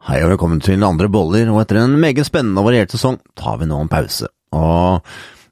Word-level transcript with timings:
Hei 0.00 0.22
og 0.24 0.30
velkommen 0.30 0.62
til 0.64 0.80
Andre 0.80 1.10
boller, 1.12 1.44
og 1.52 1.58
etter 1.60 1.76
en 1.82 1.98
meget 2.00 2.24
spennende 2.24 2.56
og 2.62 2.70
variert 2.70 2.88
sesong 2.94 3.18
tar 3.36 3.58
vi 3.60 3.66
nå 3.68 3.76
en 3.82 3.90
pause. 3.92 4.24
Og 4.56 5.04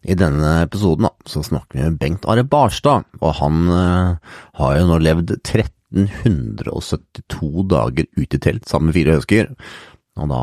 i 0.08 0.16
denne 0.16 0.62
episoden 0.62 1.04
da, 1.04 1.10
så 1.28 1.44
snakker 1.44 1.76
vi 1.76 1.84
med 1.84 1.98
Bengt 2.00 2.24
Are 2.24 2.40
Barstad, 2.48 3.04
og 3.20 3.36
han 3.42 3.68
eh, 3.68 4.16
har 4.56 4.72
jo 4.78 4.86
nå 4.88 4.96
levd 5.04 5.36
1372 5.36 7.68
dager 7.68 8.08
ute 8.16 8.36
i 8.38 8.40
telt 8.40 8.64
sammen 8.70 8.88
med 8.88 8.96
fire 8.96 9.18
høsker. 9.18 9.52
Og 10.16 10.32
da 10.32 10.40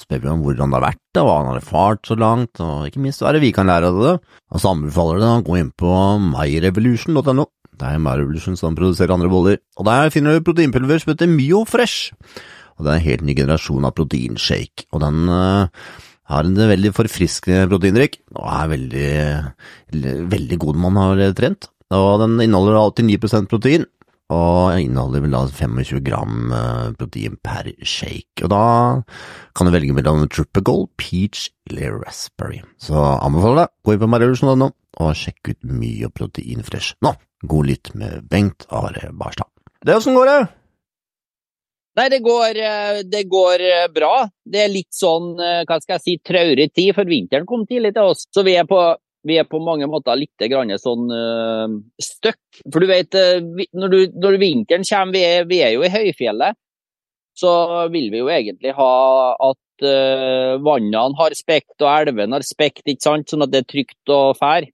spør 0.00 0.22
vi 0.22 0.32
om 0.32 0.40
hvordan 0.46 0.72
det 0.72 0.78
har 0.78 0.86
vært, 0.86 1.12
og 1.20 1.24
hva 1.28 1.34
han 1.42 1.50
har 1.50 1.60
erfart 1.60 2.00
så 2.08 2.16
langt, 2.16 2.56
og 2.64 2.88
ikke 2.88 3.04
minst 3.04 3.20
hva 3.20 3.28
er 3.28 3.36
det 3.36 3.44
vi 3.44 3.52
kan 3.52 3.68
lære 3.68 3.92
av 3.92 4.00
det. 4.00 4.16
Og 4.48 4.56
så 4.64 4.72
anbefaler 4.72 5.20
det 5.20 5.28
å 5.28 5.44
gå 5.44 5.60
inn 5.60 5.76
på 5.76 5.92
myrevolution.no. 6.30 7.44
Det 7.80 7.84
er 7.84 8.00
MyRevolution 8.00 8.56
som 8.60 8.76
produserer 8.76 9.12
andre 9.12 9.28
boller, 9.32 9.56
og 9.76 9.84
der 9.88 10.12
finner 10.12 10.36
du 10.36 10.44
proteinpulver 10.48 10.98
som 11.04 11.12
heter 11.12 11.28
Myo 11.28 11.64
Fresh 11.68 12.16
og 12.80 12.86
det 12.86 12.94
er 12.94 12.98
en 12.98 13.08
helt 13.10 13.26
ny 13.28 13.36
generasjon 13.36 13.84
av 13.84 13.92
proteinshake. 13.98 14.86
Og 14.96 15.02
den 15.04 15.28
uh, 15.28 15.68
har 16.32 16.48
en 16.48 16.56
veldig 16.72 16.94
forfriskende 16.96 17.68
proteindrikk, 17.68 18.20
og 18.38 18.46
er 18.48 18.72
veldig, 18.72 19.12
veldig 20.32 20.58
god 20.62 20.78
når 20.78 20.84
man 20.86 21.00
har 21.02 21.38
trent. 21.38 21.68
Og 21.92 22.12
den 22.22 22.38
inneholder 22.40 22.78
alltid 22.78 23.08
9 23.10 23.46
protein, 23.50 23.84
og 24.30 24.78
inneholder 24.78 25.24
vel 25.24 25.34
da 25.34 25.40
25 25.50 26.04
gram 26.06 26.52
eh, 26.54 26.92
protein 26.98 27.34
per 27.42 27.72
shake. 27.82 28.44
Og 28.44 28.52
da 28.52 28.62
kan 29.58 29.66
du 29.66 29.74
velge 29.74 29.96
mellom 29.96 30.22
tropical, 30.30 30.86
Peach 30.94 31.48
eller 31.66 31.98
Raspberry. 32.04 32.62
Så 32.78 32.94
anbefaler 32.94 33.64
deg, 33.64 33.74
gå 33.82 33.96
inn 33.96 34.04
på 34.04 34.10
marevolution.no 34.14 34.70
og 35.00 35.18
sjekk 35.18 35.50
ut 35.50 35.60
mye 35.66 36.12
protein 36.14 36.62
fresh. 36.66 36.94
Nå, 37.02 37.16
god 37.50 37.70
lytt 37.72 37.92
med 37.98 38.30
Bengt 38.30 38.68
Are 38.70 39.10
Barstad. 39.10 39.50
Det, 39.82 39.96
åssen 39.96 40.14
går 40.14 40.30
det? 40.30 40.40
Nei, 41.98 42.06
det 42.08 42.20
går, 42.22 42.56
eh, 42.56 43.02
det 43.02 43.24
går, 43.28 43.60
eh, 43.60 43.88
bra. 43.94 44.28
Det 44.46 44.60
er 44.62 44.68
litt 44.70 44.94
sånn, 44.94 45.32
eh, 45.40 45.64
hva 45.66 45.80
skal 45.82 45.98
jeg 45.98 46.02
si, 46.04 46.18
traurig 46.22 46.72
tid, 46.72 46.94
for 46.94 47.04
vinteren 47.04 47.46
kom 47.46 47.66
tidlig 47.66 47.94
til 47.94 48.12
oss. 48.12 48.26
Så 48.30 48.44
vi 48.44 48.54
er 48.54 48.64
på, 48.64 48.78
vi 49.26 49.38
er 49.38 49.44
på 49.44 49.58
mange 49.58 49.88
måter 49.90 50.16
litt 50.16 50.30
sånn 50.38 51.10
uh, 51.12 51.68
støkk. 52.00 52.62
For 52.72 52.80
du 52.80 52.86
vet, 52.86 53.12
når, 53.74 53.88
du, 53.90 53.98
når 54.16 54.38
vinteren 54.40 54.86
kommer, 54.86 55.12
vi 55.12 55.24
er, 55.24 55.44
vi 55.44 55.58
er, 55.60 55.74
jo 55.74 55.82
i 55.82 55.92
høyfjellet, 55.92 56.56
så 57.36 57.88
vil 57.90 58.10
vi 58.10 58.22
jo 58.22 58.30
egentlig 58.32 58.72
ha 58.72 59.36
at 59.50 59.84
uh, 59.84 60.56
vannene 60.62 61.18
har 61.18 61.36
spekt 61.36 61.82
og 61.82 61.90
elvene 61.90 62.38
har 62.38 62.46
spekt, 62.46 62.86
ikke 62.86 63.02
sant? 63.02 63.28
sånn 63.28 63.44
at 63.44 63.52
det 63.52 63.64
er 63.64 63.68
trygt 63.68 64.14
og 64.14 64.38
fær. 64.38 64.64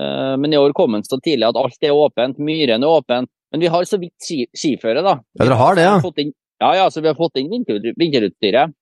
Uh, 0.00 0.34
men 0.40 0.52
i 0.52 0.58
år 0.58 0.74
kom 0.74 0.96
den 0.96 1.06
så 1.06 1.20
tidlig 1.22 1.46
at 1.46 1.60
alt 1.60 1.86
er 1.86 1.94
åpent, 1.94 2.42
myrene 2.42 2.82
er 2.82 2.98
åpent, 2.98 3.30
men 3.52 3.62
vi 3.62 3.70
har 3.72 3.86
så 3.88 3.98
vidt 4.00 4.14
ski, 4.22 4.44
skiføre, 4.56 5.04
da. 5.04 5.18
Ja, 5.38 5.44
dere 5.44 5.60
har 5.60 5.78
det, 5.78 5.86
ja? 5.86 5.96
Inn, 6.22 6.32
ja, 6.62 6.70
ja, 6.80 6.90
så 6.90 7.02
vi 7.04 7.10
har 7.10 7.18
fått 7.18 7.38
inn 7.40 7.50
vinter, 7.52 7.80
vinterutstyret. 7.98 8.74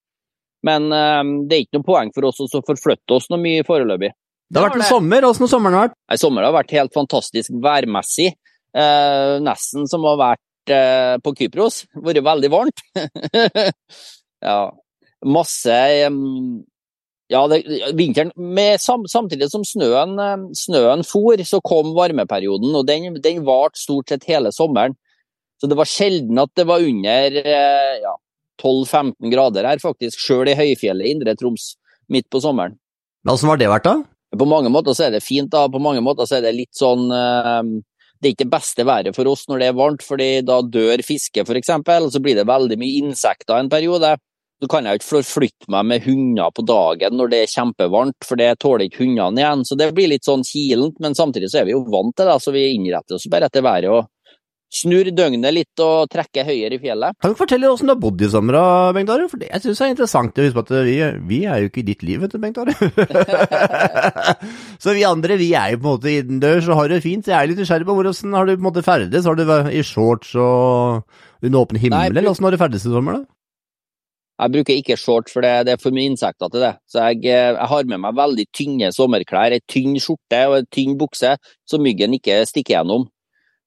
Men 0.64 0.88
um, 0.88 1.32
det 1.48 1.56
er 1.56 1.64
ikke 1.66 1.78
noe 1.80 1.86
poeng 1.86 2.12
for 2.14 2.30
oss 2.30 2.40
å 2.40 2.62
forflytte 2.64 3.18
oss 3.18 3.28
noe 3.32 3.42
mye 3.42 3.66
foreløpig. 3.66 4.14
Det 4.48 4.60
har 4.60 4.70
vært 4.70 4.80
en 4.80 4.88
sommer. 4.88 5.26
Åssen 5.28 5.44
har 5.46 5.52
sommeren 5.52 5.80
vært? 5.80 5.96
Nei, 6.08 6.18
Sommeren 6.20 6.48
har 6.48 6.56
vært 6.56 6.74
helt 6.76 6.94
fantastisk 6.94 7.54
værmessig. 7.64 8.30
Eh, 8.74 9.34
nesten 9.44 9.88
som 9.90 10.04
å 10.04 10.14
ha 10.14 10.20
vært 10.20 10.72
eh, 10.74 11.16
på 11.24 11.34
Kypros. 11.38 11.82
Vært 12.06 12.24
veldig 12.24 12.50
varmt. 12.52 12.84
ja. 14.48 14.58
Masse 15.24 15.78
um, 16.08 16.62
ja, 17.32 17.40
det, 17.48 17.62
vinteren 17.96 18.32
med, 18.36 18.80
sam, 18.80 19.06
Samtidig 19.08 19.48
som 19.52 19.64
snøen, 19.64 20.18
eh, 20.20 20.48
snøen 20.58 21.04
for, 21.08 21.40
så 21.46 21.60
kom 21.64 21.94
varmeperioden, 21.96 22.74
og 22.76 22.86
den, 22.88 23.16
den 23.24 23.44
varte 23.46 23.80
stort 23.80 24.12
sett 24.12 24.26
hele 24.28 24.52
sommeren. 24.52 24.96
Så 25.60 25.70
det 25.70 25.78
var 25.78 25.88
sjelden 25.88 26.40
at 26.42 26.52
det 26.58 26.66
var 26.68 26.84
under 26.84 27.38
eh, 27.40 27.94
ja, 28.02 28.14
12-15 28.60 29.32
grader 29.32 29.68
her, 29.68 29.80
faktisk, 29.82 30.20
sjøl 30.20 30.50
i 30.52 30.58
høyfjellet 30.58 31.06
i 31.06 31.14
Indre 31.14 31.36
Troms 31.38 31.72
midt 32.12 32.28
på 32.32 32.42
sommeren. 32.44 32.76
Hvordan 33.24 33.50
var 33.50 33.62
det 33.62 33.70
vært, 33.72 33.88
da? 33.88 33.96
På 34.34 34.48
mange 34.50 34.70
måter 34.72 34.96
så 34.96 35.06
er 35.06 35.14
det 35.14 35.24
fint, 35.24 35.48
da. 35.52 35.64
På 35.70 35.80
mange 35.80 36.02
måter 36.04 36.28
så 36.28 36.38
er 36.38 36.44
det 36.44 36.56
litt 36.58 36.74
sånn 36.76 37.06
eh, 37.14 37.62
Det 38.18 38.28
er 38.28 38.34
ikke 38.34 38.44
det 38.44 38.52
beste 38.52 38.84
været 38.88 39.16
for 39.16 39.30
oss 39.30 39.46
når 39.48 39.62
det 39.62 39.70
er 39.70 39.78
varmt, 39.78 40.04
fordi 40.04 40.28
da 40.44 40.60
dør 40.60 41.00
fisket, 41.06 41.48
f.eks. 41.48 41.72
Så 42.12 42.22
blir 42.22 42.36
det 42.36 42.48
veldig 42.50 42.78
mye 42.80 43.00
insekter 43.06 43.56
en 43.56 43.72
periode. 43.72 44.16
Så 44.64 44.68
kan 44.72 44.86
jeg 44.88 44.96
ikke 44.96 45.10
forflytte 45.10 45.68
meg 45.68 45.84
med 45.90 46.04
hunder 46.06 46.52
på 46.56 46.62
dagen 46.64 47.18
når 47.18 47.32
det 47.34 47.40
er 47.44 47.50
kjempevarmt, 47.52 48.24
for 48.24 48.40
det 48.40 48.54
tåler 48.64 48.86
ikke 48.86 49.02
hundene 49.02 49.42
igjen. 49.42 49.64
Så 49.68 49.76
det 49.76 49.90
blir 49.92 50.08
litt 50.08 50.24
sånn 50.24 50.44
kilent, 50.48 50.96
men 51.04 51.16
samtidig 51.18 51.50
så 51.52 51.60
er 51.60 51.68
vi 51.68 51.74
jo 51.74 51.82
vant 51.92 52.16
til 52.16 52.30
det, 52.30 52.40
så 52.40 52.54
vi 52.54 52.70
innretter 52.72 53.18
oss 53.18 53.28
bare 53.28 53.50
etter 53.52 53.66
været. 53.66 53.92
og 53.92 54.08
Snur 54.74 55.06
døgnet 55.12 55.52
litt 55.54 55.82
og 55.84 56.08
trekker 56.10 56.48
høyere 56.48 56.78
i 56.78 56.80
fjellet. 56.82 57.14
Kan 57.20 57.34
du 57.34 57.38
fortelle 57.38 57.68
hvordan 57.68 57.90
du 57.90 57.92
har 57.92 58.00
bodd 58.00 58.24
i 58.24 58.30
sommer, 58.32 58.56
Bengt 58.96 59.12
Are? 59.12 59.28
For 59.30 59.42
det 59.42 59.50
jeg 59.52 59.66
synes 59.66 59.82
er 59.84 59.92
interessant 59.92 60.40
å 60.40 60.46
huske 60.46 60.56
på 60.56 60.64
at 60.64 60.72
vi, 60.88 60.96
vi, 61.28 61.42
er 61.44 61.60
jo 61.60 61.68
ikke 61.68 61.82
i 61.84 61.86
ditt 61.92 62.02
liv, 62.08 62.24
vet 62.24 62.32
du, 62.32 62.40
Bengt 62.42 62.58
Are. 62.58 62.74
så 64.82 64.96
vi 64.96 65.04
andre, 65.06 65.36
vi 65.38 65.52
er 65.60 65.76
jo 65.76 65.82
på 65.84 65.84
en 65.84 65.92
måte 65.92 66.16
innendørs 66.16 66.72
og 66.72 66.80
har 66.80 66.90
det 66.90 67.04
fint. 67.04 67.28
Jeg 67.28 67.36
er 67.36 67.52
litt 67.52 67.60
nysgjerrig 67.60 67.86
på 67.86 67.98
hvordan 68.00 68.40
har 68.40 68.48
du 68.48 68.56
på 68.56 68.62
en 68.62 68.66
måte 68.70 68.86
ferdes? 68.88 69.28
Har 69.28 69.38
du 69.38 69.44
vært 69.52 69.70
i 69.76 69.84
shorts 69.86 70.32
og 70.40 71.04
under 71.44 71.60
åpen 71.60 71.78
himmel, 71.78 71.98
Nei, 72.00 72.10
eller 72.10 72.32
åssen 72.32 72.48
har 72.48 72.56
du 72.56 72.62
ferdes 72.64 72.88
i 72.88 72.90
sommer, 72.90 73.20
da? 73.20 73.33
Jeg 74.34 74.50
bruker 74.50 74.74
ikke 74.74 74.96
shorts, 74.98 75.32
for 75.32 75.46
det, 75.46 75.52
det 75.68 75.74
er 75.74 75.82
for 75.82 75.94
mye 75.94 76.10
insekter 76.10 76.50
til 76.50 76.64
det. 76.64 76.72
Så 76.90 77.02
jeg, 77.06 77.20
eh, 77.30 77.52
jeg, 77.54 77.68
har 77.70 77.90
med 77.90 78.02
meg 78.02 78.16
veldig 78.18 78.46
tynne 78.56 78.90
sommerklær, 78.94 79.54
ei 79.54 79.62
tynn 79.70 79.94
skjorte 80.02 80.40
og 80.50 80.56
en 80.58 80.70
tynn 80.74 80.96
bukse, 80.98 81.36
så 81.38 81.78
myggen 81.78 82.16
ikke 82.18 82.40
stikker 82.50 82.80
gjennom. 82.80 83.06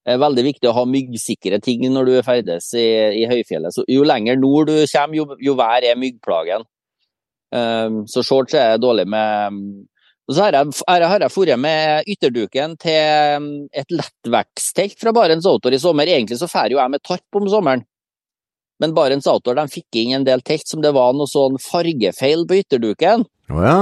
Det 0.08 0.16
er 0.16 0.24
veldig 0.24 0.44
viktig 0.44 0.70
å 0.70 0.76
ha 0.76 0.84
myggsikre 0.88 1.60
ting 1.64 1.84
når 1.92 2.08
du 2.08 2.14
er 2.16 2.28
ferdes 2.28 2.70
i, 2.80 2.88
i 3.22 3.26
høyfjellet. 3.28 3.76
Så 3.76 3.84
jo 3.92 4.06
lenger 4.08 4.40
nord 4.40 4.72
du 4.72 4.78
kommer, 4.92 5.16
jo, 5.20 5.26
jo 5.44 5.56
verre 5.60 5.92
er 5.92 6.00
myggplagen. 6.00 6.64
Um, 7.52 8.02
så 8.12 8.24
shorts 8.28 8.56
er 8.60 8.80
dårlig 8.80 9.06
med 9.08 9.62
og 10.28 10.36
så 10.36 10.44
har 10.44 10.58
jeg, 10.58 10.74
jeg 10.92 11.22
dratt 11.24 11.60
med 11.64 12.08
ytterduken 12.12 12.74
til 12.84 13.68
et 13.72 13.94
lettvekstelt 13.96 14.98
fra 15.00 15.14
Barents 15.16 15.48
Outdoor 15.48 15.76
i 15.76 15.80
sommer. 15.80 16.10
Egentlig 16.12 16.36
så 16.42 16.50
drar 16.52 16.74
jo 16.74 16.82
jeg 16.82 16.92
med 16.92 17.04
tarp 17.08 17.40
om 17.40 17.48
sommeren. 17.48 17.86
Men 18.82 18.94
Barents 18.94 19.28
Outdoor 19.30 19.58
de 19.58 19.66
fikk 19.74 19.98
inn 20.02 20.20
en 20.20 20.28
del 20.28 20.44
telt 20.46 20.68
som 20.70 20.84
det 20.84 20.94
var 20.96 21.16
noe 21.18 21.30
sånn 21.30 21.58
fargefeil 21.62 22.46
på 22.48 22.60
ytterduken. 22.62 23.26
Oh, 23.50 23.62
ja. 23.64 23.78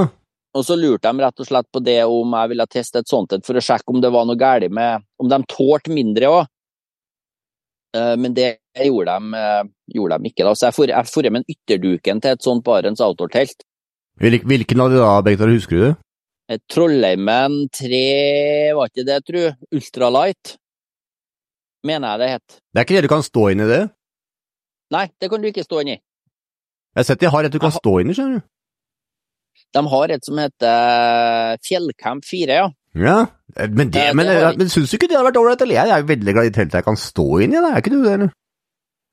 Og 0.55 0.63
så 0.63 0.77
lurte 0.79 1.11
de 1.11 1.23
rett 1.23 1.41
og 1.43 1.47
slett 1.49 1.67
på 1.73 1.81
det 1.83 1.99
om 2.07 2.35
jeg 2.37 2.51
ville 2.53 2.67
teste 2.71 3.01
et 3.01 3.11
sånt 3.11 3.33
et 3.35 3.43
for 3.43 3.59
å 3.59 3.63
sjekke 3.63 3.91
om 3.91 3.99
det 4.03 4.11
var 4.15 4.27
noe 4.27 4.39
galt 4.39 4.71
med 4.71 5.03
Om 5.19 5.31
de 5.31 5.39
tålte 5.51 5.91
mindre 5.91 6.29
òg. 6.31 6.45
Eh, 7.95 8.15
men 8.19 8.35
det 8.35 8.57
gjorde 8.79 9.11
de, 9.11 9.39
eh, 9.39 9.63
gjorde 9.95 10.19
de 10.19 10.31
ikke. 10.31 10.43
da. 10.43 10.55
Så 10.55 10.71
jeg 10.71 11.07
får 11.11 11.31
med 11.31 11.43
ytterduken 11.51 12.21
til 12.21 12.31
et 12.31 12.41
sånt 12.41 12.63
Barents 12.63 13.01
Outdoor-telt. 13.01 13.63
Hvilken 14.19 14.79
av 14.79 14.89
de 14.91 14.97
da, 14.97 15.21
Begtar, 15.21 15.51
husker 15.51 15.75
du? 15.75 15.95
Trollheimen 16.69 17.67
3, 17.73 18.73
var 18.75 18.87
ikke 18.87 19.05
det, 19.05 19.25
tru? 19.25 19.55
Ultralight, 19.73 20.57
mener 21.83 22.13
jeg 22.13 22.19
det 22.19 22.29
het. 22.29 22.59
Det 22.71 22.79
er 22.79 22.85
ikke 22.85 22.95
det 22.95 23.03
du 23.03 23.11
kan 23.11 23.25
stå 23.25 23.51
inn 23.51 23.63
i 23.65 23.67
det? 23.67 23.81
Nei, 24.93 25.07
det 25.21 25.29
kan 25.31 25.41
du 25.41 25.49
ikke 25.49 25.65
stå 25.65 25.81
inni. 25.81 25.97
Jeg 25.97 27.01
har 27.01 27.07
sett 27.09 27.23
de 27.23 27.31
har 27.31 27.47
et 27.47 27.53
du 27.53 27.59
kan 27.59 27.73
stå 27.73 27.97
inni, 28.01 28.15
skjønner 28.15 28.39
du. 28.39 28.45
De 29.75 29.83
har 29.91 30.11
et 30.13 30.23
som 30.25 30.39
heter 30.39 31.57
Fjellcamp 31.65 32.25
4, 32.27 32.59
ja. 32.61 32.69
Ja, 32.95 33.17
men, 33.55 33.89
det, 33.91 34.05
men, 34.15 34.29
det 34.29 34.53
men 34.55 34.69
syns 34.71 34.91
du 34.91 34.95
ikke 34.95 35.09
det 35.11 35.17
hadde 35.17 35.27
vært 35.27 35.39
ålreit? 35.41 35.65
Jeg 35.67 35.91
er 35.91 36.07
veldig 36.07 36.35
glad 36.37 36.47
i 36.47 36.53
teltet 36.55 36.79
jeg 36.79 36.87
kan 36.87 36.99
stå 36.99 37.25
inni, 37.43 37.59
da. 37.59 37.73
er 37.73 37.83
ikke 37.83 37.91
du 37.91 37.99
det? 38.05 38.13
eller? 38.15 38.31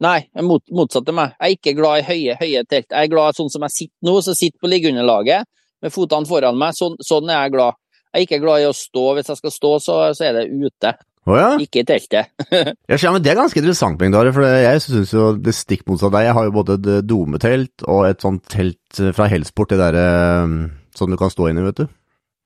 Nei, 0.03 0.19
mot, 0.43 0.63
motsatt 0.75 1.11
av 1.11 1.15
meg. 1.15 1.35
Jeg 1.39 1.49
er 1.49 1.59
ikke 1.59 1.75
glad 1.79 2.01
i 2.01 2.07
høye, 2.07 2.37
høye 2.41 2.63
telt. 2.67 2.89
Jeg 2.91 3.07
er 3.07 3.11
glad 3.11 3.39
sånn 3.39 3.51
som 3.53 3.67
jeg 3.67 3.75
sitter 3.75 4.09
nå, 4.09 4.17
så 4.25 4.35
sitter 4.35 4.63
på 4.63 4.71
liggeunderlaget 4.71 5.49
med 5.83 5.95
fotene 5.95 6.31
foran 6.31 6.59
meg. 6.59 6.75
Sånn, 6.79 6.97
sånn, 7.07 7.31
er 7.31 7.45
jeg 7.47 7.55
glad. 7.55 7.79
Jeg 8.11 8.19
er 8.19 8.27
ikke 8.27 8.41
glad 8.43 8.63
i 8.63 8.69
å 8.71 8.75
stå. 8.77 9.05
Hvis 9.19 9.31
jeg 9.31 9.41
skal 9.43 9.55
stå, 9.55 9.73
så, 9.85 9.99
så 10.19 10.27
er 10.27 10.39
det 10.41 10.49
ute. 10.51 10.95
Oh, 11.23 11.37
ja? 11.39 11.51
Ikke 11.63 11.85
i 11.85 11.87
teltet. 11.87 12.33
ja, 12.91 13.11
men 13.15 13.23
Det 13.23 13.31
er 13.31 13.39
ganske 13.39 13.61
interessant, 13.61 13.99
Bengdare, 14.01 14.33
for 14.35 14.43
jeg 14.43 14.83
syns 14.83 15.13
jo 15.15 15.29
det 15.39 15.55
stikk 15.55 15.85
motsatt 15.87 16.15
deg. 16.17 16.27
Jeg 16.27 16.35
har 16.39 16.49
jo 16.49 16.55
både 16.57 16.79
et 16.81 16.89
eh, 16.91 17.05
dometelt 17.07 17.85
og 17.87 18.09
et 18.09 18.25
sånt 18.25 18.43
telt 18.51 18.99
eh, 18.99 19.13
fra 19.15 19.29
Helsport, 19.31 19.71
det 19.71 19.79
derre 19.79 20.07
eh, 20.09 20.57
sånn 20.99 21.15
du 21.15 21.19
kan 21.21 21.31
stå 21.31 21.53
inni, 21.53 21.63
vet 21.69 21.85
du. 21.85 21.87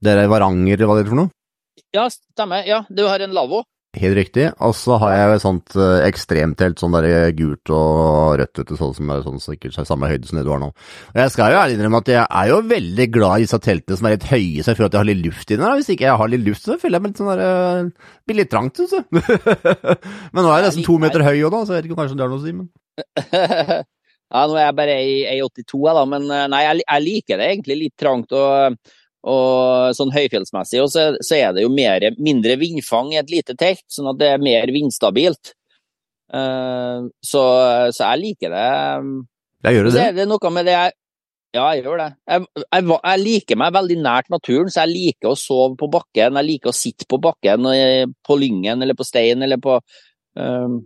Det 0.05 0.13
er 0.13 0.29
Varanger, 0.29 0.85
hva 0.85 0.99
det 0.99 1.07
er 1.07 1.13
for 1.15 1.23
noe? 1.23 1.33
Ja, 1.97 2.05
stemmer. 2.13 2.67
Ja, 2.69 2.83
du 2.93 3.07
har 3.09 3.25
en 3.25 3.33
lavvo. 3.37 3.63
Helt 3.97 4.17
riktig. 4.19 4.47
Og 4.61 4.75
så 4.77 4.99
har 5.01 5.13
jeg 5.15 5.37
et 5.37 5.43
sånt 5.45 5.77
uh, 5.79 6.03
ekstremtelt, 6.05 6.77
sånn 6.81 6.93
der 6.97 7.31
gult 7.37 7.73
og 7.73 8.37
rødt, 8.43 8.61
sånn 8.77 8.93
som 8.99 9.13
er 9.15 9.23
sånn 9.25 9.41
sikkert 9.41 9.79
samme 9.89 10.11
høyde 10.11 10.29
som 10.29 10.37
det 10.37 10.45
du 10.45 10.53
har 10.53 10.61
nå. 10.61 10.69
Og 11.15 11.21
jeg 11.23 11.33
skal 11.33 11.55
jo 11.55 11.61
ærlig 11.63 11.79
innrømme 11.79 12.03
at 12.05 12.13
jeg 12.13 12.25
er 12.25 12.51
jo 12.53 12.61
veldig 12.75 13.09
glad 13.15 13.39
i 13.39 13.47
disse 13.47 13.61
teltene 13.65 14.01
som 14.01 14.09
er 14.09 14.17
litt 14.19 14.29
høye, 14.29 14.61
så 14.61 14.73
jeg 14.73 14.79
føler 14.79 14.91
at 14.91 14.99
jeg 14.99 15.03
har 15.03 15.11
litt 15.11 15.25
luft 15.25 15.55
inni 15.55 15.65
der. 15.65 15.81
Hvis 15.81 15.91
ikke 15.95 16.09
jeg 16.09 16.21
har 16.23 16.33
litt 16.35 16.47
luft, 16.51 16.67
så 16.67 16.79
føler 16.83 16.99
jeg 16.99 17.07
meg 17.07 17.15
litt 17.15 17.23
sånn 17.23 17.33
der 17.33 17.45
uh, 17.47 18.13
Blir 18.27 18.41
litt 18.43 18.53
trangt, 18.53 18.83
syns 18.83 18.97
jeg. 18.99 19.07
men 19.17 20.43
nå 20.43 20.51
er 20.51 20.61
jeg 20.61 20.69
nesten 20.69 20.89
to 20.91 20.99
meter 21.01 21.25
høy 21.25 21.37
òg, 21.39 21.53
da, 21.55 21.63
så 21.65 21.77
jeg 21.77 21.81
vet 21.81 21.91
ikke 21.91 22.01
kanskje 22.03 22.19
det 22.19 22.27
har 22.27 22.35
noe 22.35 22.43
å 22.43 22.47
si, 22.47 22.57
men 22.57 23.87
Ja, 24.27 24.43
nå 24.51 24.57
er 24.59 24.65
jeg 24.65 24.75
bare 24.75 24.95
i 25.07 25.41
82, 25.47 25.83
da, 25.95 26.05
men 26.11 26.25
eh, 26.35 26.47
nei, 26.51 26.63
jeg, 26.65 26.83
jeg 26.83 27.05
liker 27.05 27.39
det 27.39 27.51
egentlig 27.53 27.77
litt 27.85 27.95
trangt. 28.01 28.33
og 28.35 28.79
og 29.27 29.95
sånn 29.97 30.13
høyfjellsmessig. 30.15 30.81
Og 30.85 30.91
så, 30.93 31.09
så, 31.25 31.39
er 31.39 31.55
det 31.57 31.65
jo 31.65 31.73
mer, 31.73 32.05
mindre 32.23 32.57
vindfang 32.61 33.13
i 33.15 33.21
et 33.21 33.33
lite 33.33 33.57
telt, 33.59 33.85
sånn 33.91 34.13
at 34.13 34.21
det 34.21 34.33
er 34.33 34.43
mer 34.43 34.71
vindstabilt. 34.75 35.55
Uh, 36.27 37.07
så, 37.23 37.43
så, 37.95 38.13
jeg 38.13 38.23
liker 38.23 38.55
det. 38.55 38.71
Jeg 39.67 39.79
gjør 39.79 39.91
Så 39.91 39.99
det. 39.99 40.07
er 40.07 40.17
det 40.17 40.31
noe 40.31 40.55
med 40.55 40.67
det 40.67 40.75
jeg 40.75 40.97
Ja, 41.57 41.69
jeg 41.73 41.87
gjør 41.87 42.03
det. 42.03 42.09
Jeg, 42.29 42.47
jeg, 42.67 42.85
jeg 42.93 43.21
liker 43.23 43.59
meg 43.63 43.77
veldig 43.79 43.97
nært 44.03 44.27
naturen, 44.29 44.69
så 44.69 44.83
jeg 44.85 44.93
liker 44.93 45.31
å 45.31 45.39
sove 45.41 45.73
på 45.81 45.89
bakken. 45.89 46.37
Jeg 46.37 46.49
liker 46.51 46.71
å 46.73 46.77
sitte 46.77 47.07
på 47.09 47.19
bakken, 47.23 47.71
på 48.27 48.37
lyngen 48.37 48.85
eller 48.85 48.99
på 48.99 49.07
stein 49.07 49.47
eller 49.47 49.63
på 49.63 49.79
ehm, 50.37 50.83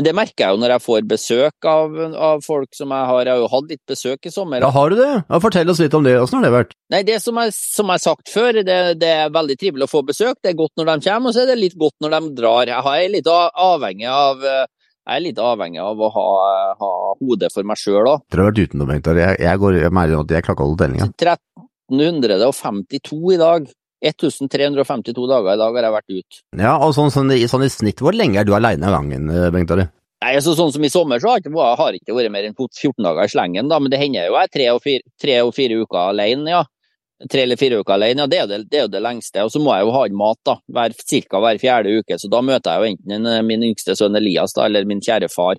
Men 0.00 0.06
det 0.06 0.12
merker 0.16 0.46
jeg 0.46 0.56
jo 0.56 0.60
når 0.62 0.72
jeg 0.72 0.80
får 0.80 1.00
besøk 1.10 1.66
av, 1.68 1.96
av 2.16 2.38
folk 2.40 2.70
som 2.72 2.88
jeg 2.94 3.08
har 3.10 3.26
Jeg 3.28 3.34
har 3.34 3.40
jo 3.42 3.48
hatt 3.52 3.66
litt 3.68 3.82
besøk 3.90 4.24
i 4.24 4.30
sommer. 4.32 4.64
Ja, 4.64 4.70
har 4.72 4.88
du 4.88 4.96
det? 4.96 5.08
Ja, 5.28 5.40
fortell 5.44 5.68
oss 5.68 5.82
litt 5.82 5.92
om 5.98 6.06
det. 6.06 6.14
Åssen 6.16 6.38
har 6.38 6.46
det 6.46 6.52
vært? 6.54 6.72
Nei, 6.94 7.02
det 7.04 7.18
som 7.20 7.36
jeg, 7.36 7.52
har 7.52 8.00
sagt 8.00 8.32
før, 8.32 8.62
det, 8.64 8.78
det 8.96 9.10
er 9.12 9.34
veldig 9.34 9.58
trivelig 9.60 9.84
å 9.84 9.90
få 9.92 10.00
besøk. 10.08 10.38
Det 10.40 10.54
er 10.54 10.56
godt 10.56 10.80
når 10.80 10.88
de 10.88 10.94
kommer, 11.04 11.28
og 11.28 11.36
så 11.36 11.42
er 11.42 11.52
det 11.52 11.58
litt 11.60 11.76
godt 11.76 11.98
når 12.00 12.16
de 12.16 12.32
drar. 12.38 12.72
Jeg 12.72 12.80
er 13.04 13.12
litt 13.12 13.28
avhengig 13.28 14.08
av 14.08 14.40
jeg 15.10 15.18
er 15.18 15.24
litt 15.24 15.42
avhengig 15.42 15.82
av 15.84 16.00
å 16.00 16.08
ha, 16.14 16.24
ha 16.80 16.90
hodet 17.20 17.52
for 17.52 17.68
meg 17.68 17.76
sjøl 17.82 18.06
òg. 18.06 18.24
Dere 18.32 18.46
har 18.46 18.52
vært 18.54 18.70
utenom, 18.70 18.88
Bengt. 18.94 19.12
Jeg, 19.20 19.36
jeg, 19.44 19.60
går, 19.60 19.82
jeg 19.82 19.96
mener 20.00 20.24
at 20.24 20.32
jeg 20.38 20.48
klakker 20.48 20.64
å 20.64 20.80
tellinga. 20.80 21.12
1352 21.92 23.20
i 23.34 23.38
dag. 23.40 23.68
1352 24.02 25.26
dager 25.30 25.54
i 25.54 25.60
dag 25.60 25.74
har 25.76 25.86
jeg 25.88 25.94
vært 25.96 26.12
ute. 26.18 26.40
Ja, 26.58 26.76
og 26.78 26.94
sånn, 26.96 27.10
sånn, 27.12 27.32
i- 27.36 27.46
sånn 27.50 27.64
i 27.64 27.68
snitt, 27.72 28.00
hvor 28.00 28.12
lenge 28.16 28.40
er 28.40 28.44
du 28.44 28.52
aleine 28.54 28.86
av 28.88 28.96
gangen, 29.00 29.30
eh, 29.30 29.50
Bengt 29.50 29.70
Ari? 29.70 29.88
Nei, 30.22 30.34
altså 30.36 30.52
Sånn 30.54 30.72
som 30.72 30.84
i 30.84 30.88
sommer, 30.92 31.18
så 31.18 31.28
har 31.30 31.40
det 31.40 31.46
ikke, 31.50 32.04
ikke 32.04 32.16
vært 32.16 32.30
mer 32.32 32.44
enn 32.44 32.54
14 32.54 33.02
dager 33.02 33.24
i 33.24 33.28
slengen, 33.32 33.68
da, 33.68 33.78
men 33.78 33.90
det 33.90 33.98
hender 34.00 34.26
jo 34.28 34.34
jeg 34.36 34.50
tre 34.52 34.66
og 34.68 34.82
fire, 34.82 35.00
tre 35.20 35.38
og 35.40 35.54
fire 35.54 35.78
uker 35.80 36.10
alene, 36.10 36.48
ja. 36.48 36.64
Tre 37.28 37.42
eller 37.42 37.56
fire 37.56 37.80
uker 37.80 37.92
alene, 37.94 38.18
ja, 38.20 38.26
det 38.26 38.38
er, 38.40 38.46
det, 38.48 38.70
det 38.70 38.78
er 38.78 38.84
jo 38.86 38.88
det 38.88 39.02
lengste. 39.04 39.42
Og 39.44 39.50
så 39.52 39.60
må 39.60 39.74
jeg 39.76 39.84
jo 39.84 39.92
ha 39.92 40.04
inn 40.08 40.16
mat, 40.16 40.38
da, 40.44 40.54
hver, 40.72 40.92
cirka 41.04 41.36
hver 41.40 41.58
fjerde 41.60 41.98
uke. 42.00 42.16
Så 42.16 42.30
da 42.32 42.40
møter 42.40 42.72
jeg 42.72 42.80
jo 42.80 42.96
enten 42.96 43.12
en, 43.12 43.26
eh, 43.26 43.42
min 43.42 43.60
yngste 43.62 43.92
sønn 43.96 44.16
Elias, 44.16 44.52
da, 44.56 44.64
eller 44.64 44.84
min 44.88 45.00
kjære 45.04 45.28
far, 45.30 45.56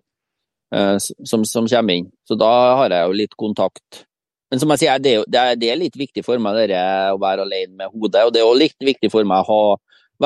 eh, 0.74 0.98
som, 1.26 1.44
som 1.46 1.68
kommer 1.68 1.94
inn. 2.00 2.12
Så 2.28 2.38
da 2.38 2.50
har 2.78 2.90
jeg 2.90 3.06
jo 3.08 3.14
litt 3.14 3.36
kontakt. 3.38 4.06
Men 4.52 4.60
som 4.60 4.74
jeg 4.74 4.82
sier, 4.82 5.00
det 5.00 5.14
er, 5.16 5.30
det 5.32 5.40
er, 5.40 5.56
det 5.60 5.70
er 5.72 5.80
litt 5.80 5.96
viktig 5.96 6.26
for 6.28 6.42
meg 6.44 6.60
det 6.74 6.82
å 7.14 7.20
være 7.22 7.46
alene 7.48 7.72
med 7.80 7.94
hodet. 7.94 8.26
Og 8.28 8.34
det 8.36 8.42
er 8.42 8.50
også 8.50 8.60
litt 8.60 8.88
viktig 8.92 9.12
for 9.14 9.28
meg 9.28 9.46
å 9.46 9.48
ha, 9.48 9.78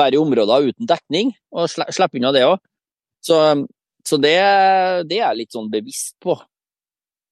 være 0.02 0.18
i 0.18 0.20
områder 0.20 0.72
uten 0.72 0.90
dekning, 0.90 1.30
og 1.54 1.70
slippe 1.70 2.18
unna 2.18 2.34
det 2.34 2.42
òg. 2.48 2.58
Så, 3.22 3.38
så 4.06 4.18
det, 4.22 4.36
det 5.06 5.20
er 5.20 5.28
jeg 5.28 5.40
litt 5.44 5.54
sånn 5.54 5.70
bevisst 5.70 6.16
på. 6.22 6.36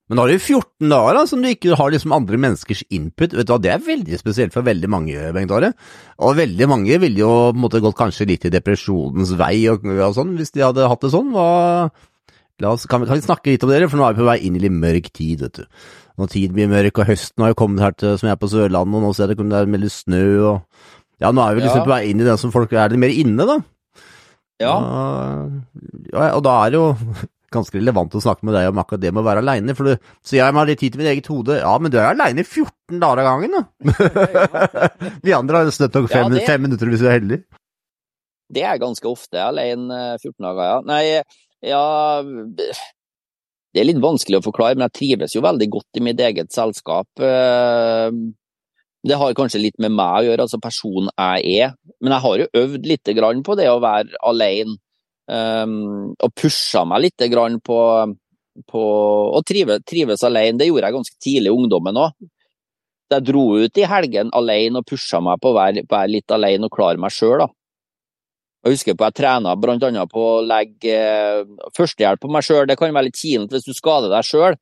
Men 0.04 0.18
da 0.18 0.26
har 0.26 0.34
du 0.34 0.36
14 0.36 0.90
dager 0.92 1.16
da, 1.16 1.26
som 1.26 1.42
du 1.42 1.48
ikke 1.48 1.76
har 1.80 1.92
liksom 1.94 2.12
andre 2.12 2.38
menneskers 2.44 2.82
input. 2.92 3.32
Vet 3.32 3.48
du 3.48 3.52
hva, 3.54 3.60
Det 3.62 3.72
er 3.72 3.86
veldig 3.86 4.18
spesielt 4.20 4.52
for 4.52 4.66
veldig 4.66 4.90
mange, 4.92 5.30
Bengt 5.32 5.54
Are. 5.56 5.72
Og 6.20 6.36
veldig 6.36 6.68
mange 6.68 6.98
ville 7.00 7.22
jo 7.22 7.30
på 7.56 7.80
gått 7.80 7.98
kanskje 7.98 8.28
litt 8.28 8.44
i 8.44 8.52
depresjonens 8.52 9.32
vei 9.40 9.64
og, 9.72 9.86
og 9.96 10.14
sånn, 10.18 10.36
hvis 10.36 10.52
de 10.52 10.66
hadde 10.66 10.90
hatt 10.92 11.06
det 11.06 11.12
sånn. 11.14 11.32
Hva, 11.32 11.88
oss, 12.68 12.84
kan, 12.86 13.00
vi, 13.00 13.08
kan 13.08 13.16
vi 13.16 13.24
snakke 13.24 13.54
litt 13.54 13.64
om 13.64 13.72
dere, 13.72 13.88
for 13.88 13.98
nå 13.98 14.06
er 14.06 14.14
vi 14.14 14.22
på 14.22 14.28
vei 14.28 14.38
inn 14.44 14.60
i 14.60 14.64
litt 14.66 14.76
mørk 14.76 15.08
tid, 15.16 15.46
vet 15.46 15.62
du. 15.62 15.88
Når 16.18 16.28
tid 16.30 16.52
blir 16.54 16.68
mørk, 16.70 16.98
og 17.02 17.08
høsten 17.10 17.42
har 17.42 17.50
jo 17.50 17.58
kommet 17.58 17.82
her 17.82 17.94
til, 17.98 18.16
som 18.20 18.28
jeg 18.28 18.36
er 18.36 18.40
på 18.42 18.50
Sørlandet, 18.52 18.94
og 18.94 19.02
nå 19.02 19.12
ser 19.16 19.32
jeg 19.32 19.38
det 19.40 19.52
er 19.58 19.66
veldig 19.66 19.90
snø, 19.90 20.24
og 20.46 20.60
ja, 21.22 21.30
nå 21.34 21.42
er 21.42 21.54
vi 21.56 21.64
liksom 21.64 21.80
Ja. 21.82 21.84
på 21.88 21.90
vei 21.94 22.02
inn 22.10 22.20
i 22.22 22.26
den 22.28 22.38
som 22.38 22.52
folk 22.54 22.72
er 22.72 22.88
litt 22.92 23.00
mer 23.02 23.10
inne, 23.10 23.46
da. 23.48 23.56
Ja. 24.62 24.74
Ja, 26.12 26.28
og 26.36 26.42
da 26.46 26.52
er 26.66 26.70
det 26.70 26.78
jo 26.78 26.92
ganske 27.54 27.78
relevant 27.78 28.14
å 28.14 28.22
snakke 28.22 28.46
med 28.46 28.54
deg 28.54 28.68
om 28.70 28.78
akkurat 28.82 29.02
det 29.02 29.10
med 29.14 29.22
å 29.22 29.26
være 29.26 29.42
aleine, 29.42 29.74
for 29.74 29.90
du 29.90 30.06
sier 30.26 30.40
jeg 30.44 30.54
må 30.54 30.62
ha 30.62 30.68
litt 30.70 30.78
tid 30.82 30.94
til 30.94 31.02
mitt 31.02 31.10
eget 31.10 31.26
hode. 31.30 31.58
Ja, 31.58 31.74
men 31.82 31.90
du 31.90 31.98
er 31.98 32.12
aleine 32.12 32.42
14 32.46 32.98
dager 33.02 33.22
av 33.22 33.28
gangen, 33.32 33.58
da. 33.58 33.62
Vi 35.26 35.34
andre 35.34 35.64
har 35.64 35.70
støtt 35.74 35.94
nok 35.98 36.10
fem, 36.10 36.30
Ja, 36.30 36.38
det- 36.38 36.46
fem 36.46 36.62
minutter 36.62 36.86
hvis 36.90 37.02
vi 37.02 37.10
er 37.10 37.18
heldige. 37.18 37.44
Det 38.54 38.62
er 38.62 38.78
ganske 38.78 39.06
ofte 39.10 39.40
alene 39.42 40.18
14 40.22 40.38
dager, 40.46 40.64
ja. 40.68 40.80
Nei, 40.86 41.22
ja 41.64 41.82
Det 43.74 43.82
er 43.82 43.88
litt 43.88 44.02
vanskelig 44.02 44.38
å 44.38 44.44
forklare, 44.46 44.78
men 44.78 44.86
jeg 44.86 44.98
trives 45.00 45.34
jo 45.34 45.42
veldig 45.42 45.66
godt 45.72 45.98
i 45.98 46.02
mitt 46.06 46.20
eget 46.22 46.54
selskap. 46.54 47.08
Eh, 47.18 48.10
Det 49.04 49.18
har 49.20 49.34
kanskje 49.36 49.60
litt 49.60 49.76
med 49.78 49.92
meg 49.92 50.22
å 50.22 50.24
gjøre, 50.24 50.44
altså 50.46 50.56
personen 50.62 51.10
jeg 51.12 51.58
er. 51.60 51.72
Men 52.00 52.14
jeg 52.14 52.24
har 52.24 52.38
jo 52.40 52.46
øvd 52.62 52.86
litt 52.88 53.10
på 53.44 53.56
det 53.58 53.66
å 53.68 53.80
være 53.82 54.16
alene, 54.24 54.78
um, 55.28 56.14
og 56.16 56.32
pusha 56.34 56.86
meg 56.88 57.02
litt 57.02 57.26
på, 57.60 57.80
på 58.72 58.84
å 59.36 59.42
trives, 59.44 59.82
trives 59.84 60.24
alene. 60.24 60.56
Det 60.56 60.70
gjorde 60.70 60.88
jeg 60.88 60.96
ganske 60.96 61.20
tidlig 61.20 61.52
i 61.52 61.56
ungdommen 61.58 62.00
òg. 62.00 62.16
Jeg 63.12 63.24
dro 63.28 63.58
ut 63.60 63.76
i 63.76 63.84
helgen 63.84 64.30
alene 64.32 64.80
og 64.80 64.86
pusha 64.88 65.20
meg 65.20 65.36
på 65.38 65.52
å 65.52 65.58
være, 65.58 65.84
være 65.84 66.08
litt 66.08 66.30
alene 66.32 66.64
og 66.64 66.72
klare 66.72 66.96
meg 66.96 67.12
sjøl. 67.12 67.44
Jeg 68.64 68.78
husker 68.78 68.96
på 68.96 69.04
jeg 69.04 69.16
trena 69.18 69.52
annet 69.52 70.12
på 70.12 70.22
å 70.24 70.44
legge 70.44 70.94
eh, 70.96 71.42
førstehjelp 71.76 72.22
på 72.22 72.30
meg 72.32 72.46
sjøl. 72.46 72.64
Det 72.68 72.78
kan 72.80 72.94
være 72.96 73.10
litt 73.10 73.20
kilent 73.20 73.52
hvis 73.52 73.66
du 73.66 73.74
skader 73.76 74.08
deg 74.08 74.24
sjøl. 74.24 74.56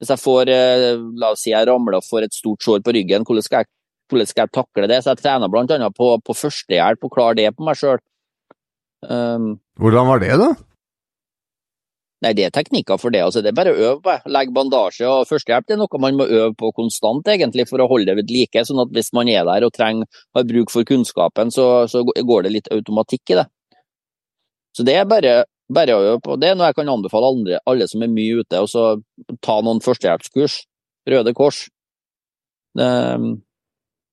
Hvis 0.00 0.10
jeg 0.14 0.22
får, 0.22 0.48
eh, 0.48 0.86
la 1.20 1.34
oss 1.34 1.44
si 1.44 1.52
jeg 1.52 1.68
ramler 1.68 1.98
og 1.98 2.06
får 2.06 2.26
et 2.26 2.34
stort 2.34 2.64
sår 2.64 2.80
på 2.82 2.94
ryggen, 2.96 3.26
hvordan 3.28 3.44
skal 3.44 3.62
jeg, 3.62 3.70
hvordan 4.08 4.30
skal 4.30 4.46
jeg 4.46 4.54
takle 4.56 4.88
det? 4.88 5.02
Så 5.04 5.12
jeg 5.12 5.20
trener 5.20 5.60
annet 5.76 5.98
på, 5.98 6.08
på 6.24 6.38
førstehjelp 6.38 7.04
og 7.04 7.12
klare 7.12 7.36
det 7.42 7.52
på 7.58 7.68
meg 7.68 7.76
sjøl. 7.76 8.00
Um, 9.02 9.58
Hvordan 9.82 10.08
var 10.08 10.22
det, 10.22 10.32
da? 10.40 10.48
Nei, 12.22 12.30
det 12.38 12.44
er 12.46 12.52
teknikker 12.54 13.00
for 13.02 13.10
det. 13.10 13.22
altså 13.24 13.42
Det 13.42 13.50
er 13.50 13.56
bare 13.58 13.72
å 13.74 13.78
øve 13.78 13.98
på. 14.04 14.14
Legge 14.30 14.54
bandasje 14.54 15.08
og 15.10 15.26
førstehjelp 15.30 15.66
det 15.66 15.74
er 15.74 15.80
noe 15.80 16.02
man 16.02 16.20
må 16.20 16.28
øve 16.28 16.52
på 16.58 16.70
konstant 16.76 17.26
egentlig 17.28 17.66
for 17.70 17.82
å 17.82 17.88
holde 17.90 18.12
det 18.12 18.20
ved 18.20 18.30
like. 18.30 18.64
sånn 18.68 18.82
at 18.84 18.92
hvis 18.94 19.10
man 19.16 19.30
er 19.32 19.44
der 19.48 19.66
og 19.66 19.74
trenger, 19.74 20.06
har 20.36 20.46
bruk 20.46 20.70
for 20.70 20.86
kunnskapen, 20.86 21.50
så, 21.50 21.88
så 21.90 22.04
går 22.06 22.46
det 22.46 22.54
litt 22.54 22.70
automatikk 22.70 23.34
i 23.34 23.40
det. 23.40 23.46
Så 24.76 24.86
det 24.86 24.96
er 24.96 25.08
bare, 25.10 25.34
bare 25.68 25.96
å 25.96 26.04
øve 26.12 26.20
på. 26.22 26.38
Det 26.38 26.52
er 26.52 26.56
noe 26.56 26.70
jeg 26.70 26.78
kan 26.78 26.94
anbefale 26.94 27.32
andre, 27.34 27.60
alle 27.66 27.88
som 27.90 28.04
er 28.04 28.14
mye 28.14 28.40
ute, 28.40 28.62
og 28.62 28.70
så 28.70 28.86
ta 29.42 29.58
noen 29.60 29.82
førstehjelpskurs. 29.84 30.62
Røde 31.10 31.34
Kors. 31.34 31.66
Det, 32.78 32.86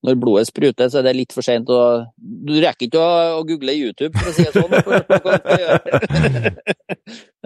når 0.03 0.15
blodet 0.19 0.47
spruter, 0.47 0.89
så 0.89 0.99
er 0.99 1.09
det 1.09 1.15
litt 1.17 1.33
for 1.35 1.43
seint 1.45 1.69
å 1.71 1.79
Du 2.17 2.53
rekker 2.55 2.87
ikke 2.87 3.01
å, 3.03 3.39
å 3.39 3.43
google 3.47 3.75
YouTube, 3.75 4.15
for 4.17 4.31
å 4.31 4.35
si 4.35 4.47
det 4.47 4.53
sånn. 4.55 4.71
For, 4.87 5.03
for, 5.05 5.19
hva 5.25 5.31
du 5.37 5.41
skal 5.43 5.59
gjøre. 5.63 6.55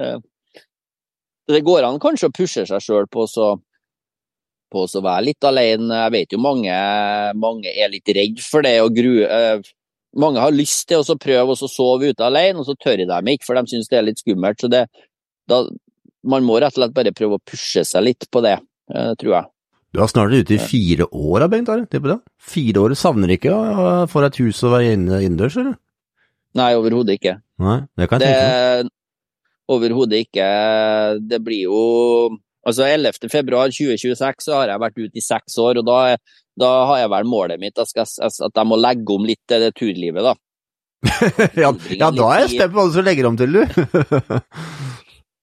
Eh, 0.04 0.16
så 1.48 1.54
Det 1.58 1.64
går 1.66 1.84
an 1.84 2.00
kanskje 2.00 2.30
å 2.30 2.34
pushe 2.34 2.66
seg 2.68 2.80
sjøl 2.82 3.08
på, 3.12 3.28
så- 3.28 3.60
på 4.74 4.86
å 4.88 5.02
være 5.04 5.26
litt 5.26 5.44
alene. 5.44 5.94
Jeg 6.06 6.12
vet 6.12 6.32
jo 6.32 6.38
mange, 6.40 6.74
mange 7.36 7.68
er 7.68 7.90
litt 7.90 8.08
redd 8.08 8.40
for 8.42 8.62
det 8.66 8.80
og 8.82 8.96
grue. 8.96 9.24
eh, 9.30 9.62
Mange 10.16 10.38
har 10.40 10.52
lyst 10.52 10.86
til 10.88 11.00
å 11.02 11.16
prøve 11.18 11.56
å 11.56 11.68
sove 11.68 12.12
ute 12.14 12.22
alene, 12.22 12.60
og 12.60 12.66
så 12.68 12.76
tør 12.78 12.98
de 12.98 13.06
ikke, 13.34 13.46
for 13.46 13.56
de 13.56 13.64
syns 13.66 13.88
det 13.90 13.98
er 13.98 14.04
litt 14.04 14.20
skummelt. 14.22 14.60
Så 14.62 14.70
det, 14.70 14.88
da, 15.48 15.64
man 16.24 16.44
må 16.46 16.60
rett 16.62 16.78
og 16.78 16.84
slett 16.84 16.94
bare 16.94 17.12
prøve 17.12 17.40
å 17.40 17.42
pushe 17.44 17.82
seg 17.84 18.04
litt 18.04 18.28
på 18.30 18.44
det, 18.44 18.60
eh, 18.94 19.16
tror 19.16 19.34
jeg. 19.34 19.46
Du 19.92 20.00
har 20.00 20.08
snart 20.08 20.32
ute 20.32 20.54
i 20.54 20.58
fire 20.62 21.08
år, 21.10 21.48
Bengt 21.50 21.68
Are. 21.70 21.86
Tipper 21.86 22.14
det. 22.14 22.20
Fire 22.40 22.74
år 22.86 22.96
savner 22.96 23.28
ikke 23.36 23.50
å 23.54 24.08
få 24.08 24.22
deg 24.22 24.32
et 24.34 24.38
hus 24.46 24.62
og 24.64 24.72
være 24.74 24.94
inne 24.94 25.20
innendørs, 25.26 25.58
eller? 25.58 25.78
Nei, 26.54 26.74
overhodet 26.78 27.18
ikke. 27.20 27.42
Nei, 27.58 27.80
det 27.98 28.08
kan 28.10 28.20
jeg 28.22 28.30
tenke 28.30 28.84
meg. 28.84 28.92
Det 29.64 29.74
Overhodet 29.74 30.26
ikke. 30.26 30.48
Det 31.24 31.40
blir 31.44 31.70
jo 31.70 32.40
Altså 32.64 32.86
11. 32.88 33.28
februar 33.28 33.68
2026 33.68 34.46
så 34.46 34.54
har 34.56 34.70
jeg 34.72 34.80
vært 34.80 35.00
ute 35.02 35.20
i 35.20 35.24
seks 35.24 35.58
år, 35.60 35.82
og 35.82 35.84
da, 35.84 36.16
da 36.56 36.70
har 36.88 37.02
jeg 37.02 37.10
vel 37.12 37.26
målet 37.28 37.60
mitt 37.60 37.76
at, 37.76 37.90
skal, 37.90 38.08
at 38.08 38.56
jeg 38.56 38.70
må 38.70 38.78
legge 38.80 39.18
om 39.18 39.26
litt 39.28 39.42
det, 39.52 39.60
det 39.66 39.74
turlivet, 39.76 40.24
da. 40.24 40.34
ja, 41.60 41.74
ja, 41.92 42.08
da 42.08 42.30
er 42.30 42.46
jeg 42.46 42.54
spent 42.54 42.72
på 42.72 42.80
hva 42.80 42.86
du 42.88 43.02
legger 43.04 43.28
om 43.28 43.36
til, 43.36 43.60
du. 43.60 43.66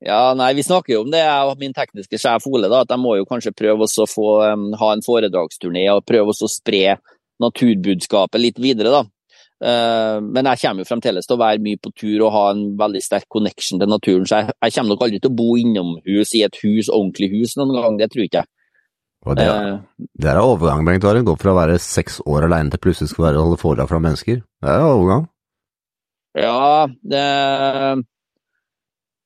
Ja, 0.01 0.33
nei, 0.33 0.55
vi 0.57 0.63
snakker 0.65 0.95
jo 0.95 1.03
om 1.05 1.11
det, 1.13 1.21
jeg 1.21 1.49
og 1.51 1.59
min 1.61 1.75
tekniske 1.77 2.17
sjef 2.17 2.47
Ole, 2.49 2.71
da, 2.73 2.87
at 2.87 2.93
jeg 2.95 3.03
må 3.03 3.19
jo 3.19 3.27
kanskje 3.29 3.53
prøve 3.53 3.85
å 3.85 4.07
få 4.09 4.29
um, 4.49 4.71
ha 4.81 4.95
en 4.95 5.05
foredragsturné 5.05 5.83
og 5.93 6.07
prøve 6.09 6.33
å 6.33 6.49
spre 6.49 6.97
naturbudskapet 7.45 8.41
litt 8.41 8.61
videre, 8.65 8.95
da. 8.95 9.03
Eh, 9.61 10.19
men 10.25 10.49
jeg 10.49 10.63
kommer 10.63 10.85
jo 10.85 10.89
fremdeles 10.89 11.29
til 11.29 11.37
å 11.37 11.43
være 11.43 11.61
mye 11.65 11.81
på 11.83 11.93
tur 11.93 12.23
og 12.25 12.33
ha 12.33 12.45
en 12.55 12.63
veldig 12.81 13.03
sterk 13.05 13.29
connection 13.33 13.81
til 13.83 13.91
naturen, 13.93 14.25
så 14.29 14.41
jeg, 14.41 14.55
jeg 14.57 14.77
kommer 14.77 14.95
nok 14.95 15.05
aldri 15.05 15.21
til 15.21 15.33
å 15.33 15.37
bo 15.43 15.51
innomhus 15.61 16.33
i 16.39 16.47
et 16.47 16.57
hus, 16.63 16.89
ordentlig 16.89 17.29
hus 17.35 17.59
noen 17.61 17.77
gang, 17.77 17.99
det 18.01 18.09
tror 18.13 18.25
ikke 18.25 18.43
jeg. 18.43 18.53
Og 19.29 19.37
det, 19.37 19.45
Eh, 19.45 20.07
det 20.17 20.31
er 20.31 20.41
overgang, 20.41 20.85
Bengt 20.87 21.05
Are. 21.05 21.21
Gå 21.21 21.35
fra 21.37 21.53
å 21.53 21.59
være 21.59 21.77
seks 21.77 22.23
år 22.25 22.47
alene 22.47 22.73
til 22.73 22.81
plutselig 22.81 23.11
skal 23.11 23.27
være 23.27 23.43
holde 23.43 23.61
foredrag 23.61 23.91
fra 23.91 24.01
mennesker. 24.01 24.41
Det 24.41 24.71
er 24.73 24.87
overgang. 24.87 25.29
Ja, 26.39 26.87
det 27.03 27.27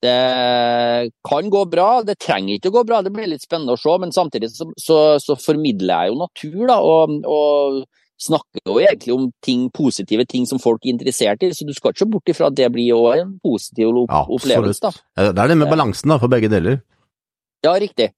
Det 0.04 1.12
kan 1.24 1.46
gå 1.48 1.62
bra, 1.70 2.02
det 2.04 2.18
trenger 2.20 2.58
ikke 2.58 2.68
å 2.68 2.74
gå 2.74 2.82
bra, 2.84 2.98
det 3.00 3.12
blir 3.14 3.24
litt 3.30 3.40
spennende 3.40 3.72
å 3.72 3.80
se. 3.80 3.94
Men 4.02 4.10
samtidig 4.12 4.50
så, 4.52 4.66
så, 4.76 4.96
så 5.22 5.36
formidler 5.40 5.94
jeg 5.94 6.10
jo 6.10 6.18
natur, 6.20 6.66
da, 6.68 6.76
og, 6.84 7.14
og 7.24 7.78
snakker 8.20 8.62
jo 8.68 8.78
egentlig 8.80 9.14
om 9.14 9.28
ting, 9.44 9.68
positive 9.74 10.26
ting 10.30 10.46
som 10.46 10.60
folk 10.62 10.84
er 10.84 10.94
interessert 10.94 11.42
i. 11.42 11.52
Så 11.54 11.66
du 11.66 11.74
skal 11.76 11.92
ikke 11.92 12.04
se 12.04 12.10
bort 12.10 12.34
ifra 12.34 12.50
at 12.50 12.58
det 12.58 12.70
blir 12.74 12.90
jo 12.92 13.04
en 13.12 13.36
positiv 13.44 13.94
opplevelse. 14.06 14.92
Ja, 15.16 15.30
da. 15.30 15.30
Det 15.32 15.46
er 15.46 15.54
det 15.54 15.62
med 15.62 15.72
balansen 15.72 16.14
da, 16.14 16.20
for 16.22 16.32
begge 16.32 16.52
deler. 16.52 16.82
Ja, 17.64 17.74
riktig. 17.80 18.12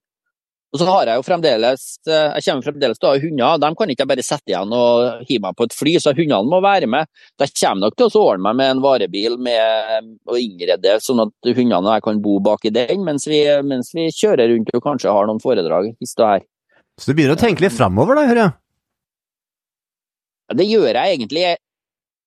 Og 0.75 0.81
så 0.81 0.87
har 0.91 1.09
jeg 1.09 1.17
jo 1.21 1.25
fremdeles 1.25 1.83
eh, 2.11 2.35
jeg 2.37 2.45
kommer 2.45 2.67
fremdeles 2.67 2.99
til 2.99 3.09
å 3.09 3.13
ha 3.15 3.21
hunder. 3.23 3.61
De 3.63 3.69
kan 3.79 3.93
ikke 3.93 4.03
jeg 4.03 4.11
bare 4.11 4.25
sette 4.27 4.53
igjen 4.53 4.75
og 4.77 5.23
hive 5.29 5.45
meg 5.47 5.57
på 5.57 5.69
et 5.69 5.77
fly, 5.77 5.95
så 6.03 6.13
hundene 6.13 6.51
må 6.51 6.59
være 6.65 6.89
med. 6.91 7.09
Jeg 7.41 7.55
kommer 7.63 7.87
nok 7.87 7.97
til 7.97 8.11
å 8.11 8.25
ordne 8.27 8.45
meg 8.49 8.59
med 8.59 8.73
en 8.75 8.83
varebil 8.85 9.39
med, 9.47 10.11
å 10.27 10.37
innrede 10.41 10.99
sånn 11.05 11.23
at 11.25 11.51
hundene 11.53 11.81
og 11.81 11.95
jeg 11.95 12.07
kan 12.09 12.21
bo 12.27 12.37
bak 12.45 12.67
i 12.69 12.75
den, 12.75 13.07
mens 13.07 13.25
vi, 13.31 13.41
mens 13.65 13.95
vi 13.97 14.11
kjører 14.13 14.53
rundt 14.53 14.75
og 14.75 14.85
kanskje 14.85 15.15
har 15.17 15.31
noen 15.31 15.41
foredrag. 15.41 15.95
Hvis 16.03 16.17
det 16.19 16.29
er. 16.35 16.47
Så 17.01 17.13
du 17.13 17.17
begynner 17.17 17.39
å 17.39 17.41
tenke 17.41 17.65
litt 17.65 17.77
framover, 17.77 18.19
da, 18.19 18.27
hører 18.29 18.43
jeg? 18.43 18.57
Det 20.55 20.67
gjør 20.69 20.93
jeg 20.93 21.17
egentlig 21.17 21.47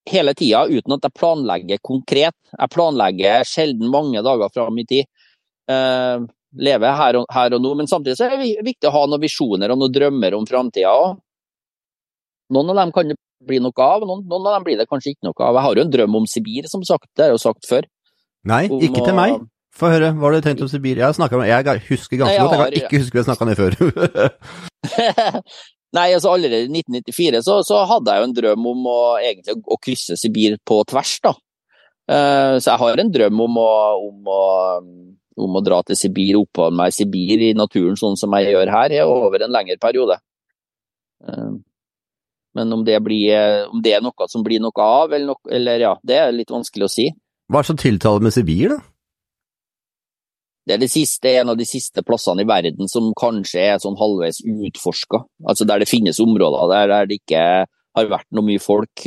hele 0.10 0.34
tida, 0.34 0.66
uten 0.68 0.96
at 0.96 1.06
jeg 1.06 1.16
planlegger 1.16 1.80
konkret. 1.86 2.36
Jeg 2.52 2.74
planlegger 2.74 3.48
sjelden 3.48 3.92
mange 3.94 4.24
dager 4.26 4.52
fram 4.54 4.80
i 4.82 4.86
tid. 4.90 5.08
Uh, 5.70 6.26
leve 6.58 6.92
her 6.98 7.20
og, 7.20 7.28
her 7.34 7.54
og, 7.54 7.62
nå, 7.62 7.76
men 7.78 7.90
samtidig 7.90 8.18
så 8.18 8.26
er 8.26 8.40
det 8.40 8.66
viktig 8.66 8.90
å 8.90 8.96
ha 8.96 9.06
noen 9.06 9.22
visjoner 9.22 9.70
og 9.70 9.82
noen 9.82 9.94
drømmer 9.94 10.38
om 10.38 10.48
framtida 10.50 10.94
òg. 10.98 11.20
Noen 12.56 12.74
av 12.74 12.82
dem 12.82 12.94
kan 12.96 13.12
det 13.12 13.20
bli 13.46 13.60
noe 13.62 13.86
av, 13.86 14.04
noen, 14.08 14.26
noen, 14.26 14.48
av 14.50 14.58
dem 14.58 14.66
blir 14.66 14.80
det 14.80 14.90
kanskje 14.90 15.14
ikke 15.14 15.30
noe 15.30 15.38
av. 15.46 15.60
Jeg 15.60 15.66
har 15.68 15.80
jo 15.80 15.86
en 15.86 15.94
drøm 15.94 16.20
om 16.20 16.28
Sibir, 16.28 16.68
som 16.72 16.84
sagt, 16.88 17.06
det 17.14 17.28
har 17.28 17.32
jeg 17.32 17.38
jo 17.38 17.44
sagt 17.46 17.70
før. 17.70 17.88
Nei, 18.50 18.64
om, 18.68 18.82
ikke 18.84 19.06
til 19.06 19.16
meg. 19.16 19.38
Få 19.80 19.92
høre, 19.94 20.10
hva 20.18 20.28
har 20.28 20.40
du 20.40 20.48
tenkt 20.48 20.64
om 20.66 20.72
Sibir? 20.72 20.98
Jeg, 20.98 21.14
jeg 21.14 21.84
husker 21.92 22.24
ganske 22.24 22.40
godt, 22.42 22.56
jeg 22.58 22.64
kan 22.66 22.80
ikke 22.82 23.04
huske 23.04 23.16
vi 23.16 23.22
har 23.22 23.28
snakka 23.30 23.46
om 23.46 23.52
det 23.52 23.60
før. 23.62 23.78
Nei, 25.98 26.10
altså 26.14 26.34
allerede 26.36 26.68
i 26.68 26.82
1994 26.84 27.40
så, 27.48 27.60
så, 27.66 27.80
hadde 27.90 28.14
jeg 28.14 28.22
jo 28.22 28.28
en 28.28 28.34
drøm 28.38 28.66
om 28.70 28.90
å, 28.92 29.00
egentlig, 29.18 29.56
å 29.66 29.78
krysse 29.82 30.18
Sibir 30.20 30.60
på 30.68 30.84
tvers, 30.90 31.16
da. 31.26 31.34
Uh, 32.10 32.58
så 32.58 32.72
jeg 32.72 32.82
har 32.82 33.02
en 33.02 33.10
drøm 33.14 33.42
om 33.46 33.58
å, 33.62 33.72
om 34.10 34.30
å 34.34 34.44
om 35.44 35.58
å 35.58 35.64
dra 35.64 35.80
til 35.88 35.98
Sibir, 36.00 36.38
og 36.38 36.48
oppholde 36.48 36.78
meg 36.80 36.92
i 36.92 36.98
Sibir 36.98 37.46
i 37.50 37.54
naturen 37.58 37.98
sånn 38.00 38.18
som 38.20 38.34
jeg 38.38 38.54
gjør 38.54 38.74
her, 38.74 38.96
over 39.08 39.46
en 39.46 39.56
lengre 39.56 39.80
periode. 39.82 40.20
Eh, 41.26 41.52
men 42.58 42.76
om 42.76 42.84
det, 42.86 42.98
blir, 43.06 43.68
om 43.70 43.82
det 43.86 43.96
er 43.96 44.04
noe 44.04 44.30
som 44.32 44.44
blir 44.46 44.62
noe 44.64 44.86
av, 44.86 45.14
eller, 45.14 45.28
noe, 45.32 45.54
eller 45.56 45.86
ja, 45.86 45.96
det 46.04 46.18
er 46.20 46.36
litt 46.36 46.54
vanskelig 46.54 46.88
å 46.88 46.92
si. 46.92 47.10
Hva 47.50 47.62
er 47.62 47.68
det 47.68 48.02
som 48.02 48.24
med 48.26 48.36
Sibir, 48.36 48.76
da? 48.76 48.82
Det 50.70 50.76
er 50.76 50.82
det 50.84 50.92
siste, 50.94 51.32
en 51.40 51.50
av 51.50 51.58
de 51.58 51.66
siste 51.66 52.04
plassene 52.06 52.44
i 52.44 52.48
verden 52.48 52.90
som 52.92 53.08
kanskje 53.18 53.64
er 53.72 53.80
sånn 53.82 53.98
halvveis 53.98 54.38
utforska. 54.46 55.24
Altså 55.50 55.66
der 55.66 55.82
det 55.82 55.90
finnes 55.90 56.20
områder 56.22 56.70
der, 56.70 56.92
der 56.92 57.08
det 57.10 57.18
ikke 57.24 57.46
har 57.98 58.12
vært 58.12 58.28
noe 58.38 58.46
mye 58.46 58.62
folk. 58.62 59.02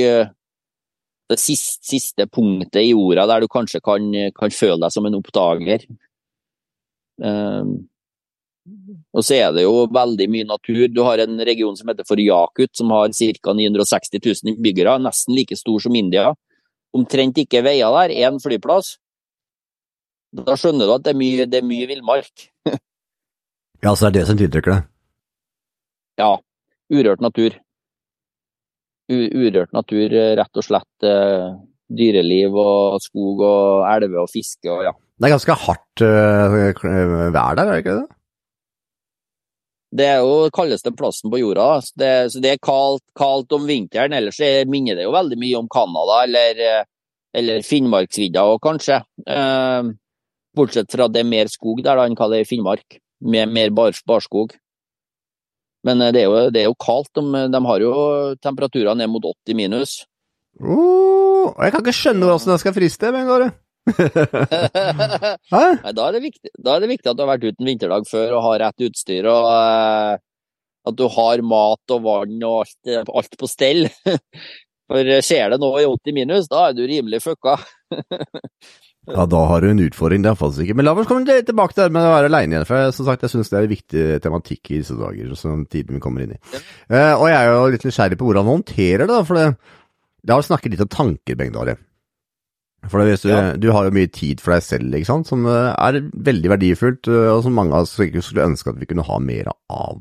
Det 1.30 1.38
siste, 1.38 1.86
siste 1.86 2.26
punktet 2.26 2.80
i 2.82 2.88
jorda 2.90 3.28
der 3.30 3.44
du 3.44 3.48
kanskje 3.52 3.78
kan, 3.78 4.10
kan 4.34 4.50
føle 4.50 4.80
deg 4.82 4.90
som 4.90 5.06
en 5.06 5.20
oppdager. 5.20 5.86
Um, 7.22 7.76
og 9.14 9.22
så 9.22 9.38
er 9.38 9.54
det 9.54 9.62
jo 9.62 9.86
veldig 9.94 10.26
mye 10.34 10.48
natur. 10.50 10.88
Du 10.90 11.04
har 11.06 11.22
en 11.22 11.38
region 11.46 11.78
som 11.78 11.94
heter 11.94 12.06
for 12.10 12.18
Yakut, 12.18 12.74
som 12.74 12.90
har 12.90 13.14
ca. 13.14 13.54
960 13.54 14.18
000 14.18 14.56
innbyggere, 14.56 14.98
nesten 15.02 15.38
like 15.38 15.54
stor 15.62 15.78
som 15.86 15.94
India. 15.94 16.32
Omtrent 16.90 17.38
ikke 17.38 17.62
veier 17.62 17.94
der, 18.02 18.18
én 18.26 18.42
flyplass. 18.42 18.96
Da 20.32 20.56
skjønner 20.56 20.88
du 20.88 20.94
at 20.94 21.04
det 21.04 21.12
er 21.12 21.18
mye, 21.20 21.48
det 21.50 21.60
er 21.60 21.66
mye 21.66 21.88
villmark. 21.90 22.46
ja, 23.84 23.92
så 23.92 24.08
er 24.08 24.16
det 24.16 24.24
som 24.28 24.38
tiltrekker 24.40 24.74
deg? 24.76 24.88
Ja. 26.20 26.32
Urørt 26.92 27.24
natur. 27.24 27.58
U 29.12 29.18
urørt 29.18 29.72
natur, 29.76 30.16
rett 30.38 30.60
og 30.60 30.64
slett. 30.64 31.04
Uh, 31.04 31.60
dyreliv 31.92 32.56
og 32.56 33.02
skog 33.04 33.42
og 33.44 33.84
elver 33.90 34.22
og 34.24 34.30
fiske 34.32 34.70
og 34.72 34.86
ja. 34.86 34.92
Det 35.20 35.28
er 35.28 35.34
ganske 35.34 35.56
hardt 35.66 36.02
uh, 36.06 36.54
vær 37.34 37.58
der, 37.58 37.62
er 37.62 37.68
det 37.68 37.80
ikke 37.82 37.98
det? 38.00 38.08
Det 39.92 40.06
er 40.08 40.22
jo 40.24 40.48
kaldeste 40.56 40.92
plassen 40.96 41.30
på 41.32 41.42
jorda. 41.42 41.66
Så 41.84 41.92
det, 42.00 42.12
så 42.32 42.40
det 42.40 42.54
er 42.54 42.62
kaldt, 42.64 43.04
kaldt, 43.18 43.52
om 43.52 43.66
vinteren. 43.68 44.14
Ellers 44.16 44.40
minner 44.70 44.96
det 44.96 45.04
jo 45.04 45.12
veldig 45.12 45.36
mye 45.40 45.58
om 45.60 45.68
Canada 45.72 46.22
eller, 46.24 46.62
eh, 46.64 46.86
eller 47.36 47.66
Finnmarksvidda 47.66 48.46
òg, 48.54 48.60
kanskje. 48.64 49.02
Eh, 49.26 49.90
bortsett 50.56 50.90
fra 50.92 51.08
at 51.08 51.14
det 51.14 51.22
er 51.22 51.30
mer 51.30 51.50
skog 51.52 51.82
der 51.84 51.98
da 51.98 52.06
enn 52.08 52.16
hva 52.18 52.28
det 52.30 52.40
er 52.40 52.46
i 52.46 52.48
Finnmark. 52.48 52.98
Mer, 53.22 53.48
mer 53.50 53.70
bar, 53.74 53.94
barskog. 54.08 54.54
Men 55.86 56.02
eh, 56.02 56.12
det 56.14 56.22
er, 56.22 56.30
jo, 56.30 56.50
det 56.54 56.62
er 56.62 56.70
jo 56.70 56.78
kaldt. 56.78 57.12
De, 57.18 57.44
de, 57.52 57.60
har 57.68 57.84
jo 57.84 57.92
temperaturer 58.42 58.98
ned 58.98 59.10
mot 59.12 59.26
80 59.32 59.58
minus. 59.58 60.00
Uh, 60.60 61.48
jeg 61.56 61.72
kan 61.72 61.80
ikke 61.80 61.96
skjønne 61.96 62.28
hvordan 62.28 62.54
jeg 62.54 62.62
skal 62.64 62.76
friste, 62.76 63.12
men 63.14 63.30
går 63.30 63.46
det? 63.46 63.52
Nei, 65.50 65.92
da, 65.96 66.04
er 66.06 66.20
viktig, 66.22 66.52
da, 66.54 66.76
er 66.76 66.84
det 66.84 66.90
viktig, 66.92 67.08
at 67.08 67.16
du 67.18 67.24
har 67.24 67.32
vært 67.32 67.46
ute 67.48 67.56
en 67.56 67.70
vinterdag 67.72 68.04
før 68.06 68.36
og 68.36 68.44
har 68.46 68.60
rett 68.66 68.84
utstyr, 68.86 69.26
og 69.32 69.48
uh, 69.48 70.20
at 70.82 70.98
du 70.98 71.06
har 71.16 71.42
mat 71.46 71.94
og 71.94 72.04
vann 72.04 72.36
og 72.46 72.60
alt, 72.62 73.08
alt 73.08 73.40
på 73.40 73.50
stell. 73.50 73.88
For 74.92 75.08
skjer 75.24 75.54
det 75.54 75.60
nå 75.62 75.70
i 75.80 75.86
80 75.88 76.14
minus, 76.14 76.48
da 76.52 76.68
er 76.68 76.76
du 76.76 76.82
rimelig 76.84 77.22
fucka. 77.24 77.56
ja, 79.10 79.24
da 79.26 79.38
har 79.50 79.62
du 79.62 79.66
en 79.66 79.82
utfordring, 79.82 80.22
det 80.22 80.30
er 80.30 80.36
iallfall 80.36 80.52
sikkert. 80.54 80.78
Men 80.78 80.86
la 80.86 80.94
oss 80.94 81.08
komme 81.10 81.38
tilbake 81.42 81.74
til 81.74 81.88
det 81.88 81.94
med 81.96 82.06
å 82.06 82.12
være 82.12 82.28
aleine 82.30 82.54
igjen, 82.54 82.66
for 82.68 82.92
som 82.94 83.08
sagt, 83.08 83.24
jeg 83.26 83.32
syns 83.32 83.50
det 83.50 83.58
er 83.58 83.66
en 83.66 83.72
viktig 83.72 84.04
tematikk 84.22 84.70
i 84.70 84.78
disse 84.78 84.94
dager, 84.98 85.32
som 85.38 85.64
tiden 85.66 85.98
vi 85.98 86.02
kommer 86.04 86.22
inn 86.22 86.36
i. 86.36 86.42
Uh, 86.86 87.14
og 87.16 87.26
jeg 87.26 87.38
er 87.38 87.50
jo 87.50 87.70
litt 87.74 87.86
nysgjerrig 87.88 88.20
på 88.20 88.28
hvordan 88.28 88.46
du 88.46 88.52
håndterer 88.52 89.02
det, 89.02 89.10
da, 89.10 89.24
for 89.26 89.40
det, 89.40 89.48
det 90.22 90.36
har 90.36 90.46
snakket 90.46 90.76
litt 90.76 90.84
om 90.86 90.92
tanker, 90.94 91.40
Bengt 91.40 91.58
Are. 91.58 91.76
For 92.90 92.98
du, 92.98 93.28
ja. 93.30 93.42
du, 93.54 93.68
har 93.74 93.86
jo 93.86 93.94
mye 93.94 94.10
tid 94.10 94.40
for 94.42 94.54
deg 94.56 94.64
selv, 94.66 94.94
ikke 94.98 95.10
sant, 95.10 95.28
som 95.30 95.44
eh, 95.46 95.68
er 95.70 96.00
veldig 96.02 96.50
verdifullt, 96.50 97.10
eh, 97.10 97.28
og 97.30 97.44
som 97.44 97.54
mange 97.54 97.78
av 97.78 97.86
oss 97.86 97.94
skulle 97.94 98.48
ønske 98.48 98.72
at 98.72 98.80
vi 98.80 98.88
kunne 98.90 99.06
ha 99.06 99.18
mer 99.22 99.52
av. 99.70 100.00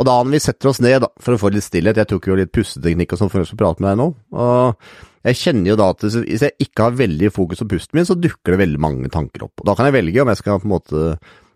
Og 0.00 0.06
da 0.08 0.14
når 0.22 0.32
vi 0.32 0.40
setter 0.40 0.70
oss 0.70 0.80
ned 0.80 1.02
da, 1.04 1.10
for 1.20 1.36
å 1.36 1.40
få 1.42 1.50
litt 1.52 1.66
stillhet, 1.66 2.00
jeg 2.00 2.08
tok 2.08 2.30
jo 2.30 2.38
litt 2.40 2.52
pusteteknikk 2.56 3.12
og 3.12 3.20
sånn 3.20 3.32
for 3.32 3.44
å 3.44 3.60
prate 3.60 3.84
med 3.84 3.92
deg 3.92 4.00
nå, 4.00 4.06
og 4.32 4.92
jeg 5.26 5.36
kjenner 5.36 5.72
jo 5.72 5.76
da 5.76 5.90
at 5.92 6.04
hvis 6.06 6.44
jeg 6.46 6.56
ikke 6.64 6.86
har 6.86 6.96
veldig 6.96 7.28
fokus 7.34 7.60
på 7.60 7.68
pusten 7.74 7.98
min, 7.98 8.08
så 8.08 8.16
dukker 8.16 8.54
det 8.54 8.62
veldig 8.62 8.80
mange 8.80 9.10
tanker 9.12 9.44
opp. 9.44 9.60
Og 9.60 9.68
da 9.68 9.76
kan 9.76 9.90
jeg 9.90 9.98
velge 9.98 10.22
om 10.22 10.32
jeg 10.32 10.40
skal 10.40 10.62
på 10.62 10.68
en 10.68 10.74
måte 10.74 11.02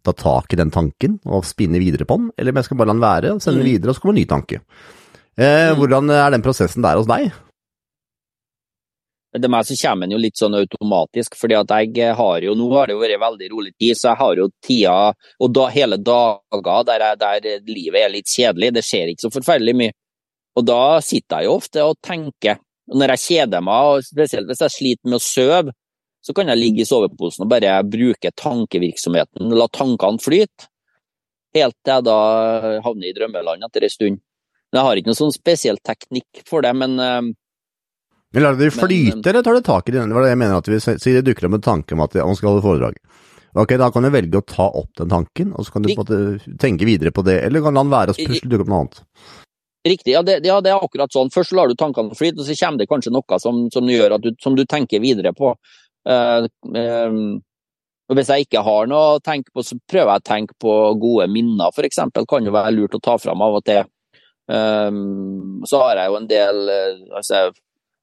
ta 0.04 0.12
tak 0.12 0.52
i 0.52 0.58
den 0.60 0.72
tanken 0.74 1.16
og 1.24 1.46
spinne 1.48 1.80
videre 1.80 2.04
på 2.04 2.18
den, 2.20 2.28
eller 2.36 2.52
om 2.52 2.60
jeg 2.60 2.68
skal 2.68 2.80
bare 2.80 2.90
la 2.90 2.96
den 2.96 3.06
være 3.06 3.32
og 3.32 3.40
sende 3.40 3.62
den 3.62 3.68
mm. 3.68 3.72
videre, 3.72 3.90
og 3.90 3.96
så 3.96 4.04
kommer 4.04 4.16
en 4.16 4.20
ny 4.20 4.26
tanke. 4.28 4.60
Eh, 5.34 5.70
mm. 5.70 5.78
hvordan 5.80 6.12
er 6.12 6.34
den 6.34 6.44
prosessen 6.44 6.84
der 6.84 7.00
hos 7.00 7.08
deg? 7.08 7.32
Det 9.34 9.50
meg 9.50 9.66
så 9.66 9.74
kommer 9.80 10.06
den 10.06 10.14
jo 10.14 10.20
litt 10.22 10.38
sånn 10.38 10.54
automatisk, 10.54 11.34
fordi 11.34 11.56
at 11.58 11.72
jeg 11.96 12.12
har 12.14 12.44
jo 12.44 12.52
Nå 12.54 12.68
har 12.76 12.86
det 12.86 12.94
jo 12.94 13.00
vært 13.00 13.18
veldig 13.18 13.48
rolig 13.50 13.72
tid, 13.80 13.96
så 13.98 14.12
jeg 14.12 14.20
har 14.20 14.38
jo 14.38 14.46
tida 14.62 14.98
og 15.42 15.56
da, 15.56 15.64
hele 15.74 15.98
dager 15.98 16.86
der, 16.86 17.06
jeg, 17.08 17.18
der, 17.24 17.64
livet 17.66 17.98
er 18.04 18.12
litt 18.12 18.30
kjedelig. 18.30 18.70
Det 18.76 18.84
skjer 18.86 19.10
ikke 19.10 19.26
så 19.26 19.32
forferdelig 19.34 19.74
mye. 19.80 19.96
Og 20.54 20.68
da 20.68 21.00
sitter 21.02 21.42
jeg 21.42 21.48
jo 21.48 21.56
ofte 21.58 21.82
og 21.88 21.98
tenker. 22.04 22.60
Når 22.92 23.14
jeg 23.14 23.22
kjeder 23.24 23.64
meg, 23.64 23.88
og 23.88 24.04
spesielt 24.04 24.50
hvis 24.50 24.60
jeg 24.64 24.74
sliter 24.74 25.08
med 25.08 25.20
å 25.20 25.24
sove, 25.24 25.74
så 26.24 26.32
kan 26.36 26.48
jeg 26.48 26.60
ligge 26.60 26.84
i 26.84 26.88
soveposen 26.88 27.44
og 27.44 27.50
bare 27.52 27.78
bruke 27.88 28.32
tankevirksomheten, 28.40 29.52
la 29.52 29.68
tankene 29.72 30.20
flyte. 30.24 30.68
Helt 31.54 31.76
til 31.84 31.92
jeg 31.92 32.06
da 32.08 32.18
havner 32.84 33.08
i 33.08 33.14
drømmeland 33.16 33.64
etter 33.66 33.86
en 33.86 33.92
stund. 33.92 34.20
Men 34.72 34.80
jeg 34.80 34.88
har 34.88 35.00
ikke 35.00 35.12
noen 35.12 35.20
sånn 35.20 35.34
spesiell 35.36 35.80
teknikk 35.86 36.44
for 36.48 36.64
det, 36.66 36.72
men 36.76 36.96
eh, 36.98 37.32
men 38.34 38.42
lar 38.42 38.56
du 38.56 38.64
det 38.64 38.72
flyte, 38.74 39.14
men, 39.14 39.22
eller 39.30 39.44
tar 39.46 39.54
du 39.54 39.62
tak 39.62 39.88
i 39.88 39.92
det? 39.94 40.00
Det 40.10 40.16
var 40.16 40.24
det 40.24 40.32
jeg 40.32 40.38
mener, 40.40 40.58
at 40.58 40.66
vi 40.66 40.80
sier 40.82 41.20
det 41.20 41.28
dukker 41.28 41.46
opp 41.46 41.54
en 41.54 41.62
tanke 41.62 41.94
om 41.94 42.00
at 42.02 42.16
man 42.18 42.34
skal 42.34 42.50
holde 42.50 42.64
foredrag. 42.64 42.96
Ok, 43.54 43.76
Da 43.78 43.86
kan 43.94 44.02
du 44.02 44.10
velge 44.10 44.40
å 44.40 44.42
ta 44.42 44.66
opp 44.66 44.90
den 44.98 45.12
tanken, 45.12 45.52
og 45.54 45.62
så 45.62 45.76
kan 45.76 45.84
du 45.84 45.92
på 45.92 46.02
en 46.02 46.02
måte 46.02 46.56
tenke 46.58 46.88
videre 46.88 47.12
på 47.14 47.22
det, 47.22 47.36
eller 47.46 47.62
kan 47.62 47.78
la 47.78 47.84
den 47.86 47.92
være 47.92 48.14
og 48.16 48.18
plutselig 48.18 48.50
dukke 48.50 48.66
opp 48.66 48.72
noe 48.72 48.80
annet. 48.82 48.98
Riktig, 49.84 50.14
ja 50.14 50.22
det, 50.24 50.38
ja 50.46 50.60
det, 50.64 50.72
er 50.72 50.84
akkurat 50.84 51.12
sånn. 51.12 51.32
Først 51.32 51.52
lar 51.52 51.68
du 51.68 51.76
tankene 51.76 52.16
flyte, 52.16 52.40
og 52.40 52.46
så 52.48 52.56
kommer 52.56 52.80
det 52.80 52.88
kanskje 52.88 53.12
noe 53.12 53.38
som, 53.42 53.66
som, 53.72 53.90
gjør 53.92 54.16
at 54.16 54.22
du, 54.24 54.30
som 54.40 54.56
du 54.56 54.64
tenker 54.64 55.02
videre 55.02 55.34
på. 55.36 55.50
Uh, 56.08 56.46
um, 56.72 57.42
Hvis 58.12 58.30
jeg 58.32 58.46
ikke 58.46 58.62
har 58.64 58.88
noe 58.88 59.16
å 59.16 59.20
tenke 59.24 59.52
på, 59.52 59.64
så 59.64 59.76
prøver 59.88 60.14
jeg 60.14 60.22
å 60.22 60.28
tenke 60.28 60.56
på 60.60 60.72
gode 61.00 61.28
minner, 61.32 61.68
f.eks. 61.72 62.00
Kan 62.28 62.48
jo 62.48 62.54
være 62.56 62.72
lurt 62.76 62.96
å 62.96 63.02
ta 63.04 63.18
fram 63.20 63.44
av 63.44 63.60
og 63.60 63.66
til. 63.68 63.84
Um, 64.48 65.60
så 65.68 65.80
har 65.84 66.00
jeg 66.00 66.12
jo 66.12 66.18
en 66.18 66.28
del 66.28 66.58
altså, 67.16 67.46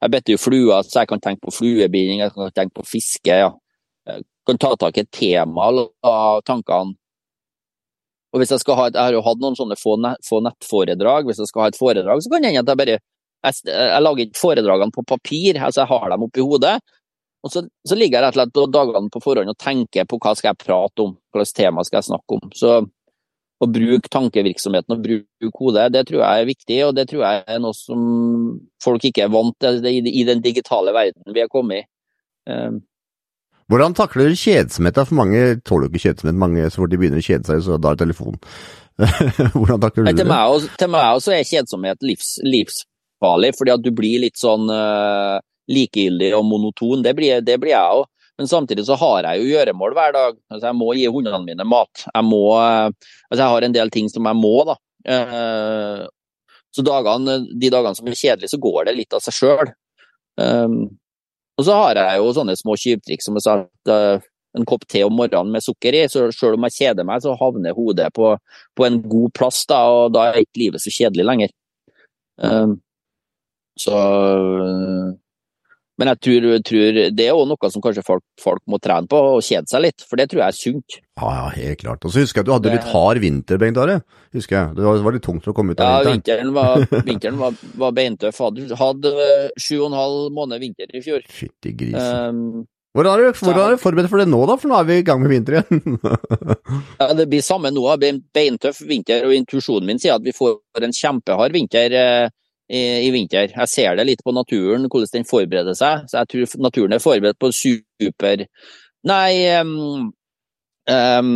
jeg 0.02 0.14
bedte 0.14 0.34
jo 0.34 0.42
fluer, 0.42 0.86
så 0.86 1.04
jeg 1.04 1.12
kan 1.12 1.22
tenke 1.22 1.46
på 1.46 1.54
fluebinding, 1.54 2.24
jeg 2.24 2.34
kan 2.34 2.54
tenke 2.56 2.80
på 2.80 2.88
fiske. 2.90 3.42
ja. 3.42 3.52
Jeg 4.10 4.24
kan 4.50 4.58
ta 4.58 4.74
tak 4.76 4.98
i 4.98 5.04
et 5.04 5.12
tema 5.14 5.70
av 5.70 6.42
tankene. 6.46 6.98
Og 8.32 8.40
hvis 8.40 8.54
Jeg 8.54 8.64
skal 8.64 8.78
ha 8.80 8.88
et, 8.88 8.96
jeg 8.96 9.10
har 9.10 9.16
jo 9.18 9.24
hatt 9.26 9.42
noen 9.44 9.58
sånne 9.60 9.76
få, 9.76 9.98
nett, 10.00 10.22
få 10.24 10.40
nettforedrag. 10.46 11.28
Hvis 11.28 11.42
jeg 11.44 11.50
skal 11.52 11.66
ha 11.66 11.72
et 11.72 11.80
foredrag, 11.80 12.22
så 12.24 12.32
kan 12.32 12.44
det 12.44 12.54
hende 12.54 12.64
at 12.64 12.72
jeg 12.72 12.80
bare 12.80 12.98
jeg, 13.42 13.58
jeg, 13.66 14.02
lager 14.06 14.24
ikke 14.28 14.40
foredragene 14.40 14.94
på 14.94 15.04
papir, 15.10 15.58
altså 15.58 15.82
jeg 15.82 15.90
har 15.90 16.12
dem 16.14 16.26
oppi 16.28 16.46
hodet. 16.46 16.78
Og 17.42 17.50
så, 17.50 17.64
så 17.88 17.98
ligger 17.98 18.20
jeg 18.20 18.28
rett 18.28 18.38
og 18.38 18.40
slett 18.40 18.74
dagene 18.76 19.12
på 19.12 19.22
forhånd 19.24 19.50
og 19.50 19.58
tenker 19.60 20.06
på 20.08 20.20
hva 20.22 20.36
skal 20.38 20.52
jeg 20.52 20.62
prate 20.62 21.06
om, 21.08 21.16
hvilket 21.34 21.56
tema 21.58 21.84
skal 21.88 22.00
jeg 22.00 22.10
snakke 22.12 22.38
om. 22.38 22.52
Så 22.54 22.76
å 23.62 23.70
bruke 23.70 24.10
tankevirksomheten 24.14 24.96
og 24.96 25.02
bruke 25.04 25.52
hodet, 25.58 25.90
det 25.94 26.06
tror 26.10 26.22
jeg 26.22 26.44
er 26.44 26.50
viktig, 26.50 26.78
og 26.86 26.94
det 26.98 27.08
tror 27.10 27.26
jeg 27.26 27.44
er 27.56 27.60
noe 27.62 27.78
som 27.78 28.06
folk 28.82 29.04
ikke 29.10 29.26
er 29.26 29.34
vant 29.34 29.58
til 29.62 29.86
i 29.90 30.24
den 30.26 30.42
digitale 30.46 30.94
verden 30.96 31.36
vi 31.36 31.44
er 31.44 31.52
kommet 31.52 31.84
i. 31.84 31.88
Um, 33.72 33.78
Hvordan 33.78 33.94
takler 33.96 34.28
du 34.28 34.36
kjedsomhet? 34.36 34.98
For 35.08 35.16
mange 35.16 35.42
tåler 35.63 35.88
jo 35.88 35.94
ikke 35.94 36.10
kjedsomhet. 36.10 36.38
Mange 36.40 36.68
så 36.68 36.82
fort 36.82 36.92
de 36.92 36.98
begynner 37.00 37.22
å 37.22 37.24
kjede 37.24 37.48
seg, 37.48 37.62
så 37.63 37.78
da 37.80 37.94
er 37.94 38.01
telefonen. 38.01 38.40
Hvordan 39.56 39.80
takler 39.80 40.04
du 40.04 40.10
du 40.10 40.12
til, 40.12 40.25
det? 40.25 40.28
meg, 40.28 40.66
til 40.82 40.92
meg 40.92 41.06
også 41.16 41.32
er 41.38 41.48
kjedsomhet 41.48 42.04
livs, 42.04 42.34
livsfarlig, 42.44 43.54
fordi 43.56 43.74
at 43.78 43.86
du 43.86 43.92
blir 43.96 44.25
litt 44.25 44.36
sånn 44.42 44.68
uh, 44.68 45.40
likegyldig 45.72 46.34
og 46.36 46.44
monoton. 46.50 47.06
Det 47.06 47.16
blir, 47.16 47.40
det 47.48 47.56
blir 47.63 47.72
jeg 47.78 48.01
òg. 48.01 48.10
Men 48.42 48.50
samtidig 48.51 48.84
så 48.88 48.98
har 49.00 49.30
jeg 49.30 49.40
jo 49.40 49.51
gjøremål 49.54 49.96
hver 49.96 50.16
dag. 50.16 50.40
Altså, 50.51 50.66
jeg 50.68 50.80
må 50.82 50.94
gi 50.98 51.08
hundene 51.13 51.44
mine 51.46 51.68
mat. 51.68 52.08
Jeg 52.08 52.25
må 52.25 52.46
eh, 52.58 52.88
Altså, 53.30 53.42
jeg 53.44 53.51
har 53.54 53.66
en 53.68 53.75
del 53.75 53.92
ting 53.94 54.08
som 54.10 54.25
jeg 54.25 54.40
må, 54.40 54.56
da. 54.66 54.75
Uh, 55.06 56.08
så 56.74 56.84
dagene, 56.88 57.36
de 57.60 57.70
dagene 57.70 57.96
som 57.96 58.08
er 58.08 58.18
kjedelige, 58.18 58.51
så 58.51 58.60
går 58.63 58.88
det 58.88 58.96
litt 58.98 59.13
av 59.13 59.22
seg 59.24 59.36
sjøl. 59.38 59.72
Og 61.62 61.68
så 61.68 61.77
har 61.77 62.00
jeg 62.00 62.20
jo 62.22 62.30
sånne 62.34 62.58
små 62.58 62.75
tyvtriks 62.80 63.27
som 63.30 63.38
at, 63.38 63.91
eh, 63.94 64.27
en 64.58 64.65
kopp 64.68 64.88
te 64.89 65.03
om 65.06 65.13
morgenen 65.15 65.53
med 65.53 65.63
sukker 65.63 65.96
i. 65.96 66.06
Så 66.12 66.25
selv 66.36 66.58
om 66.58 66.65
jeg 66.68 66.77
kjeder 66.80 67.08
meg, 67.08 67.22
så 67.24 67.38
havner 67.39 67.75
hodet 67.77 68.10
på, 68.18 68.34
på 68.75 68.88
en 68.88 68.98
god 69.06 69.34
plass, 69.38 69.62
da, 69.70 69.84
og 69.88 70.15
da 70.15 70.27
er 70.27 70.41
ikke 70.41 70.63
livet 70.65 70.84
så 70.84 70.91
kjedelig 70.91 71.27
lenger. 71.30 71.53
Um, 72.41 72.80
så 73.80 73.96
Men 76.01 76.10
jeg 76.15 76.22
tror, 76.25 76.46
tror 76.65 76.96
det 77.13 77.25
er 77.27 77.36
også 77.38 77.51
noe 77.51 77.70
som 77.70 77.84
kanskje 77.84 78.03
folk, 78.08 78.24
folk 78.41 78.62
må 78.65 78.79
trene 78.81 79.05
på, 79.05 79.20
og 79.36 79.43
kjede 79.46 79.70
seg 79.70 79.84
litt, 79.86 80.01
for 80.10 80.17
det 80.17 80.25
tror 80.31 80.41
jeg 80.41 80.48
er 80.48 80.58
sunt. 80.58 80.98
Ja, 81.22 81.29
ja, 81.36 81.43
helt 81.53 81.84
klart. 81.84 82.08
Og 82.08 82.15
så 82.15 82.24
husker 82.24 82.41
jeg 82.41 82.48
at 82.48 82.50
du 82.50 82.53
hadde 82.55 82.74
litt 82.74 82.89
hard 82.89 83.22
vinter, 83.22 83.62
Bengt 83.62 83.77
Are. 83.77 84.00
Husker 84.34 84.58
jeg. 84.58 84.74
Det 84.79 84.88
var, 84.88 85.13
litt 85.13 85.27
tungt 85.27 85.46
for 85.46 85.53
å 85.53 85.60
komme 85.60 85.75
ut 85.75 85.84
av 85.86 86.01
Ja, 86.01 86.10
vinteren. 86.10 86.50
vinteren 86.50 86.58
var, 86.58 87.05
vinteren 87.12 87.39
var, 87.43 87.62
var 87.86 87.96
beintøff. 88.01 88.41
Hadde, 88.48 88.67
hadde 88.81 89.13
eh, 89.27 89.48
sju 89.62 89.75
og 89.77 89.91
en 89.91 89.98
halv 90.00 90.27
måned 90.34 90.65
vinter 90.65 90.89
i 90.98 91.03
fjor. 91.05 91.22
Fytti 91.29 91.77
grisen. 91.77 92.34
Um, 92.34 92.70
Hvordan 92.91 93.13
er, 93.13 93.29
du, 93.29 93.39
hvordan 93.39 93.62
er 93.63 93.77
du 93.77 93.79
forberedt 93.79 94.12
for 94.12 94.20
det 94.20 94.27
nå, 94.27 94.39
da? 94.50 94.58
For 94.60 94.67
nå 94.67 94.75
er 94.81 94.88
vi 94.89 94.98
i 95.00 95.03
gang 95.08 95.22
med 95.24 95.31
vinter 95.31 95.62
igjen. 95.62 95.93
ja, 97.00 97.08
det 97.15 97.29
blir 97.31 97.46
samme 97.46 97.70
nå. 97.72 97.86
Det 97.93 98.01
blir 98.01 98.12
en 98.17 98.24
beintøff 98.36 98.81
vinter, 98.84 99.24
og 99.29 99.36
intuisjonen 99.38 99.88
min 99.88 100.01
sier 100.01 100.17
at 100.17 100.25
vi 100.25 100.34
får 100.36 100.84
en 100.84 100.96
kjempehard 100.98 101.55
vinter 101.55 101.96
eh, 101.96 102.25
i, 102.72 102.82
i 103.08 103.12
vinter. 103.13 103.51
Jeg 103.51 103.70
ser 103.70 103.98
det 104.00 104.08
litt 104.08 104.24
på 104.24 104.34
naturen, 104.36 104.88
hvordan 104.88 105.13
den 105.18 105.28
forbereder 105.28 105.78
seg. 105.78 106.08
Så 106.10 106.22
jeg 106.22 106.32
tror 106.32 106.63
naturen 106.68 106.96
er 106.96 107.04
forberedt 107.04 107.42
på 107.42 107.51
super 107.56 108.46
Nei 109.01 109.32
um, 109.58 110.12
um, 110.86 111.32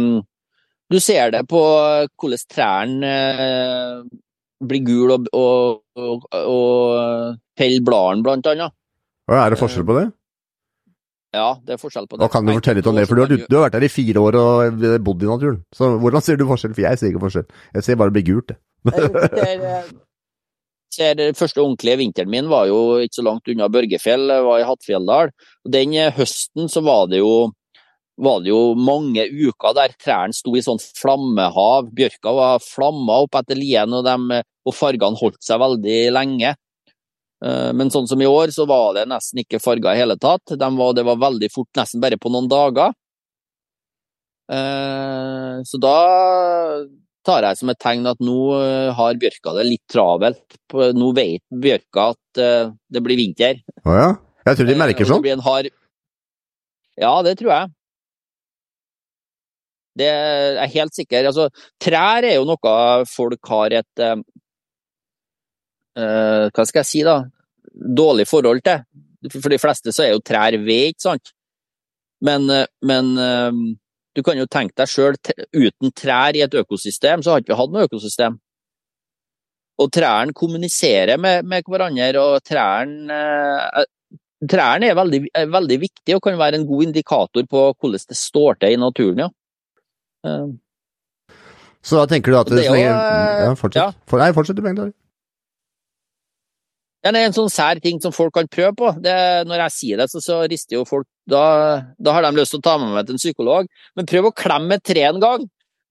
Du 0.92 1.00
ser 1.02 1.32
det 1.34 1.42
på 1.50 1.62
hvordan 1.62 2.44
trærne 2.54 3.16
uh, 3.40 4.04
blir 4.66 4.84
gule 4.86 5.18
og, 5.18 5.26
og, 5.34 5.82
og, 5.98 6.28
og 6.46 7.40
peller 7.58 7.86
bladene, 7.86 8.24
blant 8.26 8.54
annet. 8.54 8.78
Er 9.32 9.50
det 9.50 9.60
forskjell 9.60 9.88
på 9.88 9.98
det? 9.98 10.06
Ja, 11.36 11.50
det 11.66 11.76
er 11.76 11.82
forskjell 11.82 12.06
på 12.08 12.16
det. 12.16 12.24
Og 12.24 12.32
kan 12.32 12.46
du 12.46 12.54
fortelle 12.54 12.80
litt 12.80 12.88
om 12.88 12.96
det? 12.96 13.08
For 13.10 13.18
du 13.18 13.26
har, 13.26 13.34
du 13.34 13.58
har 13.58 13.66
vært 13.66 13.76
der 13.76 13.88
i 13.90 13.92
fire 13.92 14.22
år 14.22 14.38
og 14.40 14.86
bodd 15.04 15.26
i 15.26 15.28
naturen. 15.28 15.60
Så 15.76 15.90
hvordan 16.00 16.24
ser 16.24 16.40
du 16.40 16.46
forskjell? 16.48 16.78
For 16.78 16.86
jeg 16.86 17.02
ser 17.02 17.12
ikke 17.12 17.26
forskjell. 17.26 17.48
Jeg 17.76 17.88
ser 17.90 18.00
bare 18.00 18.14
det 18.14 18.22
blir 18.22 18.30
gult, 18.30 18.54
det. 18.54 20.05
Ser, 20.96 21.20
ser, 21.20 21.36
første 21.38 21.62
ordentlige 21.62 22.00
vinteren 22.02 22.32
min 22.32 22.50
var 22.52 22.70
jo 22.70 22.80
ikke 23.04 23.20
så 23.20 23.26
langt 23.28 23.52
unna 23.52 23.70
Børgefjell, 23.72 24.26
var 24.48 24.62
i 24.62 24.68
Hattfjelldal. 24.68 25.32
Den 25.78 25.94
eh, 26.00 26.14
høsten 26.16 26.72
så 26.72 26.84
var 26.86 27.08
det 27.12 27.22
jo 27.24 27.52
var 28.16 28.40
det 28.40 28.48
jo 28.54 28.76
mange 28.80 29.26
uker 29.28 29.74
der 29.76 29.96
trærne 30.00 30.36
sto 30.36 30.54
i 30.56 30.64
sånn 30.64 30.80
flammehav. 30.80 31.90
Bjørka 31.96 32.32
var 32.32 32.62
flamma 32.64 33.18
opp 33.26 33.36
etter 33.42 33.60
lien, 33.60 33.92
og, 33.92 34.06
dem, 34.08 34.30
og 34.32 34.76
fargene 34.76 35.20
holdt 35.20 35.42
seg 35.44 35.60
veldig 35.60 35.98
lenge. 36.16 36.54
Eh, 37.44 37.72
Men 37.76 37.92
sånn 37.92 38.08
som 38.08 38.22
i 38.22 38.30
år, 38.30 38.54
så 38.56 38.66
var 38.70 38.94
det 38.96 39.08
nesten 39.12 39.44
ikke 39.44 39.60
farger 39.60 39.92
i 39.92 40.00
hele 40.00 40.16
tatt. 40.18 40.56
De 40.56 40.70
var, 40.78 40.94
det 40.96 41.04
var 41.08 41.20
veldig 41.20 41.52
fort, 41.52 41.72
nesten 41.76 42.04
bare 42.04 42.20
på 42.22 42.32
noen 42.32 42.48
dager. 42.52 42.96
Eh, 44.48 45.60
Så 45.68 45.80
da 45.82 45.98
tar 47.26 47.46
jeg 47.48 47.60
som 47.60 47.72
et 47.74 47.80
tegn 47.82 48.06
at 48.10 48.22
nå 48.24 48.38
eh, 48.60 48.92
har 48.98 49.18
bjørka 49.22 49.56
det 49.58 49.66
litt 49.68 49.84
travelt. 49.92 50.60
Nå 50.72 51.10
vet 51.18 51.44
bjørka 51.50 52.12
at 52.14 52.42
eh, 52.42 52.70
det 52.94 53.02
blir 53.06 53.20
vinter. 53.20 53.62
Å 53.86 53.98
ja? 53.98 54.12
Jeg 54.46 54.60
tror 54.60 54.70
de 54.70 54.76
Eh, 54.76 54.82
merker 54.84 55.10
sånn. 55.10 55.24
det 55.26 55.34
sånn. 55.34 55.40
en 55.40 55.46
hard... 55.46 55.72
Ja, 57.02 57.14
det 57.26 57.36
tror 57.42 57.52
jeg. 57.52 57.74
Det 59.96 60.08
er 60.12 60.60
jeg 60.60 60.74
helt 60.76 60.96
sikker. 60.96 61.30
Altså, 61.32 61.50
trær 61.82 62.28
er 62.28 62.36
jo 62.38 62.46
noe 62.48 63.06
folk 63.10 63.52
har 63.52 63.76
et 63.80 64.04
eh, 64.04 64.18
eh, 66.00 66.46
Hva 66.52 66.68
skal 66.68 66.82
jeg 66.84 66.90
si, 66.92 67.04
da? 67.08 67.22
Dårlig 67.74 68.28
forhold 68.30 68.64
til. 68.66 68.84
For 69.34 69.50
de 69.50 69.60
fleste 69.60 69.94
så 69.96 70.06
er 70.06 70.14
jo 70.14 70.22
trær 70.24 70.58
ved, 70.62 70.94
ikke 70.94 71.08
sant? 71.08 71.34
Men, 72.26 72.48
eh, 72.52 72.68
men 72.86 73.12
eh, 73.20 73.64
du 74.16 74.24
kan 74.24 74.38
jo 74.40 74.46
tenke 74.48 74.74
deg 74.80 74.88
sjøl, 74.90 75.18
uten 75.54 75.92
trær 75.92 76.36
i 76.38 76.44
et 76.46 76.54
økosystem, 76.56 77.24
så 77.24 77.38
ikke 77.40 77.52
vi 77.54 77.60
hatt 77.60 77.74
noe 77.74 77.88
økosystem. 77.90 78.38
Og 79.84 79.92
trærne 79.92 80.32
kommuniserer 80.34 81.20
med, 81.20 81.44
med 81.46 81.68
hverandre, 81.68 82.22
og 82.22 82.40
trærne 82.48 83.12
eh, 83.12 83.84
Trærne 84.46 84.90
er 84.92 84.98
veldig, 84.98 85.20
er 85.34 85.48
veldig 85.50 85.78
viktige 85.82 86.18
og 86.18 86.22
kan 86.22 86.36
være 86.38 86.60
en 86.60 86.66
god 86.68 86.84
indikator 86.84 87.46
på 87.50 87.62
hvordan 87.80 88.02
det 88.12 88.18
står 88.20 88.58
til 88.62 88.76
i 88.76 88.78
naturen, 88.78 89.24
ja. 89.24 89.30
Eh, 90.28 91.32
Så 91.82 91.98
da 92.02 92.06
tenker 92.12 92.32
du 92.34 92.38
at 92.38 92.52
Det 92.52 92.60
er 92.66 92.70
så 92.70 92.76
jo, 92.76 92.84
eh, 92.84 93.42
Ja, 93.46 93.54
fortsett. 93.56 93.82
ja. 93.82 93.88
For, 94.06 94.20
nei, 94.22 94.32
fortsett 94.36 94.60
du, 94.60 94.62
Bengt 94.62 94.84
Are. 97.06 97.14
Det 97.14 97.22
er 97.22 97.30
en 97.30 97.36
sånn 97.36 97.52
sær 97.54 97.80
ting 97.84 98.00
som 98.02 98.14
folk 98.16 98.34
kan 98.34 98.50
prøve 98.50 98.74
på. 98.78 98.94
Det, 99.04 99.16
når 99.46 99.66
jeg 99.66 99.76
sier 99.76 100.02
det, 100.02 100.10
så, 100.12 100.22
så 100.24 100.40
rister 100.50 100.80
jo 100.80 100.86
folk 100.90 101.08
da, 101.30 101.44
da 102.02 102.16
har 102.16 102.26
de 102.26 102.40
lyst 102.40 102.56
til 102.56 102.62
å 102.62 102.66
ta 102.66 102.78
med 102.82 102.94
meg 102.96 103.06
til 103.06 103.18
en 103.18 103.22
psykolog. 103.22 103.70
Men 103.98 104.10
prøv 104.10 104.30
å 104.30 104.34
klemme 104.36 104.80
et 104.80 104.86
tre 104.86 105.06
en 105.08 105.22
gang. 105.22 105.46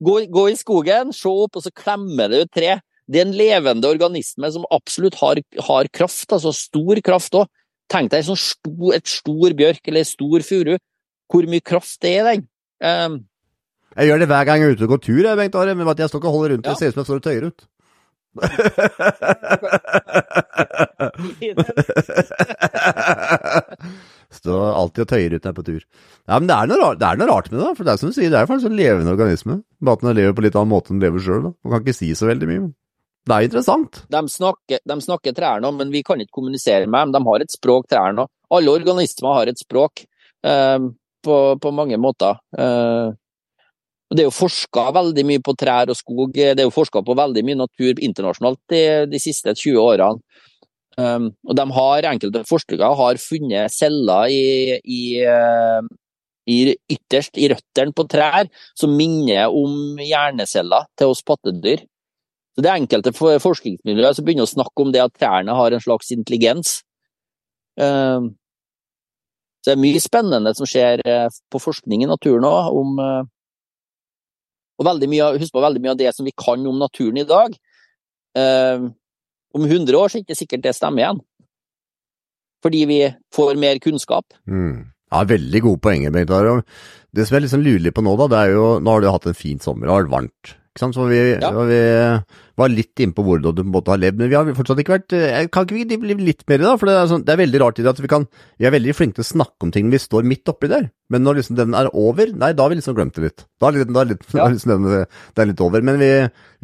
Gå, 0.04 0.16
gå 0.34 0.48
i 0.50 0.56
skogen, 0.58 1.12
se 1.14 1.30
opp, 1.30 1.56
og 1.56 1.64
så 1.64 1.72
klemme 1.74 2.26
det 2.32 2.44
et 2.44 2.54
tre. 2.54 2.72
Det 3.06 3.20
er 3.20 3.28
en 3.28 3.36
levende 3.36 3.90
organisme 3.90 4.48
som 4.52 4.64
absolutt 4.74 5.18
har, 5.20 5.40
har 5.68 5.90
kraft, 5.92 6.26
altså 6.32 6.54
stor 6.56 7.00
kraft 7.04 7.36
òg. 7.38 7.50
Tenk 7.92 8.10
deg 8.14 8.24
sånn 8.24 8.40
stor, 8.40 8.94
et 8.96 9.10
stor 9.10 9.54
bjørk 9.58 9.92
eller 9.92 10.06
stor 10.08 10.44
furu. 10.46 10.74
Hvor 11.30 11.46
mye 11.50 11.64
kraft 11.64 11.98
det 12.04 12.14
er 12.16 12.24
i 12.24 12.32
den. 12.32 12.46
Um, 12.84 13.20
Jeg 13.94 14.10
gjør 14.10 14.24
det 14.24 14.28
hver 14.32 14.48
gang 14.48 14.62
jeg 14.62 14.72
er 14.72 14.78
ute 14.78 14.86
og 14.88 14.94
går 14.96 15.02
tur, 15.04 15.20
jeg, 15.22 15.38
Bengt 15.38 15.58
Are, 15.60 15.76
men 15.76 15.90
at 15.92 16.00
jeg 16.00 16.10
står 16.10 16.22
ikke 16.22 16.30
og 16.30 16.36
holder 16.38 16.54
rundt. 16.56 16.66
Ja. 16.66 16.72
Det 16.72 16.80
ser 16.80 16.90
ut 16.90 16.96
som 16.96 17.02
jeg 17.02 17.08
står 17.10 17.20
og 17.20 17.26
tøyer 17.28 17.46
ut. 17.52 17.66
Står 24.34 24.74
alltid 24.74 25.04
og 25.04 25.10
tøyer 25.10 25.34
ut 25.36 25.44
der 25.44 25.52
er 25.52 25.56
på 25.56 25.66
tur. 25.66 25.82
Ja, 26.26 26.38
men 26.38 26.48
det 26.50 26.56
er, 26.56 26.80
rart, 26.80 27.00
det 27.00 27.06
er 27.06 27.16
noe 27.20 27.30
rart 27.30 27.50
med 27.50 27.60
det, 27.60 27.66
da. 27.66 27.74
For 27.78 27.84
det 27.86 27.92
er 27.92 28.00
som 28.00 28.10
du 28.10 28.16
sier, 28.16 28.32
det 28.32 28.40
er 28.40 28.50
faktisk 28.50 28.70
en 28.70 28.80
levende 28.80 29.14
organisme. 29.14 29.54
Bare 29.84 29.96
at 30.00 30.06
den 30.06 30.18
lever 30.18 30.36
på 30.36 30.44
litt 30.46 30.56
annen 30.58 30.72
måte 30.72 30.88
enn 30.90 30.98
den 30.98 31.06
lever 31.06 31.20
sjøl. 31.22 31.44
Man 31.62 31.70
kan 31.74 31.84
ikke 31.84 32.00
si 32.00 32.08
så 32.18 32.24
veldig 32.30 32.48
mye. 32.50 32.64
Det 33.24 33.34
er 33.34 33.46
interessant. 33.46 33.92
De 34.12 34.20
snakker, 34.28 34.78
de 34.84 34.96
snakker 35.00 35.32
trærne, 35.36 35.68
men 35.78 35.94
vi 35.94 36.00
kan 36.04 36.20
ikke 36.20 36.36
kommunisere 36.40 36.86
med 36.90 37.00
dem. 37.06 37.14
De 37.16 37.20
har 37.30 37.38
et 37.44 37.54
språk, 37.54 37.82
trærne. 37.88 38.22
Alle 38.52 38.74
organismer 38.74 39.30
har 39.38 39.46
et 39.48 39.60
språk 39.60 39.94
eh, 40.44 40.78
på, 41.24 41.36
på 41.60 41.68
mange 41.72 41.96
måter. 42.00 42.40
Eh, 42.58 43.14
det 44.16 44.24
er 44.24 44.28
jo 44.28 44.34
forska 44.34 44.88
veldig 44.94 45.24
mye 45.26 45.42
på 45.44 45.54
trær 45.58 45.90
og 45.92 45.98
skog. 45.98 46.34
Det 46.34 46.54
er 46.54 46.66
jo 46.66 46.74
forska 46.74 47.02
på 47.06 47.16
veldig 47.18 47.44
mye 47.46 47.60
natur 47.64 47.98
internasjonalt 47.98 48.60
de, 48.70 48.82
de 49.10 49.20
siste 49.22 49.54
20 49.54 49.80
årene. 49.80 50.20
Um, 50.94 51.32
og 51.42 51.56
de 51.58 51.64
har, 51.74 52.06
enkelte 52.06 52.44
forskere 52.46 52.92
har 53.00 53.18
funnet 53.18 53.72
celler 53.74 54.30
i, 54.30 54.76
i, 54.78 55.00
eh, 55.26 55.88
i 56.46 56.58
ytterst 56.94 57.34
i 57.42 57.48
røttene 57.50 57.90
på 57.98 58.04
trær 58.06 58.46
som 58.78 58.94
minner 58.94 59.50
om 59.50 59.98
hjerneceller 59.98 60.86
til 60.94 61.10
oss 61.10 61.24
pattedyr. 61.26 61.82
Så 62.54 62.62
Det 62.62 62.70
er 62.70 62.78
enkelte 62.78 63.10
for- 63.16 63.42
forskningsmiljøer 63.42 64.14
som 64.14 64.24
begynner 64.24 64.46
å 64.46 64.54
snakke 64.54 64.86
om 64.86 64.92
det 64.94 65.02
at 65.02 65.18
trærne 65.18 65.58
har 65.58 65.74
en 65.74 65.82
slags 65.82 66.14
intelligens. 66.14 66.84
Um, 67.74 68.36
så 69.64 69.72
det 69.72 69.78
er 69.78 69.80
mye 69.80 70.00
spennende 70.02 70.52
som 70.54 70.68
skjer 70.68 71.00
eh, 71.08 71.28
på 71.50 71.58
forskning 71.58 72.02
i 72.04 72.08
naturen 72.10 72.44
òg. 72.44 72.66
Om, 72.76 72.98
eh, 73.00 73.22
og 74.78 74.86
av- 75.22 75.38
husk 75.40 75.52
på 75.54 75.62
veldig 75.62 75.80
mye 75.84 75.90
av 75.94 75.98
det 76.00 76.14
som 76.14 76.24
vi 76.26 76.32
kan 76.36 76.66
om 76.66 76.78
naturen 76.78 77.18
i 77.18 77.24
dag. 77.28 77.54
eh, 78.36 78.78
om 79.54 79.62
100 79.70 79.94
år 79.94 80.08
så 80.10 80.16
er 80.18 80.22
det 80.22 80.26
ikke 80.26 80.40
sikkert 80.42 80.62
det 80.62 80.74
stemmer 80.74 81.04
igjen. 81.04 81.20
Fordi 82.64 82.80
vi 82.90 83.14
får 83.34 83.56
mer 83.60 83.78
kunnskap. 83.78 84.24
Mm. 84.48 84.90
Ja, 85.12 85.20
veldig 85.24 85.60
gode 85.62 85.80
poenger, 85.84 86.10
Bengt 86.10 86.30
Are. 86.34 86.64
Det 87.14 87.26
som 87.28 87.36
jeg 87.36 87.44
liksom 87.44 87.62
lurer 87.62 87.84
litt 87.84 87.94
på 87.94 88.02
nå, 88.02 88.16
da, 88.18 88.26
det 88.32 88.38
er 88.40 88.54
jo 88.56 88.80
Nå 88.82 88.90
har 88.90 89.00
du 89.04 89.10
hatt 89.12 89.26
en 89.30 89.34
fin 89.38 89.60
sommer, 89.62 89.86
det 89.86 89.92
har 89.94 90.02
vært 90.02 90.14
varmt. 90.16 90.54
Ikke 90.74 90.82
sant? 90.82 90.96
Så 90.96 91.04
vi, 91.06 91.18
Ja. 91.38 91.50
vi 91.54 91.76
var 92.58 92.68
litt 92.70 92.98
inne 92.98 93.14
på 93.14 93.22
hvordan 93.22 93.54
du 93.54 93.62
måte 93.62 93.92
har 93.92 93.98
levd, 94.02 94.16
men 94.18 94.28
vi 94.30 94.34
har 94.34 94.48
fortsatt 94.58 94.80
ikke 94.82 94.94
vært 94.96 95.12
eh, 95.14 95.46
Kan 95.54 95.66
ikke 95.68 95.76
vi 95.86 95.96
bli 96.02 96.14
litt 96.18 96.42
mer 96.50 96.58
i 96.58 96.66
da? 96.66 96.72
For 96.80 96.86
det 96.90 96.96
er, 96.98 97.06
sånn, 97.10 97.22
det 97.26 97.30
er 97.34 97.38
veldig 97.38 97.60
rart 97.62 97.78
i 97.78 97.84
det 97.86 97.92
at 97.92 98.00
vi 98.02 98.10
kan 98.10 98.26
Vi 98.58 98.66
er 98.66 98.74
veldig 98.74 98.94
flinke 98.98 99.14
til 99.20 99.22
å 99.22 99.28
snakke 99.28 99.62
om 99.68 99.70
ting 99.74 99.86
vi 99.92 100.00
står 100.02 100.26
midt 100.26 100.50
oppi 100.50 100.66
der, 100.70 100.88
men 101.14 101.22
når 101.22 101.38
liksom 101.38 101.54
den 101.60 101.74
er 101.78 101.90
over, 101.94 102.26
nei, 102.34 102.50
da 102.58 102.64
har 102.66 102.70
vi 102.74 102.78
liksom 102.80 102.96
glemt 102.98 103.14
det 103.14 103.22
litt. 103.22 103.44
Da 103.62 103.68
er, 103.70 103.78
litt, 103.78 103.92
da 103.94 104.02
er, 104.02 104.10
litt, 104.10 104.26
da 104.32 104.38
Ja. 104.40 104.46
er 104.48 104.54
liksom 104.56 104.72
den, 104.74 105.06
det 105.36 105.42
er 105.44 105.46
litt 105.52 105.60
over. 105.62 105.82
Men 105.86 105.98
vi, 106.02 106.10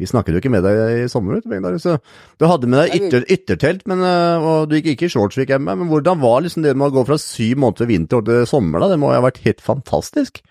vi 0.03 0.05
snakket 0.11 0.35
jo 0.35 0.41
ikke 0.43 0.51
med 0.51 0.63
deg 0.67 0.79
i 1.05 1.07
sommer, 1.11 1.39
vet 1.39 1.47
du, 1.47 1.79
så 1.79 1.95
du 2.39 2.47
hadde 2.51 2.67
med 2.67 2.83
deg 2.83 2.99
ytter, 2.99 3.23
yttertelt, 3.31 3.85
men, 3.87 4.03
eh, 4.03 4.43
og 4.43 4.67
du 4.71 4.75
gikk 4.75 4.91
ikke 4.97 5.07
i 5.07 5.13
shorts, 5.15 5.39
fikk 5.39 5.55
jeg 5.55 5.61
med 5.63 5.77
men 5.79 5.87
hvordan 5.91 6.19
var 6.19 6.41
liksom 6.43 6.63
det 6.67 6.75
med 6.75 6.91
å 6.91 6.95
gå 6.99 7.05
fra 7.07 7.15
syv 7.21 7.63
måneder 7.63 7.87
vinter 7.87 8.25
til 8.27 8.43
sommer, 8.49 8.79
da? 8.83 8.91
Det 8.91 8.99
må 8.99 9.13
jo 9.15 9.21
ha 9.21 9.27
vært 9.29 9.39
helt 9.47 9.61
fantastisk? 9.63 10.41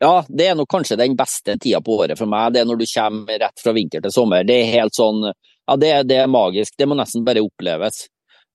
Ja, 0.00 0.24
det 0.28 0.46
er 0.48 0.56
nok 0.58 0.70
kanskje 0.70 0.98
den 0.98 1.14
beste 1.18 1.54
tida 1.60 1.80
på 1.84 2.00
året 2.02 2.18
for 2.18 2.30
meg. 2.30 2.52
Det 2.54 2.62
er 2.62 2.68
når 2.68 2.80
du 2.80 2.86
kommer 2.90 3.40
rett 3.42 3.62
fra 3.62 3.74
vinter 3.76 4.02
til 4.02 4.14
sommer. 4.14 4.46
Det 4.46 4.56
er 4.58 4.72
helt 4.78 4.96
sånn 4.96 5.24
Ja, 5.28 5.76
det, 5.76 5.90
det 6.08 6.16
er 6.22 6.30
magisk. 6.32 6.72
Det 6.78 6.86
må 6.88 6.96
nesten 6.96 7.26
bare 7.26 7.44
oppleves. 7.44 8.06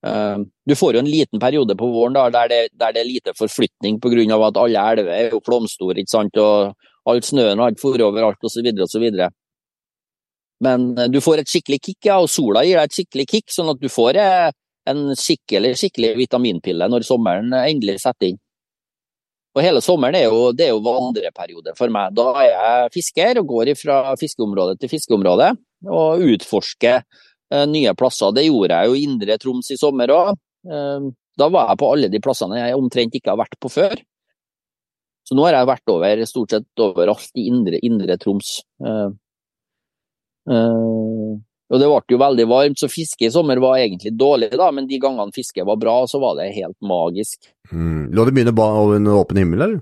Uh, 0.04 0.42
du 0.68 0.76
får 0.76 0.98
jo 0.98 1.00
en 1.00 1.08
liten 1.08 1.40
periode 1.40 1.78
på 1.80 1.88
våren 1.88 2.16
da, 2.18 2.26
der, 2.34 2.50
det, 2.52 2.58
der 2.76 2.92
det 2.92 3.04
er 3.04 3.08
lite 3.08 3.34
forflytning 3.38 4.02
pga. 4.04 4.36
at 4.48 4.58
alle 4.60 4.82
elver 4.92 5.12
er 5.16 5.30
jo 5.32 5.40
flomstore, 5.46 6.02
ikke 6.02 6.12
sant, 6.12 6.38
og 6.38 6.74
all 7.08 7.22
snøen 7.24 7.62
har 7.62 7.72
ikke 7.72 7.94
vært 7.94 8.04
overalt 8.10 8.44
osv. 8.44 8.68
osv. 8.84 9.06
Men 10.60 10.90
uh, 11.00 11.08
du 11.08 11.22
får 11.22 11.44
et 11.44 11.54
skikkelig 11.54 11.80
kick, 11.80 12.02
ja, 12.10 12.20
og 12.20 12.28
sola 12.30 12.66
gir 12.66 12.82
deg 12.82 12.92
et 12.92 12.98
skikkelig 12.98 13.28
kick, 13.32 13.48
sånn 13.54 13.72
at 13.72 13.80
du 13.80 13.88
får 13.88 14.20
uh, 14.20 14.52
en 14.92 15.06
skikkelig, 15.16 15.78
skikkelig 15.80 16.16
vitaminpille 16.20 16.90
når 16.92 17.08
sommeren 17.08 17.54
endelig 17.64 18.02
setter 18.04 18.34
inn. 18.34 18.43
Og 19.54 19.62
hele 19.62 19.82
sommeren 19.86 20.18
er 20.18 20.26
jo, 20.26 20.48
det 20.56 20.66
er 20.68 20.72
jo 20.74 20.82
vandreperiode 20.82 21.76
for 21.78 21.94
meg. 21.94 22.16
Da 22.18 22.26
er 22.42 22.48
jeg 22.50 22.94
fisker 22.96 23.42
og 23.42 23.52
går 23.52 23.74
fra 23.78 24.00
fiskeområde 24.18 24.80
til 24.82 24.90
fiskeområde 24.90 25.52
og 25.90 26.24
utforsker 26.34 27.04
eh, 27.04 27.66
nye 27.70 27.94
plasser. 27.98 28.34
Det 28.34 28.48
gjorde 28.48 28.80
jeg 28.80 28.90
jo 28.90 28.98
i 28.98 29.04
Indre 29.06 29.38
Troms 29.42 29.70
i 29.74 29.78
sommer 29.78 30.14
òg. 30.14 30.34
Eh, 30.66 31.12
da 31.38 31.50
var 31.54 31.70
jeg 31.70 31.82
på 31.82 31.92
alle 31.94 32.10
de 32.14 32.22
plassene 32.24 32.60
jeg 32.62 32.80
omtrent 32.80 33.16
ikke 33.18 33.34
har 33.34 33.42
vært 33.44 33.60
på 33.62 33.72
før. 33.74 33.96
Så 35.24 35.38
nå 35.38 35.46
har 35.46 35.56
jeg 35.56 35.70
vært 35.70 35.94
over 35.94 36.26
stort 36.28 36.56
sett 36.56 36.84
overalt 36.84 37.40
i 37.40 37.48
Indre, 37.52 37.80
indre 37.86 38.18
Troms. 38.22 38.58
Eh, 38.84 39.10
eh 40.50 41.34
og 41.72 41.80
det 41.80 41.88
ble 41.88 42.16
jo 42.16 42.20
veldig 42.22 42.46
varmt, 42.50 42.80
så 42.80 42.90
fiske 42.92 43.26
i 43.26 43.32
sommer 43.34 43.62
var 43.64 43.80
egentlig 43.80 44.12
dårlig, 44.20 44.52
da, 44.60 44.68
men 44.76 44.88
de 44.90 45.00
gangene 45.02 45.34
fisket 45.36 45.66
var 45.66 45.80
bra, 45.80 45.96
så 46.10 46.20
var 46.22 46.36
det 46.38 46.52
helt 46.58 46.78
magisk. 46.84 47.40
Mm. 47.72 48.12
Lå 48.14 48.28
det 48.28 48.36
mye 48.36 48.54
under 48.98 49.22
åpen 49.22 49.40
himmel, 49.40 49.62
eller? 49.62 49.82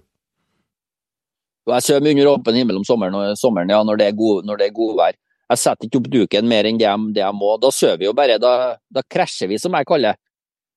Jeg 1.72 1.86
svømmer 1.86 2.16
under 2.16 2.32
åpen 2.32 2.58
himmel 2.58 2.80
om 2.80 2.86
sommeren, 2.86 3.36
sommeren 3.38 3.70
ja, 3.70 3.82
når 3.86 4.00
det 4.00 4.08
er, 4.10 4.18
god, 4.18 4.50
godvær. 4.74 5.18
Jeg 5.52 5.60
setter 5.60 5.88
ikke 5.88 6.00
opp 6.00 6.12
duken 6.12 6.48
mer 6.48 6.68
enn 6.68 6.80
det 6.80 6.88
jeg, 6.88 7.08
det 7.16 7.24
jeg 7.26 7.36
må. 7.36 7.56
Da 7.60 7.72
sover 7.76 8.00
vi 8.00 8.08
jo 8.08 8.16
bare. 8.16 8.38
Da, 8.40 8.78
da, 8.88 9.04
krasjer 9.04 9.52
vi, 9.52 9.60
som 9.60 9.76
jeg 9.76 9.88
kaller 9.90 10.14
det. 10.14 10.24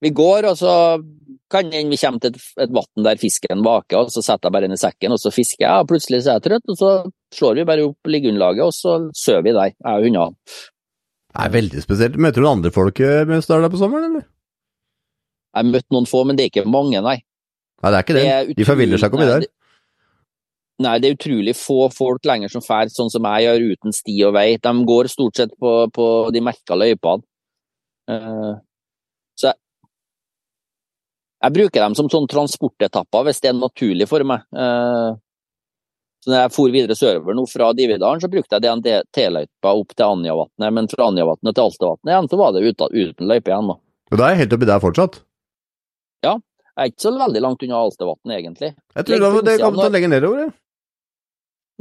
Vi 0.03 0.11
går, 0.13 0.49
og 0.51 0.59
så 0.59 0.75
kan 1.53 1.71
vi 1.71 1.97
komme 2.01 2.21
til 2.21 2.35
et, 2.35 2.47
et 2.65 2.73
vann 2.75 3.07
der 3.07 3.21
fisken 3.21 3.63
vaker, 3.65 4.03
og 4.03 4.13
så 4.13 4.25
setter 4.25 4.49
jeg 4.49 4.57
bare 4.57 4.67
den 4.67 4.77
i 4.77 4.81
sekken, 4.81 5.15
og 5.15 5.23
så 5.23 5.31
fisker 5.33 5.65
jeg. 5.65 5.85
og 5.85 5.89
Plutselig 5.93 6.25
så 6.25 6.35
er 6.35 6.41
jeg 6.41 6.47
trøtt, 6.49 6.73
og 6.75 6.81
så 6.81 6.91
slår 7.39 7.61
vi 7.61 7.67
bare 7.71 7.87
opp 7.87 8.11
liggeunderlaget, 8.11 8.67
og 8.67 8.75
så 8.75 8.97
sover 9.17 9.47
vi 9.47 9.55
der, 9.55 9.77
jeg 9.79 10.03
og 10.03 10.09
hundene. 10.09 10.59
Det 11.35 11.43
er 11.43 11.51
veldig 11.51 11.83
spesielt. 11.83 12.17
Møter 12.23 12.45
du 12.45 12.47
andre 12.47 12.71
folk 12.75 13.01
eh, 13.03 13.25
mens 13.27 13.49
du 13.49 13.57
er 13.57 13.65
der 13.65 13.73
på 13.73 13.81
sommeren, 13.81 14.13
eller? 14.13 14.27
Jeg 15.55 15.61
har 15.61 15.71
møtt 15.71 15.95
noen 15.95 16.07
få, 16.07 16.23
men 16.27 16.39
det 16.39 16.45
er 16.45 16.53
ikke 16.53 16.71
mange, 16.71 17.01
nei. 17.03 17.19
Nei, 17.83 17.91
det 17.91 17.99
er 17.99 18.07
ikke 18.07 18.15
det. 18.17 18.23
det 18.23 18.31
er 18.33 18.43
utrolig, 18.45 18.59
De 18.59 18.67
forviller 18.69 19.03
seg 19.03 19.15
ikke 19.15 19.27
i 19.27 19.31
der. 19.31 19.47
Nei, 20.85 20.95
det 20.99 21.09
er 21.09 21.17
utrolig 21.17 21.55
få 21.55 21.89
folk 21.95 22.27
lenger 22.27 22.51
som 22.51 22.63
drar 22.65 22.91
sånn 22.91 23.11
som 23.13 23.27
jeg 23.31 23.47
gjør, 23.47 23.67
uten 23.75 23.95
sti 23.95 24.15
og 24.27 24.35
vei. 24.35 24.47
De 24.63 24.73
går 24.91 25.11
stort 25.11 25.39
sett 25.39 25.53
på, 25.59 25.75
på 25.95 26.07
de 26.35 26.43
merka 26.43 26.79
løypene. 26.79 27.27
Uh, 28.11 28.59
så 29.39 29.49
jeg, 29.49 29.59
jeg, 31.47 31.55
bruker 31.57 31.81
dem 31.87 31.95
som 31.97 32.11
sånn 32.13 32.27
transportetapper 32.29 33.29
hvis 33.29 33.41
det 33.41 33.53
er 33.53 33.61
naturlig 33.61 34.11
for 34.11 34.27
meg. 34.27 34.43
Uh, 34.51 35.15
så 36.25 36.33
når 36.33 36.39
jeg 36.39 36.53
for 36.55 36.73
videre 36.73 36.95
sørover 36.97 37.37
nå 37.37 37.43
fra 37.51 37.67
Dividalen, 37.77 38.21
så 38.23 38.31
brukte 38.33 38.57
jeg 38.57 38.65
DNT-løypa 38.65 39.73
opp 39.77 39.91
til 39.93 40.07
Anjavatnet, 40.07 40.73
men 40.73 40.87
fra 40.89 41.11
Anjavatnet 41.11 41.53
til 41.53 41.67
Altevatnet 41.67 42.13
igjen, 42.15 42.29
så 42.33 42.39
var 42.41 42.55
det 42.55 42.63
uten, 42.65 42.95
uten 42.97 43.29
løype 43.29 43.53
igjen. 43.53 43.69
da. 43.69 43.77
Og 44.09 44.21
da 44.21 44.25
er 44.25 44.33
jeg 44.33 44.41
helt 44.45 44.55
oppi 44.57 44.69
der 44.71 44.81
fortsatt? 44.81 45.19
Ja, 46.25 46.39
jeg 46.41 46.81
er 46.81 46.93
ikke 46.95 47.05
så 47.05 47.13
veldig 47.21 47.43
langt 47.45 47.65
unna 47.67 47.83
Altevatnet, 47.85 48.39
egentlig. 48.39 48.71
Jeg 48.73 49.09
tror 49.11 49.21
det, 49.27 49.43
det 49.51 49.59
kommer 49.61 49.83
til 49.83 49.91
å 49.91 49.95
legge 49.99 50.11
nedover, 50.15 50.47
jeg. 50.47 50.55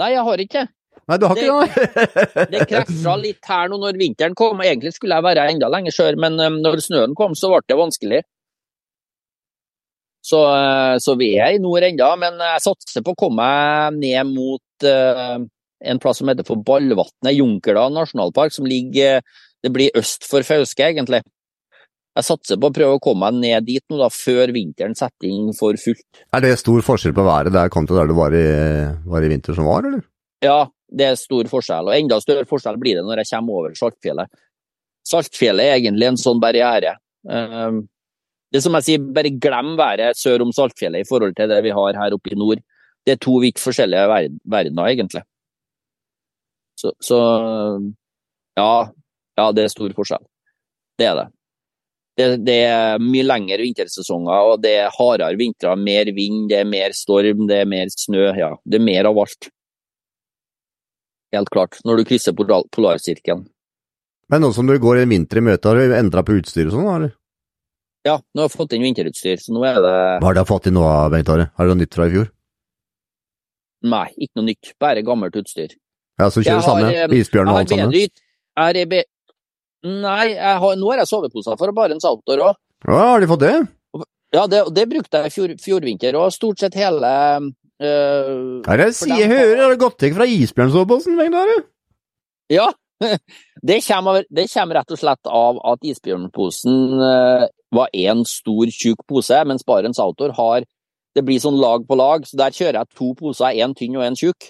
Nei, 0.03 0.11
jeg 0.11 0.25
har 0.27 0.43
ikke 0.43 0.67
Nei, 1.09 1.17
du 1.19 1.25
har 1.27 1.39
ikke 1.39 1.55
det? 1.63 2.45
det 2.51 2.67
krasja 2.69 3.15
litt 3.19 3.47
her 3.49 3.71
nå 3.71 3.79
når 3.81 3.97
vinteren 3.99 4.35
kom. 4.39 4.61
Egentlig 4.63 4.93
skulle 4.95 5.17
jeg 5.17 5.25
være 5.25 5.49
enda 5.51 5.67
lenger 5.71 5.95
sør, 5.95 6.19
men 6.19 6.35
um, 6.39 6.59
når 6.63 6.83
snøen 6.83 7.15
kom, 7.17 7.35
så 7.35 7.49
ble 7.51 7.59
det 7.67 7.79
vanskelig. 7.79 8.21
Så, 10.23 10.39
eh, 10.55 10.97
så, 11.03 11.17
vi 11.19 11.33
er 11.35 11.57
i 11.57 11.61
nord 11.61 11.83
ennå, 11.83 12.09
men 12.21 12.39
jeg 12.39 12.63
satser 12.63 13.03
på 13.03 13.11
å 13.11 13.19
komme 13.19 13.43
meg 13.43 13.99
ned 13.99 14.29
mot 14.31 14.87
uh, 14.87 15.41
en 15.83 15.99
plass 15.99 16.21
som 16.21 16.31
heter 16.31 16.47
for 16.47 16.63
Ballvatnet, 16.63 17.35
Junkerdal 17.35 17.91
nasjonalpark, 17.91 18.55
som 18.55 18.67
ligger 18.69 19.19
Det 19.63 19.71
blir 19.71 19.95
øst 19.95 20.25
for 20.27 20.43
Fauske, 20.43 20.83
egentlig. 20.83 21.21
Jeg 22.13 22.27
satser 22.27 22.59
på 22.59 22.67
å 22.69 22.73
prøve 22.75 22.97
å 22.97 23.01
komme 23.01 23.29
meg 23.31 23.39
ned 23.41 23.67
dit 23.67 23.83
nå, 23.89 23.97
da, 24.01 24.09
før 24.11 24.51
vinteren 24.53 24.95
setter 24.95 25.29
inn 25.29 25.53
for 25.55 25.79
fullt. 25.79 26.23
Er 26.35 26.43
det 26.43 26.57
stor 26.59 26.83
forskjell 26.85 27.15
på 27.15 27.23
været 27.25 27.55
der 27.55 27.71
kontra 27.71 28.01
der 28.01 28.11
du 28.11 28.15
var 28.17 28.35
i, 28.35 28.43
var 29.07 29.23
i 29.23 29.31
vinter 29.31 29.55
som 29.55 29.69
var, 29.71 29.87
eller? 29.87 30.03
Ja, 30.43 30.59
det 30.91 31.07
er 31.07 31.15
stor 31.19 31.47
forskjell, 31.49 31.89
og 31.89 31.95
enda 31.95 32.19
større 32.21 32.45
forskjell 32.49 32.77
blir 32.81 32.99
det 32.99 33.05
når 33.07 33.23
jeg 33.23 33.31
kommer 33.31 33.63
over 33.63 33.79
Saltfjellet. 33.79 34.43
Saltfjellet 35.07 35.69
er 35.71 35.79
egentlig 35.79 36.11
en 36.11 36.19
sånn 36.19 36.43
barriere. 36.43 36.97
Um, 37.23 37.85
det 38.53 38.61
som 38.61 38.75
jeg 38.77 38.85
sier, 38.85 39.05
bare 39.15 39.33
glem 39.41 39.73
været 39.79 40.19
sør 40.19 40.45
om 40.45 40.51
Saltfjellet 40.53 41.03
i 41.03 41.09
forhold 41.09 41.33
til 41.37 41.49
det 41.49 41.61
vi 41.65 41.73
har 41.73 41.97
her 41.97 42.13
oppe 42.13 42.33
i 42.33 42.37
nord. 42.37 42.61
Det 43.03 43.15
er 43.15 43.21
to 43.21 43.39
vidt 43.41 43.59
forskjellige 43.59 44.27
verdener, 44.45 44.89
egentlig. 44.91 45.23
Så, 46.79 46.91
så 47.01 47.17
ja, 48.59 48.73
ja, 49.39 49.47
det 49.55 49.65
er 49.65 49.73
stor 49.73 49.95
forskjell. 49.97 50.21
Det 50.99 51.07
er 51.09 51.17
det. 51.17 51.25
det. 52.19 52.27
det. 52.45 52.59
er 52.69 53.01
mye 53.01 53.25
lengre 53.25 53.57
vintersesonger, 53.63 54.51
og 54.51 54.61
det 54.63 54.75
er 54.83 54.93
hardere 54.93 55.39
vintre, 55.39 55.73
mer 55.79 56.13
vind, 56.13 56.45
det 56.51 56.61
er 56.61 56.69
mer 56.69 56.93
storm, 56.97 57.47
det 57.49 57.63
er 57.63 57.69
mer 57.69 57.89
snø. 57.89 58.29
Ja, 58.37 58.53
det 58.63 58.79
er 58.79 58.85
mer 58.85 59.09
av 59.09 59.23
alt. 59.25 59.49
Helt 61.33 61.49
klart, 61.49 61.81
når 61.87 61.99
du 61.99 62.05
krysser 62.11 62.37
polarsirkelen. 62.37 63.47
Men 64.29 64.45
nå 64.45 64.53
som 64.53 64.69
du 64.69 64.77
går 64.79 65.01
en 65.01 65.11
vinter 65.11 65.41
i 65.41 65.45
møte, 65.49 65.69
har 65.69 65.81
du 65.81 65.97
endra 65.97 66.21
på 66.25 66.37
utstyret 66.37 66.69
og 66.69 66.77
sånn, 66.77 66.93
eller? 66.93 67.17
Ja, 68.03 68.17
nå 68.35 68.43
har 68.43 68.49
jeg 68.49 68.57
fått 68.57 68.73
inn 68.75 68.83
vinterutstyr, 68.83 69.39
så 69.39 69.53
nå 69.55 69.61
er 69.63 69.77
det 69.79 69.93
Hva 70.19 70.27
har 70.27 70.35
du 70.35 70.43
fått 70.47 70.67
inn 70.67 70.75
nå, 70.75 70.83
Bengt 71.13 71.29
Are? 71.31 71.47
Har 71.55 71.67
du 71.69 71.71
noe 71.71 71.79
nytt 71.79 71.95
fra 71.95 72.09
i 72.09 72.11
fjor? 72.11 72.27
Nei, 73.83 74.07
ikke 74.17 74.39
noe 74.39 74.49
nytt, 74.49 74.73
bare 74.79 75.03
gammelt 75.07 75.35
utstyr. 75.39 75.71
Ja, 76.19 76.27
Så 76.31 76.43
kjører 76.43 76.59
du 76.61 76.67
samme? 76.67 76.91
Eh, 76.91 77.15
isbjørn 77.19 77.51
og 77.51 77.61
alt 77.61 77.71
sammen? 77.71 77.95
Jeg 77.95 78.89
be... 78.91 79.01
Nei, 79.83 80.27
jeg 80.31 80.59
har, 80.63 80.75
nå 80.79 80.91
har 80.91 81.01
jeg 81.01 81.09
soveposer 81.09 81.57
for 81.59 81.75
bare 81.75 81.95
en 81.95 82.03
saltor 82.03 82.43
òg. 82.43 82.59
Ja, 82.87 82.99
har 83.13 83.23
de 83.23 83.27
fått 83.31 83.43
det? 83.43 83.55
Ja, 84.33 84.45
det, 84.51 84.61
det 84.75 84.85
brukte 84.91 85.23
jeg 85.25 85.33
fjor, 85.35 85.55
fjorvinter 85.63 86.15
òg, 86.19 86.31
stort 86.35 86.63
sett 86.63 86.75
hele 86.79 87.09
øh, 87.39 88.61
Hva 88.63 88.73
er 88.73 88.79
det 88.81 88.87
jeg 88.91 88.97
sier, 88.99 89.27
hører, 89.31 89.59
har 89.61 89.75
det 89.75 89.81
gått 89.83 89.99
til 90.03 90.15
fra 90.15 90.27
isbjørnsoveposen, 90.27 91.19
Bengt 91.19 91.39
Are? 91.39 91.59
Ja, 92.51 92.67
det 93.69 93.79
kommer, 93.87 94.23
det 94.29 94.47
kommer, 94.53 94.79
rett 94.79 94.95
og 94.95 95.01
slett 95.01 95.29
av 95.29 95.59
at 95.73 95.85
isbjørnposen 95.91 97.03
øh, 97.09 97.45
var 97.73 97.93
én 97.93 98.23
stor, 98.29 98.71
tjukk 98.71 99.05
pose, 99.09 99.43
mens 99.49 99.65
Barents 99.67 100.01
Outdoor 100.01 100.35
har 100.39 100.69
Det 101.13 101.21
blir 101.21 101.37
sånn 101.37 101.59
lag 101.61 101.83
på 101.85 101.93
lag, 101.93 102.23
så 102.25 102.39
der 102.39 102.53
kjører 102.55 102.79
jeg 102.79 102.97
to 102.97 103.11
poser, 103.13 103.53
én 103.53 103.75
tynn 103.77 103.99
og 103.99 104.01
én 104.01 104.15
tjukk. 104.17 104.47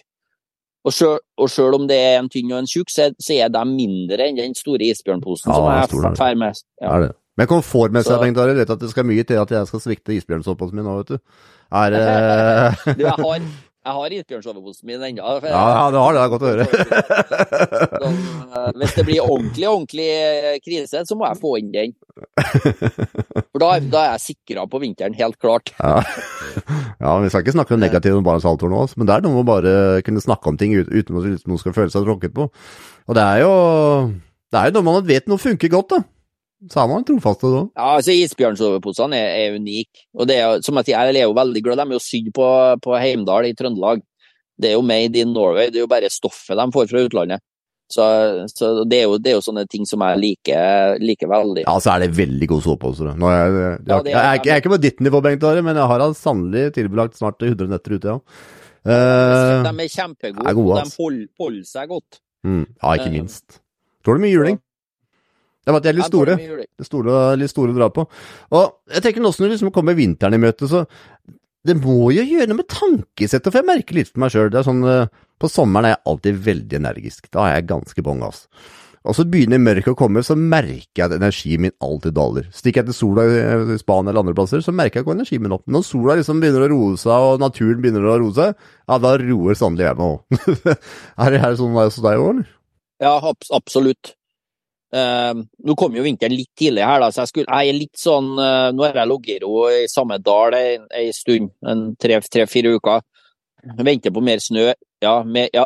Og 0.88 1.50
selv 1.52 1.76
om 1.76 1.90
det 1.90 1.98
er 2.00 2.22
en 2.22 2.30
tynn 2.32 2.54
og 2.54 2.62
en 2.62 2.70
tjukk, 2.72 2.88
så, 2.92 3.10
så, 3.20 3.36
er 3.36 3.52
de 3.52 3.64
mindre 3.68 4.30
enn 4.30 4.40
den 4.40 4.56
store 4.56 4.88
isbjørnposen 4.88 5.52
ja, 5.52 5.58
som 5.92 6.08
jeg 6.08 6.16
ferdig 6.16 6.40
med. 6.40 6.64
Ja. 6.80 6.94
Er 6.94 7.06
det. 7.06 7.12
Men 7.40 7.50
komfortmessig, 7.50 8.16
Bengt 8.22 8.40
Are, 8.40 8.54
vet 8.56 8.70
at 8.70 8.82
det 8.82 8.92
skal 8.92 9.08
mye 9.10 9.24
til 9.26 9.40
at 9.42 9.52
jeg 9.52 9.70
skal 9.70 9.82
svikte 9.82 10.16
isbjørnsoppholdet 10.16 10.78
min 10.78 10.86
nå, 10.86 10.98
vet 11.02 11.16
du. 11.16 11.46
Er 11.74 11.96
uh... 11.98 12.84
du, 12.98 13.02
jeg 13.02 13.16
har 13.18 13.40
jeg 13.84 13.96
har 13.98 14.14
isbjørnsoveposen 14.16 14.88
min 14.88 15.02
ennå. 15.10 15.32
Ja, 15.44 15.90
du 15.92 15.98
har 16.00 16.16
det. 16.16 16.20
Det 16.20 16.24
er 16.24 16.32
godt 16.32 16.46
å 16.46 16.52
høre. 16.54 16.68
sånn, 18.04 18.22
hvis 18.80 18.96
det 18.96 19.04
blir 19.10 19.26
ordentlig, 19.26 19.68
ordentlig 19.68 20.08
eh, 20.14 20.56
krise, 20.64 21.04
så 21.04 21.18
må 21.20 21.28
jeg 21.28 21.42
få 21.42 21.58
inn 21.60 21.74
den. 21.74 21.96
For 23.52 23.60
da, 23.60 23.74
da 23.84 24.06
er 24.06 24.10
jeg 24.14 24.24
sikra 24.30 24.64
på 24.72 24.80
vinteren, 24.86 25.18
helt 25.20 25.36
klart. 25.42 25.74
Ja. 25.82 26.00
ja, 27.04 27.18
Vi 27.26 27.34
skal 27.34 27.44
ikke 27.44 27.58
snakke 27.58 27.76
noe 27.76 27.84
negativt 27.84 28.22
om 28.22 28.32
Halvtår 28.32 28.72
nå, 28.72 28.86
men 28.96 29.10
det 29.10 29.18
er 29.18 29.28
noe 29.28 29.36
med 29.36 29.44
å 29.44 29.52
bare 29.52 29.76
kunne 30.08 30.24
snakke 30.24 30.54
om 30.54 30.60
ting 30.62 30.78
uten 30.80 31.20
at 31.20 31.44
noen 31.50 31.60
skal 31.62 31.76
føle 31.76 31.92
seg 31.92 32.08
tråkket 32.08 32.36
på. 32.40 32.48
Og 33.04 33.20
det 33.20 33.28
er 33.36 33.44
jo 33.44 33.54
det 34.54 34.62
er 34.62 34.70
jo 34.70 34.78
noe 34.78 34.86
man 34.86 35.06
vet 35.08 35.28
noe 35.28 35.42
funker 35.42 35.72
godt, 35.74 35.96
da. 35.98 36.04
Så 36.72 36.80
er 36.80 36.90
man 36.90 37.06
trofaste 37.08 37.50
da. 37.52 37.62
Ja, 37.76 37.88
altså 37.98 38.14
Isbjørnsoveposene 38.16 39.18
er, 39.20 39.32
er 39.42 39.58
unike. 39.60 40.06
Og 40.16 40.30
det 40.30 40.38
er, 40.40 40.62
som 40.64 40.78
jeg 40.80 40.90
sier, 40.90 41.10
jeg 41.10 41.24
er 41.24 41.28
jo 41.28 41.38
veldig 41.38 41.64
glad. 41.66 41.82
De 41.82 41.86
er 41.90 41.98
jo 41.98 42.04
sydd 42.04 42.30
på, 42.36 42.50
på 42.84 42.94
Heimdal 42.96 43.50
i 43.50 43.56
Trøndelag. 43.58 44.04
Det 44.60 44.70
er 44.70 44.78
jo 44.78 44.86
made 44.86 45.20
in 45.20 45.34
Norway. 45.36 45.72
Det 45.74 45.82
er 45.82 45.86
jo 45.88 45.92
bare 45.92 46.12
stoffet 46.14 46.56
de 46.60 46.70
får 46.72 46.88
fra 46.92 47.04
utlandet. 47.04 47.44
Så, 47.92 48.04
så 48.50 48.70
det, 48.90 49.02
er 49.02 49.10
jo, 49.10 49.18
det, 49.22 49.34
er 49.34 49.36
jo, 49.38 49.44
sånne 49.44 49.66
ting 49.70 49.84
som 49.86 50.02
jeg 50.02 50.22
liker, 50.22 50.96
liker 51.04 51.30
veldig. 51.30 51.66
Ja, 51.68 51.76
så 51.84 51.94
er 51.94 52.06
det 52.06 52.16
veldig 52.18 52.48
god 52.50 52.64
såpe 52.66 52.90
Jeg, 52.96 53.12
jeg, 53.12 53.54
jeg, 53.54 53.82
ja, 53.92 54.00
er, 54.00 54.40
jeg, 54.40 54.54
er 54.56 54.64
ikke 54.64 54.74
på 54.74 54.82
ditt 54.82 55.04
nivå, 55.04 55.22
Bengt 55.26 55.46
Are, 55.46 55.62
men 55.66 55.78
jeg 55.78 55.92
har 55.92 56.06
sannelig 56.18 56.72
tilbrakt 56.80 57.20
snart 57.20 57.44
100 57.44 57.70
netter 57.70 57.98
ute, 57.98 58.16
ja. 58.16 58.20
Uh, 58.84 59.64
de 59.64 59.72
er 59.86 59.92
kjempegode. 59.92 60.48
Er 60.50 60.58
gode, 60.58 60.80
de 60.82 60.98
holder, 61.00 61.28
holder 61.40 61.68
seg 61.70 61.92
godt. 61.92 62.18
Mm, 62.44 62.66
ja, 62.66 62.96
ikke 62.98 63.12
minst. 63.14 63.62
Tror 64.04 64.18
du 64.18 64.26
mye 64.26 64.34
juling. 64.34 64.58
Det 65.64 65.72
var 65.72 65.80
at 65.80 65.86
de 65.86 65.92
er 65.94 65.98
litt 65.98 66.12
store. 66.12 66.36
Det 66.36 66.84
er 66.84 66.88
store, 66.88 67.22
litt 67.40 67.54
store 67.54 67.72
å 67.72 67.78
dra 67.78 67.88
på. 67.94 68.06
Og 68.58 68.94
jeg 68.94 69.06
tenker 69.06 69.24
nå 69.24 69.32
som 69.32 69.46
du 69.46 69.54
liksom 69.54 69.72
kommer 69.76 69.96
vinteren 69.98 70.36
i 70.36 70.42
møte, 70.44 70.68
så 70.68 70.84
det 71.64 71.78
må 71.80 72.12
jo 72.12 72.24
gjøre 72.28 72.50
noe 72.52 72.60
med 72.60 72.72
tankesettet, 72.72 73.48
for 73.48 73.62
jeg 73.62 73.70
merker 73.70 73.96
litt 73.96 74.12
for 74.12 74.24
meg 74.26 74.34
sjøl. 74.34 74.52
Sånn, 74.68 74.84
eh, 74.84 75.12
på 75.40 75.50
sommeren 75.52 75.88
er 75.88 75.96
jeg 75.96 76.04
alltid 76.12 76.40
veldig 76.48 76.80
energisk. 76.82 77.30
Da 77.32 77.48
er 77.48 77.56
jeg 77.58 77.70
ganske 77.72 78.04
bong 78.04 78.26
ass. 78.28 78.48
Og 79.04 79.16
så 79.18 79.26
begynner 79.28 79.60
mørket 79.60 79.92
å 79.92 80.00
komme, 80.00 80.22
så 80.24 80.36
merker 80.40 81.02
jeg 81.02 81.10
at 81.10 81.16
energien 81.18 81.64
min 81.66 81.74
alltid 81.84 82.16
daler. 82.16 82.46
Stikker 82.56 82.82
jeg 82.82 82.92
til 82.92 82.96
sola 82.96 83.26
i 83.28 83.78
Spania 83.80 84.14
eller 84.14 84.24
andre 84.24 84.36
plasser, 84.38 84.64
så 84.64 84.72
merker 84.76 85.00
jeg 85.00 85.06
ikke 85.06 85.16
energien 85.18 85.44
min 85.44 85.56
opp. 85.56 85.66
Når 85.68 85.84
sola 85.88 86.16
liksom 86.20 86.40
begynner 86.40 86.64
å 86.64 86.72
roe 86.72 87.00
seg, 87.00 87.28
og 87.28 87.44
naturen 87.44 87.84
begynner 87.84 88.08
å 88.08 88.18
roe 88.22 88.36
seg, 88.36 88.56
ja, 88.56 89.00
da 89.04 89.14
roer 89.20 89.60
sannelig 89.60 89.90
jeg 89.90 90.00
meg 90.00 90.08
òg. 90.08 90.76
er 91.26 91.36
det 91.36 91.44
her 91.44 91.58
sånn 91.60 91.76
hos 91.76 92.00
deg 92.00 92.24
òg, 92.24 92.30
eller? 92.32 92.54
Ja, 93.04 93.18
absolutt. 93.60 94.16
Uh, 94.94 95.42
nå 95.66 95.74
kom 95.74 95.96
jo 95.98 96.04
vinteren 96.06 96.36
litt 96.38 96.52
tidlig 96.60 96.84
her, 96.86 97.00
da, 97.02 97.08
så 97.10 97.24
jeg, 97.24 97.32
skulle, 97.32 97.50
jeg 97.50 97.72
er 97.72 97.78
litt 97.80 97.98
sånn 97.98 98.28
uh, 98.38 98.70
Nå 98.78 98.84
har 98.86 99.00
jeg 99.00 99.10
ligget 99.10 99.46
i 99.80 99.88
samme 99.90 100.20
dal 100.22 100.54
en, 100.54 100.84
en 100.86 101.16
stund, 101.18 101.50
tre-fire 101.98 102.46
tre, 102.46 102.76
uker. 102.78 103.02
Jeg 103.64 103.88
venter 103.88 104.14
på 104.14 104.22
mer 104.22 104.44
snø. 104.44 104.68
Ja, 105.02 105.16
mer, 105.26 105.50
ja. 105.56 105.64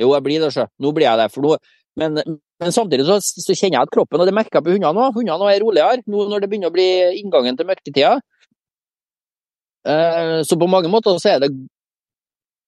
Jo, 0.00 0.14
jeg 0.14 0.24
blir 0.24 0.40
det, 0.40 0.54
sjø. 0.54 0.64
Nå 0.80 0.92
blir 0.96 1.08
jeg 1.08 1.20
det. 1.20 1.28
For 1.34 1.44
nå, 1.44 1.56
men, 2.00 2.20
men 2.62 2.74
samtidig 2.74 3.06
så, 3.08 3.18
så, 3.20 3.52
kjenner 3.52 3.80
jeg 3.80 3.88
at 3.88 3.92
kroppen, 3.92 4.22
og 4.22 4.28
det 4.28 4.36
merker 4.36 4.60
jeg 4.60 4.66
på 4.68 4.76
hundene 4.76 5.08
òg, 5.08 5.16
hundene 5.18 5.50
er 5.50 5.60
roligere 5.64 6.04
nå 6.06 6.26
når 6.30 6.42
det 6.42 6.50
begynner 6.52 6.72
å 6.72 6.76
bli 6.76 6.88
inngangen 7.20 7.58
til 7.58 7.68
mørketida. 7.68 8.14
Uh, 9.84 10.40
så 10.44 10.56
på 10.60 10.68
mange 10.68 10.90
måter 10.92 11.16
så 11.20 11.34
er 11.34 11.44
det 11.44 11.54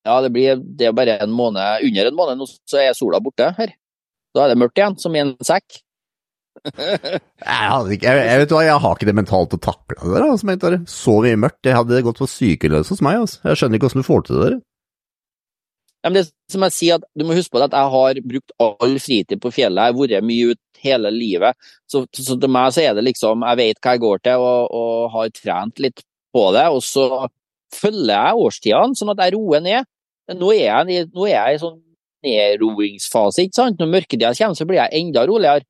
Ja, 0.03 0.17
det 0.25 0.33
blir 0.35 0.57
det 0.59 0.89
er 0.89 0.95
bare 0.97 1.19
en 1.23 1.31
måned, 1.31 1.85
under 1.87 2.09
en 2.09 2.17
måned 2.19 2.41
nå, 2.41 2.47
så 2.67 2.81
er 2.83 2.97
sola 2.99 3.21
borte 3.23 3.53
her. 3.59 3.77
Da 4.33 4.45
er 4.45 4.53
det 4.53 4.61
mørkt 4.63 4.81
igjen, 4.81 4.99
som 5.01 5.17
i 5.17 5.23
en 5.23 5.35
sekk. 5.45 5.83
jeg, 6.79 7.95
ikke, 7.97 8.07
jeg, 8.07 8.27
jeg, 8.29 8.41
vet 8.43 8.53
hva, 8.53 8.65
jeg 8.67 8.83
har 8.85 8.99
ikke 8.99 9.09
det 9.09 9.17
mentalt 9.17 9.57
å 9.57 9.61
takle 9.63 9.97
det 10.03 10.13
der. 10.13 10.27
Altså, 10.29 10.83
så 10.93 11.17
mye 11.25 11.41
mørkt. 11.47 11.63
Det 11.65 11.77
hadde 11.77 12.03
gått 12.07 12.21
for 12.23 12.31
sykeløs 12.31 12.93
hos 12.93 13.03
meg. 13.05 13.23
Altså. 13.25 13.41
Jeg 13.49 13.61
skjønner 13.61 13.79
ikke 13.79 13.89
hvordan 13.91 14.05
du 14.05 14.09
får 14.09 14.27
til 14.27 14.37
det 14.37 14.45
der. 14.47 14.61
Ja, 16.03 16.11
det 16.11 16.25
som 16.51 16.65
jeg 16.67 16.75
sier, 16.75 16.99
at 16.99 17.07
Du 17.15 17.25
må 17.27 17.37
huske 17.37 17.55
på 17.55 17.63
at 17.63 17.75
jeg 17.77 17.91
har 17.95 18.21
brukt 18.27 18.55
all 18.63 18.97
fritid 19.03 19.43
på 19.43 19.53
fjellet. 19.55 19.85
Jeg 19.85 19.95
har 19.95 20.01
vært 20.01 20.27
mye 20.27 20.55
ute 20.55 20.83
hele 20.83 21.13
livet. 21.15 21.71
Så, 21.87 22.05
så, 22.11 22.35
til 22.35 22.51
meg 22.51 22.75
så 22.75 22.83
er 22.83 22.97
det 22.99 23.07
liksom 23.07 23.45
Jeg 23.47 23.61
vet 23.61 23.79
hva 23.79 23.95
jeg 23.95 24.03
går 24.03 24.25
til, 24.27 24.49
og, 24.49 24.75
og 24.75 25.15
har 25.15 25.33
trent 25.37 25.83
litt 25.85 26.03
på 26.35 26.49
det. 26.57 26.67
Og 26.75 26.83
så 26.87 27.07
følger 27.73 28.13
jeg 28.13 28.45
årstidene, 28.47 28.99
sånn 28.99 29.15
at 29.15 29.25
jeg 29.25 29.37
roer 29.37 29.65
ned. 29.65 29.89
Nå 30.39 30.53
er 30.55 30.67
jeg, 30.69 31.09
nå 31.13 31.27
er 31.29 31.35
jeg 31.37 31.57
i 31.57 31.63
sånn 31.63 31.81
nedroingsfase. 32.25 33.47
ikke 33.47 33.59
sant? 33.59 33.79
Når 33.81 33.93
mørketida 33.93 34.33
kommer, 34.39 34.59
så 34.59 34.67
blir 34.69 34.81
jeg 34.83 35.03
enda 35.03 35.27
roligere. 35.27 35.67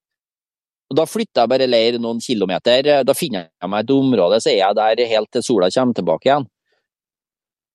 Og 0.90 0.96
Da 0.96 1.06
flytter 1.08 1.42
jeg 1.42 1.48
bare 1.48 1.66
leir 1.66 1.98
noen 1.98 2.20
kilometer. 2.20 3.04
Da 3.04 3.14
finner 3.16 3.48
jeg 3.48 3.70
meg 3.70 3.84
et 3.84 3.94
område, 3.94 4.40
så 4.40 4.50
er 4.52 4.58
jeg 4.60 4.76
der 4.76 5.06
helt 5.14 5.30
til 5.32 5.42
sola 5.42 5.70
kommer 5.72 5.94
tilbake 5.96 6.28
igjen. 6.28 6.48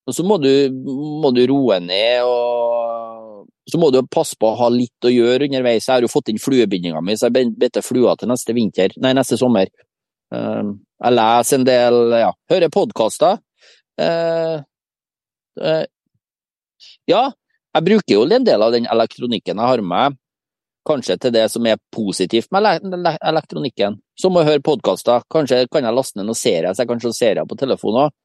Og 0.08 0.14
Så 0.14 0.24
må 0.24 0.38
du, 0.38 0.70
må 0.72 1.34
du 1.36 1.42
roe 1.50 1.80
ned, 1.80 2.24
og 2.24 3.48
så 3.68 3.80
må 3.82 3.90
du 3.92 4.00
passe 4.08 4.38
på 4.40 4.48
å 4.48 4.56
ha 4.62 4.70
litt 4.72 5.04
å 5.04 5.12
gjøre 5.12 5.50
underveis. 5.50 5.88
Jeg 5.88 5.98
har 5.98 6.06
jo 6.06 6.12
fått 6.12 6.32
inn 6.32 6.40
fluebindinga 6.40 7.02
mi, 7.04 7.18
så 7.20 7.28
jeg 7.28 7.52
bedte 7.60 7.84
flua 7.84 8.16
til 8.16 8.32
neste 8.32 8.56
vinter, 8.56 8.96
nei, 9.04 9.12
neste 9.18 9.36
sommer. 9.40 9.68
Ehm, 10.32 10.78
jeg 11.04 11.16
leser 11.18 11.60
en 11.60 11.68
del, 11.68 12.00
ja, 12.22 12.32
hører 12.52 12.72
podkaster. 12.72 13.42
Eh, 14.00 14.56
eh, 15.60 15.84
ja, 17.12 17.24
jeg 17.78 17.86
bruker 17.86 18.16
jo 18.16 18.24
en 18.26 18.46
del 18.48 18.64
av 18.66 18.74
den 18.74 18.88
elektronikken 18.90 19.60
jeg 19.60 19.72
har 19.72 19.84
med, 19.86 20.18
kanskje 20.88 21.18
til 21.22 21.34
det 21.36 21.46
som 21.52 21.66
er 21.68 21.80
positivt 21.94 22.52
med 22.56 22.66
elektronikken. 23.20 24.00
Som 24.18 24.38
å 24.40 24.46
høre 24.48 24.64
podkaster. 24.64 25.26
Kanskje 25.30 25.66
kan 25.72 25.86
jeg 25.86 25.94
laste 25.94 26.18
ned 26.18 26.30
noen 26.30 26.40
serier, 26.40 26.72
så 26.74 26.84
jeg 26.84 26.92
kan 26.92 27.02
se 27.04 27.12
serier 27.14 27.48
på 27.50 27.58
telefonen 27.60 28.08
òg. 28.08 28.16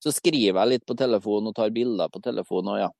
Så 0.00 0.12
skriver 0.16 0.62
jeg 0.62 0.70
litt 0.72 0.86
på 0.88 0.96
telefonen 0.96 1.52
og 1.52 1.56
tar 1.56 1.72
bilder 1.72 2.10
på 2.12 2.22
telefonen 2.24 2.74
og 2.74 2.82
ja. 2.82 2.90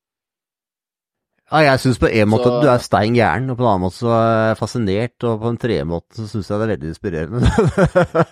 Ja, 1.50 1.64
jeg 1.72 1.80
syns 1.82 1.98
på 1.98 2.06
en 2.06 2.28
måte 2.30 2.46
så... 2.46 2.58
du 2.62 2.68
er 2.70 2.82
stein 2.84 3.16
gæren, 3.16 3.48
og 3.50 3.56
på 3.58 3.64
en 3.64 3.70
annen 3.72 3.84
måte 3.88 3.98
så 3.98 4.12
er 4.14 4.50
jeg 4.52 4.58
fascinert, 4.60 5.16
og 5.26 5.40
på 5.42 5.50
en 5.50 5.58
tredje 5.58 5.86
måte 5.88 6.20
så 6.20 6.28
syns 6.30 6.46
jeg 6.46 6.60
det 6.60 6.66
er 6.66 6.72
veldig 6.76 6.90
inspirerende. 6.92 7.50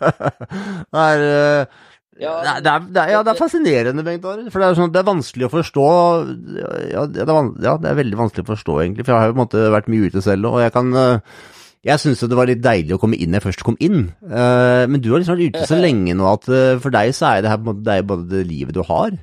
det 0.95 1.07
er 1.09 1.25
uh 1.27 1.87
ja, 2.19 2.33
det, 2.59 2.71
er, 2.71 2.87
det, 2.89 3.03
er, 3.03 3.13
ja, 3.13 3.21
det 3.23 3.33
er 3.33 3.39
fascinerende, 3.39 4.05
Bengt 4.07 4.25
Are. 4.27 4.49
For 4.51 4.63
det 4.63 4.69
er, 4.69 4.79
sånn, 4.79 4.91
det 4.95 5.01
er, 5.01 5.07
vanskelig 5.07 5.47
å 5.47 5.53
forstå. 5.53 5.85
Ja 6.91 7.05
det, 7.07 7.23
er, 7.23 7.53
ja, 7.63 7.77
det 7.79 7.93
er 7.93 8.01
veldig 8.01 8.19
vanskelig 8.19 8.47
å 8.47 8.51
forstå, 8.51 8.81
egentlig. 8.83 9.07
For 9.07 9.15
jeg 9.15 9.23
har 9.23 9.31
jo 9.31 9.37
på 9.37 9.39
en 9.39 9.45
måte 9.45 9.69
vært 9.77 9.93
mye 9.93 10.11
ute 10.11 10.25
selv, 10.25 10.51
og 10.51 10.65
jeg 10.65 10.75
kan 10.75 10.91
eh, 10.99 11.37
Jeg 11.87 12.03
syns 12.03 12.25
det 12.27 12.39
var 12.39 12.51
litt 12.51 12.65
deilig 12.65 12.97
å 12.97 13.01
komme 13.01 13.17
inn 13.17 13.31
når 13.31 13.41
jeg 13.41 13.49
først 13.51 13.65
kom 13.69 13.79
inn. 13.85 14.09
Eh, 14.27 14.85
men 14.91 15.03
du 15.05 15.13
har 15.13 15.23
liksom 15.23 15.39
vært 15.39 15.55
ute 15.55 15.71
så 15.71 15.79
lenge 15.87 16.17
nå 16.19 16.27
at 16.33 16.51
eh, 16.51 16.75
for 16.83 16.95
deg 16.95 17.15
så 17.15 17.31
er 17.31 17.45
det 17.45 17.55
her 17.55 17.63
på 17.63 17.69
en 17.69 17.71
måte, 17.73 17.87
det 17.87 17.95
er 17.95 18.11
både 18.11 18.29
det 18.33 18.45
livet 18.51 18.75
du 18.75 18.83
har, 18.89 19.15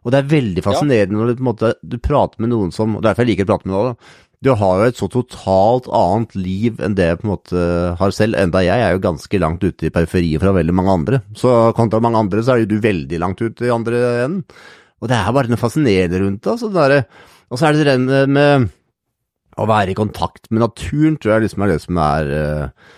og 0.00 0.12
det 0.12 0.18
er 0.18 0.32
veldig 0.32 0.64
fascinerende 0.64 1.18
når 1.18 1.30
du, 1.30 1.38
på 1.38 1.44
en 1.44 1.50
måte, 1.52 1.72
du 1.84 1.98
prater 2.02 2.40
med 2.40 2.48
noen 2.54 2.70
som 2.72 2.94
Og 2.96 3.02
derfor 3.04 3.20
jeg 3.20 3.34
liker 3.34 3.44
å 3.44 3.50
prate 3.50 3.68
med 3.68 3.76
deg, 3.76 3.90
da 3.90 4.29
du 4.40 4.54
har 4.56 4.80
jo 4.80 4.88
et 4.88 4.96
så 4.96 5.06
totalt 5.12 5.88
annet 5.92 6.32
liv 6.38 6.78
enn 6.80 6.94
det 6.96 7.10
jeg 7.10 7.18
på 7.20 7.26
en 7.26 7.32
måte 7.34 7.64
har 8.00 8.14
selv, 8.16 8.38
enda 8.40 8.62
jeg 8.64 8.80
er 8.80 8.94
jo 8.94 9.02
ganske 9.04 9.40
langt 9.42 9.64
ute 9.66 9.88
i 9.88 9.92
periferien 9.92 10.40
fra 10.40 10.54
veldig 10.56 10.76
mange 10.76 10.94
andre. 10.96 11.20
Så 11.36 11.50
kontra 11.76 12.00
mange 12.00 12.22
andre, 12.22 12.44
så 12.44 12.54
er 12.54 12.62
jo 12.62 12.70
du 12.70 12.78
veldig 12.80 13.20
langt 13.20 13.42
ute 13.44 13.68
i 13.68 13.74
andre 13.74 14.00
enden. 14.24 14.46
Og 15.00 15.08
det 15.12 15.16
er 15.16 15.34
bare 15.36 15.52
noe 15.52 15.60
fascinerende 15.60 16.22
rundt. 16.22 16.48
Altså, 16.48 16.70
det 16.72 17.04
og 17.50 17.58
så 17.58 17.66
er 17.66 17.76
det 17.76 17.84
det 17.90 18.24
med, 18.30 18.68
å 19.58 19.66
være 19.68 19.92
i 19.92 19.98
kontakt 19.98 20.48
med 20.50 20.62
naturen, 20.62 21.16
tror 21.18 21.34
jeg 21.34 21.46
liksom 21.48 21.64
er 21.64 21.72
det 21.72 21.78
som 21.82 22.00
er 22.00 22.30
uh, 22.30 22.90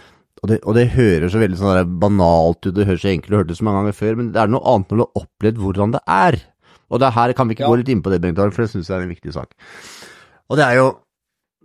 og 0.43 0.51
det, 0.51 0.59
og 0.67 0.75
det, 0.77 0.89
hører 0.97 1.31
så 1.31 1.39
veldig 1.39 1.59
sånn 1.59 1.99
banalt 2.03 2.67
ut, 2.67 2.75
det 2.75 2.89
høres 2.89 3.05
så 3.05 3.13
enkelt 3.13 3.31
ut, 3.31 3.39
hørt 3.39 3.51
det 3.51 3.57
så 3.59 3.67
mange 3.67 3.81
ganger 3.81 3.95
før, 3.95 4.17
men 4.19 4.33
det 4.35 4.41
er 4.43 4.51
noe 4.51 4.67
annet 4.73 4.91
når 4.91 4.99
du 4.99 5.05
har 5.05 5.23
opplevd 5.23 5.61
hvordan 5.63 5.95
det 5.95 6.01
er. 6.11 6.39
Og 6.93 7.01
det 7.03 7.13
her 7.15 7.35
kan 7.39 7.49
vi 7.49 7.57
ikke 7.57 7.65
ja. 7.65 7.71
gå 7.71 7.79
litt 7.79 7.93
inn 7.95 8.03
på 8.05 8.13
det, 8.13 8.19
Bengt 8.23 8.41
for 8.43 8.65
det 8.65 8.73
syns 8.73 8.91
jeg 8.91 8.97
er 8.99 9.07
en 9.07 9.13
viktig 9.15 9.35
sak. 9.35 9.55
Og 10.51 10.59
det 10.59 10.67
er 10.67 10.81
jo 10.81 10.89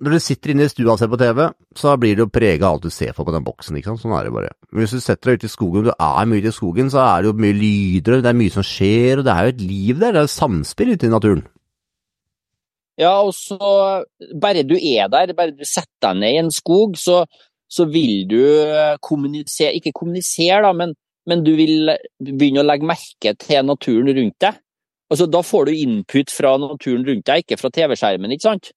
når 0.04 0.14
du 0.14 0.22
sitter 0.22 0.54
inne 0.54 0.68
i 0.68 0.72
stua 0.72 0.94
og 0.94 1.02
ser 1.02 1.10
på 1.10 1.18
TV, 1.20 1.44
så 1.78 1.96
blir 2.00 2.18
det 2.18 2.24
jo 2.26 2.32
prega 2.34 2.68
av 2.68 2.78
alt 2.78 2.86
du 2.86 2.94
ser 2.94 3.16
for 3.18 3.26
på 3.26 3.34
den 3.34 3.46
boksen, 3.46 3.78
ikke 3.80 3.92
sant. 3.92 4.04
Sånn 4.04 4.16
er 4.18 4.28
det 4.28 4.34
bare. 4.36 4.54
Men 4.70 4.84
hvis 4.84 4.94
du 4.94 5.02
setter 5.02 5.32
deg 5.32 5.42
ute 5.42 5.50
i 5.50 5.54
skogen, 5.54 5.88
du 5.88 5.92
er 5.94 6.30
mye 6.30 6.44
ute 6.44 6.52
i 6.52 6.58
skogen, 6.58 6.92
så 6.94 7.02
er 7.04 7.24
det 7.24 7.32
jo 7.32 7.38
mye 7.42 7.58
lyder, 7.58 8.18
og 8.18 8.26
det 8.26 8.32
er 8.32 8.40
mye 8.42 8.54
som 8.54 8.66
skjer, 8.68 9.22
og 9.22 9.28
det 9.28 9.34
er 9.34 9.48
jo 9.48 9.56
et 9.56 9.64
liv 9.66 10.02
der, 10.02 10.14
det 10.14 10.22
er 10.22 10.28
jo 10.28 10.34
samspill 10.36 10.94
ute 10.94 11.10
i 11.10 11.14
naturen. 11.14 11.44
Ja, 12.98 13.16
og 13.22 13.34
så 13.38 13.58
bare 14.42 14.66
du 14.66 14.78
er 14.78 15.10
der, 15.14 15.34
bare 15.38 15.54
du 15.54 15.66
setter 15.66 16.14
deg 16.14 16.22
ned 16.22 16.36
i 16.36 16.40
en 16.46 16.54
skog, 16.54 16.98
så, 16.98 17.24
så 17.70 17.86
vil 17.90 18.24
du 18.30 18.42
kommunisere, 19.06 19.76
ikke 19.78 19.96
kommunisere 19.98 20.64
da, 20.66 20.74
men, 20.78 20.96
men 21.30 21.44
du 21.46 21.54
vil 21.58 21.94
begynne 22.22 22.64
å 22.64 22.70
legge 22.70 22.90
merke 22.90 23.36
til 23.42 23.66
naturen 23.66 24.14
rundt 24.14 24.40
deg. 24.46 24.62
Altså, 25.08 25.26
da 25.32 25.40
får 25.46 25.70
du 25.70 25.78
input 25.78 26.34
fra 26.34 26.58
naturen 26.60 27.06
rundt 27.08 27.30
deg, 27.30 27.46
ikke 27.46 27.60
fra 27.62 27.72
TV-skjermen, 27.72 28.34
ikke 28.34 28.50
sant? 28.50 28.74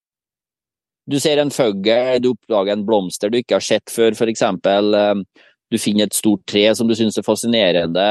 Du 1.08 1.16
ser 1.20 1.40
en 1.40 1.50
fugl, 1.50 2.20
du 2.20 2.32
oppdager 2.34 2.74
en 2.74 2.84
blomster 2.86 3.32
du 3.32 3.40
ikke 3.40 3.58
har 3.58 3.64
sett 3.64 3.92
før, 3.92 4.14
f.eks. 4.14 4.42
Eh, 4.44 5.22
du 5.70 5.78
finner 5.78 6.08
et 6.08 6.16
stort 6.16 6.42
tre 6.50 6.66
som 6.76 6.88
du 6.90 6.96
syns 6.98 7.18
er 7.18 7.26
fascinerende, 7.26 8.06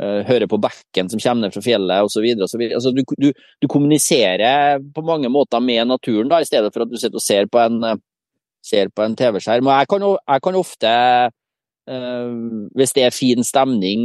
eh, 0.00 0.20
hører 0.28 0.48
på 0.50 0.60
bekken 0.62 1.10
som 1.10 1.20
kommer 1.20 1.48
ned 1.48 1.56
fra 1.56 1.64
fjellet 1.64 2.06
osv. 2.06 2.28
Altså, 2.36 2.94
du, 2.94 3.02
du, 3.18 3.30
du, 3.32 3.68
kommuniserer 3.68 4.80
på 4.94 5.04
mange 5.06 5.32
måter 5.32 5.64
med 5.64 5.90
naturen, 5.90 6.30
da, 6.30 6.40
i 6.40 6.48
stedet 6.48 6.72
for 6.72 6.86
at 6.86 6.92
du 6.92 6.98
sitter 7.00 7.20
og 7.20 7.24
ser 7.24 7.50
på 7.50 7.60
en, 7.64 7.82
eh, 7.90 8.00
en 9.04 9.18
TV-skjerm. 9.18 9.72
Jeg 9.74 9.90
kan, 9.90 10.04
jeg 10.04 10.44
kan 10.44 10.58
ofte, 10.60 10.90
hvis 12.76 12.92
det 12.94 13.02
er 13.02 13.14
fin 13.16 13.42
stemning, 13.42 14.02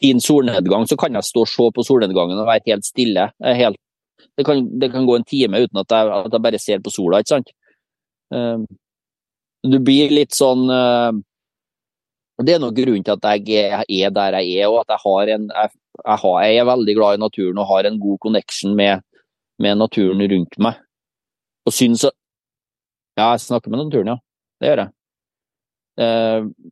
fin 0.00 0.22
solnedgang, 0.24 0.86
så 0.88 0.96
kan 0.98 1.14
jeg 1.14 1.28
stå 1.28 1.44
og 1.44 1.50
se 1.52 1.66
på 1.76 1.84
solnedgangen 1.84 2.40
og 2.40 2.48
være 2.48 2.64
helt 2.72 2.88
stille. 2.88 3.28
Helt 3.44 3.78
det 4.38 4.44
kan, 4.46 4.78
det 4.78 4.92
kan, 4.92 5.06
gå 5.06 5.16
en 5.16 5.24
time 5.26 5.58
uten 5.58 5.80
at 5.82 5.90
jeg, 5.90 6.10
at 6.14 6.32
jeg, 6.32 6.42
bare 6.42 6.58
ser 6.62 6.82
på 6.82 6.92
sola, 6.94 7.18
ikke 7.18 7.34
sant. 7.34 7.48
Uh, 8.30 8.62
du 9.66 9.80
blir 9.82 10.12
litt 10.14 10.36
sånn 10.36 10.68
uh, 10.68 11.10
Det 12.44 12.54
er 12.54 12.60
noe 12.62 12.76
grunnen 12.76 13.02
til 13.02 13.16
at 13.16 13.48
jeg 13.48 13.80
er 14.04 14.12
der 14.14 14.36
jeg 14.38 14.60
er, 14.62 14.68
og 14.70 14.84
at 14.84 14.94
jeg, 14.94 15.02
har 15.02 15.32
en, 15.34 15.48
jeg, 15.50 15.72
har, 16.22 16.36
jeg 16.44 16.60
er 16.60 16.70
veldig 16.70 16.94
glad 17.00 17.18
i 17.18 17.22
naturen 17.24 17.58
og 17.58 17.70
har 17.72 17.88
en 17.88 17.98
god 17.98 18.22
connection 18.22 18.78
med, 18.78 19.02
med 19.58 19.80
naturen 19.82 20.22
rundt 20.22 20.58
meg. 20.62 20.78
Og 21.66 21.74
syns 21.74 22.06
at 22.06 22.14
Ja, 23.18 23.32
jeg 23.32 23.42
snakker 23.42 23.74
med 23.74 23.82
naturen, 23.82 24.14
ja. 24.14 24.18
Det 24.62 24.68
gjør 24.68 24.84
jeg. 24.84 24.92
Uh, 25.98 26.70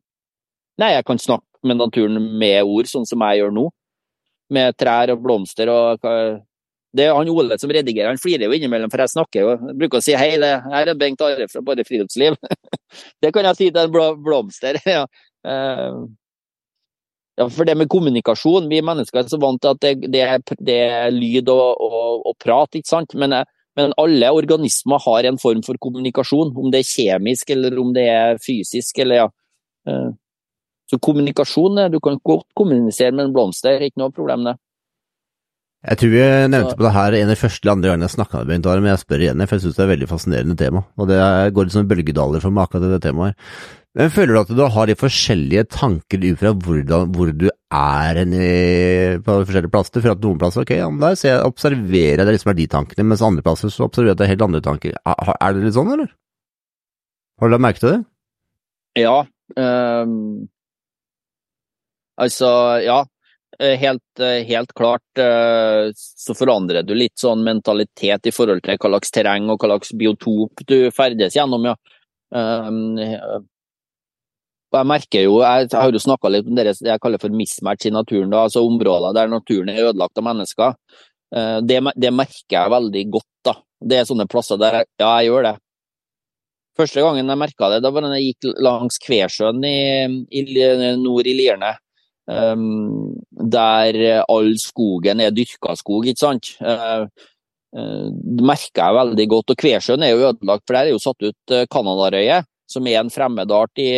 nei, 0.78 0.92
jeg 0.94 1.06
kan 1.08 1.18
snakke 1.18 1.66
med 1.66 1.80
naturen 1.80 2.20
med 2.38 2.60
ord, 2.62 2.86
sånn 2.86 3.08
som 3.08 3.24
jeg 3.26 3.40
gjør 3.40 3.56
nå. 3.58 3.70
Med 4.54 4.76
trær 4.78 5.10
og 5.16 5.24
blomster 5.24 5.72
og 5.72 6.06
det 6.96 7.06
er 7.06 7.16
han 7.16 7.30
Ole 7.30 7.58
som 7.60 7.72
redigerer, 7.72 8.10
han 8.10 8.20
flirer 8.20 8.46
jo 8.46 8.56
innimellom, 8.56 8.90
for 8.92 9.02
jeg 9.02 9.12
snakker 9.12 9.42
jo. 9.44 9.72
Bruker 9.78 10.00
å 10.00 10.04
si 10.04 10.14
hei, 10.16 10.34
det 10.40 10.52
her 10.64 10.92
er 10.92 10.98
Bengt 10.98 11.22
Are 11.24 11.48
fra 11.50 11.62
Bare 11.66 11.84
friluftsliv. 11.86 12.38
det 13.22 13.32
kan 13.34 13.48
jeg 13.50 13.58
si 13.58 13.68
til 13.70 13.82
en 13.82 14.22
blomster. 14.24 14.78
ja. 14.96 15.04
Uh, 15.46 16.06
ja, 17.36 17.48
for 17.52 17.68
det 17.68 17.76
med 17.76 17.90
kommunikasjon, 17.92 18.70
vi 18.72 18.80
mennesker 18.84 19.20
er 19.20 19.28
så 19.28 19.38
vant 19.40 19.60
til 19.60 19.74
at 19.74 19.82
det, 19.84 20.10
det, 20.12 20.22
er, 20.24 20.44
det 20.64 20.76
er, 20.86 21.10
lyd 21.12 21.50
og, 21.52 21.82
og, 21.84 22.22
og, 22.30 22.36
prat, 22.40 22.78
ikke 22.78 22.88
sant. 22.88 23.16
Men, 23.20 23.34
men, 23.76 23.92
alle 24.00 24.32
organismer 24.32 25.02
har 25.04 25.28
en 25.28 25.40
form 25.40 25.60
for 25.66 25.76
kommunikasjon, 25.82 26.54
om 26.56 26.72
det 26.72 26.80
er 26.80 26.92
kjemisk 26.94 27.52
eller 27.52 27.76
om 27.82 27.92
det 27.96 28.06
er 28.12 28.40
fysisk. 28.42 29.02
eller 29.04 29.26
ja. 29.26 29.32
Uh, 29.88 30.14
Så 30.86 31.00
kommunikasjon, 31.02 31.90
du 31.90 31.98
kan 32.00 32.20
godt 32.22 32.46
kommunisere 32.54 33.10
med 33.10 33.26
en 33.26 33.32
blomster, 33.34 33.82
ikke 33.82 33.98
noe 33.98 34.14
problem 34.14 34.44
det. 34.46 34.54
Jeg 35.86 36.00
tror 36.00 36.10
vi 36.10 36.22
nevnte 36.50 36.74
på 36.74 36.82
det 36.82 36.94
her 36.96 37.14
en 37.14 37.28
av 37.28 37.30
de 37.30 37.38
første 37.38 37.62
eller 37.62 37.76
andre 37.76 37.90
gangene 37.92 38.06
jeg 38.08 38.16
snakka 38.16 38.38
med 38.40 38.48
Bengt 38.50 38.66
Are, 38.66 38.82
men 38.82 38.90
jeg 38.90 39.02
spør 39.04 39.22
igjen, 39.22 39.42
for 39.46 39.54
jeg 39.54 39.62
syns 39.62 39.76
det 39.76 39.82
er 39.82 39.86
et 39.86 39.92
veldig 39.92 40.08
fascinerende 40.10 40.56
tema. 40.58 40.82
Og 40.98 41.10
det 41.10 41.18
går 41.54 41.68
litt 41.68 41.76
sånn 41.76 41.90
bølgedaler 41.90 42.42
for 42.42 42.54
meg 42.56 42.66
akkurat 42.66 42.90
det 42.90 43.02
temaet. 43.04 43.46
Men 43.96 44.10
føler 44.12 44.34
du 44.34 44.40
at 44.42 44.50
du 44.58 44.64
har 44.74 44.90
de 44.90 44.96
forskjellige 44.98 45.62
tanker 45.72 46.26
ut 46.26 46.40
fra 46.42 46.52
hvor 46.52 47.30
du 47.32 47.46
er 47.48 48.18
i, 48.26 48.50
på 49.24 49.38
forskjellige 49.38 49.72
plasser? 49.72 50.02
For 50.02 50.12
at 50.12 50.26
noen 50.26 50.42
plasser, 50.42 50.66
ok, 50.66 50.74
ja, 50.76 50.90
der 51.06 51.16
ser 51.16 51.32
jeg, 51.32 51.46
observerer 51.54 52.20
jeg 52.20 52.28
det 52.28 52.34
liksom 52.34 52.52
er 52.52 52.58
de 52.58 52.68
tankene, 52.74 53.06
mens 53.12 53.24
andre 53.24 53.46
plasser 53.46 53.72
så 53.72 53.86
observerer 53.86 54.12
jeg 54.12 54.18
at 54.18 54.20
det 54.20 54.26
er 54.26 54.34
helt 54.34 54.46
andre 54.50 54.64
tanker. 54.66 54.98
Er, 55.00 55.32
er 55.38 55.56
det 55.56 55.64
litt 55.64 55.78
sånn, 55.78 55.94
eller? 55.94 56.12
Har 57.40 57.48
du 57.48 57.54
lagt 57.54 57.64
merke 57.64 57.84
til 57.84 57.94
det? 57.94 58.02
Ja. 59.06 59.16
Um, 59.54 60.48
altså, 62.20 62.50
ja. 62.84 63.04
Helt, 63.58 64.20
helt, 64.20 64.72
klart 64.76 65.20
så 65.96 66.34
forandrer 66.36 66.84
du 66.84 66.92
litt 66.92 67.14
sånn 67.16 67.40
mentalitet 67.44 68.28
i 68.28 68.32
forhold 68.34 68.60
til 68.66 68.76
hva 68.76 68.90
slags 68.90 69.14
terreng 69.14 69.48
og 69.48 69.62
hva 69.62 69.70
slags 69.70 69.94
biotop 69.96 70.60
du 70.68 70.90
ferdes 70.92 71.38
gjennom, 71.38 71.64
ja. 71.70 71.76
Jeg 74.76 74.88
merker 74.90 75.24
jo, 75.24 75.38
jeg 75.40 75.70
har 75.72 75.94
jo 75.94 76.02
snakka 76.04 76.28
litt 76.34 76.48
om 76.50 76.58
det 76.58 76.74
jeg 76.74 77.00
kaller 77.00 77.22
for 77.22 77.32
mismatch 77.32 77.88
i 77.88 77.94
naturen, 77.94 78.28
da, 78.34 78.44
altså 78.44 78.64
områder 78.66 79.16
der 79.16 79.32
naturen 79.32 79.72
er 79.72 79.86
ødelagt 79.88 80.20
av 80.20 80.26
mennesker. 80.26 80.76
Det, 81.64 81.80
det, 81.96 82.12
merker 82.12 82.58
jeg 82.58 82.74
veldig 82.76 83.04
godt. 83.16 83.32
da. 83.46 83.54
Det 83.80 84.02
er 84.02 84.08
sånne 84.08 84.28
plasser 84.30 84.60
der 84.60 84.82
jeg, 84.82 84.90
ja, 85.00 85.14
jeg 85.20 85.30
gjør 85.30 85.48
det. 85.48 85.56
Første 86.76 87.00
gangen 87.00 87.32
jeg 87.32 87.40
merka 87.40 87.70
det, 87.72 87.80
da 87.84 87.90
var 87.92 88.04
da 88.04 88.12
jeg 88.18 88.34
gikk 88.34 88.60
langs 88.60 89.00
Kvesjøen 89.00 89.64
nord 91.00 91.28
i 91.28 91.34
Lierne. 91.38 91.72
Um, 92.26 93.14
der 93.30 94.24
all 94.26 94.56
skogen 94.58 95.20
er 95.22 95.34
dyrka 95.34 95.76
skog, 95.78 96.08
ikke 96.10 96.24
sant. 96.24 96.56
Uh, 96.58 97.06
uh, 97.76 98.08
det 98.10 98.46
merker 98.46 98.82
jeg 98.82 98.98
veldig 98.98 99.26
godt. 99.30 99.52
Og 99.54 99.60
Kvesjøen 99.60 100.02
er 100.02 100.14
jo 100.14 100.24
ødelagt, 100.32 100.64
for 100.66 100.74
der 100.74 100.88
er 100.88 100.94
jo 100.94 101.02
satt 101.02 101.22
ut 101.22 101.56
Canadarøye, 101.70 102.40
som 102.70 102.88
er 102.90 102.98
en 103.00 103.12
fremmedart 103.14 103.78
i, 103.78 103.90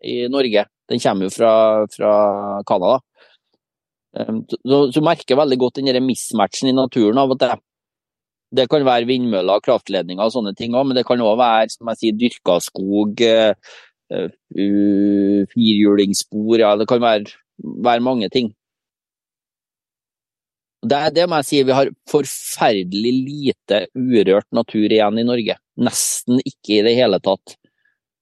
i, 0.00 0.14
Norge. 0.32 0.64
Den 0.88 1.02
kommer 1.04 1.28
jo 1.28 1.34
fra, 1.34 1.52
fra 1.92 2.14
Canada. 2.68 3.02
Um, 4.16 4.42
så, 4.48 4.80
så 4.96 5.04
merker 5.04 5.34
jeg 5.34 5.40
veldig 5.40 5.60
godt 5.60 5.80
den 5.80 6.08
mismatchen 6.08 6.72
i 6.72 6.76
naturen 6.76 7.20
av 7.20 7.36
og 7.36 7.40
til. 7.40 7.60
Det 8.52 8.68
kan 8.68 8.84
være 8.84 9.08
vindmøller, 9.08 9.60
kraftledninger 9.64 10.24
og 10.24 10.32
sånne 10.32 10.52
ting 10.56 10.74
òg, 10.76 10.88
men 10.88 10.96
det 10.96 11.06
kan 11.08 11.20
òg 11.24 11.38
være 11.40 11.72
som 11.72 11.88
jeg 11.88 12.00
sier, 12.00 12.18
dyrka 12.20 12.58
skog, 12.60 13.22
firhjulingsspor, 15.54 16.60
ja, 16.60 16.74
det 16.76 16.88
kan 16.90 17.00
være, 17.00 17.32
være 17.62 18.04
mange 18.04 18.28
ting. 18.32 18.52
Det, 20.82 20.98
det 21.14 21.28
må 21.30 21.38
jeg 21.38 21.46
si, 21.46 21.62
vi 21.62 21.74
har 21.76 21.90
forferdelig 22.10 23.12
lite 23.22 23.84
urørt 23.94 24.48
natur 24.54 24.88
igjen 24.90 25.20
i 25.22 25.26
Norge. 25.26 25.58
Nesten 25.78 26.40
ikke 26.42 26.80
i 26.80 26.86
det 26.88 26.96
hele 26.98 27.20
tatt. 27.22 27.54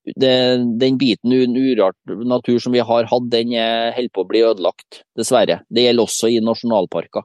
Det, 0.04 0.34
den 0.80 0.98
biten 1.00 1.32
urørt 1.32 1.96
natur 2.28 2.60
som 2.60 2.76
vi 2.76 2.84
har 2.84 3.08
hatt, 3.08 3.32
den 3.32 3.54
holder 3.56 4.12
på 4.12 4.24
å 4.24 4.28
bli 4.28 4.44
ødelagt, 4.44 5.02
dessverre. 5.16 5.60
Det 5.72 5.86
gjelder 5.86 6.08
også 6.08 6.32
i 6.32 6.38
nasjonalparker. 6.44 7.24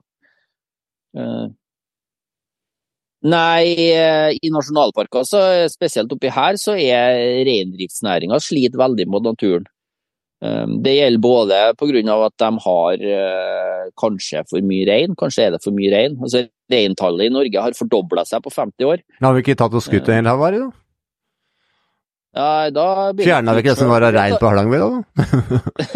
Uh, 1.16 1.52
Nei, 3.26 3.66
i 4.38 4.50
nasjonalparker, 4.54 5.26
spesielt 5.72 6.12
oppi 6.14 6.30
her, 6.30 6.60
så 6.62 6.76
er 6.78 7.16
reindriftsnæringa 7.48 8.38
sliter 8.44 8.78
veldig 8.78 9.08
mot 9.10 9.26
naturen. 9.26 9.66
Det 10.42 10.92
gjelder 10.92 11.22
både 11.24 11.58
pga. 11.80 12.16
at 12.26 12.34
de 12.38 12.50
har 12.66 13.04
kanskje 13.98 14.44
for 14.50 14.62
mye 14.62 14.86
rein, 14.90 15.16
kanskje 15.16 15.48
er 15.48 15.56
det 15.56 15.62
for 15.64 15.74
mye 15.74 15.92
rein. 15.94 16.18
Altså, 16.22 16.44
Reintallet 16.72 17.30
i 17.30 17.34
Norge 17.34 17.62
har 17.62 17.78
fordobla 17.78 18.26
seg 18.26 18.42
på 18.44 18.52
50 18.54 18.88
år. 18.90 19.04
Men 19.20 19.28
Har 19.28 19.36
vi 19.36 19.44
ikke 19.46 19.58
tatt 19.60 19.78
og 19.78 19.84
skutt 19.86 20.10
en 20.10 20.18
hel 20.20 20.30
havari, 20.32 20.64
da? 20.64 20.72
Ja, 22.36 22.70
da 22.74 22.86
Fjerna 23.16 23.54
vi 23.56 23.62
ikke 23.64 23.76
det 23.76 23.80
som 23.80 23.92
var 23.94 24.04
av 24.04 24.16
rein 24.16 24.36
på 24.42 24.50
Hardangervidda, 24.50 24.88
da? 24.92 25.04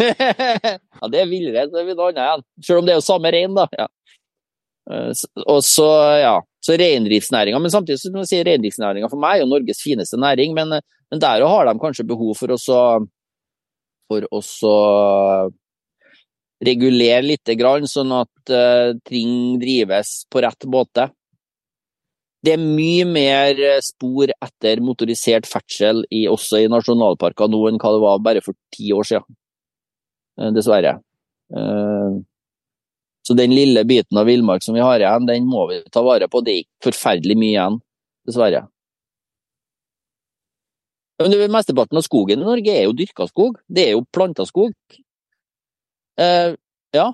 ja, 1.02 1.10
det 1.12 1.20
er 1.20 1.26
villrein, 1.28 1.72
det 1.72 1.82
er 1.82 1.90
noe 1.90 2.06
annet 2.06 2.22
igjen. 2.22 2.44
Selv 2.64 2.80
om 2.80 2.86
det 2.86 2.94
er 2.94 3.00
jo 3.00 3.04
samme 3.04 3.32
rein, 3.34 3.58
da. 3.58 3.66
Ja. 3.76 3.88
Og 5.44 5.60
så, 5.66 5.88
ja, 6.22 6.32
så 6.64 6.78
reindriftsnæringa. 6.80 7.60
Men 7.60 7.74
samtidig 7.74 8.00
som 8.00 8.16
jeg 8.22 8.30
sier 8.30 8.48
reindriftsnæringa 8.48 9.10
for 9.12 9.20
meg 9.20 9.36
er 9.36 9.44
jo 9.44 9.50
Norges 9.50 9.82
fineste 9.84 10.18
næring, 10.22 10.56
men, 10.56 10.78
men 10.80 11.22
der 11.22 11.44
har 11.44 11.68
de 11.68 11.76
kanskje 11.82 12.08
behov 12.08 12.32
for 12.40 12.56
å 12.56 12.60
for 14.10 14.26
å 14.34 14.40
regulere 16.66 17.22
litt, 17.24 17.52
sånn 17.88 18.12
at 18.12 18.52
uh, 18.52 18.90
ting 19.06 19.60
drives 19.62 20.26
på 20.28 20.42
rett 20.44 20.66
måte. 20.68 21.06
Det 22.44 22.56
er 22.56 22.60
mye 22.60 23.04
mer 23.04 23.58
spor 23.84 24.32
etter 24.32 24.80
motorisert 24.84 25.46
ferdsel 25.48 26.02
i, 26.10 26.26
også 26.28 26.64
i 26.64 26.70
nasjonalparker 26.72 27.48
nå 27.52 27.60
enn 27.68 27.80
hva 27.80 27.92
det 27.94 28.02
var 28.04 28.22
bare 28.24 28.42
for 28.44 28.56
ti 28.72 28.92
år 28.96 29.08
siden. 29.08 29.38
Dessverre. 30.56 30.94
Så 33.28 33.36
den 33.36 33.52
lille 33.52 33.84
biten 33.84 34.16
av 34.18 34.24
villmark 34.26 34.64
som 34.64 34.74
vi 34.74 34.80
har 34.80 35.02
igjen, 35.02 35.28
den 35.28 35.44
må 35.46 35.66
vi 35.68 35.82
ta 35.92 36.00
vare 36.02 36.30
på. 36.32 36.40
Det 36.40 36.54
er 36.54 36.62
ikke 36.64 36.88
forferdelig 36.88 37.36
mye 37.38 37.52
igjen, 37.52 37.76
dessverre. 38.26 38.64
Men 41.20 41.52
Mesteparten 41.52 41.98
av 42.00 42.04
skogen 42.06 42.40
i 42.40 42.46
Norge 42.46 42.72
er 42.72 42.86
jo 42.86 42.96
dyrka 42.96 43.26
skog. 43.28 43.58
Det 43.68 43.88
er 43.88 43.96
jo 43.96 44.06
planta 44.12 44.46
skog. 44.48 44.72
Eh, 46.20 46.54
ja. 46.96 47.10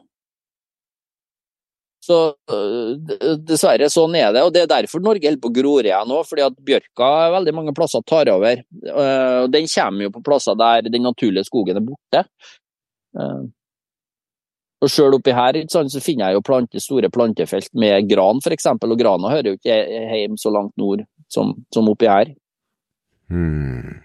Så 2.07 2.19
eh, 2.55 3.35
dessverre, 3.49 3.89
sånn 3.91 4.15
er 4.19 4.31
det. 4.37 4.45
Og 4.47 4.53
det 4.55 4.63
er 4.63 4.71
derfor 4.71 5.03
Norge 5.03 5.27
holder 5.27 5.43
på 5.43 5.51
å 5.51 5.57
gror 5.59 5.89
igjen 5.89 6.11
nå, 6.11 6.21
fordi 6.29 6.47
at 6.47 6.63
bjørka 6.71 7.11
veldig 7.35 7.57
mange 7.57 7.75
plasser 7.75 8.05
tar 8.07 8.31
over. 8.31 8.63
Eh, 8.63 9.43
den 9.51 9.67
kommer 9.75 10.07
jo 10.07 10.15
på 10.15 10.25
plasser 10.31 10.59
der 10.61 10.87
den 10.87 11.07
naturlige 11.07 11.49
skogen 11.49 11.83
er 11.83 11.87
borte. 11.89 12.25
Eh, 13.19 13.45
og 14.85 14.93
Sjøl 14.93 15.17
oppi 15.17 15.33
her 15.35 15.57
så 15.73 15.83
finner 16.05 16.29
jeg 16.29 16.37
jo 16.37 16.47
plante, 16.47 16.81
store 16.85 17.11
plantefelt 17.11 17.73
med 17.75 18.11
gran 18.11 18.43
f.eks., 18.45 18.69
og 18.77 18.99
grana 19.01 19.33
hører 19.33 19.55
jo 19.55 19.59
ikke 19.59 19.79
hjem 20.21 20.37
så 20.39 20.53
langt 20.53 20.77
nord 20.79 21.07
som, 21.33 21.57
som 21.75 21.89
oppi 21.91 22.11
her. 22.13 22.37
Hmm. 23.33 24.03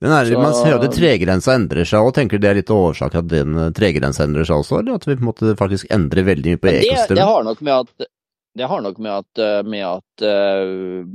Er, 0.00 0.26
så, 0.28 0.38
man 0.38 0.54
ser 0.54 0.74
jo 0.74 0.78
at 0.78 0.92
tregrensa 0.94 1.54
endrer 1.56 1.88
seg, 1.88 2.04
og 2.06 2.12
tenker 2.14 2.38
det 2.38 2.50
er 2.50 2.58
litt 2.60 2.70
årsak 2.70 3.14
at 3.18 3.30
den 3.30 3.56
eh, 3.58 3.70
tregrensa 3.74 4.26
endrer 4.26 4.46
seg 4.46 4.60
også, 4.60 4.82
eller 4.82 4.98
at 4.98 5.06
vi 5.08 5.16
på 5.16 5.24
en 5.24 5.30
måte 5.30 5.54
faktisk 5.58 5.88
endrer 5.94 6.26
veldig 6.28 6.54
mye 6.54 6.60
på 6.60 6.70
ekosystemet? 6.70 7.08
Det, 7.10 7.16
det 7.18 7.30
har 7.30 7.46
nok 7.48 7.62
med 7.64 7.74
at, 7.74 8.10
det 8.54 8.68
har 8.70 8.84
nok 8.84 9.00
med 9.02 9.14
at, 9.14 9.42
eh, 9.42 9.62
med 9.66 9.86
at 9.88 10.26
uh, 10.28 11.08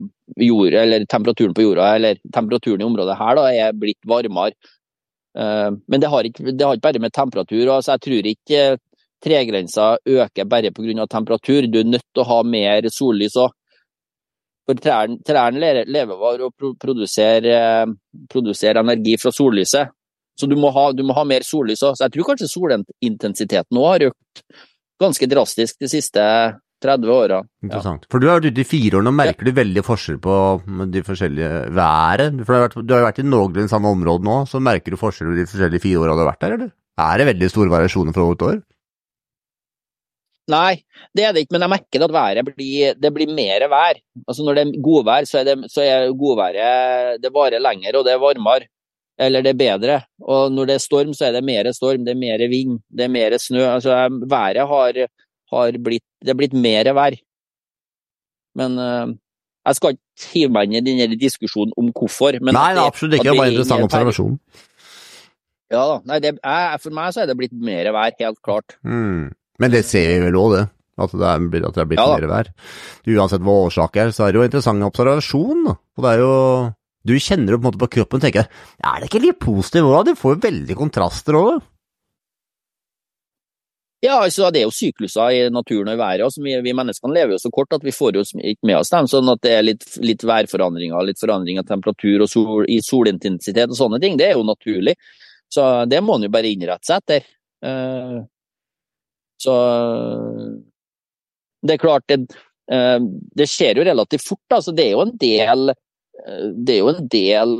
jord, 0.49 0.75
eller 0.81 1.05
temperaturen 1.13 1.55
på 1.55 1.67
jorda, 1.67 1.93
eller 1.95 2.19
temperaturen 2.35 2.83
i 2.83 2.89
området 2.89 3.19
her, 3.21 3.39
da, 3.39 3.45
er 3.67 3.79
blitt 3.79 4.01
varmere. 4.09 4.57
Uh, 5.37 5.77
men 5.87 6.01
det 6.01 6.09
har, 6.11 6.27
ikke, 6.27 6.49
det 6.49 6.65
har, 6.65 6.75
ikke, 6.75 6.87
bare 6.87 7.01
med 7.03 7.13
temperatur 7.13 7.69
altså 7.69 7.93
Jeg 7.93 8.01
tror 8.01 8.27
ikke 8.31 8.61
tregrensa 9.21 9.91
øker 10.09 10.47
bare 10.49 10.71
pga. 10.73 11.05
temperatur. 11.05 11.67
Du 11.69 11.79
er 11.79 11.91
nødt 11.93 12.07
til 12.13 12.23
å 12.23 12.27
ha 12.27 12.41
mer 12.43 12.89
sollys 12.91 13.37
òg. 13.37 13.53
For 14.69 14.77
trærne, 14.77 15.17
trærne 15.25 15.85
lever 15.89 16.13
av 16.13 16.43
å 16.45 16.51
produsere, 16.53 17.55
produsere, 18.29 18.83
energi 18.83 19.15
fra 19.17 19.33
sollyset. 19.33 19.95
Så 20.39 20.47
du 20.47 20.53
må 20.55 20.69
ha, 20.75 20.91
du 20.93 21.01
må 21.03 21.15
ha 21.17 21.25
mer 21.27 21.43
sollys 21.43 21.81
òg. 21.83 21.97
Så 21.97 22.05
jeg 22.05 22.13
tror 22.13 22.27
kanskje 22.29 22.51
solintensiteten 22.51 23.79
òg 23.81 23.87
har 23.89 24.05
økt 24.11 24.43
ganske 25.01 25.27
drastisk 25.31 25.79
de 25.81 25.89
siste 25.89 26.23
30 26.85 27.11
åra. 27.11 27.41
Interessant. 27.65 28.05
Ja. 28.05 28.11
For 28.13 28.21
du 28.21 28.29
har 28.29 28.39
vært 28.39 28.53
ute 28.53 28.63
i 28.63 28.67
fire 28.67 28.99
år, 28.99 29.05
nå 29.07 29.13
merker 29.15 29.47
ja. 29.47 29.49
du 29.49 29.59
veldig 29.59 29.83
forskjell 29.83 30.19
på 30.23 30.35
de 30.93 31.03
forskjellige 31.07 31.51
været? 31.75 32.39
For 32.45 32.53
du 32.53 32.55
har, 32.55 32.65
vært, 32.67 32.77
du 32.85 32.95
har 32.95 33.07
vært 33.09 33.21
i 33.23 33.27
noenlunde 33.27 33.71
samme 33.71 33.91
område 33.97 34.27
nå, 34.27 34.37
så 34.49 34.61
merker 34.63 34.95
du 34.95 35.01
forskjell 35.01 35.31
på 35.31 35.39
de 35.41 35.47
forskjellige 35.49 35.83
fire 35.87 36.03
åra 36.05 36.15
du 36.15 36.23
har 36.23 36.31
vært 36.31 36.45
der, 36.45 36.59
eller? 36.59 36.75
Er 36.99 37.19
det 37.19 37.29
veldig 37.33 37.49
store 37.51 37.73
variasjoner 37.73 38.15
fra 38.15 38.27
år 38.27 38.37
til 38.39 38.53
år? 38.53 38.61
Nei, 40.49 40.81
det 41.15 41.25
er 41.25 41.35
det 41.35 41.45
ikke, 41.45 41.55
men 41.55 41.65
jeg 41.65 41.73
merker 41.75 42.03
at 42.05 42.13
været 42.15 42.49
blir, 42.49 42.97
det 42.97 43.11
blir 43.13 43.31
mer 43.33 43.67
vær. 43.71 44.01
Altså 44.25 44.45
Når 44.45 44.57
det 44.57 44.65
er 44.65 44.81
godvær, 44.85 45.27
så 45.29 45.41
er, 45.41 45.47
det, 45.49 45.71
så 45.71 45.85
er 45.85 46.11
godværet 46.17 47.21
det 47.21 47.33
varer 47.33 47.61
lenger 47.61 47.99
og 47.99 48.05
det 48.07 48.15
er 48.15 48.21
varmere. 48.23 48.69
Eller 49.19 49.43
det 49.43 49.51
er 49.51 49.59
bedre. 49.59 49.95
Og 50.23 50.51
når 50.51 50.69
det 50.69 50.75
er 50.77 50.83
storm, 50.83 51.13
så 51.13 51.27
er 51.27 51.33
det 51.35 51.43
mer 51.43 51.67
storm, 51.75 52.05
det 52.07 52.13
er 52.15 52.19
mer 52.21 52.43
vind, 52.47 52.79
det 52.87 53.03
er 53.05 53.11
mer 53.11 53.35
snø. 53.37 53.65
Altså 53.67 53.95
været 54.31 54.67
har, 54.67 55.01
har 55.51 55.79
blitt 55.83 56.05
Det 56.21 56.31
er 56.31 56.39
blitt 56.39 56.53
mer 56.53 56.93
vær. 56.95 57.17
Men 58.55 58.79
uh, 58.79 59.11
jeg 59.67 59.75
skal 59.75 59.95
ikke 59.95 60.31
hive 60.33 60.53
meg 60.55 60.71
inn 60.71 60.79
i 60.79 60.85
denne 60.87 61.19
diskusjonen 61.19 61.75
om 61.77 61.91
hvorfor. 61.91 62.39
nei, 62.39 62.71
det, 62.75 62.83
absolutt 62.83 63.19
ikke. 63.19 63.29
Det 63.29 63.35
er 63.35 63.43
en 63.43 63.53
interessant 63.53 63.87
observasjon. 63.87 64.39
Ja 65.69 65.83
da. 65.85 65.97
Nei, 66.09 66.19
det, 66.23 66.31
jeg, 66.39 66.79
for 66.81 66.95
meg 66.97 67.13
så 67.13 67.23
er 67.23 67.29
det 67.29 67.37
blitt 67.37 67.53
mer 67.53 67.91
vær, 67.93 68.15
helt 68.19 68.39
klart. 68.45 68.79
Mm. 68.83 69.29
Men 69.59 69.73
det 69.73 69.85
ser 69.87 70.07
vi 70.13 70.19
vel 70.25 70.37
òg, 70.39 70.57
det. 70.57 70.65
At 70.99 71.15
det, 71.15 71.23
er, 71.23 71.63
at 71.63 71.77
det 71.77 71.81
er 71.83 71.87
blitt 71.87 72.01
ja, 72.01 72.11
mer 72.11 72.27
vær. 72.27 72.51
Uansett 73.07 73.43
hva 73.45 73.55
årsaken 73.69 74.01
er, 74.03 74.13
så 74.15 74.25
er 74.25 74.33
det 74.33 74.41
jo 74.41 74.47
interessant 74.49 74.87
observasjon. 74.89 75.69
Og 75.71 76.03
det 76.03 76.13
er 76.13 76.23
jo 76.25 76.35
Du 77.07 77.13
kjenner 77.15 77.53
det 77.53 77.57
på 77.57 77.63
en 77.63 77.67
måte 77.69 77.79
på 77.79 77.93
kroppen 77.95 78.19
og 78.19 78.23
tenker 78.25 78.49
er 78.49 78.95
det 78.99 79.07
ikke 79.07 79.21
litt 79.23 79.39
positivt 79.39 79.87
òg? 79.87 80.09
Du 80.09 80.19
får 80.19 80.35
jo 80.35 80.41
veldig 80.43 80.75
kontraster 80.79 81.37
òg. 81.39 81.61
Ja, 83.99 84.21
altså 84.23 84.47
det 84.51 84.61
er 84.61 84.67
jo 84.67 84.71
sykluser 84.71 85.33
i 85.35 85.39
naturen 85.51 85.89
og 85.91 85.97
i 85.97 85.99
været. 85.99 86.23
Altså, 86.23 86.43
vi, 86.43 86.53
vi 86.63 86.73
menneskene 86.75 87.15
lever 87.17 87.35
jo 87.35 87.41
så 87.41 87.51
kort 87.51 87.75
at 87.75 87.83
vi 87.83 87.91
får 87.91 88.15
jo 88.15 88.23
ikke 88.23 88.67
med 88.67 88.77
oss 88.77 88.91
dem. 88.93 89.09
Sånn 89.11 89.31
at 89.31 89.41
det 89.43 89.55
er 89.57 89.65
litt, 89.65 89.83
litt 89.99 90.23
værforandringer, 90.27 91.03
litt 91.07 91.19
forandring 91.19 91.59
av 91.59 91.67
temperatur 91.67 92.23
og 92.23 92.31
sol, 92.31 92.63
i 92.71 92.79
solintensitet 92.83 93.67
og 93.67 93.79
sånne 93.79 93.99
ting. 94.03 94.15
Det 94.19 94.29
er 94.29 94.37
jo 94.39 94.45
naturlig. 94.47 94.95
Så 95.51 95.65
det 95.91 95.99
må 96.05 96.15
en 96.15 96.27
jo 96.29 96.31
bare 96.31 96.51
innrette 96.51 96.87
seg 96.87 97.03
etter. 97.03 97.27
Uh, 97.65 98.23
så 99.39 99.55
det 101.65 101.75
er 101.75 101.81
klart, 101.81 102.05
det, 102.07 102.39
uh, 102.71 102.99
det 103.35 103.47
skjer 103.51 103.79
jo 103.79 103.87
relativt 103.87 104.25
fort. 104.27 104.45
Altså, 104.55 104.75
det 104.75 104.87
er 104.87 104.97
jo 104.97 105.05
en 105.05 105.15
del 105.19 105.71
uh, 105.73 106.49
det 106.55 106.75
er 106.75 106.81
jo 106.81 106.91
en 106.91 107.07
del 107.11 107.55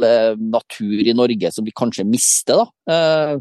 natur 0.51 1.07
i 1.07 1.15
Norge 1.15 1.51
som 1.55 1.67
vi 1.67 1.75
kanskje 1.75 2.07
mister, 2.07 2.65
da 2.89 3.39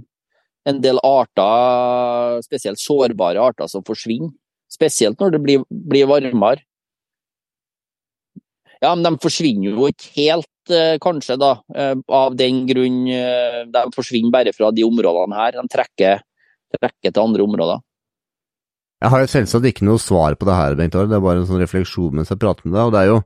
en 0.68 0.80
del 0.84 1.00
arter, 1.06 2.42
spesielt 2.44 2.80
sårbare 2.82 3.40
arter, 3.40 3.68
som 3.70 3.84
forsvinner. 3.86 4.32
Spesielt 4.68 5.20
når 5.20 5.34
det 5.34 5.42
blir, 5.44 5.64
blir 5.70 6.08
varmere. 6.10 6.64
Ja, 8.82 8.92
men 8.92 9.06
de 9.06 9.14
forsvinner 9.22 9.72
jo 9.72 9.88
ikke 9.90 10.12
helt, 10.14 10.70
eh, 10.70 10.98
kanskje, 11.02 11.38
da, 11.40 11.56
eh, 11.74 11.96
av 12.14 12.36
den 12.36 12.66
grunn. 12.68 13.00
Eh, 13.10 13.64
de 13.72 13.84
forsvinner 13.96 14.30
bare 14.30 14.52
fra 14.54 14.70
de 14.70 14.84
områdene 14.86 15.34
her. 15.34 15.56
De 15.56 15.64
trekker, 15.72 16.22
trekker 16.76 17.10
til 17.10 17.22
andre 17.22 17.42
områder. 17.42 17.82
Jeg 18.98 19.12
har 19.14 19.22
jo 19.22 19.30
selvsagt 19.30 19.68
ikke 19.70 19.86
noe 19.86 20.02
svar 20.02 20.34
på 20.34 20.48
det 20.48 20.56
her, 20.58 20.74
Bengt 20.78 20.96
Are. 20.98 21.06
Det 21.10 21.18
er 21.18 21.22
bare 21.22 21.42
en 21.42 21.46
sånn 21.48 21.62
refleksjon 21.62 22.18
mens 22.18 22.32
jeg 22.32 22.40
prater 22.42 22.66
med 22.66 22.74
deg. 22.74 22.88
og 22.88 22.94
det 22.94 23.04
er 23.04 23.12
jo 23.12 23.22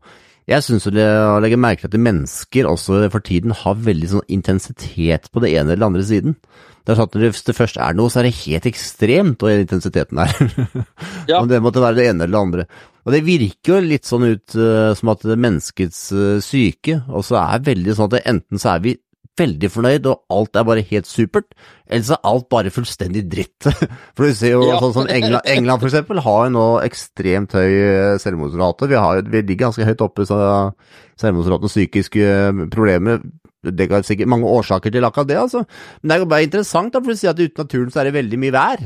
jeg 0.50 0.64
syns 0.66 0.88
å 0.90 0.92
legge 1.38 1.58
merke 1.60 1.86
til 1.86 1.92
at 1.92 2.02
mennesker 2.02 2.66
også 2.66 3.04
for 3.12 3.22
tiden 3.22 3.54
har 3.54 3.78
veldig 3.78 4.08
sånn 4.10 4.24
intensitet 4.32 5.28
på 5.30 5.42
det 5.44 5.52
ene 5.54 5.76
eller 5.76 5.86
andre 5.86 6.02
siden. 6.06 6.34
Det 6.82 6.92
er 6.92 6.98
sånn 6.98 7.10
at 7.12 7.18
Hvis 7.22 7.44
det 7.46 7.54
først 7.54 7.78
er 7.78 7.94
noe, 7.94 8.10
så 8.10 8.20
er 8.20 8.26
det 8.26 8.40
helt 8.42 8.66
ekstremt 8.66 9.44
og 9.46 9.52
intensiteten 9.54 10.18
er. 10.18 10.34
Ja. 11.30 11.38
Om 11.38 11.46
det 11.46 11.60
måtte 11.62 11.78
være 11.78 12.00
det 12.00 12.08
ene 12.10 12.24
eller 12.26 12.34
det 12.34 12.40
andre. 12.42 12.62
Og 13.06 13.14
det 13.14 13.20
virker 13.22 13.76
jo 13.76 13.84
litt 13.86 14.08
sånn 14.08 14.24
ut 14.26 14.56
uh, 14.58 14.90
som 14.98 15.12
at 15.12 15.22
det 15.22 15.36
er 15.36 15.44
menneskets 15.44 16.00
uh, 16.10 16.40
syke 16.42 16.96
også 17.06 17.38
er 17.38 17.62
veldig 17.68 17.94
sånn 17.94 18.08
at 18.10 18.16
det, 18.16 18.22
enten 18.32 18.58
så 18.58 18.72
er 18.72 18.82
vi 18.82 18.96
veldig 19.40 19.70
fornøyd 19.72 20.08
og 20.10 20.34
alt 20.34 20.58
er 20.60 20.66
bare 20.68 20.84
helt 20.90 21.08
supert, 21.08 21.54
Ellers 21.92 22.12
er 22.14 22.20
alt 22.28 22.48
bare 22.52 22.72
fullstendig 22.72 23.26
dritt. 23.28 23.68
For 24.16 24.24
du 24.24 24.36
ser 24.36 24.54
jo 24.54 24.64
ja. 24.68 24.78
sånn 24.80 24.94
som 24.96 25.10
England, 25.12 25.44
England 25.50 25.82
for 25.82 25.90
eksempel 25.90 26.22
har 26.24 26.46
jo 26.46 26.54
nå 26.54 26.66
ekstremt 26.86 27.52
høy 27.58 27.68
eh, 27.68 28.16
selvmordsrate. 28.22 28.88
Vi, 28.88 28.96
har, 28.96 29.20
vi 29.28 29.42
ligger 29.42 29.66
ganske 29.66 29.88
høyt 29.88 30.04
oppe 30.04 30.24
i 30.24 30.30
selvmordsraten 30.30 31.68
og 31.68 31.72
psykiske 31.72 32.32
problemer 32.72 33.20
det 33.62 33.86
kan 33.90 34.02
sikkert 34.02 34.30
mange 34.30 34.50
årsaker 34.50 34.90
til 34.90 35.04
akkurat 35.06 35.28
det, 35.28 35.38
altså. 35.38 35.62
Men 36.02 36.10
det 36.10 36.14
er 36.16 36.22
jo 36.24 36.30
bare 36.32 36.46
interessant, 36.48 36.92
da, 36.94 37.02
for 37.02 37.14
å 37.14 37.18
si 37.18 37.28
at 37.30 37.38
uten 37.38 37.62
naturen 37.62 37.92
så 37.94 38.02
er 38.02 38.08
det 38.08 38.16
veldig 38.16 38.40
mye 38.42 38.54
vær. 38.54 38.82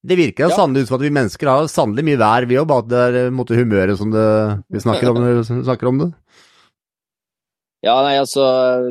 Det 0.00 0.16
virker 0.16 0.46
ja. 0.46 0.56
sannelig 0.56 0.86
ut 0.86 0.90
som 0.90 0.96
at 0.96 1.04
vi 1.04 1.12
mennesker 1.12 1.50
har 1.50 1.66
sannelig 1.68 2.04
mye 2.06 2.20
vær, 2.20 2.46
vi 2.48 2.58
òg, 2.60 2.68
bare 2.70 2.84
at 2.84 2.90
det 2.92 3.00
er 3.08 3.18
eh, 3.24 3.32
måte, 3.34 3.58
humøret 3.58 3.98
som 4.00 4.12
det, 4.14 4.26
vi 4.70 4.82
snakker 4.84 5.10
om, 5.10 5.42
snakker 5.68 5.90
om, 5.90 6.04
det. 6.04 6.10
Ja, 7.80 7.94
nei, 8.04 8.16
altså, 8.20 8.44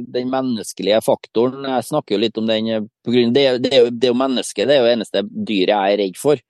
den 0.09 0.31
menneskelige 0.33 1.01
faktoren, 1.05 1.65
jeg 1.67 1.85
snakker 1.85 2.15
jo 2.15 2.21
litt 2.23 2.37
om 2.41 2.47
den 2.49 2.69
eh, 2.73 2.85
på 3.05 3.13
grunn, 3.13 3.35
det, 3.35 3.43
det, 3.61 3.73
er 3.73 3.83
jo, 3.83 3.91
det 3.93 4.07
er 4.07 4.13
jo 4.15 4.17
mennesket, 4.17 4.65
det 4.65 4.75
er 4.75 4.79
jo 4.81 4.87
det 4.87 4.95
eneste 4.95 5.21
dyret 5.29 5.73
jeg 5.75 5.93
er 5.93 6.01
redd 6.03 6.17
for. 6.17 6.41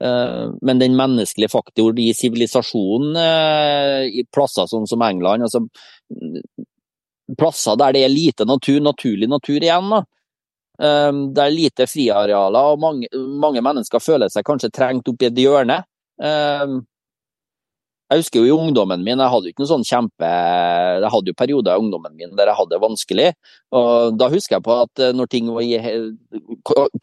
Uh, 0.00 0.54
men 0.64 0.78
den 0.80 0.94
menneskelige 0.96 1.52
faktoren 1.52 1.98
i 2.00 2.14
sivilisasjonen 2.16 3.18
uh, 3.20 4.06
i 4.08 4.22
plasser 4.32 4.64
sånn 4.70 4.86
som 4.88 5.02
England 5.04 5.44
altså 5.44 5.60
plasser 7.36 7.76
der 7.76 7.92
det 7.92 8.06
er 8.06 8.14
lite 8.14 8.46
natur, 8.48 8.78
naturlig 8.80 9.28
natur 9.28 9.58
igjen. 9.60 9.92
da. 9.92 10.00
Um, 10.80 11.20
det 11.36 11.44
er 11.44 11.52
lite 11.52 11.88
friarealer, 11.90 12.70
og 12.72 12.80
mange, 12.80 13.10
mange, 13.42 13.60
mennesker 13.60 14.00
føler 14.00 14.32
seg 14.32 14.46
kanskje 14.48 14.72
trengt 14.72 15.10
opp 15.12 15.20
i 15.20 15.28
et 15.28 15.42
hjørne. 15.42 15.82
Jeg 18.10 18.24
husker 18.24 18.42
jo 18.42 18.48
i 18.48 18.54
ungdommen 18.66 19.04
min, 19.06 19.20
jeg 19.22 19.30
hadde 19.30 19.46
jo 19.46 19.52
ikke 19.54 19.62
noe 19.62 19.70
sånn 19.70 19.84
kjempe 19.86 20.26
Jeg 20.26 21.10
hadde 21.14 21.30
jo 21.30 21.36
perioder 21.38 21.76
i 21.76 21.82
ungdommen 21.84 22.16
min 22.18 22.32
der 22.34 22.50
jeg 22.50 22.58
hadde 22.58 22.74
det 22.74 22.80
vanskelig. 22.82 23.28
og 23.78 24.16
Da 24.18 24.26
husker 24.32 24.56
jeg 24.56 24.66
på 24.66 24.78
at 24.82 25.02
eh, 25.06 25.12
når 25.14 25.30
ting 25.30 25.52
var 25.54 25.62
i 25.62 25.78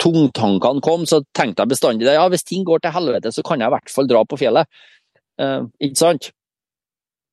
tungtankene 0.03 0.84
kom, 0.84 1.05
så 1.08 1.22
tenkte 1.38 1.64
jeg 1.64 1.72
bestandig 1.72 2.12
ja, 2.12 2.28
hvis 2.28 2.43
ting 2.43 2.68
går 2.68 2.84
til 2.84 2.95
helvete, 2.97 3.32
så 3.32 3.45
kan 3.47 3.64
jeg 3.64 3.72
i 3.72 3.76
hvert 3.78 3.93
fall 3.93 4.12
dra 4.12 4.26
på 4.28 4.41
fjellet. 4.43 4.68
Eh, 5.39 5.64
ikke 5.88 6.01
sant? 6.03 6.30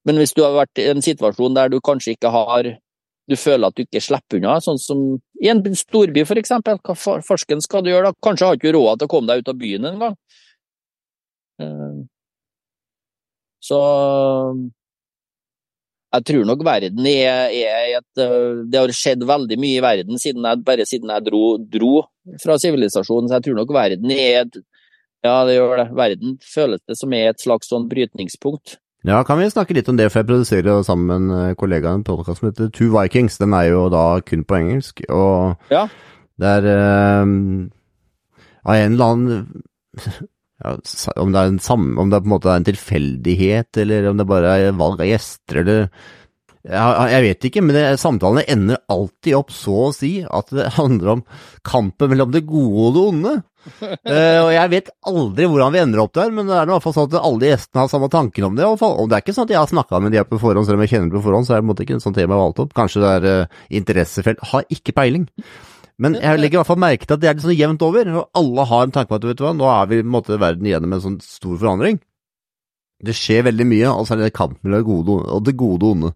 Men 0.06 0.22
hvis 0.22 0.36
du 0.36 0.44
har 0.44 0.54
vært 0.54 0.78
i 0.78 0.86
en 0.92 1.02
situasjon 1.02 1.58
der 1.58 1.74
du 1.74 1.80
kanskje 1.82 2.14
ikke 2.14 2.30
har 2.30 2.76
du 3.24 3.36
føler 3.40 3.70
at 3.70 3.76
du 3.76 3.86
ikke 3.86 4.02
slipper 4.04 4.38
unna, 4.38 4.58
sånn 4.60 4.78
som 4.78 5.04
i 5.40 5.48
en 5.50 5.62
storby 5.80 6.22
f.eks. 6.26 6.52
Hva 6.60 7.20
farsken 7.24 7.62
skal 7.64 7.82
du 7.82 7.90
gjøre 7.90 8.10
da? 8.10 8.18
Kanskje 8.22 8.46
har 8.46 8.54
du 8.54 8.60
ikke 8.60 8.76
råd 8.76 9.00
til 9.00 9.08
å 9.08 9.12
komme 9.14 9.30
deg 9.32 9.42
ut 9.42 9.50
av 9.50 9.60
byen 9.60 9.88
engang. 9.94 10.18
Så 13.64 13.80
jeg 16.14 16.26
tror 16.28 16.44
nok 16.46 16.62
verden 16.66 17.06
er, 17.10 17.50
er 17.50 17.96
et 17.98 18.22
eh, 18.22 18.62
Det 18.70 18.78
har 18.80 18.92
skjedd 18.94 19.24
veldig 19.26 19.58
mye 19.58 19.80
i 19.80 19.82
verden 19.82 20.20
siden 20.20 20.46
jeg, 20.46 20.62
bare 20.66 20.86
siden 20.86 21.10
jeg 21.10 21.26
dro, 21.26 21.42
dro 21.58 22.04
fra 22.42 22.58
sivilisasjonen, 22.60 23.28
så 23.28 23.38
jeg 23.38 23.48
tror 23.48 23.58
nok 23.62 23.74
verden 23.74 24.14
er 24.14 24.44
et 24.44 24.62
Ja, 25.24 25.38
det 25.48 25.56
gjør 25.56 25.78
det. 25.80 25.88
Verden 25.96 26.38
føles 26.44 26.82
det 26.84 26.98
som 27.00 27.14
er 27.16 27.30
et 27.30 27.40
slags 27.40 27.70
sånn 27.72 27.86
brytningspunkt. 27.88 28.76
Ja, 29.08 29.22
kan 29.24 29.38
vi 29.40 29.46
snakke 29.48 29.72
litt 29.76 29.88
om 29.88 29.96
det, 29.96 30.10
for 30.12 30.20
jeg 30.20 30.28
produserer 30.28 30.82
sammen 30.84 31.08
med 31.08 31.16
en 31.16 31.48
eh, 31.50 31.56
kollega 31.60 31.92
en 31.92 32.04
podkast 32.04 32.40
som 32.40 32.50
heter 32.50 32.68
Two 32.72 32.90
Vikings. 32.92 33.38
Den 33.40 33.56
er 33.56 33.70
jo 33.70 33.86
da 33.92 34.04
kun 34.24 34.44
på 34.48 34.58
engelsk, 34.60 35.00
og 35.12 35.72
ja. 35.72 35.86
det 36.40 36.52
er 36.58 36.68
um, 37.24 37.34
av 38.64 38.78
en 38.80 38.96
eller 38.96 39.14
annen 39.14 39.64
ja, 40.64 40.74
om, 41.20 41.32
det 41.34 41.40
er 41.40 41.52
en 41.52 41.62
sam, 41.62 41.86
om 42.00 42.10
det 42.10 42.22
på 42.24 42.30
en 42.30 42.34
måte 42.34 42.50
er 42.52 42.60
en 42.60 42.68
tilfeldighet, 42.68 43.82
eller 43.84 44.10
om 44.10 44.20
det 44.20 44.28
bare 44.28 44.58
er 44.58 44.76
valg 44.78 45.02
av 45.04 45.10
gjester, 45.10 45.62
eller 45.62 45.88
jeg, 46.64 47.08
jeg 47.12 47.24
vet 47.26 47.46
ikke, 47.50 47.60
men 47.60 47.76
det, 47.76 47.82
samtalene 48.00 48.46
ender 48.48 48.80
alltid 48.88 49.34
opp 49.36 49.50
så 49.52 49.74
å 49.90 49.90
si 49.92 50.14
at 50.24 50.52
det 50.56 50.70
handler 50.78 51.18
om 51.18 51.24
kampen 51.66 52.08
mellom 52.14 52.32
det 52.32 52.46
gode 52.48 52.86
og 52.86 52.94
det 52.94 53.02
onde 53.10 53.34
uh, 53.34 54.40
og 54.46 54.50
jeg 54.54 54.70
vet 54.72 54.88
aldri 55.10 55.48
hvordan 55.50 55.74
vi 55.74 55.82
ender 55.82 56.00
opp 56.04 56.14
der, 56.16 56.32
men 56.32 56.48
det 56.48 56.56
er 56.56 56.68
i 56.68 56.72
hvert 56.72 56.86
fall 56.86 56.96
sånn 56.96 57.10
at 57.10 57.18
alle 57.20 57.50
gjestene 57.50 57.84
har 57.84 57.92
samme 57.92 58.08
tanker 58.12 58.48
om 58.48 58.56
det. 58.56 58.64
Og 58.64 59.04
det 59.08 59.18
er 59.18 59.24
ikke 59.24 59.36
sånn 59.36 59.48
at 59.48 59.54
jeg 59.54 59.60
har 59.60 59.70
snakka 59.70 60.00
med 60.04 60.16
de 60.16 60.24
på 60.28 60.40
forhånd, 60.40 60.68
selv 60.68 60.80
om 60.80 60.86
jeg 60.86 60.94
kjenner 60.94 61.10
dem 61.10 61.18
på 61.18 61.26
forhånd, 61.28 61.48
så 61.48 61.56
er 61.58 61.68
det 61.68 61.86
ikke 61.86 61.98
en 61.98 62.04
sånn 62.06 62.16
tema 62.16 62.32
jeg 62.32 62.38
har 62.38 62.44
valgt 62.46 62.64
opp. 62.64 62.74
Kanskje 62.80 63.04
det 63.04 63.12
er 63.12 63.28
uh, 63.28 63.62
interessefelt. 63.80 64.44
Har 64.52 64.68
ikke 64.72 64.96
peiling. 64.96 65.28
Men 66.02 66.16
jeg 66.18 66.40
legger 66.40 66.58
i 66.58 66.60
hvert 66.60 66.70
fall 66.72 66.82
merke 66.82 67.06
til 67.06 67.14
at 67.14 67.22
det 67.22 67.28
er 67.30 67.36
litt 67.36 67.44
sånn 67.44 67.54
jevnt 67.54 67.84
over, 67.86 68.08
og 68.18 68.40
alle 68.40 68.64
har 68.70 68.86
en 68.86 68.94
tanke 68.94 69.12
på 69.12 69.20
at 69.20 69.28
vet 69.28 69.38
du 69.38 69.44
hva, 69.46 69.52
nå 69.54 69.68
er 69.70 69.86
vi 69.90 70.00
i 70.00 70.02
en 70.02 70.10
måte 70.10 70.38
verden 70.42 70.66
igjennom 70.66 70.96
en 70.96 71.04
sånn 71.04 71.20
stor 71.22 71.54
forandring. 71.60 72.00
Det 73.04 73.14
skjer 73.14 73.44
veldig 73.46 73.66
mye, 73.68 73.90
og 73.92 74.06
så 74.06 74.14
er 74.14 74.24
det 74.24 74.34
kampen 74.34 74.58
mellom 74.64 74.80
det 74.80 74.88
gode 74.88 75.16
og 75.36 75.44
det 75.46 75.54
gode 75.60 75.90
onde. 75.92 76.10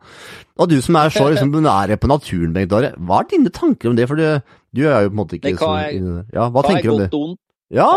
Og 0.59 0.71
du 0.71 0.79
som 0.83 0.99
er 0.99 1.13
så 1.15 1.27
liksom, 1.31 1.53
nære 1.63 1.99
på 2.01 2.11
naturen, 2.11 2.55
Bengt 2.57 2.75
Are, 2.75 2.95
hva 2.97 3.21
er 3.23 3.31
dine 3.31 3.53
tanker 3.55 3.91
om 3.91 3.99
det? 3.99 4.07
For 4.11 4.19
du, 4.19 4.55
du 4.75 4.83
er 4.87 5.05
jo 5.05 5.13
på 5.13 5.15
en 5.15 5.21
måte 5.21 5.39
ikke 5.39 5.55
så 5.61 5.75
Ja, 5.77 6.47
hva, 6.47 6.49
hva 6.55 6.65
tenker 6.67 6.89
du 6.89 6.95
om 6.95 7.03
det? 7.03 7.11
Ondt? 7.19 7.41
Ja, 7.75 7.89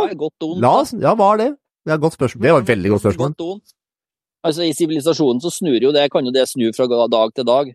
la 0.59 0.73
oss, 0.81 0.91
ja, 0.99 1.13
hva 1.15 1.29
er 1.33 1.39
det? 1.39 1.51
Det 1.85 1.93
er 1.93 1.97
et 1.97 2.03
godt 2.03 2.17
spørsmål. 2.17 2.43
Det 2.43 2.51
var 2.53 2.65
et 2.65 2.73
veldig 2.73 2.91
godt 2.91 3.05
spørsmål. 3.05 3.37
Altså, 4.41 4.65
I 4.65 4.73
sivilisasjonen 4.75 5.41
så 5.41 5.53
snur 5.53 5.79
jo 5.79 5.93
det, 5.95 6.09
kan 6.11 6.25
jo 6.25 6.33
det 6.35 6.43
snu 6.49 6.67
fra 6.75 6.89
dag 6.89 7.33
til 7.37 7.47
dag. 7.47 7.71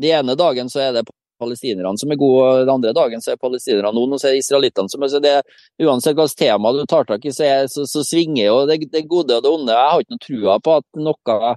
De 0.00 0.10
ene 0.14 0.36
dagen 0.38 0.70
så 0.70 0.84
er 0.84 0.96
det 0.96 1.04
palestinerne 1.40 1.98
som 2.00 2.12
er 2.12 2.20
gode, 2.20 2.44
og 2.46 2.62
den 2.62 2.72
andre 2.74 2.94
dagen 2.96 3.22
så 3.24 3.34
er 3.34 3.40
palestinerne 3.40 3.92
noen, 3.96 4.14
og 4.16 4.22
så 4.22 4.30
er 4.30 4.38
israelittene 4.38 4.92
som 4.92 5.04
er 5.06 5.14
det, 5.24 5.34
Uansett 5.82 6.16
hvilket 6.16 6.40
tema 6.44 6.72
du 6.74 6.84
tar 6.90 7.08
tak 7.08 7.24
i, 7.26 7.32
så, 7.34 7.46
er, 7.46 7.68
så, 7.72 7.86
så 7.90 8.04
svinger 8.06 8.44
jo 8.46 8.58
det, 8.70 8.80
det, 8.92 9.06
gode 9.10 9.38
og 9.38 9.44
det 9.44 9.52
onde. 9.52 9.74
Jeg 9.74 9.92
har 9.92 10.04
ikke 10.04 10.16
noe 10.16 10.26
trua 10.26 10.58
på 10.62 10.76
at 10.80 11.02
noe, 11.08 11.54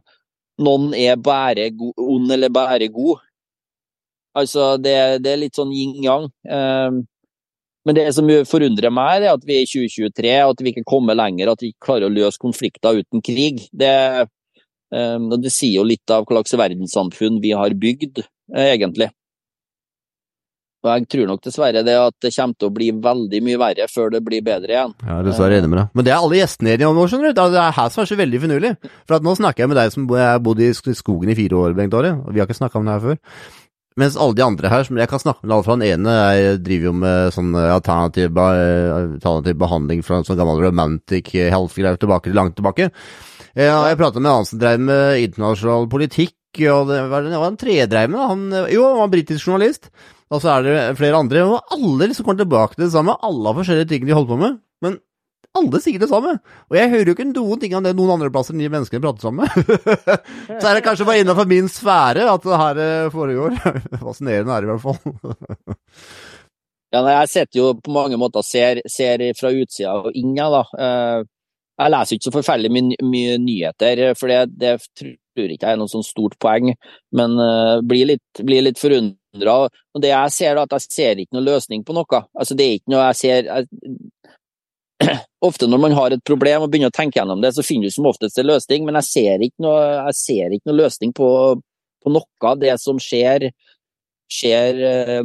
noen 0.68 0.90
er 0.98 1.20
bare 1.22 1.70
ond 1.78 2.34
eller 2.34 2.54
bare 2.54 2.90
god. 2.94 3.24
Altså, 4.38 4.76
det, 4.82 4.96
det 5.26 5.34
er 5.34 5.40
litt 5.42 5.58
sånn 5.58 5.74
yin-yang. 5.74 6.28
Um, 6.46 7.06
men 7.88 7.96
det 7.96 8.10
som 8.14 8.28
forundrer 8.50 8.92
meg, 8.94 9.24
er 9.24 9.32
at 9.32 9.46
vi 9.48 9.62
er 9.62 9.64
i 9.64 9.70
2023, 9.70 10.34
at 10.44 10.64
vi 10.64 10.74
ikke 10.74 10.90
kommer 10.90 11.16
lenger, 11.18 11.54
at 11.54 11.62
vi 11.64 11.72
ikke 11.72 11.86
klarer 11.88 12.10
å 12.10 12.14
løse 12.14 12.42
konflikter 12.42 13.00
uten 13.00 13.24
krig. 13.24 13.64
Det, 13.72 14.28
um, 14.92 15.30
det 15.32 15.54
sier 15.56 15.80
jo 15.80 15.86
litt 15.88 16.14
av 16.14 16.26
hva 16.28 16.36
slags 16.36 16.58
verdenssamfunn 16.60 17.40
vi 17.44 17.54
har 17.56 17.78
bygd, 17.80 18.26
eh, 18.58 18.74
egentlig. 18.76 19.08
Og 20.86 20.92
jeg 20.92 21.08
tror 21.10 21.30
nok 21.32 21.44
dessverre 21.44 21.82
det 21.84 21.96
at 22.00 22.16
det 22.24 22.32
kommer 22.36 22.58
til 22.60 22.70
å 22.70 22.76
bli 22.76 22.88
veldig 23.04 23.40
mye 23.48 23.60
verre 23.62 23.88
før 23.90 24.12
det 24.14 24.22
blir 24.26 24.44
bedre 24.46 24.76
igjen. 24.76 24.96
Ja, 25.04 25.20
dessverre 25.26 25.58
enig 25.58 25.72
med 25.72 25.82
deg. 25.82 25.94
Men 25.98 26.08
det 26.08 26.14
er 26.14 26.20
alle 26.22 26.40
gjestene 26.40 26.74
enige 26.76 26.90
om 26.92 27.00
nå, 27.00 27.08
skjønner 27.10 27.34
du. 27.34 27.42
Det 27.42 27.62
er 27.64 27.78
her 27.80 27.94
som 27.94 28.04
er 28.04 28.12
så 28.12 28.20
veldig 28.20 28.42
finurlig. 28.46 28.74
For 29.10 29.26
nå 29.26 29.38
snakker 29.42 29.66
jeg 29.66 29.74
med 29.74 29.80
deg 29.82 29.94
som 29.96 30.10
har 30.14 30.44
bodd 30.46 30.62
i 30.62 30.74
skogen 30.78 31.34
i 31.34 31.38
fire 31.38 31.64
år, 31.64 31.78
Bengt 31.78 31.98
Åre, 31.98 32.14
og 32.22 32.30
vi 32.36 32.44
har 32.44 32.50
ikke 32.50 32.62
snakka 32.62 32.80
om 32.80 32.88
det 32.88 32.98
her 32.98 33.08
før. 33.08 33.24
Mens 33.98 34.18
alle 34.22 34.38
de 34.38 34.46
andre 34.46 34.70
her, 34.70 34.84
som 34.86 35.00
jeg 35.02 35.10
kan 35.10 35.22
snakke 35.24 35.42
med 35.42 35.56
alle 35.56 35.66
fra 35.66 35.76
den 35.80 35.88
ene, 35.88 36.14
jeg 36.38 36.60
driver 36.62 36.86
jo 36.92 36.98
med 37.02 37.32
sånn 37.34 37.56
eh, 37.58 37.72
alternativ, 37.74 38.38
alternativ 38.38 39.58
behandling 39.58 40.04
fra 40.06 40.20
en 40.20 40.28
sånn 40.28 40.38
gammel 40.38 40.62
romantic 40.68 41.34
health-greier 41.34 41.98
tilbake, 41.98 42.34
langt 42.38 42.60
tilbake. 42.60 42.92
Jeg, 43.58 43.66
jeg 43.66 43.98
prata 43.98 44.22
med 44.22 44.28
en 44.28 44.34
annen 44.36 44.50
som 44.52 44.62
drev 44.62 44.84
med 44.86 45.24
internasjonal 45.24 45.90
politikk, 45.90 46.37
og 46.74 46.91
det 46.91 47.01
var, 47.12 47.26
det 47.26 47.41
var 47.41 47.51
en 47.51 47.60
tredreiv. 47.60 48.16
Han, 48.18 48.45
jo, 48.74 48.86
han 48.88 49.01
var 49.03 49.12
britisk 49.14 49.47
journalist, 49.47 49.91
og 50.34 50.41
så 50.43 50.55
er 50.58 50.66
det 50.66 50.78
flere 50.99 51.20
andre. 51.20 51.43
Og 51.47 51.76
alle 51.76 52.10
liksom 52.10 52.28
kommer 52.28 52.41
tilbake 52.43 52.76
til 52.76 52.88
det 52.88 52.93
samme. 52.95 53.16
Alle 53.24 53.51
har 53.51 53.60
forskjellige 53.60 53.91
ting 53.93 54.08
de 54.08 54.16
holder 54.18 54.34
på 54.34 54.39
med. 54.41 54.58
Men 54.84 54.97
alle 55.58 55.82
sier 55.82 56.01
det 56.01 56.10
samme. 56.12 56.36
Og 56.70 56.78
jeg 56.78 56.91
hører 56.91 57.12
jo 57.12 57.16
ikke 57.16 57.28
noen 57.30 57.62
ting 57.62 57.76
om 57.78 57.86
det 57.86 57.95
noen 57.97 58.16
andre 58.18 58.32
plasser 58.34 58.55
enn 58.55 58.64
de 58.64 58.72
menneskene 58.72 59.03
prater 59.03 59.26
sammen 59.26 59.47
så 60.62 60.70
er 60.70 60.78
det 60.78 60.84
kanskje 60.86 61.08
bare 61.08 61.24
innenfor 61.24 61.47
min 61.49 61.70
sfære 61.72 62.28
at 62.30 62.45
det 62.45 62.60
her 62.62 62.82
eh, 62.84 63.14
foregår. 63.14 63.55
Fascinerende 64.03 64.53
er 64.53 64.66
det 64.66 64.70
i 64.70 64.74
hvert 64.74 64.86
fall. 64.86 65.32
ja, 66.95 67.01
jeg 67.01 67.32
sitter 67.34 67.62
jo 67.62 67.72
på 67.82 67.95
mange 67.95 68.20
måter 68.22 68.45
ser, 68.45 68.84
ser 68.91 69.24
fra 69.39 69.53
utsida 69.53 69.95
og 70.01 70.12
inn, 70.18 70.36
ja, 70.38 70.49
da. 70.53 70.64
Eh, 70.78 71.26
jeg 71.78 71.93
leser 71.93 72.18
ikke 72.18 72.26
så 72.26 72.34
forferdelig 72.34 72.86
mye 73.05 73.38
nyheter, 73.38 73.99
for 74.18 74.34
det, 74.34 74.39
det, 74.58 74.72
tror 75.38 75.54
ikke 75.54 75.70
jeg 75.70 75.78
er 75.78 75.80
noe 75.80 75.92
sånn 75.92 76.06
stort 76.06 76.38
poeng, 76.44 76.74
men 77.16 77.38
uh, 77.38 77.78
blir 77.86 78.10
litt, 78.14 78.42
blir 78.42 78.66
litt 78.66 78.82
forundra. 78.82 79.58
Og 79.68 80.04
det 80.04 80.12
jeg 80.12 80.34
ser, 80.34 80.58
da, 80.58 80.66
at 80.66 80.78
jeg 80.78 80.96
ser 80.98 81.22
ikke 81.22 81.38
noe 81.38 81.46
løsning 81.46 81.86
på 81.86 81.96
noe. 81.98 82.24
Altså, 82.34 82.58
det 82.58 82.66
er 82.66 82.80
ikke 82.80 82.96
noe 82.96 83.10
jeg 83.12 83.20
ser 83.22 83.52
jeg, 83.52 83.68
Ofte 85.48 85.68
når 85.70 85.82
man 85.84 85.94
har 85.94 86.14
et 86.14 86.24
problem 86.26 86.66
og 86.66 86.72
begynner 86.74 86.90
å 86.90 86.96
tenke 86.96 87.20
gjennom 87.20 87.44
det, 87.44 87.54
så 87.54 87.66
finner 87.66 87.90
du 87.90 87.94
som 87.94 88.08
oftest 88.10 88.40
en 88.42 88.50
løsning, 88.50 88.88
men 88.88 88.98
jeg 88.98 89.10
ser 89.12 89.44
ikke 89.46 89.66
noe, 89.68 89.82
jeg 90.10 90.18
ser 90.18 90.56
ikke 90.56 90.72
noe 90.72 90.80
løsning 90.80 91.14
på, 91.18 91.30
på, 92.04 92.14
noe 92.14 92.50
av 92.50 92.58
det 92.64 92.74
som 92.82 92.98
skjer, 93.02 93.50
skjer 94.34 94.82
uh, 94.82 95.22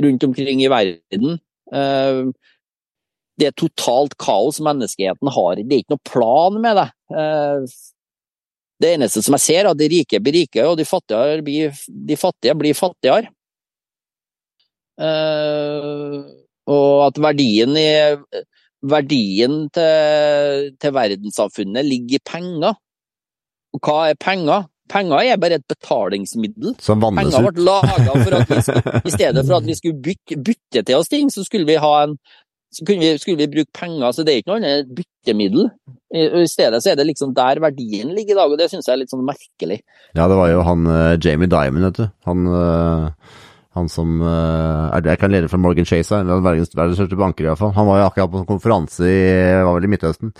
rundt 0.00 0.24
omkring 0.28 0.64
i 0.64 0.72
verden. 0.72 1.36
Uh, 1.72 2.32
det 3.40 3.48
er 3.48 3.56
totalt 3.58 4.16
kaos 4.20 4.60
menneskeheten 4.64 5.30
har. 5.34 5.60
Det 5.60 5.76
er 5.76 5.84
ikke 5.84 5.96
noe 5.96 6.08
plan 6.08 6.58
med 6.62 6.78
det. 6.78 6.88
Det 8.82 8.96
eneste 8.96 9.22
som 9.24 9.36
jeg 9.38 9.44
ser, 9.46 9.60
er 9.62 9.70
at 9.72 9.78
de 9.78 9.88
rike 9.92 10.20
blir 10.22 10.42
rike, 10.42 10.66
og 10.66 10.76
de 10.80 10.86
fattige 10.88 11.42
blir, 11.46 11.78
de 12.10 12.18
fattige 12.18 12.56
blir 12.58 12.78
fattigere. 12.78 13.30
Uh, 15.00 16.22
og 16.70 17.06
at 17.08 17.18
verdien, 17.22 17.76
i, 17.78 18.42
verdien 18.82 19.64
til, 19.74 20.68
til 20.82 20.94
verdenssamfunnet 20.94 21.86
ligger 21.86 22.18
i 22.20 22.26
penger. 22.26 22.78
Og 23.72 23.82
hva 23.82 23.98
er 24.10 24.20
penger? 24.20 24.68
Penger 24.92 25.24
er 25.24 25.40
bare 25.40 25.58
et 25.60 25.66
betalingsmiddel. 25.70 26.74
Som 26.82 27.02
vannes 27.02 27.32
Penger 27.32 27.48
ble 27.48 27.64
laga 27.64 28.12
for 28.12 28.36
at 28.36 28.50
vi 28.50 28.58
i 29.08 29.14
stedet 29.14 29.44
for 29.46 29.56
at 29.58 29.68
vi 29.68 29.76
skulle 29.80 30.02
bytte, 30.04 30.38
bytte 30.38 30.82
til 30.82 30.98
oss 30.98 31.10
ting, 31.12 31.30
så 31.32 31.44
skulle 31.46 31.68
vi 31.68 31.80
ha 31.80 31.92
en 32.04 32.18
så 32.72 32.86
vi, 32.88 33.18
skulle 33.20 33.36
vi 33.36 33.50
bruke 33.52 33.68
penger, 33.76 34.14
så 34.16 34.24
det 34.24 34.32
er 34.32 34.40
ikke 34.40 34.48
noe 34.54 34.60
annet 34.62 34.92
byttemiddel. 34.96 35.66
I, 36.12 36.24
I, 36.40 36.48
stedet 36.48 36.80
så 36.80 36.92
er 36.92 36.98
det 36.98 37.04
liksom 37.10 37.34
der 37.36 37.60
verdien 37.60 38.14
ligger 38.16 38.32
i 38.32 38.38
dag, 38.38 38.52
og 38.54 38.60
det 38.60 38.70
syns 38.72 38.88
jeg 38.88 38.94
er 38.94 39.02
litt 39.02 39.12
sånn 39.12 39.26
merkelig. 39.28 39.82
Ja, 40.16 40.24
det 40.24 40.38
var 40.38 40.48
jo 40.48 40.64
han 40.64 40.88
uh, 40.88 41.14
Jamie 41.20 41.50
Dimon, 41.52 41.84
vet 41.90 42.00
du. 42.00 42.06
Han, 42.28 42.48
uh, 42.48 43.36
han 43.76 43.92
som 43.92 44.18
uh, 44.24 44.88
er, 44.88 45.04
Jeg 45.10 45.20
kan 45.20 45.32
lede 45.32 45.52
fra 45.52 45.60
Morgan 45.60 45.88
Chase, 45.88 46.22
verdens, 46.32 46.72
største 46.72 47.20
banker 47.20 47.44
i 47.44 47.50
hvert 47.50 47.60
fall. 47.60 47.74
Han 47.76 47.88
var 47.90 48.00
jo 48.00 48.08
akkurat 48.08 48.32
på 48.32 48.40
en 48.40 48.50
konferanse 48.54 49.04
i, 49.04 49.20
var 49.60 49.76
vel 49.76 49.88
i 49.88 49.92
Midtøsten. 49.92 50.32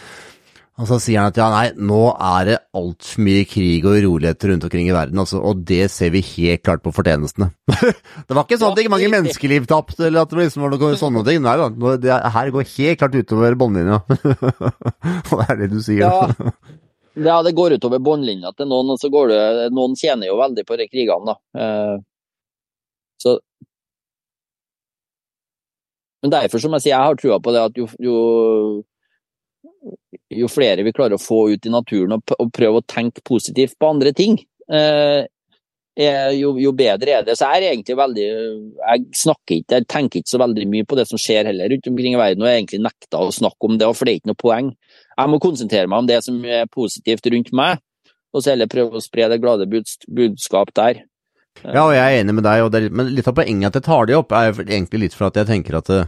Og 0.83 0.89
så 0.91 0.97
sier 0.99 1.21
han 1.23 1.31
at 1.31 1.39
ja, 1.39 1.47
nei, 1.53 1.67
nå 1.79 2.01
er 2.11 2.47
det 2.49 2.57
altfor 2.75 3.23
mye 3.23 3.45
krig 3.47 3.85
og 3.87 4.01
uroligheter 4.03 4.51
rundt 4.51 4.65
omkring 4.67 4.89
i 4.89 4.95
verden, 4.95 5.21
altså, 5.23 5.39
og 5.39 5.61
det 5.69 5.85
ser 5.95 6.11
vi 6.11 6.25
helt 6.27 6.65
klart 6.67 6.83
på 6.83 6.91
fortjenestene. 6.97 7.53
det 8.27 8.35
var 8.35 8.43
ikke 8.43 8.59
sånn 8.59 8.75
at 8.75 8.81
ikke 8.83 8.95
mange 8.97 9.11
menneskeliv 9.13 9.69
tapt, 9.71 10.01
eller 10.01 10.25
at 10.25 10.33
det 10.33 10.41
liksom 10.41 10.67
var 10.67 10.75
noe 10.75 10.99
sånne 10.99 11.23
ting. 11.29 11.39
Nei 11.45 11.55
da, 11.61 11.69
det 12.03 12.19
her 12.35 12.53
går 12.57 12.67
helt 12.73 12.99
klart 12.99 13.15
utover 13.15 13.55
båndlinja. 13.63 14.01
og 15.31 15.37
det 15.37 15.47
er 15.47 15.63
det 15.63 15.71
du 15.71 15.79
sier. 15.87 16.03
Ja. 16.03 16.51
ja, 17.31 17.39
det 17.47 17.55
går 17.63 17.79
utover 17.79 18.03
båndlinja 18.03 18.51
til 18.59 18.73
noen, 18.75 18.91
og 18.97 18.99
så 18.99 19.13
går 19.13 19.31
det 19.31 19.43
Noen 19.77 19.95
tjener 19.99 20.33
jo 20.33 20.39
veldig 20.43 20.67
på 20.67 20.83
de 20.83 20.91
krigene, 20.91 21.37
da. 21.37 21.63
Eh, 21.63 21.97
så 23.23 23.39
Men 26.23 26.31
derfor, 26.31 26.63
som 26.63 26.75
jeg 26.75 26.85
sier, 26.85 26.95
jeg 26.95 27.07
har 27.07 27.17
trua 27.19 27.39
på 27.43 27.55
det 27.55 27.63
at 27.67 27.79
jo, 27.79 27.87
jo 28.03 28.19
jo 30.33 30.49
flere 30.51 30.85
vi 30.87 30.95
klarer 30.95 31.19
å 31.19 31.23
få 31.23 31.45
ut 31.53 31.69
i 31.69 31.73
naturen 31.73 32.17
og, 32.17 32.35
og 32.39 32.51
prøve 32.55 32.81
å 32.81 32.89
tenke 32.89 33.25
positivt 33.27 33.77
på 33.81 33.91
andre 33.93 34.13
ting, 34.17 34.39
eh, 34.73 35.25
jo, 36.39 36.55
jo, 36.57 36.73
bedre 36.73 37.19
er 37.19 37.27
det. 37.27 37.37
Så 37.37 37.45
jeg 37.45 37.61
er 37.61 37.75
egentlig 37.75 37.99
veldig 37.99 38.25
Jeg 38.25 39.03
snakker 39.23 39.59
ikke, 39.59 39.77
jeg 39.77 39.89
tenker 39.93 40.23
ikke 40.23 40.33
så 40.33 40.41
veldig 40.41 40.67
mye 40.73 40.87
på 40.89 40.97
det 40.97 41.05
som 41.11 41.21
skjer 41.21 41.51
heller 41.51 41.69
rundt 41.69 41.89
omkring 41.91 42.17
i 42.17 42.21
verden, 42.21 42.45
og 42.45 42.49
jeg 42.49 42.63
egentlig 42.63 42.83
nekta 42.87 43.21
å 43.21 43.35
snakke 43.35 43.69
om 43.69 43.79
det, 43.79 43.91
for 43.93 44.09
det 44.09 44.15
er 44.15 44.21
ikke 44.23 44.33
noe 44.33 44.43
poeng. 44.43 44.75
Jeg 45.13 45.33
må 45.33 45.41
konsentrere 45.43 45.91
meg 45.93 46.05
om 46.05 46.09
det 46.09 46.21
som 46.25 46.41
er 46.45 46.71
positivt 46.73 47.29
rundt 47.35 47.53
meg, 47.53 47.83
og 48.33 48.41
så 48.41 48.55
heller 48.55 48.71
prøve 48.73 48.97
å 48.97 49.05
spre 49.05 49.29
det 49.29 49.43
glade 49.43 49.69
budskap 49.69 50.73
der. 50.79 51.05
Ja, 51.61 51.85
og 51.85 51.93
jeg 51.93 52.01
er 52.01 52.23
enig 52.23 52.35
med 52.39 52.47
deg, 52.47 52.65
det, 52.73 52.87
men 52.97 53.11
litt 53.13 53.29
av 53.29 53.37
poenget 53.37 53.69
at 53.69 53.77
jeg 53.79 53.87
tar 53.87 54.09
det 54.09 54.17
opp, 54.17 54.33
er 54.33 54.57
egentlig 54.65 55.05
litt 55.05 55.17
for 55.19 55.29
at 55.29 55.37
jeg 55.37 55.51
tenker 55.51 55.77
at 55.79 55.91
uh, 55.93 56.07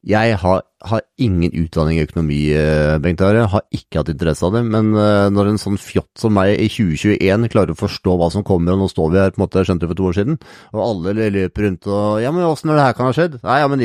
jeg 0.00 0.36
har, 0.40 0.62
har, 0.88 1.02
ingen 1.20 1.52
utdanning 1.60 1.98
i 1.98 2.04
økonomi, 2.06 2.38
eh, 2.56 2.96
Bengt 3.04 3.20
Are. 3.20 3.42
Har 3.52 3.66
ikke 3.68 4.00
hatt 4.00 4.08
interesse 4.08 4.46
av 4.46 4.54
det. 4.56 4.62
Men 4.64 4.94
eh, 4.96 5.26
når 5.28 5.50
en 5.50 5.60
sånn 5.60 5.76
fjott 5.76 6.08
som 6.16 6.32
meg 6.32 6.54
i 6.54 6.70
2021 6.72 7.50
klarer 7.52 7.74
å 7.74 7.76
forstå 7.76 8.14
hva 8.16 8.30
som 8.32 8.44
kommer, 8.46 8.72
og 8.72 8.80
nå 8.80 8.88
står 8.88 9.10
vi 9.12 9.20
her 9.20 9.34
på 9.34 9.42
en 9.42 9.44
måte, 9.44 9.64
skjønte 9.68 9.84
det 9.84 9.90
for 9.90 10.00
to 10.00 10.06
år 10.08 10.16
siden, 10.16 10.38
og 10.72 10.84
alle 10.86 11.28
løper 11.36 11.66
rundt 11.68 11.90
og 11.90 12.22
Ja, 12.24 12.32
men 12.32 12.48
åssen 12.48 12.72
er 12.72 12.80
det 12.80 12.86
her 12.86 12.96
kan 12.96 13.10
ha 13.10 13.18
skjedd? 13.18 13.36
Nei, 13.44 13.58
ja, 13.60 13.68
men 13.68 13.84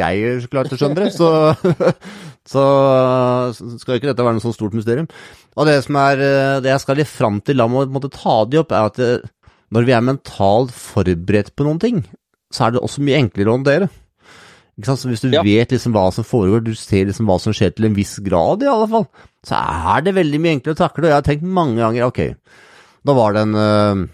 jeg 0.00 0.50
klarte 0.50 0.74
å 0.74 0.82
skjønne 0.82 0.98
det, 0.98 1.12
så, 1.20 1.30
så 2.50 2.66
skal 3.78 4.00
ikke 4.00 4.10
dette 4.10 4.26
være 4.26 4.40
noe 4.40 4.46
sånt 4.48 4.58
stort 4.58 4.74
mysterium. 4.74 5.06
Og 5.54 5.70
det 5.70 5.78
som 5.86 6.02
er 6.02 6.26
eh, 6.26 6.58
det 6.64 6.74
jeg 6.74 6.82
skal 6.88 7.02
litt 7.04 7.12
fram 7.12 7.38
til, 7.46 7.62
la 7.62 7.70
meg 7.70 7.94
måtte 7.94 8.10
ta 8.10 8.40
det 8.50 8.64
opp, 8.64 8.74
er 8.74 8.90
at 8.90 9.30
når 9.72 9.86
vi 9.86 9.94
er 9.94 10.10
mentalt 10.10 10.74
forberedt 10.74 11.54
på 11.54 11.70
noen 11.70 11.78
ting, 11.80 12.02
så 12.52 12.66
er 12.66 12.74
det 12.74 12.82
også 12.82 13.06
mye 13.06 13.22
enklere 13.22 13.52
å 13.52 13.60
håndtere. 13.60 13.94
Så 14.80 14.96
hvis 15.04 15.20
du 15.20 15.28
ja. 15.34 15.42
vet 15.44 15.74
liksom 15.74 15.92
hva 15.92 16.06
som 16.16 16.24
foregår, 16.24 16.62
du 16.64 16.72
ser 16.78 17.04
liksom 17.04 17.28
hva 17.28 17.36
som 17.42 17.52
skjer 17.52 17.74
til 17.76 17.90
en 17.90 17.96
viss 17.96 18.16
grad 18.24 18.64
i 18.64 18.70
alle 18.72 18.88
fall, 18.88 19.04
så 19.44 19.58
er 19.60 20.06
det 20.06 20.14
veldig 20.16 20.40
mye 20.40 20.56
enklere 20.56 20.78
å 20.78 20.80
takle. 20.80 21.04
Og 21.04 21.10
jeg 21.10 21.18
har 21.18 21.26
tenkt 21.26 21.44
mange 21.44 21.76
ganger 21.82 22.08
ok, 22.08 22.22
da 23.04 23.16
var 23.18 23.36
det 23.36 23.42
en 23.44 23.58
uh, 23.58 24.06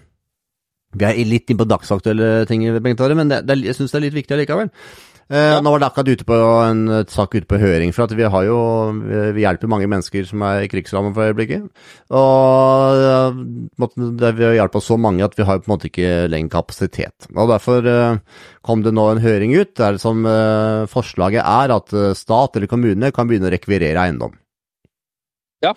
Vi 0.99 1.07
er 1.07 1.21
litt 1.29 1.53
inn 1.53 1.61
på 1.61 1.69
dagsaktuelle 1.69 2.47
ting, 2.51 2.65
men 2.75 3.31
det, 3.31 3.45
det, 3.47 3.59
jeg 3.69 3.79
syns 3.79 3.95
det 3.95 4.01
er 4.01 4.07
litt 4.09 4.19
viktig 4.19 4.35
allikevel. 4.35 4.73
Uh, 5.29 5.37
ja. 5.37 5.59
Nå 5.61 5.75
var 5.75 5.83
det 5.83 5.89
akkurat 5.91 6.09
ute 6.09 6.25
på 6.25 6.37
en 6.65 6.83
sak 7.13 7.35
ute 7.37 7.49
på 7.49 7.61
høring, 7.61 7.93
for 7.93 8.07
at 8.07 8.15
vi 8.17 8.25
har 8.25 8.47
jo 8.47 8.59
Vi 9.35 9.43
hjelper 9.43 9.69
mange 9.69 9.89
mennesker 9.91 10.25
som 10.25 10.41
er 10.49 10.65
i 10.65 10.71
krigsrammen 10.73 11.13
for 11.17 11.29
øyeblikket. 11.29 11.69
Og 12.17 13.43
det, 14.17 14.33
vi 14.39 14.47
har 14.47 14.57
hjulpet 14.57 14.87
så 14.87 14.97
mange 14.97 15.27
at 15.27 15.37
vi 15.37 15.45
har 15.45 15.61
på 15.61 15.69
en 15.69 15.75
måte 15.75 15.91
ikke 15.91 16.27
lenger 16.33 16.55
kapasitet. 16.57 17.29
Og 17.35 17.53
Derfor 17.53 17.85
kom 18.65 18.83
det 18.83 18.95
nå 18.97 19.05
en 19.13 19.23
høring 19.23 19.55
ut 19.59 19.75
der 19.77 20.01
som 20.01 20.25
forslaget 20.89 21.45
er 21.45 21.77
at 21.77 21.97
stat 22.17 22.57
eller 22.57 22.71
kommune 22.71 23.13
kan 23.13 23.29
begynne 23.29 23.51
å 23.51 23.55
rekvirere 23.55 24.09
eiendom. 24.09 24.37
Ja. 25.59 25.73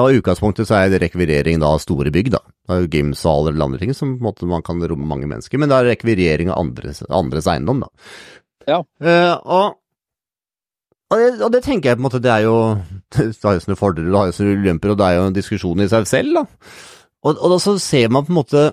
og 0.00 0.06
I 0.08 0.16
utgangspunktet 0.16 0.68
så 0.68 0.78
er 0.78 0.92
det 0.92 1.02
rekvirering 1.02 1.60
av 1.66 1.80
store 1.82 2.12
bygg, 2.14 2.30
da. 2.32 2.40
Gymsaler 2.88 3.52
eller 3.52 3.66
andre 3.66 3.80
ting 3.82 3.92
som 3.96 4.14
på 4.14 4.22
en 4.22 4.28
måte 4.30 4.48
man 4.48 4.64
kan 4.64 4.80
romme 4.80 5.08
mange 5.08 5.28
mennesker. 5.28 5.60
Men 5.60 5.68
det 5.68 5.76
er 5.76 5.90
rekvirering 5.92 6.52
av 6.52 6.62
andres, 6.62 7.02
andres 7.08 7.48
eiendom, 7.50 7.84
da. 7.84 7.90
Ja. 8.70 8.80
Uh, 9.02 9.36
og, 9.44 9.78
og, 11.10 11.16
det, 11.18 11.30
og, 11.42 11.48
det, 11.54 11.62
tenker 11.66 11.90
jeg 11.90 11.98
på 11.98 12.04
en 12.04 12.08
måte, 12.08 12.22
det 12.22 12.32
er 12.32 12.46
jo 12.46 12.56
Det 13.16 13.32
har 13.42 13.56
jo 13.56 13.64
sine 13.64 13.78
fordeler, 13.78 14.10
det 14.12 14.20
har 14.20 14.30
jo 14.30 14.36
sine 14.36 14.58
ulemper, 14.58 14.92
og 14.92 15.00
det 15.00 15.08
er 15.08 15.18
jo 15.18 15.30
en 15.30 15.38
diskusjon 15.38 15.82
i 15.82 15.88
seg 15.90 16.06
selv, 16.08 16.40
da. 16.40 16.44
Og, 17.20 17.34
og 17.34 17.50
da 17.52 17.58
så 17.60 17.74
ser 17.82 18.12
man 18.12 18.24
på 18.26 18.32
en 18.32 18.40
måte 18.40 18.68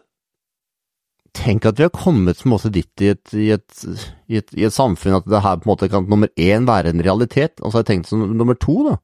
Tenk 1.38 1.68
at 1.70 1.78
vi 1.78 1.86
har 1.86 1.94
kommet 1.94 2.40
på 2.40 2.48
en 2.48 2.54
måte 2.56 2.72
dit 2.74 3.04
i 3.04 3.12
et, 3.12 3.34
i, 3.36 3.52
et, 3.54 3.82
i, 4.26 4.40
et, 4.40 4.54
i 4.58 4.64
et, 4.66 4.74
samfunn 4.74 5.20
at 5.20 5.28
det 5.30 5.44
her 5.44 5.60
på 5.60 5.68
en 5.68 5.70
måte 5.70 5.90
kan 5.92 6.08
nummer 6.10 6.32
én 6.34 6.66
være 6.66 6.90
en 6.90 7.04
realitet. 7.06 7.60
Og 7.62 7.70
så 7.70 7.78
har 7.78 7.84
jeg 7.84 7.90
tenkt 7.92 8.10
som 8.10 8.24
nummer 8.40 8.58
to, 8.58 8.80
da. 8.88 8.96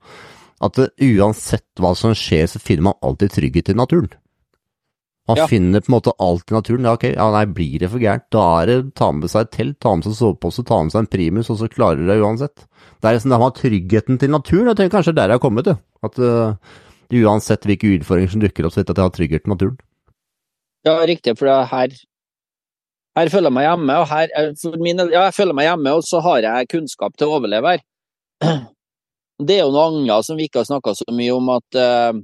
At 0.66 0.80
uansett 0.82 1.68
hva 1.78 1.92
som 2.00 2.16
skjer, 2.18 2.48
så 2.50 2.62
finner 2.64 2.88
man 2.88 2.98
alltid 3.06 3.36
trygghet 3.36 3.70
i 3.70 3.78
naturen. 3.78 4.10
Man 5.28 5.40
ja. 5.40 5.46
finner 5.48 5.80
på 5.80 5.88
en 5.88 5.96
måte 5.96 6.12
alt 6.20 6.52
i 6.52 6.56
naturen. 6.56 6.84
Ja, 6.84 6.98
ok, 6.98 7.06
ja, 7.14 7.26
nei, 7.32 7.46
blir 7.56 7.80
det 7.80 7.90
for 7.94 8.04
gærent, 8.04 8.26
da 8.34 8.44
er 8.60 8.70
det 8.70 8.78
ta 9.00 9.08
med 9.16 9.32
seg 9.32 9.46
et 9.46 9.54
telt, 9.56 9.78
ta 9.80 9.94
med 9.96 10.08
seg 10.08 10.18
sovepose, 10.18 10.66
ta 10.68 10.82
med 10.84 10.92
seg 10.92 11.06
en 11.06 11.12
primus, 11.14 11.52
og 11.54 11.62
så 11.62 11.70
klarer 11.72 12.02
du 12.02 12.10
det 12.10 12.18
uansett. 12.20 12.66
Det 13.00 13.08
er 13.08 13.16
liksom 13.16 13.32
det 13.32 13.40
med 13.40 13.56
tryggheten 13.60 14.20
til 14.20 14.34
naturen, 14.34 14.72
jeg 14.72 14.80
tenker 14.82 14.98
kanskje 14.98 15.16
der 15.16 15.32
jeg 15.32 15.40
har 15.40 15.46
kommet 15.46 15.70
til. 15.70 15.78
At 16.04 16.20
uh, 16.20 16.74
uansett 17.24 17.70
hvilke 17.70 17.94
utfordringer 17.96 18.34
som 18.34 18.44
dukker 18.44 18.68
opp, 18.68 18.76
så 18.76 18.82
vet 18.82 18.92
jeg 18.92 18.98
at 18.98 19.00
jeg 19.00 19.08
har 19.08 19.16
trygghet 19.20 19.46
til 19.46 19.54
naturen. 19.54 19.80
Ja, 20.84 20.98
riktig, 21.08 21.38
for 21.40 21.48
her, 21.72 21.96
her 23.16 23.32
føler 23.32 23.48
jeg 23.48 23.56
meg 23.62 23.68
hjemme, 23.70 23.98
og 24.04 24.12
her, 24.12 24.36
mine, 24.84 25.08
ja, 25.08 25.24
jeg 25.30 25.38
føler 25.40 25.56
meg 25.56 25.70
hjemme, 25.70 25.96
og 25.96 26.04
så 26.04 26.20
har 26.28 26.44
jeg 26.44 26.72
kunnskap 26.76 27.16
til 27.16 27.32
å 27.32 27.40
overleve 27.40 27.78
her. 27.78 27.88
Det 29.44 29.56
er 29.56 29.64
jo 29.64 29.72
noe 29.74 29.88
annet 29.88 30.28
som 30.28 30.36
vi 30.38 30.46
ikke 30.50 30.62
har 30.62 30.68
snakka 30.68 30.92
så 31.00 31.16
mye 31.16 31.32
om, 31.34 31.48
at 31.56 31.80
uh, 31.80 32.20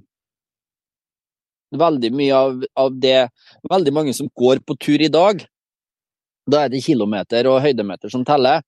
veldig 1.71 2.11
mye 2.15 2.35
av, 2.35 2.65
av, 2.75 2.97
det 2.97 3.29
Veldig 3.69 3.93
mange 3.93 4.13
som 4.13 4.29
går 4.35 4.63
på 4.65 4.75
tur 4.79 5.01
i 5.01 5.11
dag, 5.11 5.43
da 6.49 6.65
er 6.65 6.73
det 6.73 6.83
kilometer 6.85 7.47
og 7.49 7.61
høydemeter 7.61 8.09
som 8.09 8.23
teller. 8.25 8.63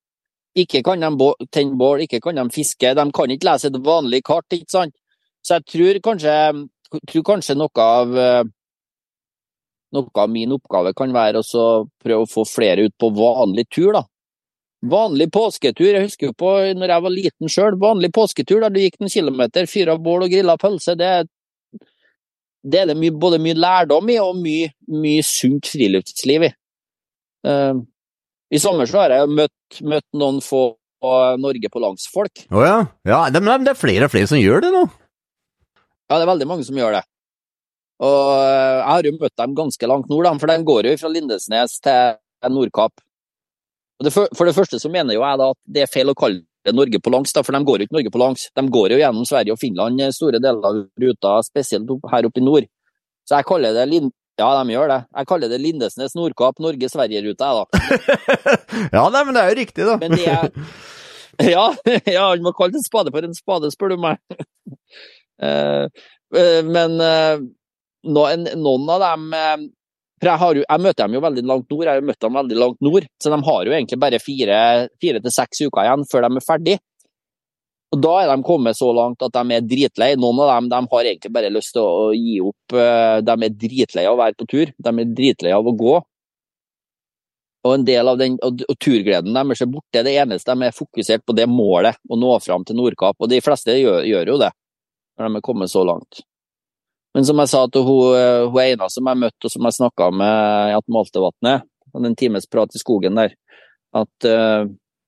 Ikke 0.57 0.83
kan 0.83 1.01
de 1.01 1.29
tenne 1.49 1.77
bål, 1.79 2.03
ikke 2.05 2.19
kan 2.21 2.37
de 2.37 2.45
fiske, 2.53 2.93
de 2.93 3.05
kan 3.15 3.31
ikke 3.31 3.47
lese 3.47 3.71
et 3.71 3.79
vanlig 3.85 4.21
kart, 4.27 4.45
ikke 4.51 4.69
sant. 4.69 4.95
Så 5.41 5.57
jeg 5.57 5.67
tror 5.73 6.01
kanskje, 6.11 6.35
tror 7.09 7.23
kanskje 7.31 7.57
noe 7.57 7.85
av 7.85 8.17
noe 9.91 10.23
av 10.23 10.29
min 10.31 10.53
oppgave 10.55 10.93
kan 10.95 11.13
være 11.15 11.41
å 11.41 11.67
prøve 12.03 12.23
å 12.23 12.29
få 12.29 12.45
flere 12.47 12.87
ut 12.87 12.95
på 12.99 13.11
vanlig 13.15 13.67
tur, 13.73 13.93
da. 13.97 14.05
Vanlig 14.81 15.27
påsketur. 15.33 15.91
Jeg 15.93 16.07
husker 16.07 16.31
jo 16.31 16.37
på 16.37 16.51
når 16.73 16.93
jeg 16.93 17.05
var 17.05 17.13
liten 17.13 17.51
sjøl. 17.53 17.75
Vanlig 17.77 18.09
påsketur 18.15 18.63
der 18.63 18.73
du 18.73 18.79
gikk 18.81 18.97
noen 18.99 19.13
kilometer, 19.13 19.67
fyra 19.69 19.97
bål 20.01 20.25
og 20.25 20.33
grilla 20.33 20.55
pølse. 20.57 20.95
Det, 20.97 21.11
det 22.62 22.82
er 22.82 22.91
det 22.91 22.97
mye, 22.99 23.14
både 23.18 23.39
mye 23.41 23.57
lærdom 23.57 24.09
i 24.14 24.18
og 24.22 24.38
mye, 24.38 24.70
mye 24.93 25.24
sunt 25.26 25.70
friluftsliv 25.72 26.45
i. 26.45 26.51
Uh, 27.47 27.82
I 28.53 28.62
sommer 28.62 28.89
så 28.89 29.01
har 29.03 29.16
jeg 29.16 29.32
møtt, 29.34 29.82
møtt 29.82 30.07
noen 30.18 30.41
få 30.45 30.72
Norge 31.41 31.70
på 31.74 31.82
langs-folk. 31.82 32.43
Å 32.51 32.57
oh, 32.59 32.66
ja. 32.66 32.76
ja 33.09 33.22
det, 33.34 33.41
det, 33.41 33.72
er 33.72 33.80
flere 33.80 34.05
og 34.05 34.14
flere 34.14 34.30
som 34.30 34.38
gjør 34.38 34.62
det 34.68 34.70
nå? 34.76 34.84
Ja, 36.12 36.20
det 36.20 36.26
er 36.26 36.30
veldig 36.30 36.47
mange 36.49 36.66
som 36.68 36.78
gjør 36.78 36.99
det. 36.99 37.01
Og 38.01 38.20
eh, 38.36 38.76
jeg 38.76 38.89
har 38.89 39.07
jo 39.07 39.14
møtt 39.16 39.41
dem 39.41 39.55
ganske 39.57 39.89
langt 39.89 40.12
nord, 40.12 40.30
for 40.41 40.51
de 40.51 40.68
går 40.68 40.89
jo 40.89 40.99
fra 41.01 41.09
Lindesnes 41.14 41.80
til 41.82 42.53
Nordkapp. 42.53 43.01
For, 44.09 44.45
det 44.45 44.55
første 44.57 44.80
så 44.82 44.89
mener 44.93 45.14
jo 45.14 45.22
jeg 45.22 45.41
da 45.41 45.49
at 45.53 45.59
det 45.70 45.84
er 45.84 45.91
feil 45.91 46.09
å 46.09 46.18
kalle 46.18 46.41
Norge 46.70 46.99
på 47.01 47.14
langs, 47.14 47.34
da, 47.34 47.41
for 47.45 47.57
de 47.57 47.64
går 47.66 47.82
jo 47.82 47.88
ikke 47.88 47.97
Norge 47.97 48.14
på 48.14 48.22
langs. 48.22 48.47
De 48.55 48.64
går 48.76 48.93
jo 48.93 49.01
gjennom 49.01 49.26
Sverige 49.28 49.55
og 49.55 49.62
Finland 49.62 50.01
store 50.14 50.41
deler 50.43 50.68
av 50.68 50.82
ruta, 51.01 51.36
spesielt 51.47 51.89
her 52.12 52.28
oppe 52.30 52.41
i 52.41 52.45
nord. 52.45 52.70
Så 53.28 53.39
jeg 53.39 53.49
kaller 53.49 53.78
det 53.78 53.88
Lind... 53.89 54.14
Ja, 54.39 54.53
de 54.57 54.74
gjør 54.74 54.89
det. 54.89 54.99
Jeg 55.20 55.28
kaller 55.30 55.51
det 55.51 55.57
Lindesnes 55.62 56.16
Nordkapp 56.18 56.62
Norge-Sverige-ruta, 56.64 57.49
jeg, 57.51 57.66
da. 57.66 58.16
ja, 58.95 59.03
nei, 59.14 59.22
men 59.28 59.36
det 59.36 59.41
er 59.41 59.51
jo 59.51 59.57
riktig, 59.59 59.86
da. 59.89 59.97
men 60.01 60.18
det 60.18 60.26
er... 60.32 60.49
Ja, 61.38 61.76
ja, 62.05 62.30
han 62.30 62.43
må 62.43 62.53
kalle 62.53 62.78
en 62.78 62.86
spade 62.86 63.12
for 63.14 63.26
en 63.26 63.36
spade, 63.38 63.72
spør 63.74 63.93
du 63.93 64.01
meg. 64.03 64.20
Eh, 65.41 65.86
eh, 66.38 66.59
men 66.68 66.97
eh, 67.01 67.43
noen 68.05 68.91
av 68.91 69.01
dem 69.01 69.32
for 70.22 70.30
jeg, 70.30 70.61
jo, 70.61 70.63
jeg, 70.67 70.82
møter 70.86 71.07
dem 71.07 71.15
jo 71.17 71.24
veldig 71.26 71.43
langt 71.49 71.72
nord, 71.74 71.84
jeg 71.88 71.97
har 71.97 72.05
møtt 72.05 72.22
dem 72.22 72.36
veldig 72.38 72.57
langt 72.61 72.84
nord, 72.86 73.05
så 73.17 73.32
de 73.34 73.39
har 73.47 73.63
jo 73.65 73.74
egentlig 73.74 73.97
bare 74.03 74.19
fire, 74.22 74.57
fire 75.01 75.22
til 75.24 75.34
seks 75.34 75.63
uker 75.65 75.88
igjen 75.88 76.05
før 76.11 76.28
de 76.28 76.38
er 76.38 76.45
ferdig. 76.45 76.76
Og 77.91 77.99
Da 78.05 78.11
er 78.22 78.30
de 78.30 78.45
kommet 78.45 78.78
så 78.78 78.91
langt 78.95 79.26
at 79.26 79.34
de 79.34 79.57
er 79.57 79.65
dritlei. 79.67 80.13
Noen 80.15 80.39
av 80.45 80.53
dem 80.53 80.69
de 80.72 80.80
har 80.93 81.09
egentlig 81.09 81.34
bare 81.36 81.49
lyst 81.51 81.74
til 81.76 81.84
å 81.84 82.13
gi 82.15 82.38
opp. 82.39 82.78
De 83.26 83.36
er 83.36 83.57
dritlei 83.65 84.05
av 84.05 84.15
å 84.15 84.22
være 84.22 84.38
på 84.39 84.47
tur, 84.53 84.72
de 84.78 84.93
er 84.93 85.11
dritlei 85.17 85.51
av 85.57 85.67
å 85.67 85.76
gå. 85.76 85.97
Og 87.67 87.76
en 87.76 87.84
del 87.86 88.07
av 88.07 88.17
den, 88.17 88.39
og, 88.45 88.63
og 88.69 88.78
turgleden 88.82 89.36
deres 89.36 89.61
er 89.61 89.69
borte. 89.74 90.05
Det 90.05 90.15
eneste 90.24 90.55
de 90.55 90.69
er 90.69 90.78
fokusert 90.78 91.26
på, 91.26 91.36
det 91.38 91.49
målet, 91.49 91.99
å 92.09 92.17
nå 92.17 92.32
fram 92.45 92.63
til 92.65 92.80
Nordkapp. 92.80 93.19
Og 93.19 93.30
de 93.30 93.41
fleste 93.43 93.76
gjør, 93.76 94.05
gjør 94.07 94.34
jo 94.34 94.41
det, 94.45 94.53
når 95.17 95.28
de 95.28 95.41
er 95.41 95.45
kommet 95.49 95.74
så 95.74 95.84
langt. 95.86 96.24
Men 97.16 97.28
som 97.28 97.41
jeg 97.43 97.51
sa 97.51 97.66
til 97.68 97.84
hun, 97.84 98.16
eh, 98.16 98.59
ene 98.72 98.88
som 98.89 99.07
jeg 99.09 99.20
møtte 99.20 99.47
og 99.47 99.51
som 99.51 99.68
jeg 99.68 99.78
snakka 99.78 100.12
med 100.16 100.72
i 100.72 100.76
Atmaltevatnet, 100.78 101.68
en 101.93 102.16
times 102.16 102.47
prat 102.47 102.76
i 102.76 102.80
skogen 102.80 103.18
der, 103.20 103.34
at 103.91 104.28
uh, 104.28 104.64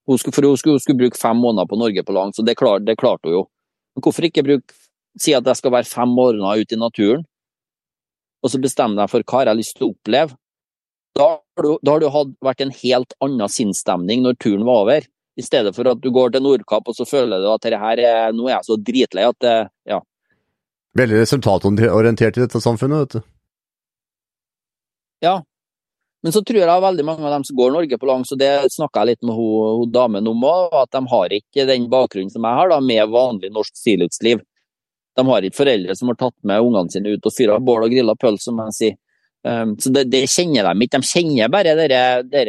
hun, 0.07 0.17
skulle, 0.19 0.47
hun 0.49 0.57
skulle, 0.59 0.73
hun 0.75 0.83
skulle, 0.83 0.99
bruke 0.99 1.19
fem 1.19 1.37
måneder 1.39 1.69
på 1.69 1.79
Norge 1.79 2.03
på 2.03 2.15
langs, 2.15 2.39
og 2.39 2.45
det, 2.45 2.57
klar, 2.59 2.83
det 2.83 2.97
klarte 2.99 3.29
hun 3.29 3.37
jo. 3.37 3.43
Men 3.95 4.03
hvorfor 4.03 4.27
ikke 4.27 4.43
bruke, 4.43 4.75
si 5.15 5.31
at 5.37 5.47
jeg 5.47 5.61
skal 5.61 5.71
være 5.71 5.87
fem 5.87 6.11
måneder 6.11 6.59
ute 6.59 6.75
i 6.75 6.81
naturen, 6.81 7.23
og 8.43 8.51
så 8.51 8.59
bestemmer 8.59 9.05
jeg 9.05 9.13
for 9.13 9.23
hva 9.23 9.45
jeg 9.45 9.53
har 9.53 9.59
lyst 9.61 9.77
til 9.77 9.87
å 9.87 9.93
oppleve? 9.93 10.35
Da 11.15 11.29
har, 11.29 11.63
du, 11.63 11.77
da 11.79 11.93
har 11.93 12.03
du 12.03 12.09
hatt, 12.11 12.35
vært 12.43 12.63
en 12.65 12.73
helt 12.81 13.15
annen 13.23 13.51
sinnsstemning 13.55 14.25
når 14.25 14.35
turen 14.43 14.65
var 14.67 14.83
over. 14.83 15.05
I 15.39 15.45
stedet 15.45 15.71
for 15.77 15.87
at 15.87 16.01
du 16.03 16.09
går 16.13 16.33
til 16.33 16.43
Nordkapp 16.43 16.89
og 16.89 16.97
så 16.97 17.07
føler 17.07 17.39
du 17.39 17.47
at 17.53 17.65
her 17.69 18.01
er, 18.01 18.33
nå 18.35 18.49
er 18.49 18.57
jeg 18.57 18.67
så 18.67 18.77
dritlei 18.89 19.23
at 19.29 19.39
det, 19.45 19.53
ja, 19.89 20.01
Veldig 20.97 21.23
resultatorientert 21.23 22.37
i 22.37 22.43
dette 22.43 22.61
samfunnet, 22.61 22.99
vet 23.05 23.17
du. 23.17 23.29
Ja, 25.23 25.39
men 26.23 26.31
så 26.31 26.39
tror 26.45 26.61
jeg 26.61 26.83
veldig 26.85 27.03
mange 27.03 27.25
av 27.27 27.33
dem 27.35 27.43
som 27.43 27.57
går 27.57 27.73
Norge 27.75 27.97
på 27.99 28.07
langs, 28.07 28.31
og 28.31 28.39
det 28.39 28.51
snakka 28.71 29.01
jeg 29.01 29.09
litt 29.09 29.25
med 29.27 29.35
hun, 29.35 29.89
damen 29.91 30.29
om 30.31 30.45
òg, 30.47 30.75
at 30.79 30.91
de 30.95 31.01
har 31.11 31.35
ikke 31.35 31.65
den 31.67 31.89
bakgrunnen 31.91 32.31
som 32.31 32.45
jeg 32.47 32.59
har, 32.59 32.71
da, 32.71 32.77
med 32.79 33.11
vanlig 33.11 33.51
norsk 33.51 33.75
friluftsliv. 33.81 34.43
De 35.19 35.25
har 35.27 35.45
ikke 35.45 35.59
foreldre 35.59 35.95
som 35.99 36.09
har 36.09 36.17
tatt 36.21 36.37
med 36.47 36.63
ungene 36.63 36.93
sine 36.93 37.11
ut 37.11 37.27
og 37.27 37.35
fyra 37.35 37.59
bål 37.59 37.87
og 37.89 37.91
grilla 37.91 38.15
pølse, 38.15 38.47
som 38.47 38.61
jeg 38.63 38.77
sier. 38.77 38.95
Um, 39.43 39.75
så 39.83 39.91
det, 39.91 40.05
det, 40.13 40.23
kjenner 40.31 40.69
de 40.69 40.87
ikke. 40.87 41.01
De 41.03 41.09
kjenner 41.11 41.51
bare 41.51 41.75
det 41.75 42.47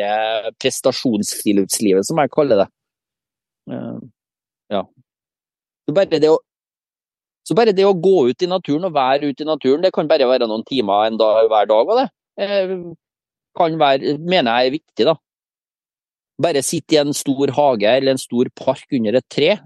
prestasjonsfriluftslivet, 0.63 2.07
som 2.07 2.23
jeg 2.23 2.31
kaller 2.37 2.63
det. 2.63 2.69
Um, 3.75 3.99
ja. 4.71 4.85
bare 5.91 6.23
det 6.23 6.31
å 6.31 6.39
så 7.45 7.57
bare 7.57 7.75
det 7.77 7.85
å 7.85 7.97
gå 7.97 8.31
ut 8.31 8.43
i 8.43 8.49
naturen 8.49 8.89
og 8.89 8.95
være 8.97 9.29
ute 9.31 9.45
i 9.45 9.49
naturen, 9.49 9.83
det 9.85 9.93
kan 9.93 10.09
bare 10.09 10.29
være 10.31 10.49
noen 10.49 10.65
timer 10.69 11.11
en 11.11 11.21
dag 11.21 11.51
hver 11.53 11.69
dag. 11.69 11.93
Og 11.93 12.01
det 12.01 12.07
eh, 12.41 12.73
kan 13.59 13.77
være, 13.81 14.17
mener 14.25 14.49
jeg 14.49 14.71
er 14.71 14.77
viktig, 14.79 15.07
da. 15.11 15.17
Bare 16.45 16.65
sitte 16.67 16.97
i 16.97 17.03
en 17.03 17.13
stor 17.15 17.53
hage 17.55 17.91
eller 17.91 18.15
en 18.15 18.23
stor 18.23 18.49
park 18.59 18.97
under 18.97 19.21
et 19.21 19.29
tre, 19.31 19.59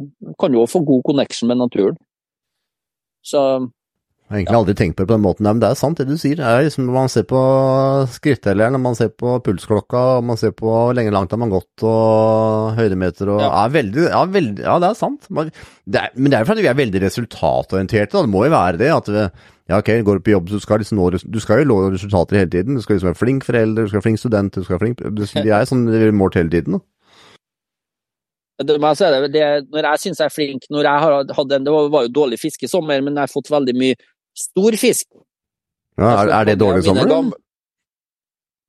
kan 0.42 0.58
jo 0.58 0.66
få 0.68 0.82
god 0.84 1.06
connection 1.06 1.48
med 1.48 1.62
naturen. 1.62 1.96
Så 3.24 3.40
jeg 4.28 4.34
har 4.34 4.40
egentlig 4.42 4.56
aldri 4.58 4.72
tenkt 4.76 4.96
på 4.98 5.04
det 5.04 5.08
på 5.08 5.14
den 5.16 5.22
måten, 5.24 5.46
men 5.48 5.60
det 5.62 5.68
er 5.70 5.76
sant 5.80 5.96
det 5.96 6.04
du 6.04 6.18
sier. 6.20 6.36
Det 6.36 6.44
er 6.44 6.66
liksom, 6.66 6.90
man 6.92 7.08
ser 7.08 7.24
på 7.24 7.38
skrittelleren, 8.12 8.76
man 8.84 8.96
ser 8.98 9.08
på 9.08 9.38
pulsklokka, 9.46 10.02
man 10.20 10.36
ser 10.36 10.52
på 10.52 10.68
hvor 10.68 10.92
lenge 10.92 11.14
langt 11.14 11.32
har 11.32 11.40
man 11.40 11.54
gått 11.54 11.84
og 11.88 12.76
høydemeter 12.76 13.30
og 13.32 13.40
ja. 13.40 13.48
Er 13.62 13.72
veldig, 13.72 14.02
ja, 14.04 14.20
veldig, 14.34 14.66
ja, 14.66 14.74
det 14.84 14.90
er 14.90 14.98
sant. 14.98 15.30
Man, 15.32 15.48
det 15.88 16.02
er, 16.02 16.12
men 16.20 16.34
det 16.34 16.42
er 16.42 16.50
fordi 16.50 16.66
vi 16.66 16.68
er 16.68 16.76
veldig 16.76 17.02
resultatorienterte. 17.06 18.10
Da. 18.18 18.26
Det 18.26 18.32
må 18.34 18.44
jo 18.44 18.52
være 18.52 18.82
det. 18.82 18.90
at 18.98 19.08
vi, 19.14 19.24
ja, 19.72 19.80
ok, 19.80 19.88
går 20.04 20.20
du 20.20 20.26
på 20.26 20.34
jobb, 20.34 20.52
så 20.52 20.60
skal, 20.60 20.84
liksom 20.84 21.00
nå, 21.00 21.08
du 21.16 21.40
skal 21.40 21.62
jo 21.62 21.70
nå 21.72 21.78
resultater 21.96 22.42
hele 22.42 22.52
tiden. 22.52 22.76
Du 22.76 22.84
skal 22.84 22.98
liksom 22.98 23.10
være 23.14 23.20
flink 23.22 23.48
forelder, 23.48 23.88
du 23.88 23.88
skal 23.88 24.02
være 24.02 24.08
flink 24.10 24.22
student, 24.26 24.52
du 24.52 24.68
skal 24.68 24.76
være 24.76 24.84
flink 24.84 25.02
De 25.08 25.56
er 25.56 25.72
sånn 25.72 25.88
målt 26.20 26.36
hele 26.36 26.52
tiden. 26.52 26.76
da. 26.76 26.84
Det, 28.58 28.76
det, 29.32 29.42
når 29.70 29.86
jeg 29.86 30.00
syns 30.02 30.20
jeg 30.20 30.26
er 30.26 30.34
flink 30.34 30.64
når 30.66 30.86
jeg 30.88 31.02
har 31.04 31.12
hatt 31.22 31.52
en, 31.54 31.64
Det 31.64 31.72
var 31.72 32.08
jo 32.08 32.10
dårlig 32.10 32.40
fiske 32.42 32.66
i 32.66 32.70
sommer, 32.70 33.00
men 33.00 33.14
jeg 33.14 33.28
har 33.28 33.30
fått 33.30 33.52
veldig 33.54 33.74
mye 33.78 33.94
Stor 34.38 34.76
fisk. 34.78 35.08
Ja, 35.98 36.12
er, 36.22 36.30
er, 36.30 36.46
det 36.46 36.58
dårlig 36.60 36.84
sommer. 36.86 37.34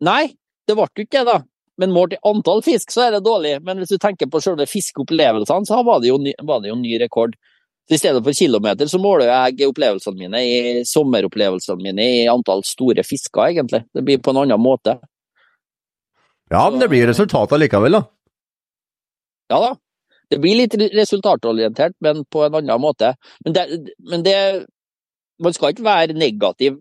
Nei, 0.05 0.23
det 0.65 0.75
ble 0.77 0.87
jo 0.87 1.05
ikke 1.05 1.21
det, 1.21 1.27
da. 1.29 1.39
Men 1.79 1.93
målt 1.95 2.15
i 2.15 2.19
antall 2.27 2.63
fisk, 2.65 2.91
så 2.91 3.05
er 3.05 3.15
det 3.15 3.21
dårlig. 3.27 3.53
Men 3.63 3.79
hvis 3.79 3.93
du 3.93 3.99
tenker 4.01 4.27
på 4.31 4.41
selve 4.43 4.65
fiskeopplevelsene, 4.67 5.67
så 5.69 5.79
var 5.87 6.01
det, 6.01 6.09
jo 6.11 6.17
ny, 6.19 6.33
var 6.43 6.63
det 6.63 6.73
jo 6.73 6.79
ny 6.79 6.97
rekord. 6.99 7.37
Så 7.87 7.95
I 7.95 7.99
stedet 8.01 8.23
for 8.25 8.37
kilometer, 8.37 8.89
så 8.89 8.99
måler 9.01 9.29
jeg 9.29 9.69
opplevelsene 9.69 10.19
mine 10.19 10.41
i 10.45 10.57
sommeropplevelsene 10.85 11.81
mine 11.81 12.07
i 12.19 12.25
antall 12.29 12.65
store 12.67 13.05
fisker, 13.07 13.47
egentlig. 13.47 13.85
Det 13.95 14.03
blir 14.05 14.19
på 14.21 14.33
en 14.33 14.41
annen 14.43 14.61
måte. 14.61 14.97
Ja, 16.49 16.65
men 16.69 16.81
det 16.81 16.89
blir 16.91 17.07
resultatet 17.09 17.61
likevel, 17.61 17.97
da. 17.97 18.03
Ja 19.49 19.61
da. 19.63 19.71
Det 20.29 20.37
blir 20.37 20.59
litt 20.59 20.75
resultatorientert, 20.93 21.95
men 22.05 22.21
på 22.29 22.43
en 22.45 22.59
annen 22.59 22.81
måte. 22.81 23.15
Men 23.45 23.55
det, 23.55 23.65
men 24.11 24.25
det 24.25 24.35
man 25.39 25.55
skal 25.55 25.73
ikke 25.73 25.85
være 25.85 26.17
negativ 26.17 26.79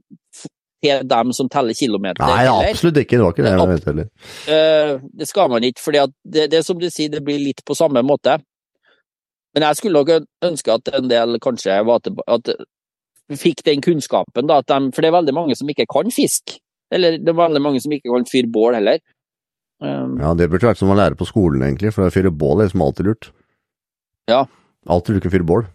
til 0.83 1.09
dem 1.11 1.33
som 1.35 1.49
teller 1.51 1.75
kilometer. 1.75 2.23
Nei, 2.23 2.47
absolutt 2.47 3.01
ikke. 3.03 3.17
Det 3.17 3.25
var 3.25 3.35
ikke 3.35 3.47
det 3.47 3.53
jeg 3.55 3.71
mente 3.73 3.91
heller. 3.91 4.11
Uh, 4.47 5.09
det 5.21 5.29
skal 5.29 5.51
man 5.51 5.67
ikke, 5.67 5.83
for 5.83 5.97
det, 5.97 6.47
det 6.53 6.63
som 6.67 6.79
du 6.79 6.87
sier, 6.91 7.11
det 7.13 7.25
blir 7.27 7.41
litt 7.43 7.65
på 7.67 7.77
samme 7.79 8.03
måte. 8.07 8.39
Men 9.57 9.67
jeg 9.67 9.79
skulle 9.81 10.03
nok 10.03 10.27
ønske 10.47 10.75
at 10.75 10.91
en 10.95 11.09
del 11.11 11.39
kanskje 11.43 11.81
at 11.83 12.53
fikk 13.37 13.65
den 13.67 13.83
kunnskapen, 13.85 14.49
da, 14.49 14.61
de, 14.63 14.79
for 14.95 15.05
det 15.05 15.11
er 15.11 15.19
veldig 15.19 15.35
mange 15.37 15.57
som 15.59 15.69
ikke 15.69 15.89
kan 15.91 16.13
fiske. 16.15 16.61
Eller 16.95 17.19
det 17.21 17.33
er 17.33 17.37
veldig 17.37 17.61
mange 17.61 17.81
som 17.85 17.93
ikke 17.93 18.13
kan 18.13 18.29
fyre 18.29 18.49
bål 18.53 18.79
heller. 18.79 19.03
Um, 19.83 20.17
ja, 20.19 20.33
det 20.35 20.49
burde 20.51 20.71
vært 20.71 20.81
som 20.81 20.91
å 20.91 20.97
lære 20.99 21.19
på 21.19 21.29
skolen, 21.29 21.63
egentlig, 21.67 21.93
for 21.95 22.07
å 22.07 22.13
fyre 22.15 22.33
bål 22.35 22.63
er 22.63 22.71
liksom 22.71 22.87
alltid 22.87 23.11
lurt. 23.11 23.29
Ja. 24.31 24.45
Alltid 24.89 25.19
lurt 25.19 25.29
å 25.29 25.35
fyre 25.35 25.49
bål. 25.49 25.67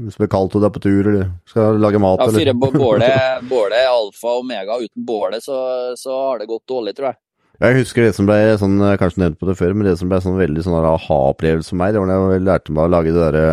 Hvis 0.00 0.16
det 0.16 0.22
blir 0.22 0.30
kaldt 0.32 0.54
og 0.56 0.62
du 0.62 0.66
er 0.66 0.72
på 0.72 0.80
tur 0.80 1.08
eller 1.10 1.26
skal 1.48 1.76
lage 1.80 2.00
mat. 2.00 2.22
Ja, 2.22 2.32
fyre 2.32 2.54
bålet, 2.56 3.44
bålet 3.50 3.90
alfa 3.90 4.30
og 4.38 4.46
omega. 4.46 4.78
Uten 4.80 5.04
bålet 5.04 5.44
så, 5.44 5.58
så, 6.00 6.14
har 6.30 6.40
det 6.40 6.48
gått 6.48 6.64
dårlig, 6.70 6.94
tror 6.96 7.10
jeg. 7.10 7.20
Jeg 7.62 7.76
husker 7.82 8.06
det 8.06 8.14
som 8.16 8.26
ble 8.26 8.38
sånn, 8.58 8.80
kanskje 8.98 9.22
nevnt 9.22 9.38
på 9.38 9.46
det 9.46 9.58
før, 9.58 9.76
men 9.76 9.86
det 9.86 9.98
som 10.00 10.08
ble 10.10 10.18
sånn 10.24 10.40
veldig 10.40 10.64
sånn 10.64 10.78
aha-opplevelse 10.80 11.74
for 11.74 11.80
meg, 11.82 11.92
det 11.92 12.00
var 12.02 12.10
da 12.10 12.32
jeg 12.32 12.46
lærte 12.46 12.74
meg 12.74 12.88
å 12.88 12.92
lage 12.94 13.12
det 13.12 13.20
derre 13.20 13.44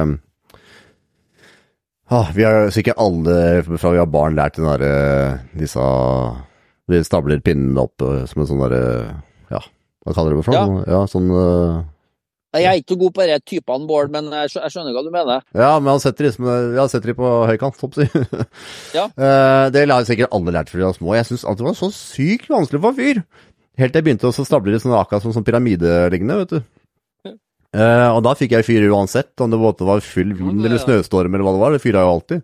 ah, 2.07 2.31
Vi 2.33 2.47
har 2.47 2.71
sikkert 2.73 3.03
alle 3.03 3.35
fra 3.67 3.93
vi 3.93 4.01
har 4.01 4.09
barn 4.09 4.39
lært 4.39 4.57
den 4.57 4.65
derre 4.65 4.93
disse 5.59 5.83
Vi 6.89 7.03
stabler 7.05 7.43
pinnene 7.45 7.83
opp 7.83 8.01
eh, 8.07 8.23
som 8.31 8.41
en 8.41 8.49
sånn 8.49 8.63
derre 8.63 8.81
Ja, 9.51 9.61
hva 10.07 10.15
kaller 10.15 10.33
du 10.33 10.39
det 10.39 10.47
for 10.47 10.57
noe? 10.57 10.81
Ja. 10.87 10.95
ja, 10.95 11.03
sånn 11.11 11.29
jeg 12.57 12.65
er 12.65 12.79
ikke 12.81 12.97
god 12.97 13.13
på 13.13 13.25
de 13.29 13.35
typene 13.45 13.85
Bård, 13.89 14.09
men 14.13 14.31
jeg 14.33 14.49
skjønner 14.73 14.95
hva 14.95 15.03
du 15.05 15.11
mener. 15.13 15.43
Ja, 15.53 15.75
men 15.77 15.91
han 15.93 16.01
setter, 16.01 16.25
liksom, 16.25 16.47
jeg 16.73 16.93
setter 16.93 17.11
de 17.11 17.17
på 17.19 17.33
høykant, 17.51 17.77
hopp 17.83 17.99
si. 17.99 18.07
ja. 18.97 19.05
Eh, 19.05 19.65
det 19.75 19.85
har 19.91 20.07
sikkert 20.07 20.33
alle 20.33 20.55
lært 20.55 20.71
fra 20.71 20.81
de 20.81 20.87
var 20.87 20.97
små. 20.97 21.13
Jeg 21.19 21.29
syns 21.29 21.45
det 21.45 21.67
var 21.67 21.77
så 21.77 21.91
sykt 21.93 22.49
vanskelig 22.49 22.81
for 22.81 22.95
en 22.95 22.97
fyr. 22.97 23.21
Helt 23.79 23.93
til 23.93 24.01
jeg 24.01 24.07
begynte 24.09 24.31
å 24.31 24.33
stable 24.35 24.73
de 24.73 24.81
sånn 24.81 24.97
akkurat 24.97 25.23
som 25.23 25.35
sånn 25.35 25.45
pyramidelignende, 25.47 26.41
vet 26.41 26.57
du. 26.57 26.59
Uh, 27.69 28.09
og 28.15 28.23
da 28.25 28.33
fikk 28.33 28.55
jeg 28.55 28.65
fyr 28.65 28.87
uansett, 28.89 29.35
om 29.45 29.51
det 29.53 29.59
var 29.61 30.01
full 30.01 30.31
vind 30.33 30.65
eller 30.65 30.81
snøstorm 30.81 31.35
eller 31.35 31.45
hva 31.45 31.53
det 31.53 31.61
var. 31.61 31.75
Det 31.75 31.83
fyra 31.83 32.01
jo 32.07 32.15
alltid. 32.15 32.41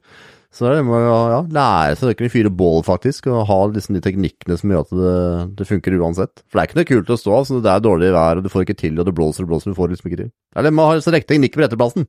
Så 0.56 0.70
det 0.72 0.86
må 0.88 0.96
jo 1.04 1.16
ja, 1.34 1.40
lære 1.52 1.98
seg 2.00 2.14
å 2.14 2.16
kunne 2.16 2.32
fyre 2.32 2.52
bål, 2.62 2.78
faktisk, 2.88 3.26
og 3.28 3.42
ha 3.50 3.58
liksom 3.74 3.98
de 3.98 4.02
teknikkene 4.06 4.56
som 4.56 4.72
gjør 4.72 4.86
at 4.86 4.94
det, 4.96 5.16
det 5.60 5.68
funker 5.68 5.98
uansett. 6.00 6.46
For 6.48 6.56
det 6.56 6.62
er 6.64 6.70
ikke 6.70 6.78
noe 6.80 6.88
kult 6.94 7.12
å 7.12 7.18
stå, 7.20 7.40
så 7.50 7.58
det 7.66 7.74
er 7.74 7.84
dårlig 7.84 8.14
vær, 8.16 8.40
og 8.40 8.46
du 8.46 8.52
får 8.54 8.64
ikke 8.64 8.78
til, 8.80 8.96
og 9.02 9.10
det 9.10 9.14
blåser 9.18 9.44
og 9.44 9.50
blåser, 9.52 9.74
du 9.74 9.80
får 9.82 9.92
liksom 9.92 10.08
ikke 10.14 10.22
til. 10.22 10.30
Eller 10.56 10.72
man 10.72 10.88
har 10.94 11.02
så 11.04 11.12
riktig 11.12 11.34
teknikk 11.34 11.58
på 11.58 11.64
retteplassen. 11.66 12.08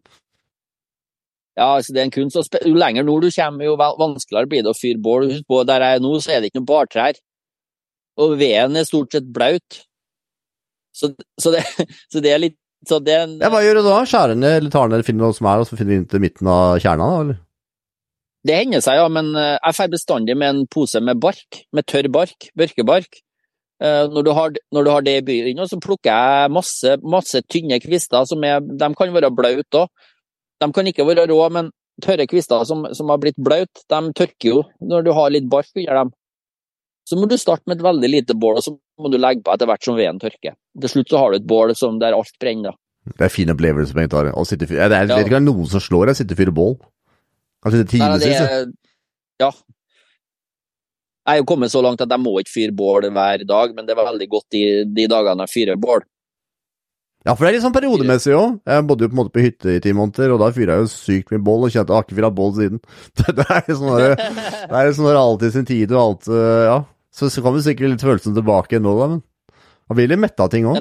Ja, 1.57 1.73
altså 1.79 1.95
det 1.97 2.03
er 2.03 2.07
en 2.07 2.15
kunst. 2.15 2.59
Jo 2.69 2.75
lenger 2.77 3.07
nord 3.09 3.25
du 3.27 3.31
kommer, 3.35 3.65
jo 3.67 3.75
vanskeligere 3.81 4.51
blir 4.53 4.63
det 4.67 4.71
å 4.71 4.77
fyre 4.79 5.01
bål. 5.03 5.27
Husk 5.33 5.47
på, 5.51 5.63
der 5.67 5.83
jeg 5.83 5.99
er 5.99 6.05
nå, 6.05 6.13
så 6.21 6.35
er 6.37 6.43
det 6.45 6.51
ikke 6.53 6.61
noen 6.61 6.69
bartrær. 6.71 7.19
Og 8.21 8.37
veden 8.41 8.77
er 8.79 8.87
stort 8.89 9.17
sett 9.17 9.27
blaut. 9.35 9.81
Så, 10.95 11.11
så, 11.41 11.51
det, 11.57 11.65
så 12.13 12.23
det 12.23 12.31
er 12.37 12.43
litt 12.45 12.59
så 12.87 13.01
det, 13.03 13.15
er 13.17 13.25
en- 13.25 13.39
Ja, 13.41 13.49
hva 13.51 13.65
gjør 13.65 13.81
du 13.81 13.87
da? 13.89 13.97
Skjærer 14.07 14.37
ned, 14.39 14.61
eller 14.61 14.71
tar 14.71 14.93
ned, 14.93 15.03
finner 15.09 15.27
noe 15.27 15.35
som 15.35 15.49
er, 15.51 15.65
og 15.65 15.67
så 15.67 15.75
finner 15.81 15.97
vi 15.97 15.99
inn 16.03 16.09
til 16.13 16.23
midten 16.23 16.47
av 16.53 16.77
kjerna, 16.85 17.09
da, 17.11 17.23
eller? 17.25 17.39
Det 18.47 18.57
hender 18.63 18.83
seg, 18.85 18.99
ja, 19.01 19.07
men 19.13 19.33
eh, 19.37 19.55
jeg 19.59 19.77
drar 19.79 19.93
bestandig 19.93 20.37
med 20.39 20.49
en 20.55 20.67
pose 20.73 21.01
med 21.05 21.21
bark, 21.23 21.63
med 21.77 21.87
tørr 21.91 22.09
bark, 22.13 22.51
børkebark. 22.59 23.21
Eh, 23.83 24.07
Når 24.09 24.25
du 24.25 24.31
har, 24.33 24.53
når 24.73 24.85
du 24.87 24.91
har 24.91 25.03
det 25.05 25.17
i 25.21 25.25
byen, 25.27 25.59
så 25.69 25.77
plukker 25.83 26.09
jeg 26.13 26.53
masse, 26.55 26.95
masse 27.05 27.43
tynne 27.53 27.77
kvister 27.83 28.25
som 28.25 28.45
er 28.49 28.61
De 28.65 28.89
kan 28.97 29.13
være 29.13 29.29
blaute 29.37 29.83
òg. 29.83 29.91
De 30.63 30.71
kan 30.73 30.87
ikke 30.89 31.05
være 31.05 31.27
rå, 31.29 31.41
men 31.53 31.69
tørre 32.01 32.27
kvister 32.29 32.65
som, 32.69 32.87
som 32.97 33.11
har 33.13 33.19
blitt 33.21 33.37
blaute, 33.37 33.85
de 33.93 34.01
tørker 34.17 34.49
jo 34.55 34.63
når 34.81 35.05
du 35.05 35.13
har 35.17 35.31
litt 35.35 35.49
bark 35.53 35.69
under 35.77 36.01
dem. 36.01 36.15
Så 37.07 37.19
må 37.21 37.29
du 37.31 37.37
starte 37.39 37.63
med 37.69 37.79
et 37.79 37.85
veldig 37.87 38.09
lite 38.11 38.35
bål, 38.35 38.57
og 38.59 38.65
så 38.65 38.73
må 38.99 39.11
du 39.13 39.19
legge 39.21 39.45
på 39.45 39.53
etter 39.53 39.69
hvert 39.69 39.85
som 39.85 39.95
veden 39.99 40.19
tørker. 40.19 40.57
Til 40.81 40.91
slutt 40.91 41.13
så 41.13 41.21
har 41.21 41.31
du 41.33 41.37
et 41.39 41.47
bål 41.47 41.75
som 41.79 42.01
der 42.01 42.17
alt 42.17 42.33
brenner. 42.43 42.73
da. 42.73 42.79
Det 43.07 43.21
er 43.21 43.29
en 43.29 43.31
fin 43.37 43.53
opplevelse. 43.53 43.95
Å 44.35 44.45
sitte 44.49 44.67
ja, 44.75 44.89
Det 44.89 44.97
er 44.99 45.13
Ja. 45.13 45.21
ikke 45.23 45.39
noen 45.45 45.69
som 45.71 45.81
slår 45.81 46.07
deg, 46.11 46.17
sitte 46.19 46.35
og 46.35 46.41
fyre 46.41 46.53
bål. 46.57 46.75
Kan 47.67 47.75
sitte 47.75 47.99
Nei, 47.99 48.09
det 48.15 48.23
timevis. 48.23 48.39
ja. 48.39 48.61
er- 48.63 48.75
Ja. 49.43 49.51
Jeg 51.27 51.35
er 51.35 51.41
jo 51.43 51.47
kommet 51.51 51.73
så 51.73 51.81
langt 51.83 52.01
at 52.05 52.13
jeg 52.15 52.23
må 52.23 52.37
ikke 52.39 52.53
fyre 52.55 52.73
bål 52.79 53.09
hver 53.11 53.43
dag, 53.51 53.73
men 53.75 53.87
det 53.89 53.97
var 53.99 54.07
veldig 54.13 54.29
godt 54.31 54.47
de, 54.55 54.61
de 54.87 55.07
dagene 55.11 55.43
jeg 55.43 55.51
fyrer 55.57 55.81
bål. 55.83 56.05
Ja, 57.27 57.35
for 57.35 57.43
det 57.43 57.49
er 57.51 57.57
litt 57.57 57.65
sånn 57.65 57.75
periodemessig 57.75 58.35
òg. 58.39 58.53
Jeg 58.71 58.85
bodde 58.87 59.03
jo 59.03 59.11
på 59.11 59.17
en 59.17 59.19
måte 59.19 59.33
på 59.35 59.43
hytte 59.43 59.73
i 59.75 59.81
ti 59.83 59.91
måneder, 59.99 60.31
og 60.37 60.39
da 60.45 60.53
fyra 60.55 60.77
jeg 60.77 60.85
jo 60.87 60.91
sykt 60.93 61.33
mye 61.35 61.43
bål, 61.43 61.65
og 61.67 61.73
kjente 61.75 61.91
jeg 61.91 61.99
har 61.99 62.05
ikke 62.07 62.19
fyrt 62.21 62.37
bål 62.39 62.53
siden. 62.55 62.79
Det 63.19 63.47
er 63.51 63.75
sånn 63.75 63.97
der, 63.99 64.15
det 64.71 64.83
er 64.85 64.93
sånn 64.95 65.11
alt 65.19 65.43
sin 65.57 65.67
tid 65.67 65.91
og 65.97 66.03
alt 66.05 66.29
øh, 66.31 66.63
Ja. 66.71 66.79
Så, 67.17 67.27
så 67.33 67.43
kommer 67.43 67.65
sikkert 67.65 67.91
litt 67.97 68.05
følelsen 68.07 68.35
tilbake 68.37 68.79
nå, 68.79 68.93
da, 69.01 69.07
men 69.17 69.23
man 69.89 69.97
blir 69.99 70.11
litt 70.13 70.21
metta 70.23 70.45
av 70.47 70.51
ting 70.53 70.67
òg. 70.69 70.79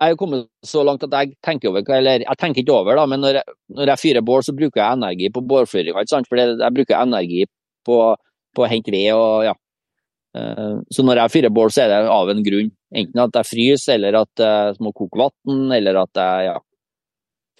Jeg 0.00 0.14
er 0.14 0.16
kommet 0.16 0.46
så 0.64 0.82
langt 0.86 1.02
at 1.04 1.12
jeg 1.12 1.34
tenker 1.44 1.68
over 1.68 1.84
Eller 1.92 2.22
jeg 2.24 2.40
tenker 2.40 2.62
ikke 2.62 2.72
over, 2.72 2.96
da, 2.96 3.06
men 3.10 3.20
når 3.20 3.40
jeg, 3.40 3.56
når 3.76 3.92
jeg 3.92 4.00
fyrer 4.00 4.24
bål, 4.24 4.44
så 4.46 4.54
bruker 4.56 4.80
jeg 4.80 4.96
energi 4.96 5.28
på 5.34 5.42
bålfyringa? 5.50 6.04
For 6.28 6.40
jeg 6.40 6.76
bruker 6.76 6.96
energi 6.96 7.42
på, 7.86 7.98
på 8.56 8.64
å 8.64 8.70
hente 8.70 8.94
ved 8.94 9.10
og 9.16 9.44
ja. 9.44 9.52
Eh, 10.36 10.78
Så 10.94 11.04
når 11.04 11.24
jeg 11.24 11.34
fyrer 11.36 11.52
bål, 11.52 11.72
så 11.74 11.84
er 11.84 11.92
det 11.92 12.14
av 12.14 12.32
en 12.32 12.40
grunn. 12.46 12.72
Enten 12.96 13.22
at 13.26 13.36
jeg 13.42 13.50
fryser, 13.50 13.98
eller 13.98 14.22
at 14.22 14.44
jeg 14.46 14.80
må 14.80 14.94
koke 14.96 15.20
vann, 15.20 15.68
eller 15.76 16.00
at 16.00 16.22
jeg 16.22 16.48
ja, 16.48 16.56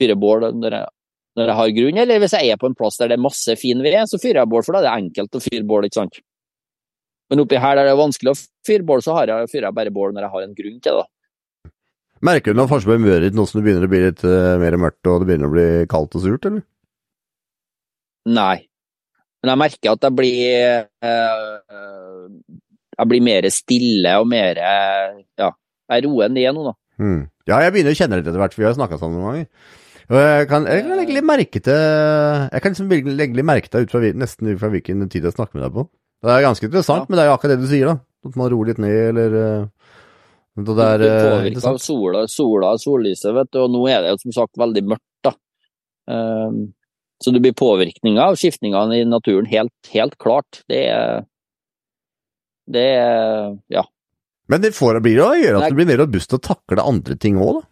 fyrer 0.00 0.18
bål 0.24 0.48
når 0.56 0.78
jeg, 0.78 0.90
når 1.36 1.52
jeg 1.52 1.58
har 1.60 1.76
grunn. 1.76 2.02
Eller 2.06 2.24
hvis 2.24 2.38
jeg 2.38 2.50
er 2.50 2.60
på 2.64 2.72
en 2.72 2.78
plass 2.78 2.98
der 2.98 3.12
det 3.12 3.20
er 3.20 3.26
masse 3.28 3.56
fin 3.60 3.84
ved, 3.84 4.00
så 4.08 4.18
fyrer 4.22 4.42
jeg 4.42 4.52
bål, 4.56 4.64
for 4.64 4.74
da 4.74 4.82
er 4.82 4.88
det 4.88 4.96
enkelt 4.96 5.36
å 5.36 5.44
fyre 5.44 5.68
bål, 5.68 5.86
ikke 5.90 6.00
sant. 6.00 6.20
Men 7.30 7.44
oppi 7.44 7.60
her 7.62 7.76
der 7.78 7.86
det 7.86 7.94
er 7.94 8.00
vanskelig 8.00 8.32
å 8.32 8.38
fyre 8.66 8.86
bål, 8.86 9.04
så 9.04 9.14
fyrer 9.20 9.68
jeg 9.68 9.76
bare 9.76 9.92
bål 9.94 10.16
når 10.16 10.26
jeg 10.26 10.34
har 10.34 10.46
en 10.46 10.56
grunn 10.56 10.80
til 10.82 11.02
det. 11.02 11.08
Merker 12.26 12.52
du 12.52 12.58
noe 12.60 12.68
forskjell 12.68 12.92
på 12.92 12.98
humøret 12.98 13.24
ditt 13.28 13.36
nå 13.38 13.46
som 13.48 13.60
det 13.60 13.64
begynner 13.64 13.86
å 13.86 13.90
bli 13.92 14.00
litt 14.04 14.22
uh, 14.28 14.58
mer 14.60 14.76
mørkt 14.80 15.08
og 15.08 15.22
det 15.22 15.28
begynner 15.30 15.48
å 15.48 15.54
bli 15.54 15.66
kaldt 15.88 16.16
og 16.18 16.24
surt, 16.24 16.44
eller? 16.50 16.64
Nei. 18.28 18.56
Men 19.40 19.54
jeg 19.54 19.60
merker 19.62 19.94
at 19.94 20.04
jeg 20.04 20.16
blir 20.18 20.82
uh, 21.00 22.28
Jeg 23.00 23.08
blir 23.08 23.22
mer 23.24 23.46
stille 23.54 24.12
og 24.20 24.26
mer 24.28 24.60
Ja, 24.60 25.48
jeg 25.94 26.04
roer 26.04 26.28
ned 26.32 26.52
nå, 26.58 26.66
da. 26.68 26.74
Hmm. 27.00 27.22
Ja, 27.48 27.62
jeg 27.64 27.72
begynner 27.72 27.96
å 27.96 27.98
kjenne 28.02 28.18
det 28.20 28.28
etter 28.28 28.42
hvert, 28.42 28.52
for 28.52 28.60
vi 28.62 28.68
har 28.68 28.76
snakka 28.76 28.98
sammen 29.00 29.16
noen 29.16 29.30
ganger. 29.30 29.78
Og 30.10 30.18
jeg 30.20 30.46
kan, 30.50 30.66
jeg 30.68 30.84
kan 30.84 30.98
legge 31.00 31.14
litt 31.16 31.26
merke 31.26 31.62
til 31.64 31.80
Jeg 31.80 32.62
kan 32.62 32.74
liksom 32.74 32.92
legge 32.92 33.38
litt 33.38 33.48
merke 33.48 33.72
til 33.72 33.86
ut 33.86 33.94
fra, 33.94 34.02
nesten 34.20 34.52
ut 34.52 34.60
fra 34.60 34.70
hvilken 34.74 35.08
tid 35.08 35.24
jeg 35.30 35.36
snakker 35.38 35.56
med 35.56 35.64
deg 35.64 35.76
på. 35.78 35.86
Det 36.20 36.34
er 36.34 36.44
ganske 36.44 36.66
interessant, 36.68 37.06
Ja. 37.06 37.08
men 37.08 37.16
det 37.16 37.24
er 37.24 37.30
jo 37.30 37.34
akkurat 37.38 37.56
det 37.56 37.64
du 37.64 37.70
sier, 37.70 37.88
da. 37.94 37.96
At 38.28 38.36
man 38.36 38.50
roer 38.52 38.68
litt 38.68 38.80
ned, 38.84 38.98
eller 39.14 39.36
øh, 39.40 39.62
Det 40.66 40.74
Du 40.76 40.82
er 40.84 40.98
blir 40.98 41.12
øh, 41.12 41.30
påvirka 41.30 41.70
av 41.70 41.78
sola, 41.82 42.26
sola 42.28 42.74
sollyset, 42.80 43.32
vet 43.36 43.50
du, 43.52 43.62
og 43.64 43.72
nå 43.74 43.86
er 43.90 44.04
det 44.04 44.12
jo 44.14 44.20
som 44.24 44.36
sagt 44.40 44.60
veldig 44.60 44.84
mørkt, 44.92 45.06
da. 45.26 45.34
Um, 46.10 46.60
så 47.20 47.32
det 47.34 47.42
blir 47.44 47.56
påvirkninger 47.56 48.22
av 48.22 48.38
skiftningene 48.40 49.00
i 49.00 49.08
naturen, 49.08 49.48
helt, 49.50 49.74
helt 49.92 50.16
klart. 50.18 50.62
Det 50.68 50.84
er 50.88 51.26
Det 52.70 52.86
er 52.96 53.58
Ja. 53.68 53.84
Men 54.48 54.62
det 54.62 54.74
får, 54.74 55.00
blir 55.02 55.20
å 55.22 55.34
gjøre 55.38 55.60
at 55.60 55.70
du 55.70 55.78
blir 55.78 55.86
mer 55.86 56.02
robust 56.02 56.30
til 56.30 56.40
å 56.40 56.46
takle 56.54 56.82
andre 56.82 57.14
ting 57.16 57.36
òg, 57.38 57.60
da. 57.60 57.66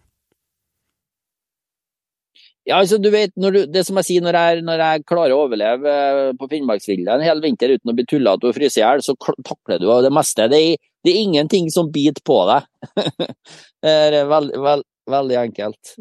Ja, 2.68 2.82
altså 2.82 2.98
du 3.00 3.08
vet, 3.08 3.32
når 3.40 3.54
du, 3.54 3.60
det 3.72 3.82
som 3.88 3.96
jeg 3.96 4.06
sier, 4.10 4.24
når 4.24 4.36
jeg, 4.36 4.62
når 4.66 4.82
jeg 4.84 5.04
klarer 5.08 5.32
å 5.32 5.46
overleve 5.46 5.88
eh, 5.88 6.18
på 6.36 6.50
Finnmarksvidda 6.50 7.14
en 7.16 7.24
hel 7.24 7.40
vinter 7.40 7.72
uten 7.72 7.92
å 7.92 7.94
bli 7.96 8.04
tullete 8.04 8.50
og 8.50 8.56
fryse 8.58 8.76
i 8.76 8.82
hjel, 8.82 9.00
så 9.04 9.14
takler 9.16 9.80
du 9.80 9.88
det 10.04 10.12
meste. 10.12 10.50
Det 10.52 10.58
er, 10.60 10.90
det 11.06 11.12
er 11.14 11.22
ingenting 11.22 11.68
som 11.72 11.90
biter 11.94 12.22
på 12.26 12.38
deg. 12.48 12.66
det 13.84 13.92
er 13.92 14.16
veldig, 14.28 14.60
veld, 14.64 14.84
veldig 15.08 15.38
enkelt. 15.40 15.92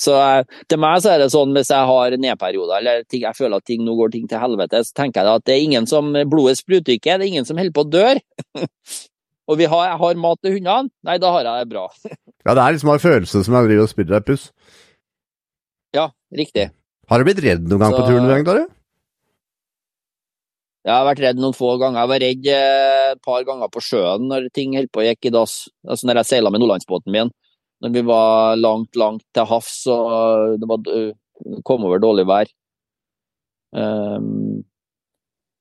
Så 0.00 0.14
eh, 0.20 0.44
til 0.70 0.80
meg 0.84 1.00
så 1.02 1.14
er 1.14 1.24
det 1.24 1.30
sånn 1.34 1.54
hvis 1.56 1.72
jeg 1.72 1.88
har 1.90 2.16
nedperioder, 2.20 2.76
eller 2.78 3.06
ting, 3.08 3.24
jeg 3.24 3.38
føler 3.38 3.58
at 3.58 3.66
ting, 3.70 3.82
nå 3.86 3.96
går 3.98 4.14
ting 4.14 4.28
til 4.30 4.42
helvete, 4.42 4.84
så 4.86 5.00
tenker 5.00 5.24
jeg 5.24 5.40
at 5.40 5.48
det 5.48 5.56
er 5.56 5.66
ingen 5.66 5.88
som 5.90 6.12
blodet 6.30 6.58
spruter 6.60 6.96
ikke, 6.96 7.18
det 7.18 7.26
er 7.26 7.32
ingen 7.32 7.48
som 7.48 7.60
holder 7.60 7.74
på 7.74 7.86
å 7.86 7.90
dø. 7.96 8.06
og 9.50 9.60
vi 9.60 9.68
har, 9.72 9.88
jeg 9.90 10.00
har 10.04 10.22
mat 10.26 10.40
til 10.44 10.56
hundene, 10.58 10.92
nei, 11.08 11.18
da 11.22 11.32
har 11.34 11.48
jeg 11.50 11.64
det 11.66 11.74
bra. 11.74 11.88
Ja, 12.44 12.52
det 12.52 12.60
er 12.60 12.74
liksom 12.76 12.90
en 12.92 13.00
følelse 13.00 13.40
som 13.40 13.54
jeg 13.56 13.68
driver 13.70 13.86
og 13.86 13.88
spiller 13.88 14.18
deg 14.18 14.24
puss. 14.28 14.42
Ja, 15.96 16.10
riktig. 16.36 16.66
Har 17.08 17.20
du 17.20 17.24
blitt 17.24 17.40
redd 17.40 17.62
noen 17.70 17.80
gang 17.80 17.94
på 17.94 18.02
Så- 18.02 18.10
turen, 18.10 18.26
Bengt 18.28 18.50
Are? 18.52 18.66
Jeg 20.84 20.92
har 20.92 21.06
vært 21.08 21.22
redd 21.24 21.38
noen 21.40 21.56
få 21.56 21.74
ganger. 21.80 22.02
Jeg 22.02 22.10
var 22.10 22.22
redd 22.22 22.48
eh, 22.52 23.12
et 23.14 23.22
par 23.24 23.44
ganger 23.48 23.70
på 23.72 23.82
sjøen 23.84 24.26
når 24.28 24.50
ting 24.56 24.76
holdt 24.76 24.92
på 24.92 25.00
å 25.00 25.06
gikk 25.06 25.30
i 25.30 25.32
dass. 25.32 25.54
Altså 25.88 26.08
når 26.08 26.20
jeg 26.20 26.30
seila 26.30 26.52
med 26.52 26.60
Nordlandsbåten 26.60 27.14
min. 27.14 27.32
Når 27.84 27.94
vi 27.94 28.02
var 28.08 28.58
langt, 28.60 28.92
langt 29.00 29.24
til 29.36 29.48
havs 29.48 29.78
og 29.92 30.60
det 30.60 30.68
var, 30.68 30.92
kom 31.68 31.86
over 31.88 32.00
dårlig 32.00 32.26
vær. 32.28 32.52
Um, 33.74 34.62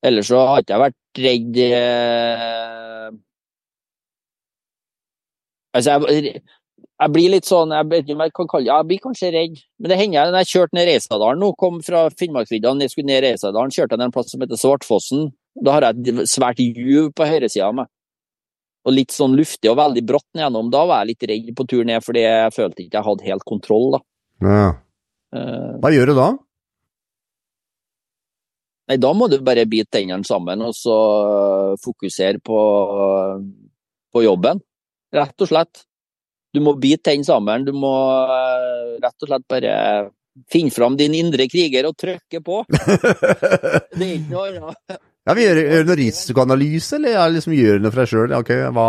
ellers 0.05 0.29
så 0.29 0.43
har 0.45 0.61
ikke 0.61 0.75
jeg 0.75 0.83
vært 0.83 1.23
redd 1.23 1.61
uh, 1.65 3.13
Altså, 5.73 5.95
jeg, 6.13 6.43
jeg 7.01 7.11
blir 7.13 7.31
litt 7.33 7.47
sånn 7.47 7.73
Jeg 7.73 7.87
vet 7.89 8.03
ikke 8.05 8.15
om 8.15 8.21
jeg 8.23 8.33
kan 8.37 8.49
kalle 8.51 8.67
det 8.67 8.73
Jeg 8.73 8.87
blir 8.89 9.01
kanskje 9.03 9.31
redd. 9.33 9.55
Men 9.81 9.91
det 9.91 9.97
hender 9.99 10.17
jeg 10.19 10.33
når 10.33 10.43
jeg 10.43 10.51
kjørte 10.53 10.77
ned 10.77 10.87
Reisadalen 10.89 11.41
nå, 11.41 11.49
kom 11.59 11.79
fra 11.85 12.03
Finnmarksvidda, 12.13 12.75
jeg 12.85 12.93
skulle 12.93 13.09
ned 13.09 13.25
Reisadalen, 13.25 13.73
kjørte 13.73 13.95
jeg 13.95 14.01
ned 14.01 14.09
en 14.09 14.15
plass 14.15 14.31
som 14.31 14.45
heter 14.45 14.61
Svartfossen. 14.61 15.25
Da 15.65 15.75
har 15.75 15.87
jeg 15.87 16.13
et 16.13 16.31
svært 16.31 16.61
juv 16.63 17.11
på 17.17 17.27
høyresida 17.29 17.67
av 17.69 17.77
meg. 17.81 17.91
Og 18.83 18.95
litt 18.97 19.13
sånn 19.15 19.35
luftig 19.37 19.71
og 19.71 19.77
veldig 19.79 20.03
bratt 20.05 20.27
nedgjennom. 20.35 20.71
Da 20.73 20.81
var 20.89 21.03
jeg 21.03 21.13
litt 21.13 21.27
redd 21.31 21.51
på 21.57 21.65
tur 21.71 21.83
ned, 21.87 22.03
fordi 22.03 22.25
jeg 22.25 22.55
følte 22.55 22.83
ikke 22.83 22.99
jeg 22.99 23.07
hadde 23.07 23.29
helt 23.29 23.45
kontroll, 23.47 23.85
da. 23.95 24.01
Ja. 24.43 24.65
Eh, 25.33 25.69
Hva 25.83 25.91
gjør 25.93 26.11
du 26.11 26.17
da? 26.19 26.27
Nei, 28.91 28.97
da 28.99 29.13
må 29.15 29.29
du 29.31 29.37
bare 29.45 29.63
bite 29.69 29.95
tennene 29.95 30.27
sammen 30.27 30.61
og 30.65 30.75
så 30.75 30.97
fokusere 31.81 32.41
på, 32.43 32.59
på 34.11 34.23
jobben. 34.25 34.59
Rett 35.15 35.45
og 35.45 35.49
slett. 35.49 35.85
Du 36.53 36.61
må 36.61 36.75
bite 36.77 37.01
tennene 37.09 37.25
sammen. 37.25 37.65
Du 37.65 37.71
må 37.73 37.93
eh, 38.29 38.99
rett 39.01 39.25
og 39.25 39.29
slett 39.31 39.47
bare 39.49 39.73
finne 40.49 40.73
fram 40.73 40.95
din 40.97 41.13
indre 41.17 41.45
kriger 41.49 41.85
og 41.89 41.97
trykke 41.97 42.41
på. 42.45 42.63
Det 43.97 44.01
er 44.01 44.15
ikke 44.19 44.31
noe 44.33 44.47
annet. 44.49 44.99
Ja, 45.23 45.35
vi 45.37 45.45
gjør, 45.45 45.59
gjør 45.63 45.85
du 45.85 45.89
noe 45.91 45.99
risikoanalyse, 46.01 46.97
eller 46.97 47.13
jeg 47.15 47.33
liksom 47.37 47.53
gjør 47.55 47.77
noe 47.83 47.93
for 47.93 48.01
deg 48.03 48.09
sjøl? 48.11 48.33
Ok, 48.35 48.49
hva, 48.75 48.87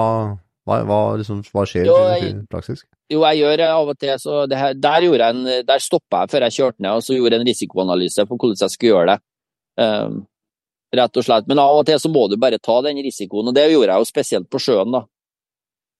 hva, 0.67 0.79
hva, 0.89 0.99
liksom, 1.21 1.43
hva 1.55 1.65
skjer 1.71 1.87
Jo, 1.87 1.99
jeg- 2.11 2.33
praksis? 2.51 2.83
Jo, 3.13 3.21
jeg 3.29 3.43
gjør 3.45 3.63
av 3.69 3.93
og 3.93 3.99
til. 4.01 4.15
Så 4.19 4.41
her, 4.51 4.75
der 4.75 5.05
gjorde 5.07 5.29
jeg 5.29 5.37
en, 5.37 5.67
der 5.69 5.83
stoppa 5.85 6.25
jeg 6.25 6.33
før 6.33 6.47
jeg 6.49 6.57
kjørte 6.57 6.83
ned, 6.85 6.99
og 6.99 7.05
så 7.07 7.15
gjorde 7.19 7.37
jeg 7.39 7.45
en 7.45 7.51
risikoanalyse 7.53 8.27
på 8.27 8.39
hvordan 8.41 8.63
jeg 8.65 8.75
skulle 8.75 8.93
gjøre 8.95 9.13
det. 9.13 9.19
Um, 9.85 10.17
rett 10.95 11.21
og 11.21 11.27
slett. 11.27 11.47
Men 11.51 11.61
av 11.63 11.79
og 11.81 11.87
til 11.87 12.01
så 12.03 12.11
må 12.11 12.25
du 12.33 12.37
bare 12.41 12.59
ta 12.63 12.81
den 12.87 12.99
risikoen, 13.05 13.53
og 13.53 13.55
det 13.57 13.69
gjorde 13.71 13.93
jeg 13.93 14.03
jo 14.05 14.11
spesielt 14.11 14.51
på 14.51 14.63
sjøen. 14.63 14.91
da. 14.97 15.05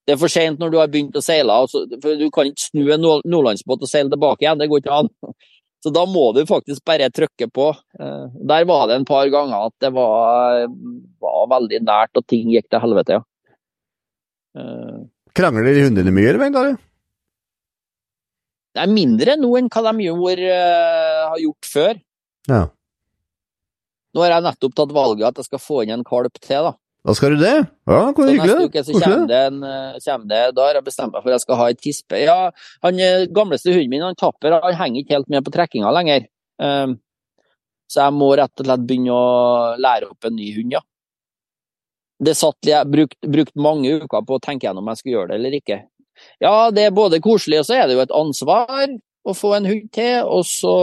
Det 0.05 0.15
er 0.15 0.21
for 0.21 0.33
sent 0.33 0.61
når 0.61 0.73
du 0.73 0.79
har 0.81 0.91
begynt 0.93 1.17
å 1.17 1.23
seile, 1.25 1.55
Altså, 1.65 1.87
for 2.03 2.21
du 2.21 2.27
kan 2.33 2.51
ikke 2.51 2.67
snu 2.67 2.83
en 2.93 3.05
nordlandsbåt 3.25 3.85
og 3.87 3.89
seile 3.91 4.13
tilbake 4.13 4.45
igjen. 4.45 4.61
Det 4.61 4.69
går 4.71 4.83
ikke 4.83 4.99
an. 5.03 5.13
Så 5.85 5.91
da 5.93 6.07
må 6.09 6.31
du 6.33 6.41
faktisk 6.49 6.81
bare 6.89 7.11
trykke 7.13 7.51
på. 7.53 7.67
Eh, 8.01 8.27
Der 8.49 8.65
var 8.69 8.87
det 8.89 8.97
en 8.97 9.09
par 9.09 9.29
ganger 9.33 9.67
at 9.69 9.75
det 9.85 9.91
var, 9.93 10.65
var 11.21 11.51
veldig 11.53 11.83
nært, 11.85 12.17
og 12.17 12.25
ting 12.29 12.49
gikk 12.53 12.71
til 12.73 12.81
helvete, 12.81 13.19
ja. 13.19 13.25
Eh, 14.57 15.03
Krangler 15.35 15.81
hundene 15.83 16.13
mye, 16.15 16.31
eller, 16.31 16.57
Are? 16.61 16.77
Det 18.75 18.83
er 18.83 18.91
mindre 18.91 19.37
nå 19.39 19.51
enn 19.59 19.69
hva 19.71 19.83
de 19.91 20.07
gjorde, 20.07 20.55
eh, 20.55 21.21
har 21.29 21.43
gjort 21.43 21.69
før. 21.69 22.01
Ja. 22.49 22.63
Nå 24.15 24.23
har 24.23 24.37
jeg 24.37 24.47
nettopp 24.47 24.75
tatt 24.79 24.95
valget 24.95 25.29
at 25.29 25.43
jeg 25.43 25.49
skal 25.51 25.63
få 25.63 25.83
inn 25.83 25.95
en 25.99 26.07
kalp 26.07 26.39
til, 26.41 26.71
da. 26.71 26.75
Da 27.05 27.13
skal 27.13 27.35
du 27.35 27.43
det? 27.43 27.57
Ja, 27.85 27.99
hvor 28.17 28.29
hyggelig. 28.31 28.49
neste 28.49 28.69
uke 28.71 28.83
så 28.87 28.95
kommer 28.97 29.27
det 29.29 29.41
en 29.51 29.59
eh, 29.69 29.97
kommer 30.07 30.29
det, 30.31 30.43
Da 30.57 30.69
har 30.69 30.79
jeg 30.79 30.87
bestemt 30.87 31.13
meg 31.13 31.21
for 31.21 31.29
at 31.29 31.37
jeg 31.37 31.45
skal 31.45 31.59
ha 31.61 31.67
ei 31.69 31.77
tispe. 31.77 32.21
Ja, 32.23 32.37
han 32.87 33.01
eh, 33.01 33.27
gamleste 33.29 33.75
hunden 33.75 33.93
min, 33.93 34.05
han 34.07 34.17
Tapper, 34.17 34.57
han 34.63 34.79
henger 34.79 35.03
ikke 35.03 35.19
helt 35.19 35.29
med 35.35 35.45
på 35.45 35.53
trekkinga 35.53 35.93
lenger. 35.93 36.25
Um, 36.63 36.97
så 37.93 38.07
jeg 38.07 38.17
må 38.17 38.31
rett 38.41 38.63
og 38.63 38.69
slett 38.69 38.87
begynne 38.89 39.13
å 39.13 39.77
lære 39.85 40.09
opp 40.15 40.31
en 40.31 40.37
ny 40.39 40.49
hund, 40.57 40.79
ja. 40.79 40.81
Det 42.25 42.33
satt 42.39 42.65
jeg 42.65 42.89
brukt, 42.89 43.19
brukt 43.21 43.53
mange 43.59 43.99
uker 44.01 44.25
på 44.25 44.39
å 44.39 44.43
tenke 44.43 44.65
gjennom 44.65 44.87
om 44.87 44.93
jeg 44.95 45.03
skulle 45.03 45.17
gjøre 45.19 45.33
det 45.35 45.41
eller 45.43 45.59
ikke. 45.59 45.81
Ja, 46.41 46.55
det 46.73 46.89
er 46.89 46.97
både 46.97 47.21
koselig, 47.21 47.61
og 47.61 47.69
så 47.69 47.77
er 47.83 47.89
det 47.91 47.99
jo 47.99 48.05
et 48.07 48.17
ansvar 48.17 48.87
å 49.25 49.35
få 49.37 49.57
en 49.59 49.69
hund 49.69 49.89
til, 49.93 50.25
og 50.25 50.47
så 50.49 50.77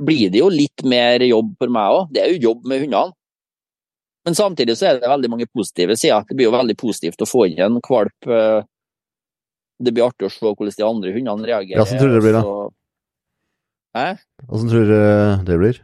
blir 0.00 0.32
det 0.32 0.40
jo 0.40 0.48
litt 0.48 0.86
mer 0.88 1.20
jobb 1.26 1.52
for 1.60 1.72
meg 1.74 1.96
òg. 1.98 2.12
Det 2.14 2.22
er 2.22 2.32
jo 2.32 2.44
jobb 2.48 2.68
med 2.70 2.86
hundene. 2.86 3.12
Men 4.26 4.36
samtidig 4.36 4.76
så 4.76 4.90
er 4.90 4.98
det 5.00 5.08
veldig 5.08 5.30
mange 5.32 5.46
positive 5.48 5.96
sider. 5.96 6.26
Det 6.28 6.36
blir 6.36 6.50
jo 6.50 6.56
veldig 6.56 6.76
positivt 6.80 7.22
å 7.24 7.28
få 7.28 7.46
inn 7.48 7.60
en 7.64 7.78
valp. 7.80 8.26
eh, 8.28 8.62
Det 9.80 9.94
blir 9.96 10.04
artig 10.04 10.26
å 10.28 10.32
se 10.32 10.44
hvordan 10.44 10.74
de 10.76 10.84
andre 10.84 11.12
hundene 11.14 11.46
reagerer. 11.48 11.80
Ja, 11.80 11.86
sånn 11.88 11.98
tror 12.02 12.10
du 12.12 12.18
det 12.18 12.24
blir, 12.26 12.36
da? 12.36 12.42
Hæ? 13.96 14.18
Åssen 14.52 14.68
tror 14.68 14.84
du 14.90 14.98
det 15.48 15.56
blir? 15.58 15.80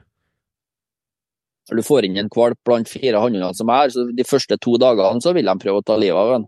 Når 1.70 1.80
du 1.80 1.82
får 1.82 2.05
inn 2.07 2.18
en 2.20 2.28
valp 2.30 2.59
blant 2.68 2.89
fire 2.93 3.18
hannhunder 3.18 3.57
som 3.57 3.72
er, 3.74 3.89
så 3.91 4.05
de 4.14 4.26
første 4.28 4.59
to 4.62 4.76
dagene 4.78 5.24
så 5.24 5.32
vil 5.34 5.49
de 5.49 5.57
prøve 5.59 5.80
å 5.80 5.87
ta 5.87 5.97
livet 5.99 6.20
av 6.20 6.34
den. 6.37 6.45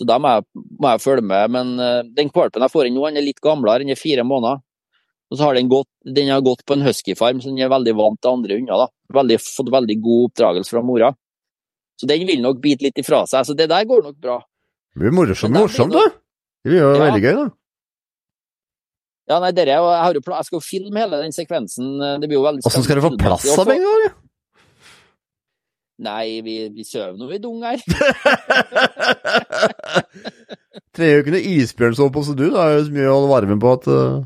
Så 0.00 0.06
da 0.08 0.16
må 0.18 0.32
jeg, 0.32 0.46
må 0.80 0.94
jeg 0.94 1.02
følge 1.04 1.22
med. 1.28 1.52
Men 1.52 1.74
eh, 1.78 2.02
den 2.16 2.32
valpen 2.34 2.64
jeg 2.64 2.72
får 2.72 2.88
inn 2.88 2.96
nå, 2.96 3.04
han 3.04 3.20
er 3.20 3.26
litt 3.28 3.42
gamlere, 3.44 3.84
han 3.84 3.92
er 3.92 4.00
fire 4.00 4.24
måneder. 4.24 4.64
Og 5.32 5.38
så 5.40 5.46
har 5.48 5.56
den 5.56 5.70
gått, 5.72 5.88
den 6.04 6.28
har 6.28 6.42
gått 6.44 6.60
på 6.68 6.76
en 6.76 6.84
huskyfarm, 6.84 7.38
så 7.40 7.48
den 7.48 7.62
er 7.64 7.70
veldig 7.72 7.94
vant 7.96 8.20
til 8.20 8.34
andre 8.34 8.58
hunder. 8.58 8.82
da. 8.84 8.88
Veldig, 9.16 9.38
fått 9.40 9.70
veldig 9.72 9.96
god 10.04 10.26
oppdragelse 10.28 10.74
fra 10.74 10.82
mora. 10.84 11.08
Så 11.96 12.08
den 12.10 12.26
vil 12.28 12.42
nok 12.44 12.60
bite 12.60 12.84
litt 12.84 13.00
ifra 13.00 13.22
seg, 13.30 13.46
så 13.48 13.56
det 13.56 13.70
der 13.72 13.86
går 13.88 14.04
nok 14.10 14.18
bra. 14.20 14.36
Det 14.92 15.00
blir 15.06 15.14
morsomt, 15.16 15.56
morsomt 15.56 15.94
da. 15.96 16.04
Det 16.62 16.68
blir 16.74 16.82
jo 16.82 16.90
Ja. 16.92 17.04
veldig 17.06 17.22
gøy, 17.24 17.34
da. 17.38 17.46
Ja, 19.30 19.38
nei, 19.40 19.52
dere, 19.56 19.78
jeg, 19.78 19.80
har 20.02 20.12
jo, 20.18 20.20
jeg 20.26 20.44
skal 20.44 20.58
jo 20.58 20.64
filme 20.66 21.00
hele 21.00 21.22
den 21.22 21.32
sekvensen. 21.32 21.94
Det 22.20 22.28
blir 22.28 22.36
jo 22.36 22.44
veldig 22.44 22.66
Åssen 22.68 22.84
skal 22.84 22.98
du 22.98 23.04
få 23.06 23.14
plass 23.16 23.46
av 23.56 23.64
begge, 23.70 23.86
eller? 23.96 24.12
Nei, 26.02 26.40
vi, 26.42 26.56
vi 26.74 26.84
sover 26.84 27.14
nå 27.16 27.30
i 27.30 27.38
dung 27.40 27.62
her. 27.62 27.78
Trenger 30.92 31.14
jo 31.14 31.22
ikke 31.22 31.34
noe 31.36 31.52
isbjørnsove 31.54 32.24
som 32.26 32.36
du, 32.36 32.48
da. 32.50 32.66
Det 32.66 32.72
er 32.72 32.76
jo 32.80 32.84
så 32.88 32.94
mye 32.98 33.08
å 33.08 33.16
holde 33.16 33.32
varmen 33.32 33.62
på 33.62 33.72
at 33.78 33.88
uh... 33.88 34.20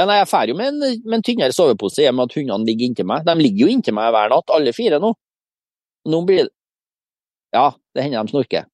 Ja, 0.00 0.06
nei, 0.08 0.16
Jeg 0.22 0.28
drar 0.30 0.48
jo 0.48 0.54
med 0.56 0.70
en, 0.72 0.80
med 1.04 1.18
en 1.18 1.24
tynnere 1.26 1.52
sovepose 1.52 2.00
i 2.00 2.08
og 2.08 2.14
med 2.16 2.30
at 2.30 2.36
hundene 2.38 2.64
ligger 2.64 2.88
inntil 2.88 3.08
meg. 3.10 3.26
De 3.26 3.34
ligger 3.36 3.66
jo 3.66 3.72
inntil 3.74 3.96
meg 3.98 4.12
hver 4.14 4.30
natt, 4.32 4.52
alle 4.56 4.72
fire 4.72 4.96
nå. 5.02 5.10
Nå 6.08 6.20
blir 6.24 6.46
det 6.46 6.52
Ja, 7.52 7.66
det 7.94 8.06
hender 8.06 8.24
de 8.24 8.32
snorker. 8.32 8.64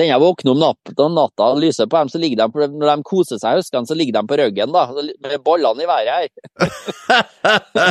Den 0.00 0.08
jeg 0.08 0.22
våkner 0.22 0.54
om 0.54 0.58
natta, 0.62 1.06
natta 1.12 1.46
lyser 1.60 1.84
på 1.86 1.98
dem, 2.00 2.08
så 2.08 2.18
ligger 2.18 2.38
de 2.40 2.46
på, 2.54 2.64
når 2.80 2.88
de 2.96 3.04
koser 3.04 3.36
seg 3.36 3.58
husker 3.58 3.76
høstene, 3.76 3.90
så 3.90 3.96
ligger 4.00 4.16
de 4.16 4.22
på 4.30 4.38
ryggen, 4.40 4.72
da, 4.72 4.86
med 5.28 5.42
ballene 5.44 5.84
i 5.84 5.90
været 5.90 6.08
her. 6.16 6.28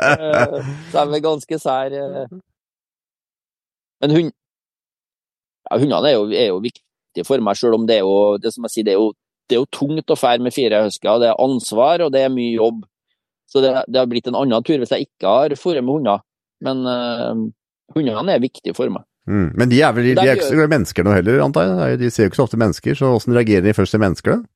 Eh, 0.00 0.60
Så 0.92 1.04
de 1.04 1.16
er 1.18 1.24
ganske 1.24 1.58
sær. 1.58 1.92
eh. 1.92 2.28
Men 4.00 4.10
hund... 4.16 4.30
ja, 5.70 5.78
hundene 5.82 6.08
er 6.08 6.14
jo, 6.16 6.24
er 6.30 6.48
jo 6.52 6.60
viktige 6.64 7.26
for 7.26 7.42
meg, 7.44 7.58
selv 7.58 7.74
om 7.80 7.86
det 7.90 7.98
er 7.98 8.06
jo 8.06 8.38
det 8.40 8.52
som 8.54 8.64
jeg 8.68 8.74
sier, 8.76 8.86
det 8.88 8.94
er 8.94 9.00
jo, 9.02 9.10
det 9.50 9.58
er 9.58 9.62
jo 9.64 9.68
tungt 9.74 10.12
å 10.12 10.18
fære 10.18 10.42
med 10.44 10.54
fire 10.54 10.84
husker. 10.86 11.20
Det 11.20 11.28
er 11.30 11.42
ansvar, 11.42 12.06
og 12.06 12.12
det 12.14 12.24
er 12.24 12.32
mye 12.32 12.54
jobb. 12.54 12.84
Så 13.50 13.62
det, 13.64 13.72
det 13.90 13.98
har 13.98 14.10
blitt 14.10 14.30
en 14.30 14.38
annen 14.38 14.66
tur 14.66 14.78
hvis 14.78 14.92
jeg 14.94 15.08
ikke 15.08 15.26
har 15.26 15.54
vært 15.56 15.82
med 15.82 15.94
hunder. 15.96 16.22
Men 16.64 16.84
uh, 16.86 17.40
hundene 17.96 18.36
er 18.36 18.42
viktige 18.42 18.76
for 18.76 18.92
meg. 18.92 19.02
mm. 19.26 19.48
Men 19.58 19.72
de 19.72 19.82
er 19.82 19.96
vel 19.96 20.10
de 20.10 20.14
De 20.20 20.28
er 20.28 20.38
ikke 20.38 20.52
så 20.52 20.70
mennesker 20.70 21.06
nå 21.06 21.16
heller, 21.16 21.42
antar 21.42 21.68
jeg? 21.90 22.00
De 22.04 22.10
ser 22.14 22.28
jo 22.28 22.32
ikke 22.32 22.40
så 22.42 22.46
ofte 22.46 22.60
mennesker, 22.60 22.96
så 22.98 23.10
hvordan 23.10 23.38
reagerer 23.40 23.66
de 23.66 23.76
først 23.76 23.96
til 23.96 24.04
mennesker, 24.04 24.38
da? 24.38 24.54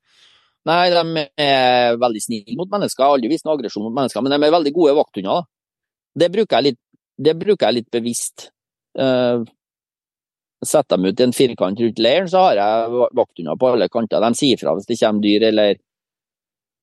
Nei, 0.64 0.84
de 0.94 1.26
er 1.44 1.98
veldig 2.00 2.22
snille 2.24 2.54
mot 2.56 2.70
mennesker. 2.72 3.04
Aldri 3.04 3.28
vist 3.28 3.44
noe 3.44 3.58
aggresjon 3.58 3.84
mot 3.84 3.96
mennesker, 3.98 4.24
men 4.24 4.32
de 4.32 4.38
er 4.38 4.54
veldig 4.54 4.72
gode 4.72 4.94
vakthunder. 4.96 5.42
da. 5.42 6.22
Det 6.24 6.30
bruker 6.32 6.56
jeg 6.56 6.70
litt, 6.70 6.80
det 7.26 7.34
bruker 7.40 7.68
jeg 7.68 7.80
litt 7.80 7.90
bevisst. 7.92 8.48
Uh, 8.96 9.42
setter 10.68 10.96
dem 10.98 11.06
ut 11.10 11.20
i 11.20 11.24
en 11.26 11.32
firkant 11.36 11.80
rundt 11.80 11.98
leiren, 12.02 12.28
så 12.30 12.42
har 12.48 12.60
jeg 12.60 12.92
va- 12.94 13.08
vakthunder 13.20 13.58
på 13.60 13.72
alle 13.72 13.88
kanter. 13.92 14.20
De 14.24 14.38
sier 14.38 14.60
fra 14.60 14.74
hvis 14.78 14.86
det 14.90 15.00
kommer 15.02 15.22
dyr, 15.26 15.48
eller 15.50 15.80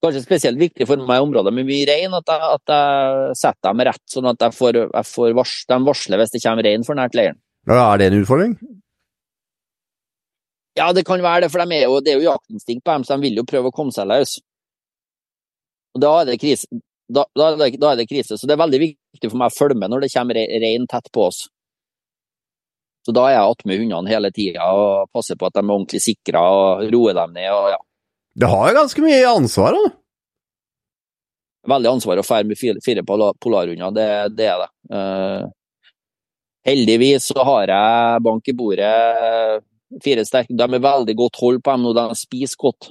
Kanskje 0.02 0.24
spesielt 0.24 0.58
viktig 0.58 0.88
for 0.90 0.98
meg 1.06 1.20
i 1.20 1.22
områder 1.28 1.54
med 1.54 1.68
mye 1.68 1.84
rein, 1.86 2.10
at 2.18 2.26
jeg, 2.26 2.42
at 2.56 2.72
jeg 2.74 3.36
setter 3.38 3.68
dem 3.68 3.84
rett, 3.86 4.02
sånn 4.10 4.26
at 4.32 4.42
jeg 4.42 4.56
får, 4.58 4.80
jeg 4.96 5.06
får 5.12 5.36
vars, 5.38 5.52
de 5.70 5.78
varsler 5.86 6.18
hvis 6.24 6.32
det 6.34 6.42
kommer 6.42 6.66
rein 6.66 6.86
for 6.88 6.98
nært 6.98 7.14
leiren. 7.20 7.38
Ja, 7.70 7.84
er 7.94 8.02
det 8.02 8.08
en 8.10 8.16
utfordring? 8.24 8.56
Ja, 10.80 10.88
det 10.96 11.04
kan 11.06 11.22
være 11.22 11.44
det, 11.46 11.52
for 11.54 11.62
de 11.62 11.76
er 11.78 11.84
jo, 11.86 12.00
det 12.02 12.14
er 12.16 12.18
jo 12.22 12.32
jaktinstinkt 12.32 12.82
på 12.88 12.96
dem, 12.96 13.06
så 13.06 13.14
de 13.18 13.28
vil 13.28 13.38
jo 13.42 13.46
prøve 13.46 13.70
å 13.70 13.76
komme 13.76 13.94
seg 13.94 14.08
løs. 14.10 14.38
Og 15.94 16.02
da 16.02 16.12
er 16.24 16.30
det 16.32 16.40
krise. 16.42 16.66
Da, 17.12 17.26
da, 17.36 17.52
da 17.60 17.90
er 17.92 18.00
det 18.00 18.08
krise. 18.10 18.38
Så 18.40 18.48
det 18.48 18.56
er 18.56 18.62
veldig 18.64 18.80
viktig 18.86 19.30
for 19.30 19.38
meg 19.42 19.52
å 19.52 19.58
følge 19.58 19.78
med 19.82 19.92
når 19.92 20.06
det 20.06 20.12
kommer 20.14 20.38
re- 20.40 20.62
rein 20.64 20.88
tett 20.90 21.12
på 21.14 21.26
oss. 21.28 21.44
Så 23.06 23.14
da 23.16 23.24
er 23.28 23.36
jeg 23.36 23.54
attmed 23.56 23.82
hundene 23.82 24.12
hele 24.12 24.30
tida 24.34 24.68
og 24.78 25.10
passer 25.16 25.38
på 25.40 25.48
at 25.48 25.56
de 25.58 25.64
er 25.64 25.74
ordentlig 25.74 26.02
sikra 26.04 26.44
og 26.54 26.84
roer 26.94 27.18
dem 27.18 27.34
ned. 27.38 27.50
og 27.50 27.72
ja. 27.74 27.80
Det 28.38 28.52
har 28.52 28.70
jo 28.70 28.78
ganske 28.78 29.04
mye 29.06 29.32
ansvar, 29.32 29.78
da. 29.78 29.96
Veldig 31.72 31.90
ansvar 31.92 32.22
å 32.22 32.26
fære 32.26 32.48
med 32.50 32.58
fire, 32.58 32.82
fire 32.82 33.04
polarhunder, 33.06 33.92
det, 33.94 34.08
det 34.38 34.48
er 34.50 34.64
det. 34.64 34.70
Uh, 34.94 35.50
heldigvis 36.66 37.28
så 37.30 37.46
har 37.46 37.74
jeg 37.74 38.24
bank 38.26 38.50
i 38.50 38.56
bordet, 38.58 38.94
fire 40.02 40.26
sterke. 40.26 40.56
De 40.58 40.66
er 40.66 40.86
veldig 40.88 41.16
godt 41.20 41.42
hold 41.42 41.62
på 41.62 41.76
dem 41.76 41.86
nå, 41.86 41.94
de 41.98 42.18
spiser 42.18 42.58
godt. 42.62 42.90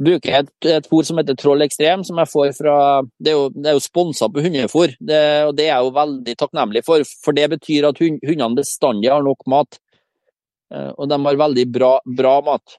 Jeg 0.00 0.06
bruker 0.06 0.34
et, 0.38 0.50
et 0.64 0.86
fôr 0.88 1.04
som 1.04 1.18
heter 1.20 1.36
Troll 1.36 1.60
Ekstrem, 1.60 2.00
som 2.08 2.16
jeg 2.22 2.30
får 2.32 2.54
fra 2.56 2.76
Det 3.20 3.34
er 3.34 3.36
jo, 3.36 3.50
det 3.52 3.68
er 3.68 3.74
jo 3.76 3.82
sponsa 3.84 4.30
på 4.32 4.40
hundefôr, 4.40 4.94
det, 4.96 5.18
og 5.44 5.52
det 5.58 5.66
er 5.66 5.74
jeg 5.74 5.84
jo 5.84 5.90
veldig 5.98 6.34
takknemlig 6.40 6.82
for. 6.86 7.04
For 7.20 7.36
det 7.36 7.50
betyr 7.52 7.90
at 7.90 8.00
hund, 8.00 8.16
hundene 8.24 8.56
bestandig 8.62 9.10
har 9.12 9.20
nok 9.26 9.44
mat. 9.52 9.76
Eh, 10.72 10.88
og 10.96 11.10
de 11.10 11.18
har 11.20 11.42
veldig 11.42 11.66
bra, 11.74 11.90
bra 12.16 12.38
mat. 12.46 12.78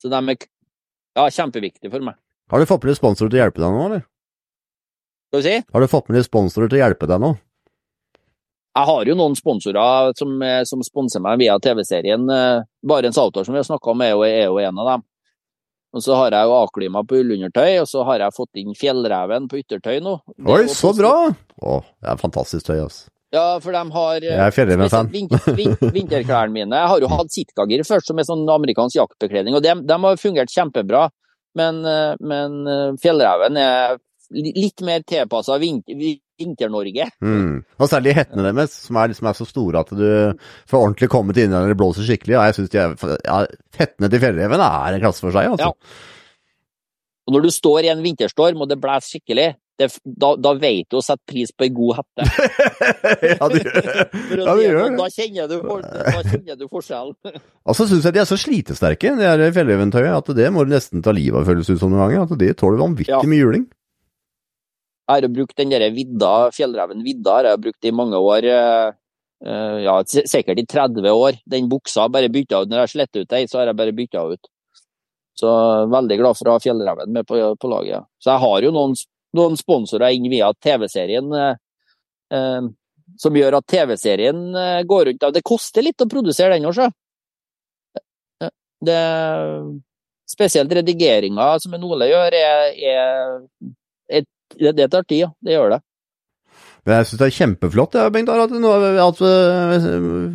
Så 0.00 0.08
de 0.08 0.22
er 0.22 0.40
ja, 0.40 1.26
kjempeviktige 1.28 1.92
for 1.92 2.08
meg. 2.08 2.16
Har 2.50 2.64
du 2.64 2.70
fått 2.70 2.86
med 2.86 2.94
deg 2.94 2.98
sponsorer 3.02 3.28
til 3.28 3.36
å 3.36 3.44
hjelpe 3.44 3.60
deg 3.60 3.76
nå, 3.76 3.84
eller? 3.90 4.02
Skal 5.28 5.42
vi 5.42 5.46
si? 5.46 5.68
Har 5.68 5.84
du 5.84 5.90
fått 5.92 6.08
med 6.08 6.16
deg 6.18 6.26
sponsorer 6.26 6.72
til 6.72 6.80
å 6.80 6.84
hjelpe 6.86 7.10
deg 7.10 7.20
nå? 7.22 7.34
Jeg 8.70 8.86
har 8.86 9.08
jo 9.10 9.14
noen 9.18 9.36
sponsorer 9.36 10.16
som, 10.16 10.32
eh, 10.46 10.62
som 10.64 10.82
sponser 10.86 11.20
meg 11.20 11.42
via 11.42 11.58
TV-serien. 11.60 12.24
eh, 12.30 12.64
Barents 12.86 13.18
Outdoor, 13.18 13.44
som 13.44 13.52
vi 13.52 13.60
har 13.60 13.68
snakka 13.68 13.92
om, 13.92 14.00
er 14.00 14.14
jo, 14.14 14.22
er 14.24 14.46
jo 14.46 14.58
en 14.64 14.78
av 14.78 14.94
dem. 14.94 15.06
Og 15.92 16.02
så 16.04 16.14
har 16.14 16.30
jeg 16.36 16.46
jo 16.46 16.52
A-klima 16.60 17.00
på 17.02 17.18
ullundertøy, 17.18 17.80
og 17.82 17.86
så 17.90 18.04
har 18.06 18.22
jeg 18.22 18.34
fått 18.36 18.60
inn 18.62 18.76
Fjellreven 18.78 19.48
på 19.50 19.58
yttertøy 19.58 19.96
nå. 20.04 20.18
Det 20.36 20.52
Oi, 20.54 20.68
så 20.70 20.92
bra! 20.94 21.14
Å, 21.66 21.78
det 21.98 22.12
er 22.12 22.20
fantastisk 22.20 22.68
tøy, 22.68 22.76
altså. 22.84 23.08
Ja, 23.34 23.46
for 23.62 23.70
de 23.74 23.80
har 23.94 24.16
eh, 24.24 24.26
Jeg 24.26 24.42
er 24.42 24.54
Fjellreven-fan. 24.54 25.08
vin- 25.12 25.28
vin- 25.58 25.76
vinterklærne 25.98 26.50
mine. 26.54 26.78
Jeg 26.82 26.90
har 26.92 27.02
jo 27.04 27.10
hatt 27.12 27.30
Sitkagir 27.34 27.82
først, 27.86 28.06
som 28.10 28.18
er 28.18 28.26
sånn 28.26 28.42
amerikansk 28.50 28.96
jaktbekledning, 28.98 29.54
og 29.58 29.62
de, 29.66 29.74
de 29.86 29.98
har 30.04 30.18
fungert 30.22 30.50
kjempebra. 30.54 31.08
Men, 31.58 31.78
eh, 31.86 32.14
men 32.22 32.56
eh, 32.70 32.86
Fjellreven 33.02 33.58
er 33.58 33.98
litt 34.30 34.82
mer 34.86 35.02
tilpassa 35.06 35.56
Vinter-Norge. 35.60 37.08
Mm. 37.24 37.62
Og 37.80 37.90
særlig 37.90 38.14
hettene 38.18 38.46
deres, 38.50 38.76
som 38.86 38.98
er, 39.02 39.14
som 39.16 39.30
er 39.30 39.38
så 39.38 39.46
store 39.48 39.82
at 39.82 39.90
du 39.96 40.06
får 40.70 40.78
ordentlig 40.84 41.10
kommet 41.12 41.40
inn 41.42 41.50
når 41.54 41.72
det 41.72 41.78
blåser 41.80 42.06
skikkelig. 42.06 42.38
Og 42.38 42.46
jeg 42.48 42.58
synes 42.58 42.72
de 42.74 42.82
er, 42.84 42.94
ja, 43.26 43.40
Hettene 43.80 44.10
til 44.12 44.22
fjellreven 44.22 44.62
er 44.66 44.94
en 44.96 45.02
klasse 45.02 45.24
for 45.24 45.34
seg, 45.34 45.50
altså. 45.54 45.72
Og 47.28 47.34
når 47.36 47.46
du 47.46 47.50
står 47.54 47.86
i 47.86 47.90
en 47.92 48.04
vinterstorm 48.04 48.62
og 48.64 48.70
det 48.70 48.78
blåser 48.82 49.16
skikkelig, 49.18 49.50
det, 49.80 49.86
da, 50.04 50.34
da 50.36 50.50
vet 50.60 50.90
du 50.92 50.98
å 50.98 51.02
sette 51.04 51.24
pris 51.30 51.52
på 51.56 51.64
ei 51.64 51.70
god 51.72 52.00
hette. 52.02 52.26
Ja, 53.40 53.46
de 53.48 53.60
gjør 53.62 53.76
det. 53.76 54.04
Ja, 54.36 54.54
det 54.56 54.64
gjør 54.64 54.78
sånn. 54.80 54.96
Da 54.98 55.06
kjenner 55.14 55.48
du, 55.48 55.56
da 55.80 56.22
kjenner 56.26 56.58
du 56.60 56.64
forskjellen. 56.68 57.38
Og 57.68 57.76
så 57.78 57.86
syns 57.88 58.04
jeg 58.04 58.16
de 58.16 58.20
er 58.22 58.28
så 58.28 58.38
slitesterke, 58.40 59.14
det 59.16 59.50
fjellreventøyet, 59.56 60.12
at 60.18 60.32
det 60.36 60.48
må 60.52 60.66
du 60.66 60.74
nesten 60.74 61.04
ta 61.04 61.14
livet 61.16 61.40
av, 61.40 61.48
føles 61.48 61.70
ut 61.70 61.80
som 61.80 61.92
noen 61.92 62.02
ganger. 62.04 62.26
At 62.28 62.42
de 62.42 62.50
tåler 62.60 62.82
vanvittig 62.82 63.14
Ja. 63.14 63.22
mye 63.24 63.40
juling. 63.40 63.64
Jeg 65.10 65.24
har 65.26 65.34
brukt 65.34 65.56
den 65.58 65.72
der 65.72 65.88
vidda, 65.90 66.50
fjellreven 66.54 67.02
vidda 67.02 67.32
har 67.40 67.48
jeg 67.48 67.62
brukt 67.64 67.86
i 67.88 67.90
mange 67.90 68.18
år. 68.18 68.44
eh, 68.46 68.92
eh, 69.44 69.78
ja, 69.84 69.96
sikkert 70.06 70.60
i 70.62 70.66
30 70.66 71.10
år. 71.10 71.40
Den 71.46 71.68
buksa 71.68 72.08
bare 72.08 72.30
bytta 72.30 72.62
ut. 72.62 72.70
Når 72.70 72.84
jeg 72.84 72.92
sletter 72.94 73.24
ut 73.24 73.32
ei, 73.32 73.46
så 73.50 73.58
har 73.58 73.66
jeg 73.66 73.76
bare 73.80 73.96
bytta 73.96 74.22
ut. 74.30 74.50
Så 75.34 75.50
veldig 75.90 76.18
glad 76.20 76.38
for 76.38 76.48
å 76.48 76.54
ha 76.54 76.62
fjellreven 76.62 77.12
med 77.12 77.26
på, 77.26 77.40
på 77.56 77.72
laget. 77.72 78.06
Så 78.22 78.30
jeg 78.30 78.44
har 78.44 78.62
jo 78.62 78.72
noen, 78.76 78.94
noen 79.34 79.58
sponsorer 79.58 80.14
inn 80.14 80.30
via 80.30 80.52
TV-serien. 80.54 81.34
Eh, 81.34 81.54
eh, 82.38 82.70
som 83.18 83.34
gjør 83.34 83.58
at 83.58 83.66
TV-serien 83.66 84.42
går 84.86 85.08
rundt. 85.08 85.24
Det 85.34 85.42
koster 85.42 85.82
litt 85.82 86.00
å 86.00 86.06
produsere 86.08 86.54
den 86.54 86.68
òg. 86.70 86.78
Det, 88.80 89.00
spesielt 90.30 90.72
redigeringa 90.72 91.58
som 91.60 91.74
en 91.74 91.84
Ole 91.84 92.06
gjør, 92.10 92.36
er, 92.38 92.70
er 92.78 93.72
det, 94.58 94.74
det 94.78 94.90
tar 94.92 95.06
tid, 95.06 95.24
ja. 95.26 95.30
Det 95.44 95.56
gjør 95.56 95.76
det. 95.76 95.80
Jeg 96.88 97.06
syns 97.06 97.20
det 97.20 97.26
er 97.26 97.34
kjempeflott 97.36 97.96
ja, 97.98 98.06
Bengt, 98.12 98.30
at, 98.32 98.52
at 99.04 99.18
uh, 99.20 99.88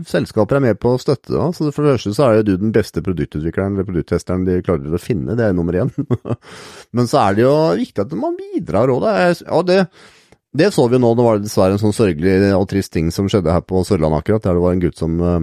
selskaper 0.05 0.59
er 0.59 0.63
med 0.67 0.77
på 0.81 0.91
å 0.93 0.99
støtte 1.01 1.33
det. 1.33 1.47
Så 1.57 1.71
for 1.73 1.81
det 1.81 1.95
første 1.95 2.13
så 2.13 2.27
er 2.27 2.37
jo 2.37 2.45
du 2.45 2.53
den 2.61 2.73
beste 2.75 3.01
produktutvikleren 3.05 3.73
eller 3.73 3.87
produkttesteren 3.87 4.45
de 4.45 4.59
klarer 4.65 4.93
å 4.93 5.01
finne, 5.01 5.37
det 5.37 5.47
er 5.47 5.57
nummer 5.57 5.79
én. 5.81 5.89
Men 6.95 7.09
så 7.09 7.23
er 7.23 7.37
det 7.37 7.47
jo 7.47 7.55
viktig 7.81 8.05
at 8.05 8.13
man 8.19 8.37
bidrar 8.37 8.93
òg, 8.93 9.07
ja, 9.09 9.61
det, 9.65 9.79
det, 10.53 10.69
så 10.75 10.85
vi 10.87 10.99
jo 10.99 11.03
nå, 11.03 11.15
det 11.17 11.25
var 11.25 11.41
dessverre 11.41 11.79
en 11.79 11.81
sånn 11.81 11.97
sørgelig 11.97 12.53
og 12.53 12.69
trist 12.69 12.93
ting 12.93 13.09
som 13.13 13.29
skjedde 13.31 13.55
her 13.55 13.65
på 13.65 13.81
Sørlandet 13.87 14.21
akkurat, 14.21 14.45
der 14.45 14.59
det 14.59 14.65
var 14.67 14.77
en 14.77 14.85
gutt 14.85 15.01
som 15.01 15.17
uh, 15.25 15.39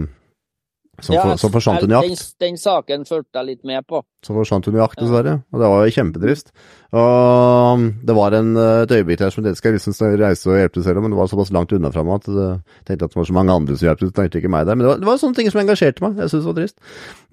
som, 1.01 1.15
ja, 1.15 1.23
for, 1.25 1.37
som 1.41 1.51
forsvant 1.51 1.83
under 1.83 1.95
jakt. 1.95 2.09
Den, 2.37 2.49
den 2.49 2.57
saken 2.61 3.05
fulgte 3.09 3.39
jeg 3.39 3.47
litt 3.47 3.63
med 3.65 3.81
på. 3.89 4.03
Som 4.23 4.37
forsvant 4.37 4.67
under 4.69 4.83
jakt, 4.83 4.99
dessverre. 5.01 5.39
Og 5.49 5.61
det 5.63 5.69
var 5.71 5.87
jo 5.87 5.93
kjempetrist. 5.95 6.51
Og 6.93 7.79
um, 7.79 7.87
det 8.05 8.13
var 8.13 8.35
en, 8.37 8.51
et 8.53 8.93
øyeblikk 8.93 9.23
der 9.23 9.33
som 9.33 9.41
det 9.43 9.55
skal 9.57 9.73
liksom 9.73 9.95
reise 10.21 10.51
og 10.51 10.59
hjelpe 10.59 10.77
til 10.77 10.85
selv 10.85 11.01
om, 11.01 11.07
men 11.07 11.15
det 11.15 11.17
var 11.17 11.31
såpass 11.31 11.49
langt 11.55 11.73
unna 11.73 11.89
fra 11.89 12.03
meg 12.05 12.21
at 12.21 12.29
jeg 12.29 12.59
tenkte 12.85 13.09
at 13.09 13.15
det 13.15 13.19
var 13.19 13.27
så 13.31 13.37
mange 13.39 13.55
andre 13.57 13.77
som 13.79 13.89
hjalp 13.89 14.03
til, 14.03 14.11
tenkte 14.13 14.43
ikke 14.43 14.51
meg 14.53 14.67
der. 14.69 14.77
Men 14.77 14.85
det 14.85 14.91
var, 14.91 15.01
det 15.01 15.09
var, 15.09 15.17
sånne 15.23 15.39
ting 15.39 15.49
som 15.49 15.63
engasjerte 15.63 16.05
meg. 16.05 16.21
Jeg 16.21 16.29
syntes 16.29 16.45
det 16.45 16.51
var 16.51 16.59
trist. 16.61 16.77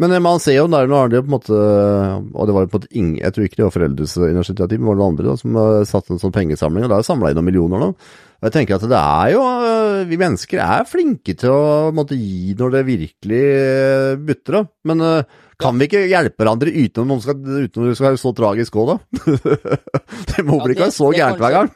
Men 0.01 0.17
eh, 0.17 0.25
man 0.25 0.41
ser 0.41 0.57
jo 0.57 0.65
der, 0.73 0.89
nå 0.89 1.03
har 1.03 1.13
de 1.13 1.21
jo 1.21 1.27
på 1.27 1.31
en 1.31 1.37
måte 1.37 1.61
Og 1.61 2.49
det 2.49 2.57
var 2.57 2.65
jo 2.65 2.71
på 2.73 2.79
en 2.79 2.81
måte 2.81 2.97
ingen 2.97 3.21
Jeg 3.21 3.35
tror 3.37 3.47
ikke 3.47 3.59
det 3.59 3.67
var 3.67 3.77
foreldres 3.77 4.17
initiativ, 4.31 4.81
men 4.81 4.87
det 4.87 4.91
var 4.91 5.01
noen 5.03 5.13
andre 5.13 5.29
da, 5.29 5.37
som 5.37 5.61
uh, 5.61 5.85
satte 5.89 6.17
en 6.17 6.23
sånn 6.23 6.35
pengesamling, 6.35 6.89
og 6.89 6.95
da 6.95 7.03
er 7.03 7.07
samla 7.07 7.31
inn 7.31 7.41
noen 7.43 7.51
millioner 7.51 7.85
nå. 7.85 7.93
Og 8.41 8.49
jeg 8.49 8.55
tenker 8.55 8.79
at 8.79 8.85
det 8.89 8.97
er 8.97 9.33
jo 9.35 9.41
øh, 9.45 10.07
Vi 10.09 10.19
mennesker 10.21 10.63
er 10.65 10.87
flinke 10.89 11.35
til 11.37 11.53
å 11.53 11.91
måtte 11.93 12.17
gi 12.17 12.55
når 12.57 12.73
det 12.73 12.87
virkelig 12.89 13.41
øh, 13.45 14.13
butter, 14.25 14.61
av. 14.63 14.71
Men 14.89 15.05
uh, 15.05 15.41
kan 15.61 15.77
vi 15.77 15.91
ikke 15.91 16.07
hjelpe 16.09 16.41
hverandre 16.41 16.73
uten 16.73 17.13
om 17.13 17.21
skal, 17.21 17.37
det 17.37 17.69
skal 17.69 18.09
være 18.09 18.21
så 18.23 18.33
tragisk 18.37 18.79
òg, 18.81 18.95
da? 18.95 19.27
det 20.33 20.47
må 20.49 20.57
vel 20.63 20.73
ikke 20.73 20.87
være 20.87 20.97
så 20.97 21.11
gærent 21.13 21.43
hver 21.43 21.57
gang? 21.59 21.75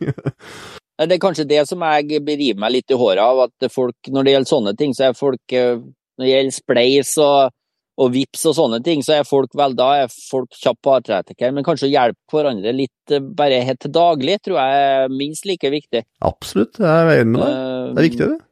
det 1.04 1.18
er 1.18 1.20
kanskje 1.20 1.48
det 1.50 1.60
som 1.68 1.84
jeg 1.84 2.22
beriver 2.24 2.62
meg 2.64 2.78
litt 2.78 2.94
i 2.94 2.98
håret 2.98 3.20
av, 3.20 3.44
at 3.50 3.68
folk, 3.72 4.08
når 4.08 4.24
det 4.24 4.34
gjelder 4.34 4.52
sånne 4.54 4.74
ting, 4.80 4.96
så 4.96 5.10
er 5.10 5.18
folk 5.18 5.58
Når 5.58 6.24
det 6.24 6.32
gjelder 6.32 6.56
spleis 6.56 7.12
og 7.20 7.52
og 8.00 8.10
vips 8.14 8.42
og 8.50 8.56
sånne 8.56 8.80
ting, 8.84 9.04
så 9.06 9.18
er 9.18 9.28
folk 9.28 9.52
vel 9.58 9.76
da 9.78 9.90
er 10.02 10.10
folk 10.10 10.54
kjappe 10.58 10.82
på 10.82 10.94
avtrekker. 10.96 11.52
Men 11.54 11.66
kanskje 11.66 11.88
å 11.88 11.92
hjelpe 11.92 12.38
hverandre 12.38 12.74
litt 12.74 13.14
eh, 13.14 13.22
bare 13.22 13.62
helt 13.66 13.80
til 13.84 13.94
daglig, 13.94 14.40
tror 14.42 14.58
jeg 14.58 14.80
er 14.88 15.14
minst 15.14 15.46
like 15.48 15.70
viktig. 15.70 16.02
Absolutt, 16.26 16.80
jeg 16.82 16.90
er 16.90 17.22
enig 17.22 17.36
med 17.36 17.44
deg. 17.44 17.54
Det 17.54 18.02
er 18.02 18.08
viktig, 18.08 18.28
det. 18.32 18.42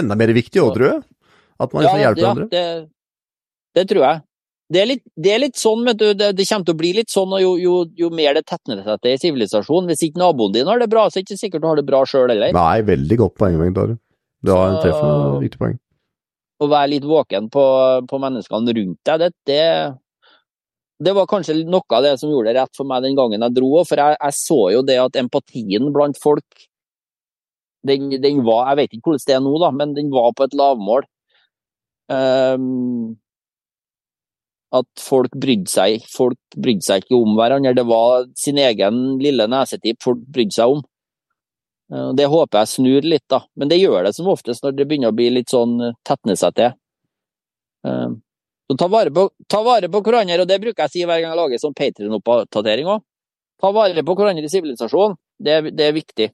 Enda 0.00 0.16
mer 0.16 0.32
viktig 0.36 0.64
òg, 0.64 0.72
tror 0.78 0.88
jeg. 0.88 1.04
At 1.60 1.76
man 1.76 1.84
liksom 1.84 2.00
ja, 2.00 2.06
hjelper 2.06 2.24
hverandre. 2.24 2.48
Det, 2.54 2.64
det, 3.76 3.86
tror 3.90 4.06
jeg. 4.06 4.24
Det 4.70 4.80
er, 4.80 4.88
litt, 4.88 5.04
det 5.18 5.34
er 5.34 5.42
litt 5.42 5.60
sånn, 5.60 5.84
vet 5.84 6.00
du, 6.00 6.06
det, 6.14 6.30
det, 6.38 6.46
kommer 6.48 6.70
til 6.70 6.76
å 6.76 6.80
bli 6.80 6.94
litt 6.96 7.12
sånn 7.12 7.36
jo, 7.42 7.52
jo, 7.60 7.76
jo 7.98 8.10
mer 8.14 8.38
det 8.38 8.46
tetner 8.48 8.80
seg 8.86 9.02
til 9.02 9.12
i 9.12 9.20
sivilisasjonen. 9.20 9.92
Hvis 9.92 10.06
ikke 10.08 10.22
naboen 10.22 10.56
din 10.56 10.70
har 10.70 10.80
det 10.80 10.88
bra, 10.88 11.04
så 11.10 11.18
er 11.18 11.26
det 11.26 11.34
ikke 11.34 11.42
sikkert 11.42 11.66
du 11.66 11.68
har 11.68 11.82
det 11.82 11.88
bra 11.90 12.00
sjøl 12.08 12.30
heller. 12.32 12.56
Nei, 12.56 12.80
veldig 12.88 13.20
godt 13.26 13.36
poeng, 13.42 13.60
Bengt 13.60 13.82
Are. 13.82 14.00
Du 14.40 14.54
har 14.56 14.72
en 14.72 14.80
treffende 14.80 15.36
viktig 15.42 15.60
poeng 15.60 15.76
å 16.60 16.68
være 16.68 16.92
litt 16.94 17.06
våken 17.08 17.48
på, 17.52 17.64
på 18.08 18.20
menneskene 18.20 18.74
rundt 18.76 18.98
deg, 19.08 19.22
det, 19.22 19.30
det, 19.48 19.62
det, 21.00 21.14
var 21.16 21.28
kanskje 21.30 21.56
noe 21.64 21.96
av 21.96 22.04
det 22.04 22.16
som 22.20 22.32
gjorde 22.32 22.52
det 22.52 22.60
rett 22.60 22.76
for 22.76 22.88
meg 22.88 23.06
den 23.06 23.16
gangen 23.18 23.46
jeg 23.46 23.56
dro. 23.56 23.70
For 23.88 24.02
jeg, 24.02 24.18
jeg 24.18 24.36
så 24.36 24.60
jo 24.76 24.82
det 24.86 24.98
at 25.00 25.16
empatien 25.20 25.88
blant 25.94 26.20
folk, 26.20 26.66
den, 27.88 28.10
den, 28.20 28.42
var 28.44 28.74
Jeg 28.74 28.82
vet 28.82 28.94
ikke 28.94 29.14
hvordan 29.14 29.26
det 29.30 29.38
er 29.38 29.42
nå, 29.46 29.56
da, 29.62 29.72
men 29.72 29.96
den 29.96 30.12
var 30.12 30.34
på 30.36 30.44
et 30.44 30.56
lavmål. 30.60 31.08
Um, 32.10 33.16
at 34.76 35.02
folk 35.02 35.34
brydde 35.40 35.70
seg. 35.70 36.04
Folk 36.12 36.38
brydde 36.60 36.86
seg 36.86 37.04
ikke 37.04 37.18
om 37.18 37.34
hverandre. 37.38 37.74
Det 37.74 37.86
var 37.88 38.28
sin 38.38 38.60
egen 38.60 39.00
lille 39.22 39.48
nesetipp 39.50 40.02
folk 40.04 40.20
brydde 40.30 40.56
seg 40.56 40.76
om. 40.76 40.84
Eh, 41.92 42.10
det 42.14 42.26
håper 42.30 42.62
jeg 42.62 42.72
snur 42.74 43.06
litt, 43.06 43.26
da. 43.30 43.42
Men 43.58 43.70
det 43.70 43.80
gjør 43.80 44.06
det 44.06 44.14
som 44.16 44.30
oftest 44.30 44.64
når 44.64 44.76
det 44.78 44.86
begynner 44.88 45.12
å 45.12 45.16
bli 45.16 45.30
litt 45.34 45.52
sånn 45.52 45.78
eh, 45.88 45.96
tetne 46.06 46.36
seg 46.38 46.56
til. 46.58 46.74
Eh, 47.86 48.10
så 48.70 48.76
ta 48.78 48.86
vare, 48.86 49.10
på, 49.10 49.26
ta 49.50 49.64
vare 49.66 49.90
på 49.90 50.02
hverandre, 50.06 50.44
og 50.44 50.50
det 50.50 50.60
bruker 50.62 50.84
jeg 50.84 50.92
å 50.92 50.94
si 50.94 51.02
hver 51.02 51.18
gang 51.18 51.32
jeg 51.32 51.40
lager 51.40 51.62
sånn 51.62 51.74
Patrion-oppdatering 51.74 52.90
òg. 52.92 53.02
Ta 53.60 53.72
vare 53.74 54.04
på 54.06 54.14
hverandre 54.16 54.46
i 54.46 54.52
sivilisasjonen. 54.52 55.18
Det, 55.40 55.56
det, 55.74 55.88
er 55.88 55.96
viktig. 55.96 56.28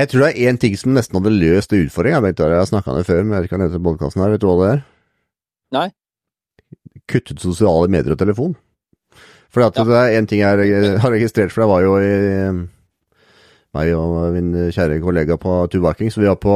Jeg 0.00 0.08
tror 0.08 0.24
det 0.24 0.32
er 0.32 0.50
én 0.50 0.58
ting 0.58 0.74
som 0.80 0.96
nesten 0.96 1.20
hadde 1.20 1.34
løst 1.36 1.74
utfordringa. 1.76 2.32
Jeg 2.32 2.56
har 2.56 2.66
snakka 2.68 2.90
om 2.90 2.98
det 2.98 3.06
før, 3.06 3.22
men 3.22 3.36
jeg 3.36 3.44
vet 3.44 3.48
ikke 3.48 3.58
hva 3.58 3.62
det 3.62 3.70
heter 3.70 3.86
podkasten 3.86 4.24
her. 4.24 4.34
Vet 4.34 4.42
du 4.42 4.48
hva 4.48 4.58
det 4.58 4.70
er? 4.72 4.82
Nei. 5.76 5.86
Kuttet 7.12 7.44
sosiale 7.44 7.92
medier 7.92 8.16
og 8.16 8.20
telefon. 8.20 8.56
For 9.52 9.62
ja. 9.62 9.68
det 9.70 9.98
er 10.00 10.16
én 10.16 10.26
ting 10.26 10.40
jeg 10.40 10.98
har 11.04 11.12
registrert, 11.12 11.52
for 11.52 11.62
det 11.62 11.70
var 11.70 11.84
jo 11.84 11.96
i 12.00 12.12
meg 13.76 13.92
og 13.96 14.34
min 14.34 14.52
kjære 14.74 15.00
kollega 15.02 15.38
på 15.40 15.56
Tuvaking. 15.72 16.10
Så 16.12 16.22
vi 16.22 16.28
var 16.28 16.40
på, 16.40 16.54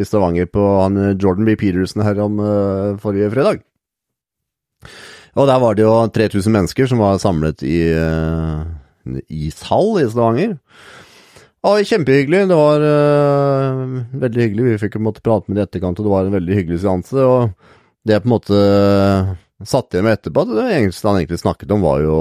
i 0.00 0.06
Stavanger 0.06 0.48
på 0.50 0.64
han 0.80 1.00
Jordan 1.20 1.48
B. 1.48 1.56
Peterson 1.60 2.04
her 2.06 2.20
om 2.24 2.40
uh, 2.40 2.96
forrige 3.02 3.30
fredag. 3.34 3.64
Og 5.38 5.46
der 5.46 5.60
var 5.62 5.76
det 5.76 5.84
jo 5.84 5.92
3000 6.14 6.54
mennesker 6.54 6.88
som 6.88 7.02
var 7.02 7.20
samlet 7.22 7.62
i 7.62 7.82
uh, 7.92 8.64
en 9.06 9.20
ishall 9.28 10.00
i 10.00 10.08
Stavanger. 10.08 10.56
Og 11.68 11.84
kjempehyggelig. 11.84 12.46
Det 12.48 12.58
var 12.58 12.86
uh, 12.86 13.98
veldig 14.24 14.44
hyggelig. 14.46 14.70
Vi 14.70 14.80
fikk 14.86 14.96
en 14.96 15.08
måte 15.10 15.24
prate 15.24 15.50
med 15.50 15.58
dem 15.58 15.62
i 15.62 15.66
etterkant, 15.66 16.00
og 16.00 16.08
det 16.08 16.14
var 16.14 16.28
en 16.28 16.38
veldig 16.38 16.58
hyggelig 16.62 16.80
seanse. 16.86 17.18
Og 17.18 17.52
det 18.06 18.16
jeg 18.16 18.24
på 18.24 18.30
en 18.30 18.36
måte 18.36 18.62
satt 19.68 19.92
igjen 19.92 20.06
med 20.06 20.16
etterpå, 20.16 20.46
det 20.48 20.68
eneste 20.70 21.10
han 21.10 21.18
egentlig 21.18 21.40
snakket 21.42 21.72
om, 21.74 21.84
var 21.84 22.04
jo 22.04 22.18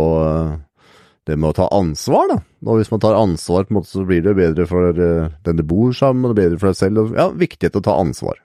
det 1.28 1.38
med 1.38 1.52
å 1.52 1.58
ta 1.60 1.68
ansvar, 1.76 2.32
da. 2.32 2.40
Og 2.68 2.80
hvis 2.80 2.92
man 2.94 3.02
tar 3.04 3.18
ansvar, 3.20 3.68
på 3.68 3.74
en 3.74 3.80
måte, 3.80 3.92
så 3.92 4.04
blir 4.08 4.24
det 4.26 4.36
bedre 4.38 4.66
for 4.70 4.98
uh, 4.98 5.30
den 5.46 5.60
du 5.60 5.64
bor 5.68 5.94
sammen 5.96 6.26
og 6.26 6.34
det 6.34 6.44
er 6.44 6.50
bedre 6.50 6.62
for 6.62 6.72
deg 6.72 6.80
selv. 6.80 7.02
Og, 7.04 7.16
ja, 7.20 7.28
viktighet 7.46 7.80
å 7.80 7.84
ta 7.86 7.98
ansvar. 8.00 8.40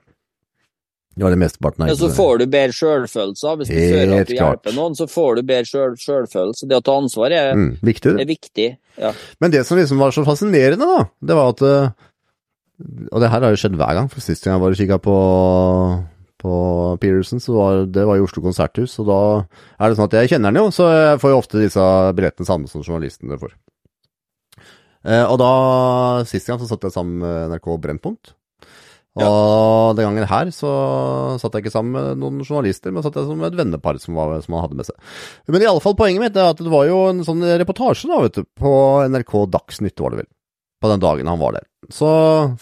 Det 1.13 1.25
var 1.25 1.33
det 1.35 1.41
mesteparten 1.43 1.83
av 1.85 1.91
Ja, 1.91 1.95
så 1.97 2.09
får 2.09 2.39
du 2.41 2.45
bedre 2.47 2.73
sjølfølelse. 2.73 3.51
Hvis 3.59 3.69
du 3.69 3.75
Helt 3.77 3.93
føler 3.93 4.13
at 4.23 4.29
du 4.29 4.33
hjelper 4.33 4.77
noen, 4.77 4.95
så 4.97 5.05
får 5.09 5.35
du 5.37 5.41
bedre 5.45 5.89
sjølfølelse. 5.99 6.69
Det 6.69 6.79
å 6.79 6.85
ta 6.85 6.95
ansvar 6.97 7.35
er, 7.37 7.51
mm, 7.57 7.67
viktig, 7.85 8.15
er 8.17 8.29
viktig. 8.29 8.69
Ja. 8.97 9.11
Men 9.43 9.53
det 9.53 9.61
som 9.67 9.77
liksom 9.77 10.01
var 10.01 10.15
så 10.15 10.25
fascinerende, 10.25 10.87
da, 10.89 11.05
det 11.21 11.37
var 11.37 11.53
at 11.53 11.61
uh, 11.61 12.09
Og 13.13 13.21
det 13.21 13.29
her 13.29 13.45
har 13.45 13.53
jo 13.53 13.61
skjedd 13.61 13.77
hver 13.77 13.93
gang, 13.99 14.09
for 14.09 14.25
sist 14.25 14.43
gang 14.43 14.57
jeg 14.57 14.63
var 14.65 14.73
og 14.73 14.81
kikka 14.81 14.97
på 15.05 15.17
på 16.43 16.53
Peterson, 17.01 17.41
så 17.41 17.55
var, 17.55 17.83
det 17.87 18.03
var 18.07 18.19
i 18.19 18.23
Oslo 18.23 18.43
konserthus. 18.43 18.97
Og 19.01 19.09
da 19.09 19.19
er 19.79 19.89
det 19.89 19.97
sånn 19.99 20.09
at 20.09 20.17
jeg 20.19 20.33
kjenner 20.33 20.51
den 20.51 20.61
jo, 20.65 20.73
så 20.75 20.89
jeg 20.91 21.21
får 21.23 21.33
jo 21.33 21.39
ofte 21.39 21.61
disse 21.63 21.89
billettene 22.17 22.49
samme 22.49 22.71
som 22.71 22.83
journalisten 22.83 23.31
får. 23.39 23.55
Eh, 25.03 25.23
og 25.23 25.35
da, 25.39 25.51
sist 26.27 26.47
gang 26.47 26.59
så 26.61 26.69
satt 26.69 26.87
jeg 26.87 26.95
sammen 26.95 27.23
med 27.23 27.53
NRK 27.53 27.75
Brennpunkt. 27.83 28.35
Og 29.13 29.21
ja. 29.21 29.93
den 29.93 30.07
gangen 30.07 30.25
her 30.25 30.49
så 30.49 30.69
satt 31.37 31.53
jeg 31.53 31.67
ikke 31.67 31.73
sammen 31.75 31.93
med 31.93 32.21
noen 32.23 32.39
journalister, 32.41 32.89
men 32.89 33.05
satt 33.05 33.19
jeg 33.19 33.27
som 33.29 33.43
et 33.45 33.57
vennepar 33.59 33.99
som, 34.01 34.17
var, 34.17 34.39
som 34.41 34.55
han 34.57 34.65
hadde 34.65 34.79
med 34.79 34.87
seg. 34.89 34.97
Men 35.53 35.61
i 35.61 35.67
alle 35.69 35.83
fall 35.83 35.97
poenget 35.99 36.23
mitt 36.23 36.39
er 36.39 36.49
at 36.49 36.63
det 36.63 36.71
var 36.73 36.87
jo 36.89 37.03
en 37.11 37.21
sånn 37.27 37.45
reportasje 37.61 38.09
da, 38.09 38.23
vet 38.25 38.39
du, 38.39 38.47
på 38.57 38.73
NRK 39.13 39.35
Dagsnytt, 39.53 40.01
var 40.01 40.15
det 40.15 40.23
vel. 40.23 40.31
På 40.81 40.89
den 40.89 41.03
dagen 41.03 41.29
han 41.29 41.39
var 41.39 41.59
der. 41.59 41.67
Så 41.93 42.09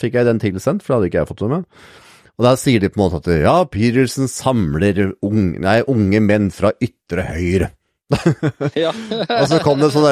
fikk 0.01 0.19
jeg 0.19 0.27
den 0.27 0.43
tilsendt, 0.43 0.84
for 0.84 0.91
det 0.91 0.97
hadde 0.97 1.11
ikke 1.13 1.23
jeg 1.23 1.32
fått 1.32 1.45
med 1.47 1.55
meg. 1.55 1.88
Og 2.41 2.47
da 2.47 2.55
sier 2.57 2.81
de 2.81 2.89
på 2.89 2.97
en 2.97 3.03
måte 3.03 3.19
at 3.21 3.43
ja, 3.43 3.53
Peterson 3.69 4.25
samler 4.25 5.11
unge, 5.21 5.59
nei, 5.61 5.75
unge 5.85 6.23
menn 6.25 6.47
fra 6.49 6.71
ytre 6.81 7.27
høyre. 7.27 7.67
og 8.17 9.43
så 9.47 9.59
kom 9.61 9.77
det 9.77 9.85
en 9.87 9.93
sånn 9.93 10.07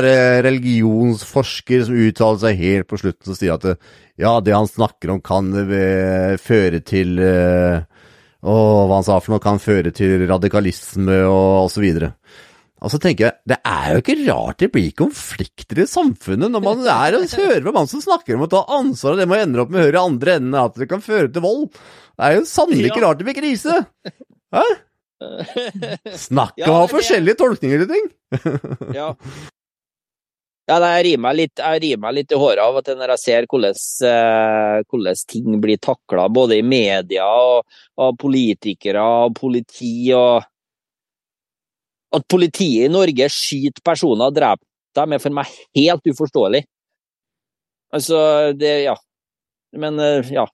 religionsforsker 0.45 1.82
som 1.88 1.97
uttaler 1.97 2.43
seg 2.43 2.61
helt 2.61 2.88
på 2.88 2.99
slutten 3.01 3.34
og 3.34 3.39
sier 3.39 3.57
at 3.57 3.65
ja, 4.21 4.36
det 4.45 4.53
han 4.53 4.69
snakker 4.69 5.15
om 5.15 5.23
kan 5.25 5.49
uh, 5.57 6.38
føre 6.39 6.84
til 6.86 7.17
uh, 7.17 7.82
Å, 8.39 8.53
hva 8.53 8.99
han 8.99 9.07
sa 9.09 9.17
for 9.19 9.34
noe, 9.34 9.43
kan 9.43 9.57
føre 9.59 9.91
til 9.91 10.27
radikalisme 10.30 11.17
og, 11.25 11.65
osv. 11.65 11.89
Og 12.80 12.93
så 12.93 12.99
tenker 13.01 13.25
jeg, 13.25 13.38
det 13.51 13.57
er 13.67 13.89
jo 13.91 14.03
ikke 14.03 14.19
rart 14.21 14.61
det 14.61 14.69
blir 14.71 14.93
konflikter 14.95 15.82
i 15.84 15.88
samfunnet 15.89 16.53
når 16.53 16.63
man 16.63 16.86
er 16.86 17.17
og 17.17 17.25
hører 17.36 17.65
på 17.65 17.73
mann 17.75 17.89
som 17.91 18.03
snakker 18.03 18.38
om 18.38 18.45
å 18.45 18.51
ta 18.53 18.61
ansvar, 18.77 19.17
og 19.17 19.19
det 19.19 19.27
må 19.27 19.36
ende 19.41 19.65
opp 19.65 19.73
med 19.73 19.82
å 19.82 19.88
høre 19.89 19.99
i 19.99 20.07
andre 20.13 20.38
enden 20.39 20.61
at 20.61 20.80
det 20.80 20.88
kan 20.91 21.03
føre 21.03 21.27
til 21.34 21.43
vold. 21.43 21.67
Det 22.20 22.28
er 22.28 22.36
jo 22.36 22.47
sannelig 22.49 22.89
ikke 22.89 23.03
rart 23.05 23.20
det 23.22 23.30
blir 23.30 23.38
krise! 23.38 23.78
Hæ? 24.51 24.65
Snakk 26.28 26.59
om 26.65 26.74
å 26.74 26.82
ha 26.82 26.89
forskjellige 26.91 27.39
tolkninger 27.39 27.86
til 27.86 27.93
ting! 27.93 28.09
ja. 28.99 29.13
Ja, 30.70 30.76
jeg 30.84 31.05
rir 31.07 31.22
meg 31.24 31.38
litt, 31.39 31.61
litt 32.13 32.36
i 32.36 32.38
håret 32.38 32.61
av 32.61 32.76
at 32.78 32.91
når 32.93 33.15
jeg 33.15 33.22
ser 33.24 33.47
hvordan, 33.49 33.80
eh, 34.05 34.82
hvordan 34.91 35.22
ting 35.32 35.55
blir 35.63 35.80
takla, 35.82 36.28
både 36.30 36.59
i 36.59 36.65
media 36.65 37.26
og 37.26 37.63
av 37.97 38.13
politikere 38.22 39.01
og 39.24 39.34
politi 39.39 40.11
og 40.13 40.43
at 42.13 42.28
politiet 42.30 42.89
i 42.89 42.91
Norge 42.91 43.32
skyter 43.34 43.82
personer 43.86 44.30
og 44.30 44.38
dreper 44.38 44.65
dem, 44.99 45.15
er 45.15 45.24
for 45.24 45.39
meg 45.39 45.57
helt 45.78 46.11
uforståelig. 46.11 46.63
Altså, 47.95 48.20
det 48.57 48.84
Ja. 48.86 48.95
Men, 49.72 49.99
eh, 49.99 50.26
ja. 50.34 50.47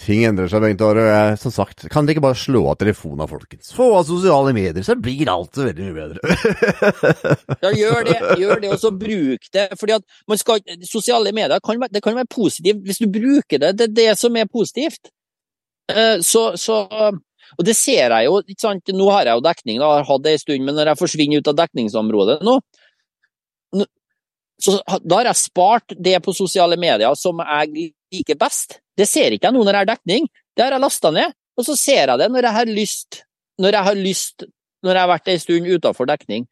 Ting 0.00 0.22
endrer 0.24 0.48
seg, 0.48 0.62
Bengt 0.64 0.80
Are. 0.80 1.02
jeg, 1.04 1.38
Som 1.42 1.52
sagt, 1.52 1.82
kan 1.92 2.06
dere 2.06 2.14
ikke 2.16 2.24
bare 2.24 2.38
slå 2.40 2.62
av 2.70 2.76
telefonen, 2.80 3.28
folkens? 3.28 3.72
Få 3.76 3.90
av 3.98 4.06
sosiale 4.08 4.54
medier, 4.56 4.82
så 4.86 4.94
blir 4.96 5.28
alt 5.28 5.58
veldig 5.60 5.86
mye 5.86 5.96
bedre. 5.98 6.20
Ja, 7.64 7.72
gjør 7.76 8.06
det, 8.08 8.14
gjør 8.40 8.62
det, 8.62 8.70
og 8.72 8.80
så 8.80 8.90
bruk 8.96 9.48
det. 9.52 9.66
fordi 9.78 9.92
at 9.98 10.04
man 10.30 10.40
skal, 10.40 10.62
Sosiale 10.88 11.32
medier 11.36 11.60
kan 11.60 11.80
være, 11.82 11.92
det 11.92 12.02
kan 12.06 12.16
være 12.16 12.30
positivt 12.32 12.80
hvis 12.86 13.02
du 13.02 13.10
bruker 13.12 13.60
det. 13.60 13.74
Det 13.76 13.88
er 13.90 13.96
det 14.00 14.08
som 14.18 14.36
er 14.40 14.48
positivt. 14.48 15.10
Eh, 15.92 16.16
Så, 16.24 16.46
så 16.56 16.80
Og 17.58 17.64
det 17.66 17.74
ser 17.76 18.12
jeg 18.14 18.26
jo. 18.30 18.40
ikke 18.46 18.60
sant? 18.62 18.88
Nå 18.94 19.10
har 19.10 19.26
jeg 19.26 19.36
jo 19.36 19.44
dekning, 19.44 19.80
da, 19.82 19.92
har 19.98 20.04
hatt 20.08 20.22
det 20.24 20.32
en 20.36 20.42
stund, 20.44 20.64
men 20.64 20.74
når 20.78 20.92
jeg 20.94 21.00
forsvinner 21.02 21.42
ut 21.42 21.48
av 21.52 21.56
dekningsområdet 21.64 22.40
nå- 22.46 22.60
så 24.60 24.74
da 25.08 25.16
har 25.16 25.24
jeg 25.30 25.38
spart 25.40 25.94
det 25.96 26.18
på 26.20 26.34
sosiale 26.36 26.76
medier 26.76 27.14
som 27.16 27.38
jeg 27.40 27.92
liker 28.12 28.36
best. 28.36 28.74
Det 29.00 29.08
ser 29.08 29.32
ikke 29.36 29.48
jeg 29.48 29.56
nå 29.56 29.64
når 29.64 29.76
jeg 29.78 29.82
har 29.86 29.90
dekning. 29.94 30.26
Det 30.56 30.64
har 30.66 30.74
jeg 30.76 30.84
lasta 30.84 31.10
ned, 31.16 31.36
og 31.56 31.64
så 31.66 31.76
ser 31.78 32.10
jeg 32.12 32.20
det 32.20 32.30
når 32.34 32.48
jeg 32.48 32.56
har 32.58 32.72
lyst, 32.78 33.20
når 33.60 33.76
jeg 33.78 33.88
har 33.88 34.00
lyst, 34.00 34.44
når 34.84 34.96
jeg 34.96 35.02
har 35.06 35.12
vært 35.14 35.30
en 35.32 35.40
stund 35.44 35.70
utafor 35.70 36.08
dekning. 36.10 36.48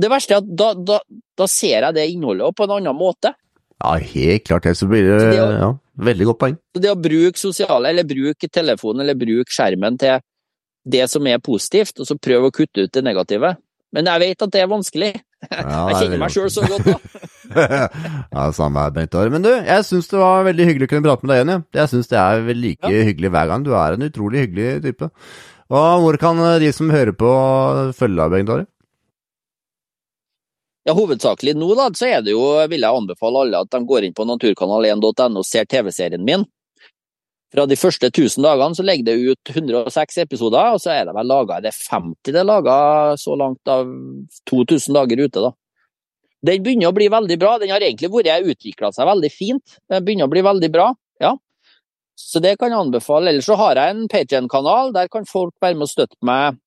Det 0.00 0.08
verste 0.12 0.36
er 0.36 0.42
at 0.42 0.50
da, 0.60 0.72
da, 0.74 0.98
da 1.40 1.46
ser 1.50 1.86
jeg 1.86 1.96
det 1.96 2.08
innholdet 2.12 2.52
på 2.56 2.66
en 2.66 2.76
annen 2.78 2.96
måte. 2.96 3.32
Ja, 3.80 3.94
helt 3.96 4.44
klart 4.44 4.66
det. 4.68 4.76
Så 4.76 4.88
blir 4.90 5.06
det, 5.06 5.20
Så 5.22 5.30
det 5.32 5.40
å- 5.40 5.56
ja, 5.58 5.70
veldig 6.10 6.26
godt 6.30 6.40
poeng. 6.42 6.58
Så 6.76 6.82
det 6.84 6.90
å 6.92 7.00
bruke 7.00 7.40
sosiale, 7.40 7.88
eller 7.88 8.04
bruke 8.04 8.48
telefonen 8.52 9.00
eller 9.04 9.16
bruke 9.18 9.48
skjermen 9.52 9.98
til 9.98 10.20
det 10.84 11.08
som 11.10 11.26
er 11.26 11.38
positivt, 11.38 12.00
og 12.00 12.06
så 12.08 12.16
prøve 12.20 12.48
å 12.50 12.54
kutte 12.54 12.84
ut 12.84 12.92
det 12.92 13.04
negative. 13.04 13.56
Men 13.92 14.06
jeg 14.06 14.20
vet 14.20 14.42
at 14.42 14.50
det 14.52 14.60
er 14.62 14.70
vanskelig. 14.70 15.14
Ja, 15.48 15.84
Jeg 15.90 15.94
er 15.94 16.00
kjenner 16.02 16.20
meg 16.20 16.34
sjøl 16.34 16.50
så 16.52 16.66
godt 16.68 16.88
da. 16.88 16.96
ja, 18.36 18.48
samme 18.54 18.84
her, 18.84 18.92
Bengt 18.94 19.16
Are. 19.18 19.32
Men 19.32 19.46
du, 19.46 19.50
jeg 19.50 19.86
syns 19.88 20.10
det 20.10 20.20
var 20.20 20.44
veldig 20.46 20.66
hyggelig 20.68 20.88
å 20.88 20.92
kunne 20.92 21.06
prate 21.06 21.24
med 21.26 21.32
deg 21.32 21.40
igjen. 21.40 21.54
Ja. 21.54 21.80
Jeg 21.80 21.92
syns 21.94 22.10
det 22.12 22.20
er 22.20 22.44
vel 22.46 22.60
like 22.64 22.92
hyggelig 22.92 23.32
hver 23.34 23.48
gang. 23.50 23.64
Du 23.66 23.72
er 23.74 23.96
en 23.96 24.06
utrolig 24.06 24.44
hyggelig 24.44 24.68
type. 24.84 25.10
Og 25.70 26.04
hvor 26.04 26.18
kan 26.20 26.44
de 26.62 26.70
som 26.74 26.92
hører 26.92 27.14
på, 27.16 27.32
følge 27.96 28.20
deg, 28.20 28.36
Bengt 28.36 28.54
Are? 28.56 28.68
Ja, 30.88 30.94
hovedsakelig 30.96 31.52
nå 31.60 31.74
da, 31.76 31.90
så 31.94 32.08
er 32.08 32.22
det 32.24 32.32
jo, 32.32 32.44
vil 32.70 32.86
jeg 32.86 33.00
anbefale 33.02 33.44
alle 33.44 33.60
at 33.62 33.68
de 33.74 33.82
går 33.86 34.06
inn 34.06 34.16
på 34.16 34.24
naturkanal1.no 34.26 35.42
og 35.42 35.46
ser 35.46 35.68
TV-serien 35.68 36.24
min. 36.24 36.46
Fra 37.50 37.64
de 37.66 37.78
første 37.78 38.06
1000 38.12 38.44
dagene 38.46 38.78
så 38.78 38.84
legger 38.86 39.08
det 39.08 39.32
ut 39.32 39.50
106 39.50 40.20
episoder, 40.22 40.76
og 40.76 40.82
så 40.82 40.92
er 40.94 41.08
det 41.08 41.14
vel 41.16 41.26
laga 41.26 41.58
det 41.62 41.72
er 41.72 41.80
50 41.90 42.30
det 42.30 42.38
er 42.38 42.46
laga 42.46 42.76
så 43.18 43.34
langt 43.38 43.70
av 43.70 43.90
2000 44.50 44.94
dager 44.94 45.24
ute, 45.24 45.42
da. 45.48 45.50
Den 46.46 46.62
begynner 46.64 46.88
å 46.88 46.96
bli 46.96 47.10
veldig 47.12 47.36
bra. 47.40 47.56
Den 47.60 47.72
har 47.74 47.84
egentlig 47.84 48.08
vært 48.12 48.46
utvikla 48.48 48.92
seg 48.96 49.08
veldig 49.08 49.30
fint. 49.34 49.76
Den 49.92 50.04
begynner 50.06 50.28
å 50.28 50.32
bli 50.32 50.44
veldig 50.46 50.70
bra, 50.72 50.88
ja. 51.20 51.34
Så 52.16 52.40
det 52.40 52.54
kan 52.60 52.72
jeg 52.72 52.80
anbefale. 52.80 53.32
Ellers 53.32 53.48
så 53.48 53.56
har 53.60 53.76
jeg 53.76 53.92
en 53.92 54.08
Patrion-kanal, 54.08 54.92
der 54.96 55.10
kan 55.12 55.26
folk 55.28 55.54
være 55.60 55.76
med 55.76 55.88
og 55.88 55.92
støtte 55.92 56.16
meg. 56.24 56.60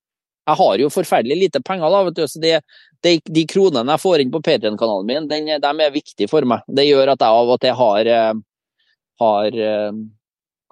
Jeg 0.44 0.60
har 0.60 0.80
jo 0.82 0.90
forferdelig 0.92 1.38
lite 1.40 1.62
penger, 1.64 1.88
da, 1.90 2.02
vet 2.04 2.18
du, 2.18 2.24
så 2.28 2.40
det, 2.42 2.58
de, 3.06 3.14
de 3.24 3.44
kronene 3.48 3.94
jeg 3.94 4.02
får 4.02 4.22
inn 4.22 4.34
på 4.34 4.42
Patrion-kanalen 4.44 5.08
min, 5.08 5.28
den, 5.30 5.48
de 5.62 5.86
er 5.86 5.94
viktige 5.94 6.28
for 6.28 6.44
meg. 6.48 6.66
Det 6.68 6.84
gjør 6.84 7.14
at 7.14 7.24
jeg 7.24 7.38
av 7.40 7.52
og 7.54 7.62
til 7.62 7.78
har, 7.78 8.10
eh, 8.12 8.34
har 9.22 9.58
eh, 9.68 10.02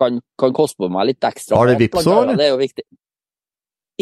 kan, 0.02 0.18
kan 0.40 0.56
koste 0.56 0.82
på 0.82 0.90
meg 0.92 1.12
litt 1.12 1.30
ekstra. 1.30 1.60
Har 1.60 1.70
du 1.70 1.78
Vipps 1.80 2.04
òg, 2.04 2.34
eller? 2.34 2.58
Er. 2.58 2.84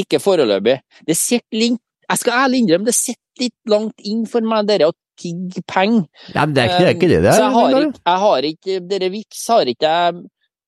Ikke 0.01 0.21
foreløpig. 0.23 0.81
Det 1.07 1.17
sitter 1.19 1.61
litt 1.61 1.81
Jeg 2.11 2.19
skal 2.19 2.41
ærlig 2.47 2.65
innrømme, 2.65 2.89
det 2.89 2.97
sitter 2.97 3.45
litt 3.45 3.71
langt 3.71 4.03
inn 4.11 4.25
for 4.27 4.43
meg, 4.43 4.67
dette 4.67 4.89
å 4.91 4.97
tigge 5.21 5.63
penger. 5.69 6.09
Men 6.35 6.57
det 6.57 6.65
er 6.65 6.73
ikke 6.73 6.81
det, 6.81 6.89
er 6.89 6.97
ikke 6.97 7.11
det 7.13 7.21
det 7.23 7.31
er. 7.31 7.37
Så 7.37 7.45
jeg 7.45 7.55
har 7.55 7.77
ikke, 7.77 8.03
jeg 8.03 8.23
har 8.25 8.49
ikke 8.51 8.79
Dere 8.91 9.11
Vipps 9.15 9.43
har 9.53 9.71
ikke 9.75 9.95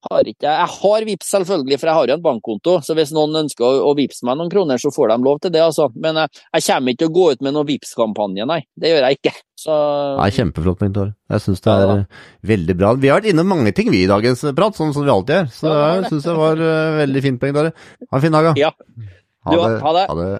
jeg 0.02 0.10
har 0.10 0.28
ikke, 0.32 0.50
jeg 0.50 0.70
har 0.74 1.04
Vipps 1.06 1.28
selvfølgelig, 1.30 1.76
for 1.78 1.88
jeg 1.88 1.94
har 1.94 2.10
jo 2.10 2.14
en 2.16 2.22
bankkonto. 2.24 2.72
Så 2.82 2.94
hvis 2.98 3.12
noen 3.14 3.38
ønsker 3.44 3.62
å, 3.62 3.84
å 3.86 3.92
vippse 3.94 4.26
meg 4.26 4.38
noen 4.40 4.50
kroner, 4.50 4.80
så 4.82 4.90
får 4.90 5.12
de 5.12 5.16
lov 5.22 5.38
til 5.44 5.52
det. 5.54 5.62
altså. 5.62 5.86
Men 5.94 6.18
jeg, 6.24 6.40
jeg 6.56 6.66
kommer 6.66 6.94
ikke 6.94 7.02
til 7.04 7.10
å 7.10 7.14
gå 7.18 7.26
ut 7.30 7.44
med 7.46 7.54
noen 7.54 7.68
Vipps-kampanje, 7.68 8.46
nei. 8.50 8.58
Det 8.74 8.90
gjør 8.90 9.06
jeg 9.06 9.20
ikke. 9.20 9.34
Så 9.62 9.74
Nei, 10.18 10.28
kjempeflott, 10.34 10.80
Bengt. 10.82 10.96
Jeg 11.30 11.42
syns 11.44 11.60
det 11.62 11.72
er 11.72 11.84
da. 11.86 11.96
eh, 12.02 12.22
veldig 12.50 12.74
bra. 12.80 12.92
Vi 12.98 13.10
har 13.12 13.20
vært 13.20 13.30
innom 13.32 13.46
mange 13.52 13.72
ting 13.76 13.90
vi 13.94 14.02
i 14.04 14.10
dagens 14.10 14.42
prat, 14.58 14.74
sånn 14.78 14.90
som 14.96 15.04
vi 15.06 15.12
alltid 15.14 15.36
gjør. 15.38 15.50
Så 15.54 15.68
Ja, 15.70 15.74
det 15.78 16.00
jeg 16.02 16.10
syns 16.12 16.26
det 16.26 16.36
var 16.40 16.62
eh, 16.66 16.96
veldig 17.02 17.22
fint, 17.28 17.40
Bengt. 17.42 17.56
Ha 18.10 18.18
en 18.18 18.24
fin 18.24 18.34
dag, 18.34 18.48
da. 18.50 18.54
ja. 18.58 18.72
Ha 19.46 19.58
det. 19.58 19.78
ha 19.82 19.92
det. 19.96 20.06
Ha 20.10 20.16
det. 20.18 20.30